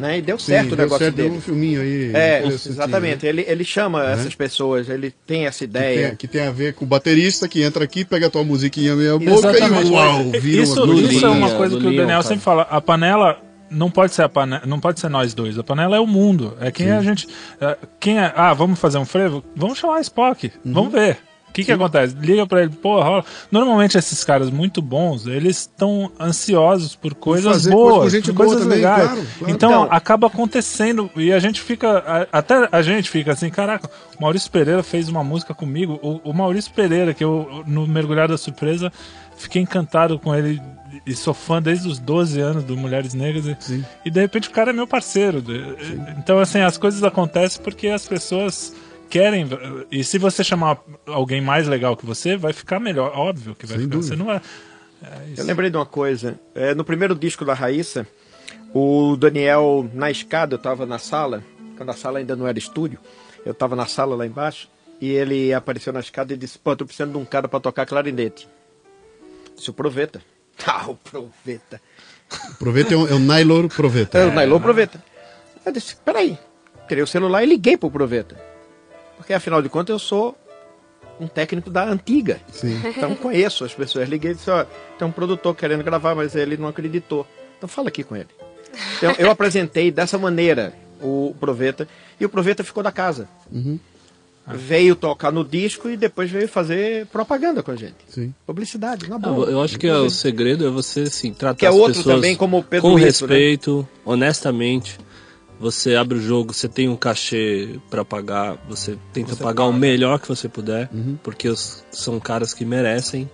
né? 0.00 0.18
E 0.18 0.22
deu 0.22 0.38
Sim, 0.38 0.46
certo 0.46 0.72
o 0.72 0.76
deu 0.76 0.84
negócio 0.84 1.04
certo, 1.04 1.14
dele. 1.16 1.28
deu 1.30 1.38
um 1.38 1.40
filminho 1.40 1.80
aí. 1.80 2.10
É, 2.14 2.42
exatamente. 2.46 3.24
né? 3.24 3.28
Ele, 3.28 3.44
ele 3.46 3.64
chama 3.64 4.02
Né? 4.04 4.12
essas 4.14 4.34
pessoas, 4.34 4.88
ele 4.88 5.14
tem 5.26 5.46
essa 5.46 5.58
Que 5.60 5.64
ideia. 5.64 6.08
tem, 6.08 6.16
que 6.16 6.26
tem 6.28 6.42
a 6.42 6.50
ver 6.50 6.74
com 6.74 6.84
o 6.84 6.88
baterista 6.88 7.46
que 7.48 7.62
entra 7.62 7.84
aqui, 7.84 8.04
pega 8.04 8.26
a 8.26 8.30
tua 8.30 8.42
musiquinha 8.44 8.96
meia 8.96 9.18
boca 9.18 9.30
Exatamente. 9.30 9.88
e 9.88 9.90
uau, 9.92 10.30
vira 10.40 10.62
isso, 10.62 10.82
uma 10.84 10.94
isso 11.00 11.26
é 11.26 11.28
uma 11.30 11.54
coisa 11.54 11.78
que 11.78 11.86
o 11.86 11.96
Daniel 11.96 12.22
sempre 12.22 12.42
fala. 12.42 12.62
A 12.62 12.80
panela 12.80 13.40
não 13.70 13.90
pode 13.90 14.14
ser 14.14 14.22
a 14.22 14.28
panela, 14.28 14.62
não 14.66 14.80
pode 14.80 14.98
ser 14.98 15.08
nós 15.08 15.34
dois. 15.34 15.58
A 15.58 15.62
panela 15.62 15.96
é 15.96 16.00
o 16.00 16.06
mundo. 16.06 16.56
É 16.60 16.70
quem 16.70 16.90
a 16.90 17.02
gente. 17.02 17.28
é, 17.60 17.76
quem 18.00 18.18
é, 18.18 18.32
ah, 18.34 18.52
vamos 18.54 18.78
fazer 18.80 18.98
um 18.98 19.04
frevo? 19.04 19.44
Vamos 19.54 19.78
chamar 19.78 19.98
a 19.98 20.00
Spock. 20.00 20.50
Uhum. 20.64 20.72
Vamos 20.72 20.92
ver. 20.92 21.18
O 21.48 21.52
que 21.52 21.64
que 21.64 21.72
acontece? 21.72 22.14
Liga 22.14 22.46
pra 22.46 22.62
ele, 22.62 22.70
pô, 22.70 23.00
rola. 23.02 23.24
Normalmente 23.50 23.98
esses 23.98 24.22
caras 24.22 24.48
muito 24.50 24.80
bons, 24.80 25.26
eles 25.26 25.58
estão 25.60 26.10
ansiosos 26.20 26.94
por 26.94 27.14
coisas 27.14 27.50
fazer 27.52 27.72
coisa 27.72 27.94
boas, 27.94 28.12
gente 28.12 28.26
por 28.26 28.34
boa 28.34 28.46
coisas 28.46 28.62
também, 28.64 28.78
legais. 28.78 29.02
claro, 29.08 29.26
claro. 29.38 29.54
Então, 29.54 29.70
Então- 29.70 29.88
acaba 29.90 30.26
acontecendo 30.28 31.10
e 31.16 31.32
a 31.32 31.38
gente 31.40 31.60
fica, 31.60 32.28
até 32.30 32.68
a 32.70 32.80
gente 32.82 33.10
fica 33.10 33.32
assim, 33.32 33.50
caraca, 33.50 33.90
o 34.18 34.22
Maurício 34.22 34.50
Pereira 34.50 34.82
fez 34.82 35.08
uma 35.08 35.24
música 35.24 35.52
comigo. 35.52 35.98
O, 36.02 36.30
o 36.30 36.32
Maurício 36.32 36.72
Pereira, 36.72 37.12
que 37.12 37.24
eu, 37.24 37.64
no 37.66 37.86
Mergulhar 37.88 38.28
da 38.28 38.38
Surpresa, 38.38 38.92
fiquei 39.36 39.60
encantado 39.62 40.18
com 40.18 40.32
ele 40.34 40.60
e 41.06 41.14
sou 41.14 41.34
fã 41.34 41.60
desde 41.60 41.88
os 41.88 41.98
12 41.98 42.40
anos 42.40 42.62
do 42.64 42.76
Mulheres 42.76 43.14
Negras. 43.14 43.46
E, 43.68 43.84
e 44.04 44.10
de 44.10 44.20
repente 44.20 44.48
o 44.48 44.52
cara 44.52 44.70
é 44.70 44.72
meu 44.72 44.86
parceiro. 44.86 45.42
Então, 46.18 46.38
assim, 46.38 46.60
as 46.60 46.76
coisas 46.78 47.02
acontecem 47.02 47.60
porque 47.62 47.88
as 47.88 48.06
pessoas 48.06 48.72
querem. 49.08 49.46
E 49.90 50.04
se 50.04 50.18
você 50.18 50.44
chamar 50.44 50.78
alguém 51.06 51.40
mais 51.40 51.66
legal 51.66 51.96
que 51.96 52.06
você, 52.06 52.36
vai 52.36 52.52
ficar 52.52 52.78
melhor. 52.78 53.12
Óbvio 53.14 53.54
que 53.54 53.66
vai 53.66 53.78
Sem 53.78 53.86
ficar. 53.86 53.96
dúvida. 53.96 54.14
Você 54.14 54.16
não 54.16 54.26
vai. 54.26 54.40
Eu 55.36 55.44
lembrei 55.44 55.70
de 55.70 55.76
uma 55.76 55.86
coisa. 55.86 56.38
É, 56.54 56.74
no 56.74 56.84
primeiro 56.84 57.14
disco 57.14 57.44
da 57.44 57.54
Raíssa, 57.54 58.06
o 58.74 59.16
Daniel, 59.16 59.88
na 59.94 60.10
escada, 60.10 60.54
eu 60.54 60.58
tava 60.58 60.84
na 60.84 60.98
sala, 60.98 61.42
quando 61.76 61.90
a 61.90 61.94
sala 61.94 62.18
ainda 62.18 62.34
não 62.34 62.46
era 62.46 62.58
estúdio, 62.58 62.98
eu 63.46 63.54
tava 63.54 63.76
na 63.76 63.86
sala 63.86 64.16
lá 64.16 64.26
embaixo, 64.26 64.68
e 65.00 65.10
ele 65.10 65.54
apareceu 65.54 65.92
na 65.92 66.00
escada 66.00 66.34
e 66.34 66.36
disse, 66.36 66.58
pô, 66.58 66.74
tô 66.74 66.84
precisando 66.84 67.12
de 67.12 67.18
um 67.18 67.24
cara 67.24 67.46
pra 67.48 67.60
tocar 67.60 67.86
clarinete. 67.86 68.48
Disse, 69.56 69.70
o 69.70 69.72
Proveta. 69.72 70.20
Ah, 70.66 70.90
o 70.90 70.96
Proveta. 70.96 71.80
Proveta 72.58 72.92
é 72.92 72.96
o, 72.96 73.06
é 73.06 73.12
o 73.14 73.18
Nailor 73.20 73.68
Proveta. 73.68 74.18
É, 74.18 74.26
o 74.26 74.32
Nailon 74.32 74.58
Proveta. 74.60 75.00
Eu 75.64 75.70
disse, 75.70 75.94
peraí. 76.04 76.36
Tirei 76.88 77.04
o 77.04 77.06
celular 77.06 77.44
e 77.44 77.46
liguei 77.46 77.76
pro 77.76 77.88
Proveta. 77.88 78.36
Porque 79.18 79.34
afinal 79.34 79.60
de 79.60 79.68
contas 79.68 79.92
eu 79.92 79.98
sou 79.98 80.36
um 81.20 81.26
técnico 81.26 81.68
da 81.68 81.84
antiga. 81.84 82.40
Sim. 82.50 82.80
Então 82.96 83.14
conheço 83.14 83.64
as 83.64 83.74
pessoas. 83.74 84.08
Liguei 84.08 84.30
e 84.30 84.34
disse, 84.34 84.50
ó, 84.50 84.64
tem 84.98 85.06
um 85.06 85.12
produtor 85.12 85.54
querendo 85.54 85.82
gravar, 85.84 86.14
mas 86.14 86.34
ele 86.34 86.56
não 86.56 86.68
acreditou. 86.68 87.26
Então 87.56 87.68
fala 87.68 87.88
aqui 87.88 88.02
com 88.02 88.16
ele. 88.16 88.28
Então 88.96 89.14
eu 89.18 89.30
apresentei 89.30 89.90
dessa 89.90 90.16
maneira 90.16 90.72
o 91.02 91.34
Proveta 91.38 91.86
e 92.18 92.24
o 92.24 92.28
Proveta 92.28 92.62
ficou 92.64 92.82
da 92.82 92.92
casa. 92.92 93.28
Uhum. 93.52 93.78
Veio 94.50 94.96
tocar 94.96 95.30
no 95.30 95.44
disco 95.44 95.90
e 95.90 95.96
depois 95.96 96.30
veio 96.30 96.48
fazer 96.48 97.06
propaganda 97.06 97.62
com 97.62 97.70
a 97.70 97.76
gente. 97.76 97.96
Sim. 98.08 98.32
Publicidade, 98.46 99.06
na 99.08 99.16
Eu, 99.16 99.20
boa. 99.20 99.46
eu 99.50 99.60
acho 99.60 99.78
que 99.78 99.86
é 99.86 99.94
o 99.94 100.08
segredo 100.08 100.66
é 100.66 100.70
você 100.70 101.02
assim, 101.02 101.34
tratar 101.34 101.58
Que 101.58 101.66
é 101.66 101.68
as 101.68 101.74
outro 101.74 101.96
pessoas 101.96 102.16
também, 102.16 102.34
como 102.34 102.58
o 102.58 102.62
Pedro 102.62 102.88
com 102.88 102.98
Isso, 102.98 103.26
né? 103.26 103.34
respeito, 103.34 103.86
honestamente. 104.06 104.98
Você 105.60 105.96
abre 105.96 106.18
o 106.18 106.20
jogo, 106.20 106.54
você 106.54 106.68
tem 106.68 106.88
um 106.88 106.94
cachê 106.96 107.80
pra 107.90 108.04
pagar, 108.04 108.56
você 108.68 108.96
tenta 109.12 109.34
Você 109.34 109.42
pagar 109.42 109.64
o 109.64 109.68
paga. 109.68 109.78
melhor 109.78 110.20
que 110.20 110.28
você 110.28 110.48
puder, 110.48 110.88
Uhum. 110.92 111.18
porque 111.22 111.48
os- 111.48 111.84
são 111.90 112.18
caras 112.20 112.54
que 112.54 112.64
merecem. 112.64 113.28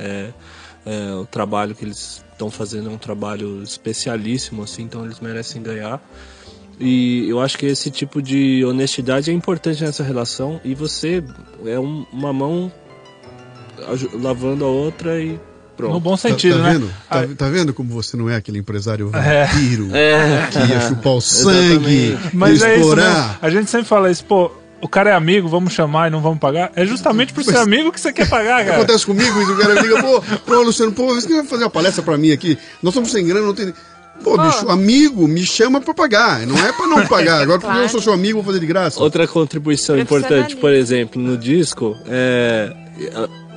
é, 0.00 0.32
é, 0.86 1.12
o 1.14 1.26
trabalho 1.26 1.74
que 1.74 1.84
eles 1.84 2.24
estão 2.32 2.50
fazendo 2.52 2.88
é 2.88 2.92
um 2.92 2.96
trabalho 2.98 3.60
especialíssimo, 3.64 4.62
assim, 4.62 4.82
então 4.84 5.04
eles 5.04 5.18
merecem 5.18 5.60
ganhar. 5.60 6.00
E 6.78 7.28
eu 7.28 7.40
acho 7.40 7.58
que 7.58 7.66
esse 7.66 7.90
tipo 7.90 8.22
de 8.22 8.64
honestidade 8.64 9.28
é 9.28 9.34
importante 9.34 9.82
nessa 9.82 10.04
relação 10.04 10.60
e 10.64 10.72
você 10.72 11.24
é 11.66 11.80
um- 11.80 12.06
uma 12.12 12.32
mão 12.32 12.70
lavando 14.14 14.64
a 14.64 14.68
outra 14.68 15.20
e 15.20 15.38
pronto. 15.78 15.92
No 15.94 16.00
bom 16.00 16.10
Tá, 16.10 16.28
sentido, 16.28 16.56
tá 16.58 16.62
né? 16.64 16.72
vendo? 16.74 16.88
Tá, 17.08 17.20
Ah, 17.20 17.26
tá 17.38 17.48
vendo 17.48 17.72
como 17.72 17.88
você 17.94 18.16
não 18.18 18.28
é 18.28 18.36
aquele 18.36 18.58
empresário 18.58 19.10
É. 19.14 19.46
vampiro 19.46 19.88
É. 19.96 20.48
que 20.50 20.58
ia 20.58 20.80
chupar 20.82 21.12
o 21.14 21.20
sangue, 21.22 22.18
Mas 22.34 22.60
é 22.60 22.72
isso, 22.74 22.80
explorar? 22.80 23.28
né? 23.30 23.36
A 23.40 23.48
gente 23.48 23.70
sempre 23.70 23.86
fala 23.88 24.10
isso, 24.10 24.24
pô, 24.24 24.50
o 24.82 24.88
cara 24.88 25.10
é 25.10 25.12
amigo, 25.14 25.48
vamos 25.48 25.72
chamar 25.72 26.08
e 26.08 26.10
não 26.10 26.20
vamos 26.20 26.38
pagar. 26.38 26.70
É 26.76 26.84
justamente 26.84 27.32
por 27.32 27.42
ser 27.42 27.56
amigo 27.56 27.90
que 27.90 28.00
você 28.00 28.12
quer 28.12 28.28
pagar, 28.28 28.56
O 28.56 28.58
que 28.58 28.64
cara. 28.70 28.76
acontece 28.82 29.06
comigo? 29.06 29.40
E 29.40 29.44
o 29.44 29.56
cara 29.56 29.80
liga, 29.80 30.02
pô, 30.02 30.22
pô, 30.46 30.62
Luciano, 30.62 30.92
pô, 30.92 31.14
você 31.14 31.26
vai 31.28 31.44
fazer 31.46 31.64
uma 31.64 31.70
palestra 31.70 32.02
pra 32.02 32.18
mim 32.18 32.30
aqui? 32.32 32.58
Nós 32.82 32.92
estamos 32.92 33.10
sem 33.10 33.26
grana, 33.26 33.46
não 33.46 33.54
tem. 33.54 33.72
Pô, 34.22 34.36
bicho, 34.36 34.68
amigo, 34.68 35.28
me 35.28 35.46
chama 35.46 35.80
pra 35.80 35.94
pagar. 35.94 36.44
Não 36.44 36.58
é 36.58 36.72
pra 36.72 36.88
não 36.88 37.06
pagar. 37.06 37.40
Agora, 37.40 37.60
porque 37.60 37.78
eu 37.78 37.88
sou 37.88 38.02
seu 38.02 38.12
amigo, 38.12 38.34
vou 38.42 38.44
fazer 38.44 38.58
de 38.58 38.66
graça. 38.66 39.00
Outra 39.00 39.28
contribuição 39.28 39.96
importante, 39.96 40.56
por 40.56 40.72
exemplo, 40.72 41.22
no 41.22 41.36
disco, 41.36 41.96
é, 42.08 42.72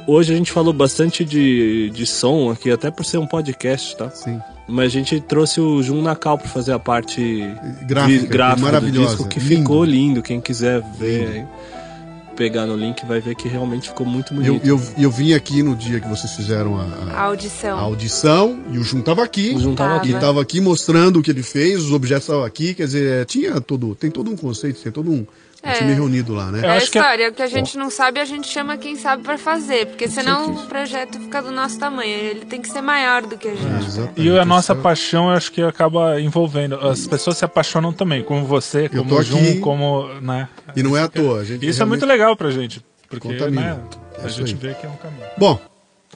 hoje 0.08 0.34
a 0.34 0.38
gente 0.38 0.52
falou 0.52 0.74
bastante 0.74 1.24
de, 1.26 1.90
de 1.92 2.06
som 2.06 2.50
aqui, 2.52 2.70
até 2.72 2.90
por 2.92 3.06
ser 3.06 3.18
um 3.18 3.28
podcast, 3.28 3.96
tá? 3.98 4.10
Sim. 4.10 4.40
Mas 4.68 4.86
a 4.88 4.90
gente 4.90 5.20
trouxe 5.20 5.60
o 5.60 5.82
Jun 5.84 6.02
Nakal 6.02 6.38
pra 6.38 6.48
fazer 6.48 6.72
a 6.72 6.80
parte 6.80 7.42
Gráfica, 7.88 8.28
gráfica 8.28 8.62
maravilhosa, 8.66 9.16
do 9.18 9.24
disco, 9.24 9.28
que 9.28 9.40
lindo. 9.40 9.56
ficou 9.62 9.84
lindo. 9.84 10.22
Quem 10.22 10.40
quiser 10.40 10.82
ver, 10.98 11.28
aí, 11.28 11.46
pegar 12.38 12.66
no 12.66 12.78
link, 12.78 13.06
vai 13.06 13.20
ver 13.20 13.36
que 13.36 13.50
realmente 13.50 13.90
ficou 13.90 14.06
muito 14.06 14.34
Eu, 14.34 14.38
bonito. 14.58 14.66
eu, 14.66 14.82
eu 14.98 15.12
vim 15.12 15.34
aqui 15.34 15.62
no 15.62 15.76
dia 15.76 16.00
que 16.00 16.08
vocês 16.08 16.32
fizeram 16.34 16.78
a, 16.80 16.84
a- 16.84 17.14
A 17.18 17.22
audição. 17.24 17.78
a 17.78 17.82
audição 17.82 18.60
e 18.72 18.78
o 18.78 18.84
Jun 18.84 19.02
tava 19.02 19.24
aqui. 19.24 19.54
O 19.56 19.60
Jun 19.60 19.76
tava 19.76 19.98
aqui. 19.98 20.10
E 20.12 20.14
tava 20.20 20.42
aqui 20.42 20.62
mostrando 20.62 21.20
o 21.20 21.22
que 21.24 21.32
ele 21.32 21.44
fez, 21.44 21.82
os 21.84 21.92
objetos 21.92 22.24
estavam 22.24 22.46
aqui, 22.46 22.74
quer 22.74 22.86
dizer, 22.86 23.22
é, 23.22 23.26
tinha 23.26 23.60
todo, 23.60 23.94
tem 23.96 24.10
todo 24.10 24.32
um 24.32 24.38
conceito, 24.38 24.80
tem 24.82 24.92
todo 24.92 25.12
um 25.12 25.26
É. 25.64 25.74
time 25.74 25.94
reunido 25.94 26.34
lá, 26.34 26.52
né? 26.52 26.62
É 26.66 26.70
a 26.72 26.78
história, 26.78 27.30
o 27.30 27.34
que 27.34 27.42
a 27.44 27.48
gente 27.48 27.78
não 27.78 27.90
sabe, 27.92 28.20
a 28.20 28.26
gente 28.26 28.48
chama 28.48 28.78
quem 28.78 28.96
sabe 28.96 29.22
pra 29.22 29.38
fazer, 29.38 29.86
porque 29.88 30.08
senão 30.08 30.56
o 30.56 30.66
projeto 30.66 31.20
fica 31.20 31.40
do 31.42 31.52
nosso 31.52 31.78
tamanho, 31.78 32.10
ele 32.12 32.46
tem 32.46 32.60
que 32.60 32.68
ser 32.68 32.82
maior 32.82 33.22
do 33.22 33.38
que 33.38 33.48
a 33.48 33.54
gente. 33.56 34.12
E 34.18 34.30
a 34.40 34.44
nossa 34.44 34.74
paixão, 34.76 35.30
eu 35.30 35.36
acho 35.36 35.52
que 35.52 35.62
acaba 35.62 36.20
envolvendo. 36.20 36.76
As 36.76 37.06
pessoas 37.06 37.38
se 37.38 37.46
apaixonam 37.46 37.94
também, 37.94 38.24
como 38.24 38.44
você, 38.46 38.90
como 38.90 39.16
o 39.16 39.22
Jun, 39.24 39.60
como. 39.62 40.08
Né? 40.20 40.50
E 40.76 40.82
não 40.82 40.98
é 40.98 41.04
à 41.04 41.08
toa. 41.08 41.42
A 41.42 41.44
gente 41.44 41.68
Isso 41.68 41.82
é 41.82 41.86
muito 41.86 42.02
realmente- 42.06 42.20
legal 42.20 42.36
pra 42.36 42.50
gente. 42.50 42.84
Porque 43.08 43.28
né, 43.52 43.80
É 44.18 44.24
a 44.24 44.28
isso 44.28 44.38
gente 44.46 44.54
aí. 44.54 44.70
vê 44.70 44.74
que 44.80 44.86
é 44.86 44.90
um 44.90 44.96
caminho. 44.96 45.26
Bom, 45.38 45.60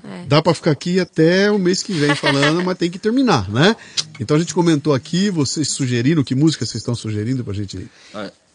É. 0.04 0.26
dá 0.28 0.42
pra 0.42 0.54
ficar 0.54 0.72
aqui 0.72 1.00
até 1.00 1.52
o 1.52 1.60
mês 1.60 1.84
que 1.84 1.94
vem 1.94 2.16
falando, 2.16 2.64
mas 2.64 2.78
tem 2.78 2.90
que 2.90 2.98
terminar, 2.98 3.48
né? 3.50 3.76
Então 4.20 4.38
a 4.38 4.40
gente 4.40 4.54
comentou 4.56 4.94
aqui, 4.94 5.30
vocês 5.30 5.70
sugeriram, 5.72 6.24
que 6.24 6.34
música 6.34 6.66
vocês 6.66 6.82
estão 6.82 6.96
sugerindo 6.96 7.44
pra 7.44 7.54
gente 7.54 7.88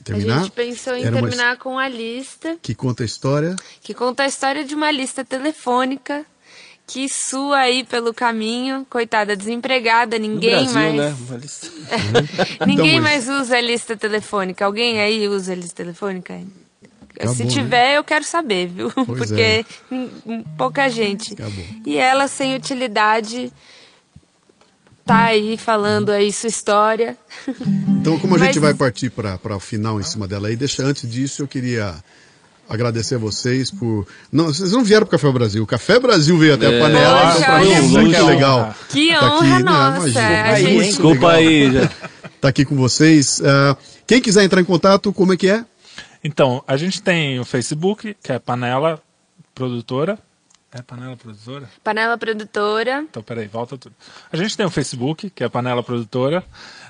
terminar? 0.04 0.36
A 0.36 0.42
gente 0.42 0.52
pensou 0.52 0.94
em 0.96 1.02
Era 1.04 1.10
uma 1.16 1.22
terminar 1.22 1.56
com 1.58 1.78
a 1.78 1.88
lista, 1.88 2.56
Que 2.62 2.74
conta 2.74 3.02
a 3.02 3.06
história. 3.06 3.56
que 3.82 3.94
conta 3.94 4.22
a 4.24 4.26
história 4.26 4.64
de 4.64 4.74
uma 4.74 4.90
lista 4.90 5.24
telefônica 5.24 6.24
que 6.86 7.08
sua 7.08 7.58
aí 7.58 7.84
pelo 7.84 8.12
caminho, 8.12 8.84
coitada, 8.90 9.36
desempregada, 9.36 10.18
No 10.18 10.26
ninguém 10.26 10.50
Brasil, 10.50 10.74
mais. 10.74 10.94
né? 10.96 11.16
Uma 11.28 11.36
lista- 11.36 11.68
Ninguém 12.66 12.90
Então, 12.96 13.02
mais 13.02 13.28
usa 13.28 13.56
a 13.56 13.60
lista 13.60 13.96
telefônica. 13.96 14.64
Alguém 14.64 15.00
aí 15.00 15.28
usa 15.28 15.52
a 15.52 15.54
lista 15.54 15.76
telefônica? 15.76 16.40
Acabou, 17.14 17.34
Se 17.36 17.44
né? 17.44 17.50
tiver, 17.50 17.96
eu 17.96 18.02
quero 18.02 18.24
saber, 18.24 18.66
viu? 18.66 18.90
Pois 18.90 19.06
Porque 19.30 19.40
é. 19.40 19.64
pouca 20.58 20.88
gente. 20.88 21.34
Acabou. 21.34 21.64
E 21.86 21.96
ela, 21.96 22.26
sem 22.26 22.56
utilidade, 22.56 23.52
tá 25.10 25.24
aí 25.24 25.56
falando 25.56 26.10
aí 26.10 26.32
sua 26.32 26.48
história. 26.48 27.16
Então, 27.88 28.18
como 28.18 28.34
a 28.36 28.38
gente 28.38 28.60
Mas- 28.60 28.62
vai 28.62 28.74
partir 28.74 29.10
para 29.10 29.38
o 29.56 29.60
final 29.60 30.00
em 30.00 30.02
cima 30.04 30.28
dela 30.28 30.48
aí, 30.48 30.56
deixa 30.56 30.82
antes 30.84 31.10
disso, 31.10 31.42
eu 31.42 31.48
queria 31.48 31.94
agradecer 32.68 33.16
a 33.16 33.18
vocês 33.18 33.70
por. 33.70 34.06
Não, 34.30 34.46
vocês 34.46 34.70
não 34.72 34.84
vieram 34.84 35.04
pro 35.06 35.18
Café 35.18 35.32
Brasil. 35.32 35.62
O 35.62 35.66
Café 35.66 35.98
Brasil 35.98 36.38
veio 36.38 36.54
até 36.54 36.66
a 36.66 36.72
É. 36.72 36.80
panela, 36.80 37.32
Poxa, 37.32 37.38
então 37.64 38.02
pra 38.04 38.12
é 38.12 38.20
só. 38.20 38.26
legal. 38.26 38.74
Que 38.88 39.10
tá 39.12 39.34
honra 39.34 39.54
aqui, 39.54 39.62
nossa. 39.64 39.96
imagina. 39.98 40.20
a 40.20 40.52
Aí, 40.52 40.62
gente- 40.64 40.72
hein? 40.74 40.80
Desculpa 40.88 41.30
aí, 41.32 41.72
já. 41.72 41.90
Tá 42.40 42.48
aqui 42.48 42.64
com 42.64 42.76
vocês. 42.76 43.42
Ah, 43.44 43.76
quem 44.06 44.20
quiser 44.20 44.44
entrar 44.44 44.60
em 44.60 44.64
contato, 44.64 45.12
como 45.12 45.32
é 45.32 45.36
que 45.36 45.48
é? 45.48 45.64
Então, 46.22 46.62
a 46.68 46.76
gente 46.76 47.02
tem 47.02 47.38
o 47.40 47.44
Facebook, 47.44 48.14
que 48.22 48.30
é 48.32 48.38
Panela 48.38 49.02
Produtora. 49.54 50.18
É 50.72 50.80
Panela 50.82 51.16
Produtora? 51.16 51.68
Panela 51.82 52.16
produtora. 52.16 53.00
Então, 53.10 53.22
peraí, 53.24 53.48
volta 53.48 53.76
tudo. 53.76 53.92
A 54.32 54.36
gente 54.36 54.56
tem 54.56 54.64
o 54.64 54.70
Facebook, 54.70 55.28
que 55.30 55.42
é 55.42 55.48
Panela 55.48 55.82
Produtora. 55.82 56.44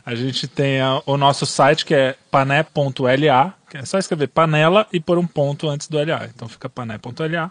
A 0.04 0.14
gente 0.14 0.46
tem 0.46 0.82
a- 0.82 1.00
o 1.06 1.16
nosso 1.16 1.46
site, 1.46 1.86
que 1.86 1.94
é 1.94 2.14
pané.la. 2.30 3.54
Que 3.70 3.78
é 3.78 3.84
só 3.86 3.98
escrever 3.98 4.26
panela 4.28 4.86
e 4.92 5.00
pôr 5.00 5.16
um 5.18 5.26
ponto 5.26 5.68
antes 5.68 5.88
do 5.88 5.96
LA. 5.98 6.26
Então 6.34 6.46
fica 6.48 6.68
pané.la. 6.68 7.50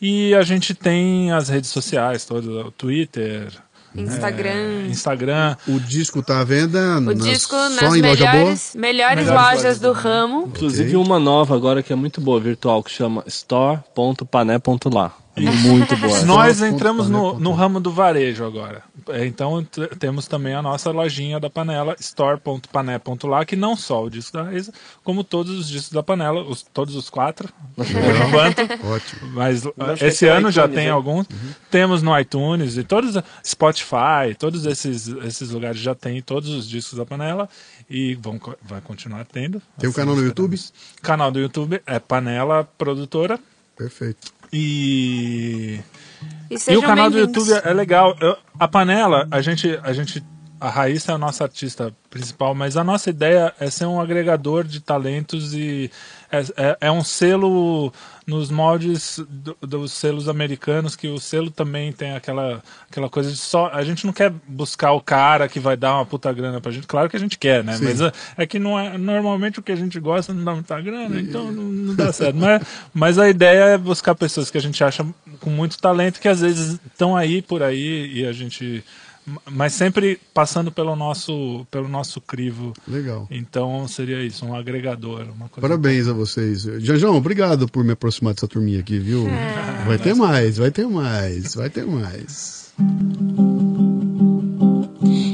E 0.00 0.34
a 0.34 0.42
gente 0.42 0.74
tem 0.74 1.30
as 1.32 1.48
redes 1.48 1.70
sociais, 1.70 2.24
todas, 2.24 2.46
o 2.48 2.70
Twitter, 2.72 3.52
Instagram. 3.94 4.50
é, 4.50 4.86
Instagram. 4.88 5.56
O 5.68 5.78
disco 5.78 6.20
tá 6.20 6.40
à 6.40 6.44
venda 6.44 6.96
O 6.96 7.00
nas- 7.00 7.18
disco 7.18 7.54
só 7.54 7.68
nas 7.68 7.94
em 7.94 8.02
loja 8.02 8.24
boa? 8.24 8.32
melhores, 8.32 8.74
melhores 8.74 9.24
Melhores 9.26 9.28
lojas 9.56 9.78
do 9.78 9.92
ramo. 9.92 10.46
Inclusive 10.48 10.96
uma 10.96 11.20
nova 11.20 11.54
agora 11.54 11.80
que 11.80 11.92
é 11.92 11.96
muito 11.96 12.20
boa, 12.20 12.40
virtual, 12.40 12.82
que 12.82 12.90
chama 12.90 13.22
store.pané.lá. 13.28 15.12
É 15.36 15.40
muito 15.40 15.96
boa. 15.96 16.22
Nós 16.24 16.58
Só 16.58 16.66
entramos 16.66 17.08
no, 17.08 17.38
no 17.38 17.52
ramo 17.52 17.80
do 17.80 17.90
varejo 17.90 18.44
agora. 18.44 18.82
É, 19.08 19.26
Então 19.26 19.66
temos 19.98 20.26
também 20.26 20.54
a 20.54 20.62
nossa 20.62 20.90
lojinha 20.90 21.40
da 21.40 21.50
panela, 21.50 21.96
store.pané.lá, 21.98 23.44
que 23.44 23.56
não 23.56 23.76
só 23.76 24.04
o 24.04 24.10
disco 24.10 24.36
da 24.36 24.44
Reza, 24.44 24.72
como 25.02 25.24
todos 25.24 25.58
os 25.58 25.68
discos 25.68 25.92
da 25.92 26.02
panela, 26.02 26.42
os, 26.42 26.62
todos 26.62 26.94
os 26.94 27.10
quatro, 27.10 27.48
por 27.74 27.84
enquanto. 28.28 28.86
Ótimo. 28.86 29.32
Mas 29.32 29.62
Vamos 29.76 30.00
esse 30.02 30.24
que 30.24 30.30
ano 30.30 30.42
no 30.42 30.50
já 30.52 30.62
iTunes, 30.62 30.76
tem 30.76 30.84
hein? 30.86 30.92
alguns. 30.92 31.26
Temos 31.70 32.02
no 32.02 32.18
iTunes 32.18 32.76
e 32.76 32.84
todos, 32.84 33.16
Spotify, 33.44 34.34
todos 34.38 34.64
esses, 34.66 35.08
esses 35.08 35.50
lugares 35.50 35.80
já 35.80 35.94
tem 35.94 36.22
todos 36.22 36.48
os 36.50 36.68
discos 36.68 36.98
da 36.98 37.04
panela 37.04 37.48
e 37.90 38.14
vão, 38.14 38.40
vai 38.62 38.80
continuar 38.80 39.24
tendo. 39.24 39.60
Tem 39.78 39.88
um 39.88 39.90
Assim 39.90 40.00
canal 40.00 40.16
no. 40.16 40.22
YouTube? 40.24 40.60
Canal 41.02 41.30
do 41.30 41.40
YouTube 41.40 41.82
é 41.86 41.98
Panela 41.98 42.68
Produtora. 42.78 43.38
Perfeito. 43.76 44.32
E. 44.54 45.80
E 46.50 46.72
E 46.72 46.76
o 46.76 46.82
canal 46.82 47.10
do. 47.10 47.18
YouTube 47.18 47.50
é 47.64 47.72
legal. 47.72 48.16
Eu- 48.20 48.36
a 48.58 48.68
panela, 48.68 49.26
a 49.30 49.40
gente, 49.40 49.78
a 49.82 49.92
gente. 49.92 50.22
A 50.60 50.70
Raíssa 50.70 51.12
é 51.12 51.14
a 51.16 51.18
nossa 51.18 51.44
artista 51.44 51.92
principal, 52.08 52.54
mas 52.54 52.76
a 52.76 52.84
nossa 52.84 53.10
ideia 53.10 53.52
é 53.60 53.68
ser 53.68 53.84
um 53.86 54.00
agregador 54.00 54.64
de 54.64 54.80
talentos 54.80 55.52
e 55.52 55.90
é, 56.34 56.44
é- 56.56 56.76
é 56.82 56.90
um 56.92 57.02
selo 57.04 57.92
nos 58.26 58.50
moldes 58.50 59.20
do- 59.28 59.56
dos 59.60 59.92
selos 59.92 60.28
americanos, 60.30 60.96
que 60.96 61.08
o 61.08 61.18
selo 61.20 61.50
também 61.50 61.92
tem 61.92 62.14
aquela, 62.14 62.62
aquela 62.90 63.08
coisa 63.10 63.30
de 63.30 63.36
só. 63.36 63.68
A 63.72 63.84
gente 63.84 64.06
não 64.06 64.12
quer 64.14 64.32
buscar 64.48 64.92
o 64.92 65.00
cara 65.00 65.46
que 65.46 65.60
vai 65.60 65.76
dar 65.76 65.96
uma 65.96 66.06
puta 66.06 66.32
grana 66.32 66.58
pra 66.60 66.72
gente. 66.72 66.86
Claro 66.86 67.10
que 67.10 67.16
a 67.16 67.20
gente 67.20 67.36
quer, 67.36 67.62
né? 67.62 67.76
Sim. 67.76 67.84
Mas 67.84 68.00
é, 68.00 68.12
é 68.38 68.46
que 68.46 68.58
não 68.58 68.78
é, 68.78 68.96
normalmente 68.96 69.60
o 69.60 69.62
que 69.62 69.72
a 69.72 69.76
gente 69.76 70.00
gosta 70.00 70.32
não 70.32 70.42
dá 70.42 70.52
muita 70.54 70.80
grana, 70.80 71.20
então 71.20 71.52
não, 71.52 71.64
não 71.64 71.94
dá 71.94 72.12
certo. 72.12 72.36
Mas, 72.36 72.62
mas 72.94 73.18
a 73.18 73.28
ideia 73.28 73.64
é 73.74 73.78
buscar 73.78 74.14
pessoas 74.14 74.50
que 74.50 74.56
a 74.56 74.60
gente 74.62 74.82
acha 74.82 75.06
com 75.40 75.50
muito 75.50 75.78
talento, 75.78 76.18
que 76.18 76.28
às 76.28 76.40
vezes 76.40 76.80
estão 76.86 77.14
aí 77.14 77.42
por 77.42 77.62
aí 77.62 78.10
e 78.20 78.26
a 78.26 78.32
gente. 78.32 78.82
Mas 79.50 79.72
sempre 79.72 80.20
passando 80.34 80.70
pelo 80.70 80.94
nosso, 80.94 81.66
pelo 81.70 81.88
nosso 81.88 82.20
crivo. 82.20 82.74
Legal. 82.86 83.26
Então 83.30 83.88
seria 83.88 84.22
isso, 84.22 84.44
um 84.44 84.54
agregador. 84.54 85.22
Uma 85.22 85.48
coisa 85.48 85.60
Parabéns 85.60 86.06
a 86.08 86.12
vocês. 86.12 86.62
Janjão, 86.78 87.16
obrigado 87.16 87.66
por 87.66 87.82
me 87.82 87.92
aproximar 87.92 88.34
dessa 88.34 88.46
turminha 88.46 88.80
aqui, 88.80 88.98
viu? 88.98 89.26
Vai 89.86 89.98
ter 89.98 90.14
mais, 90.14 90.58
vai 90.58 90.70
ter 90.70 90.86
mais, 90.86 91.54
vai 91.54 91.70
ter 91.70 91.86
mais. 91.86 92.72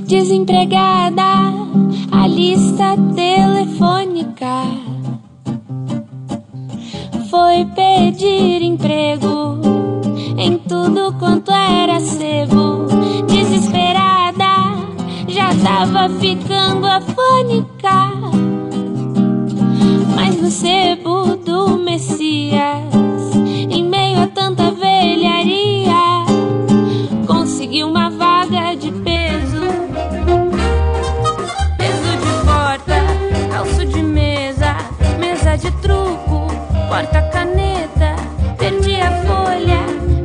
Desempregada, 0.07 1.23
a 2.12 2.27
lista 2.27 2.97
telefônica 3.15 4.91
foi 7.31 7.65
pedir 7.77 8.62
emprego 8.62 9.61
em 10.37 10.59
tudo 10.59 11.12
quanto 11.19 11.53
era 11.53 12.01
sebo. 12.01 12.87
Tava 15.72 16.09
ficando 16.18 16.84
afônica. 16.84 18.10
Mas 20.16 20.36
no 20.36 20.51
sebo 20.51 21.36
do 21.36 21.76
Messias, 21.78 22.92
em 23.70 23.84
meio 23.84 24.24
a 24.24 24.26
tanta 24.26 24.72
velharia, 24.72 26.26
consegui 27.24 27.84
uma 27.84 28.10
vaga 28.10 28.74
de 28.74 28.90
peso. 28.90 29.60
Peso 31.78 32.16
de 32.18 32.44
porta, 32.44 33.01
calço 33.52 33.86
de 33.86 34.02
mesa, 34.02 34.76
mesa 35.20 35.56
de 35.56 35.70
truco, 35.80 36.48
porta-caneta. 36.88 38.16
Perdi 38.59 39.01
a 39.01 39.12
folha, 39.22 39.78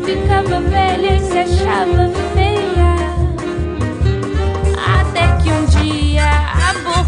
ficava 0.04 0.60
velha 0.60 1.16
e 1.16 1.20
se 1.20 1.38
achava 1.38 2.10
feia. 2.34 2.45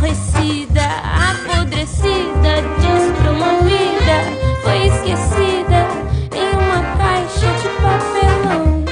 Aborrecida, 0.07 0.81
apodrecida, 0.83 2.61
despromovida, 2.79 4.15
foi 4.63 4.87
esquecida 4.87 5.87
em 6.33 6.55
uma 6.55 6.81
caixa 6.97 7.47
de 7.61 7.69
papelão. 7.81 8.85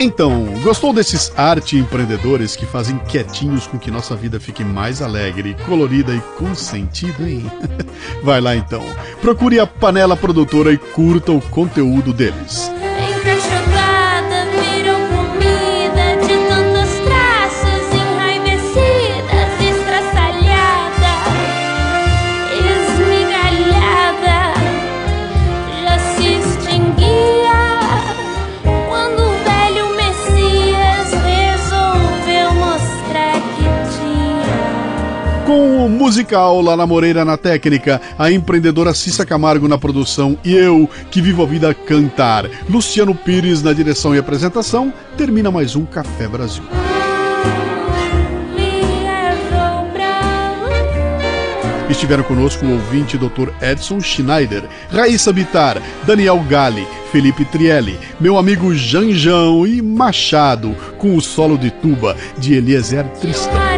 Então, 0.00 0.46
gostou 0.62 0.92
desses 0.92 1.32
arte 1.36 1.76
empreendedores 1.76 2.54
que 2.54 2.64
fazem 2.64 2.98
quietinhos 2.98 3.66
com 3.66 3.78
que 3.78 3.90
nossa 3.90 4.14
vida 4.14 4.38
fique 4.38 4.62
mais 4.62 5.02
alegre, 5.02 5.56
colorida 5.66 6.14
e 6.14 6.20
com 6.38 6.54
sentido, 6.54 7.26
hein? 7.26 7.50
Vai 8.22 8.40
lá 8.40 8.54
então. 8.54 8.82
Procure 9.20 9.58
a 9.58 9.66
Panela 9.66 10.16
Produtora 10.16 10.72
e 10.72 10.78
curta 10.78 11.32
o 11.32 11.40
conteúdo 11.40 12.12
deles. 12.12 12.70
Musical 36.18 36.76
na 36.76 36.84
Moreira 36.84 37.24
na 37.24 37.36
técnica, 37.36 38.00
a 38.18 38.28
empreendedora 38.28 38.92
Cissa 38.92 39.24
Camargo 39.24 39.68
na 39.68 39.78
produção 39.78 40.36
e 40.44 40.52
eu, 40.52 40.90
que 41.12 41.22
vivo 41.22 41.44
a 41.44 41.46
vida 41.46 41.72
cantar, 41.72 42.44
Luciano 42.68 43.14
Pires 43.14 43.62
na 43.62 43.72
direção 43.72 44.16
e 44.16 44.18
apresentação, 44.18 44.92
termina 45.16 45.48
mais 45.48 45.76
um 45.76 45.84
Café 45.84 46.26
Brasil. 46.26 46.64
Estiveram 51.88 52.24
conosco 52.24 52.66
o 52.66 52.72
ouvinte 52.72 53.16
Dr. 53.16 53.50
Edson 53.62 54.00
Schneider, 54.00 54.64
Raíssa 54.90 55.32
Bitar, 55.32 55.80
Daniel 56.04 56.44
Gali, 56.48 56.86
Felipe 57.12 57.44
Trielli, 57.44 57.96
meu 58.18 58.36
amigo 58.36 58.74
Janjão 58.74 59.64
e 59.64 59.80
Machado, 59.80 60.74
com 60.98 61.14
o 61.14 61.20
solo 61.20 61.56
de 61.56 61.70
tuba 61.70 62.16
de 62.36 62.54
Eliezer 62.54 63.06
Tristão. 63.20 63.77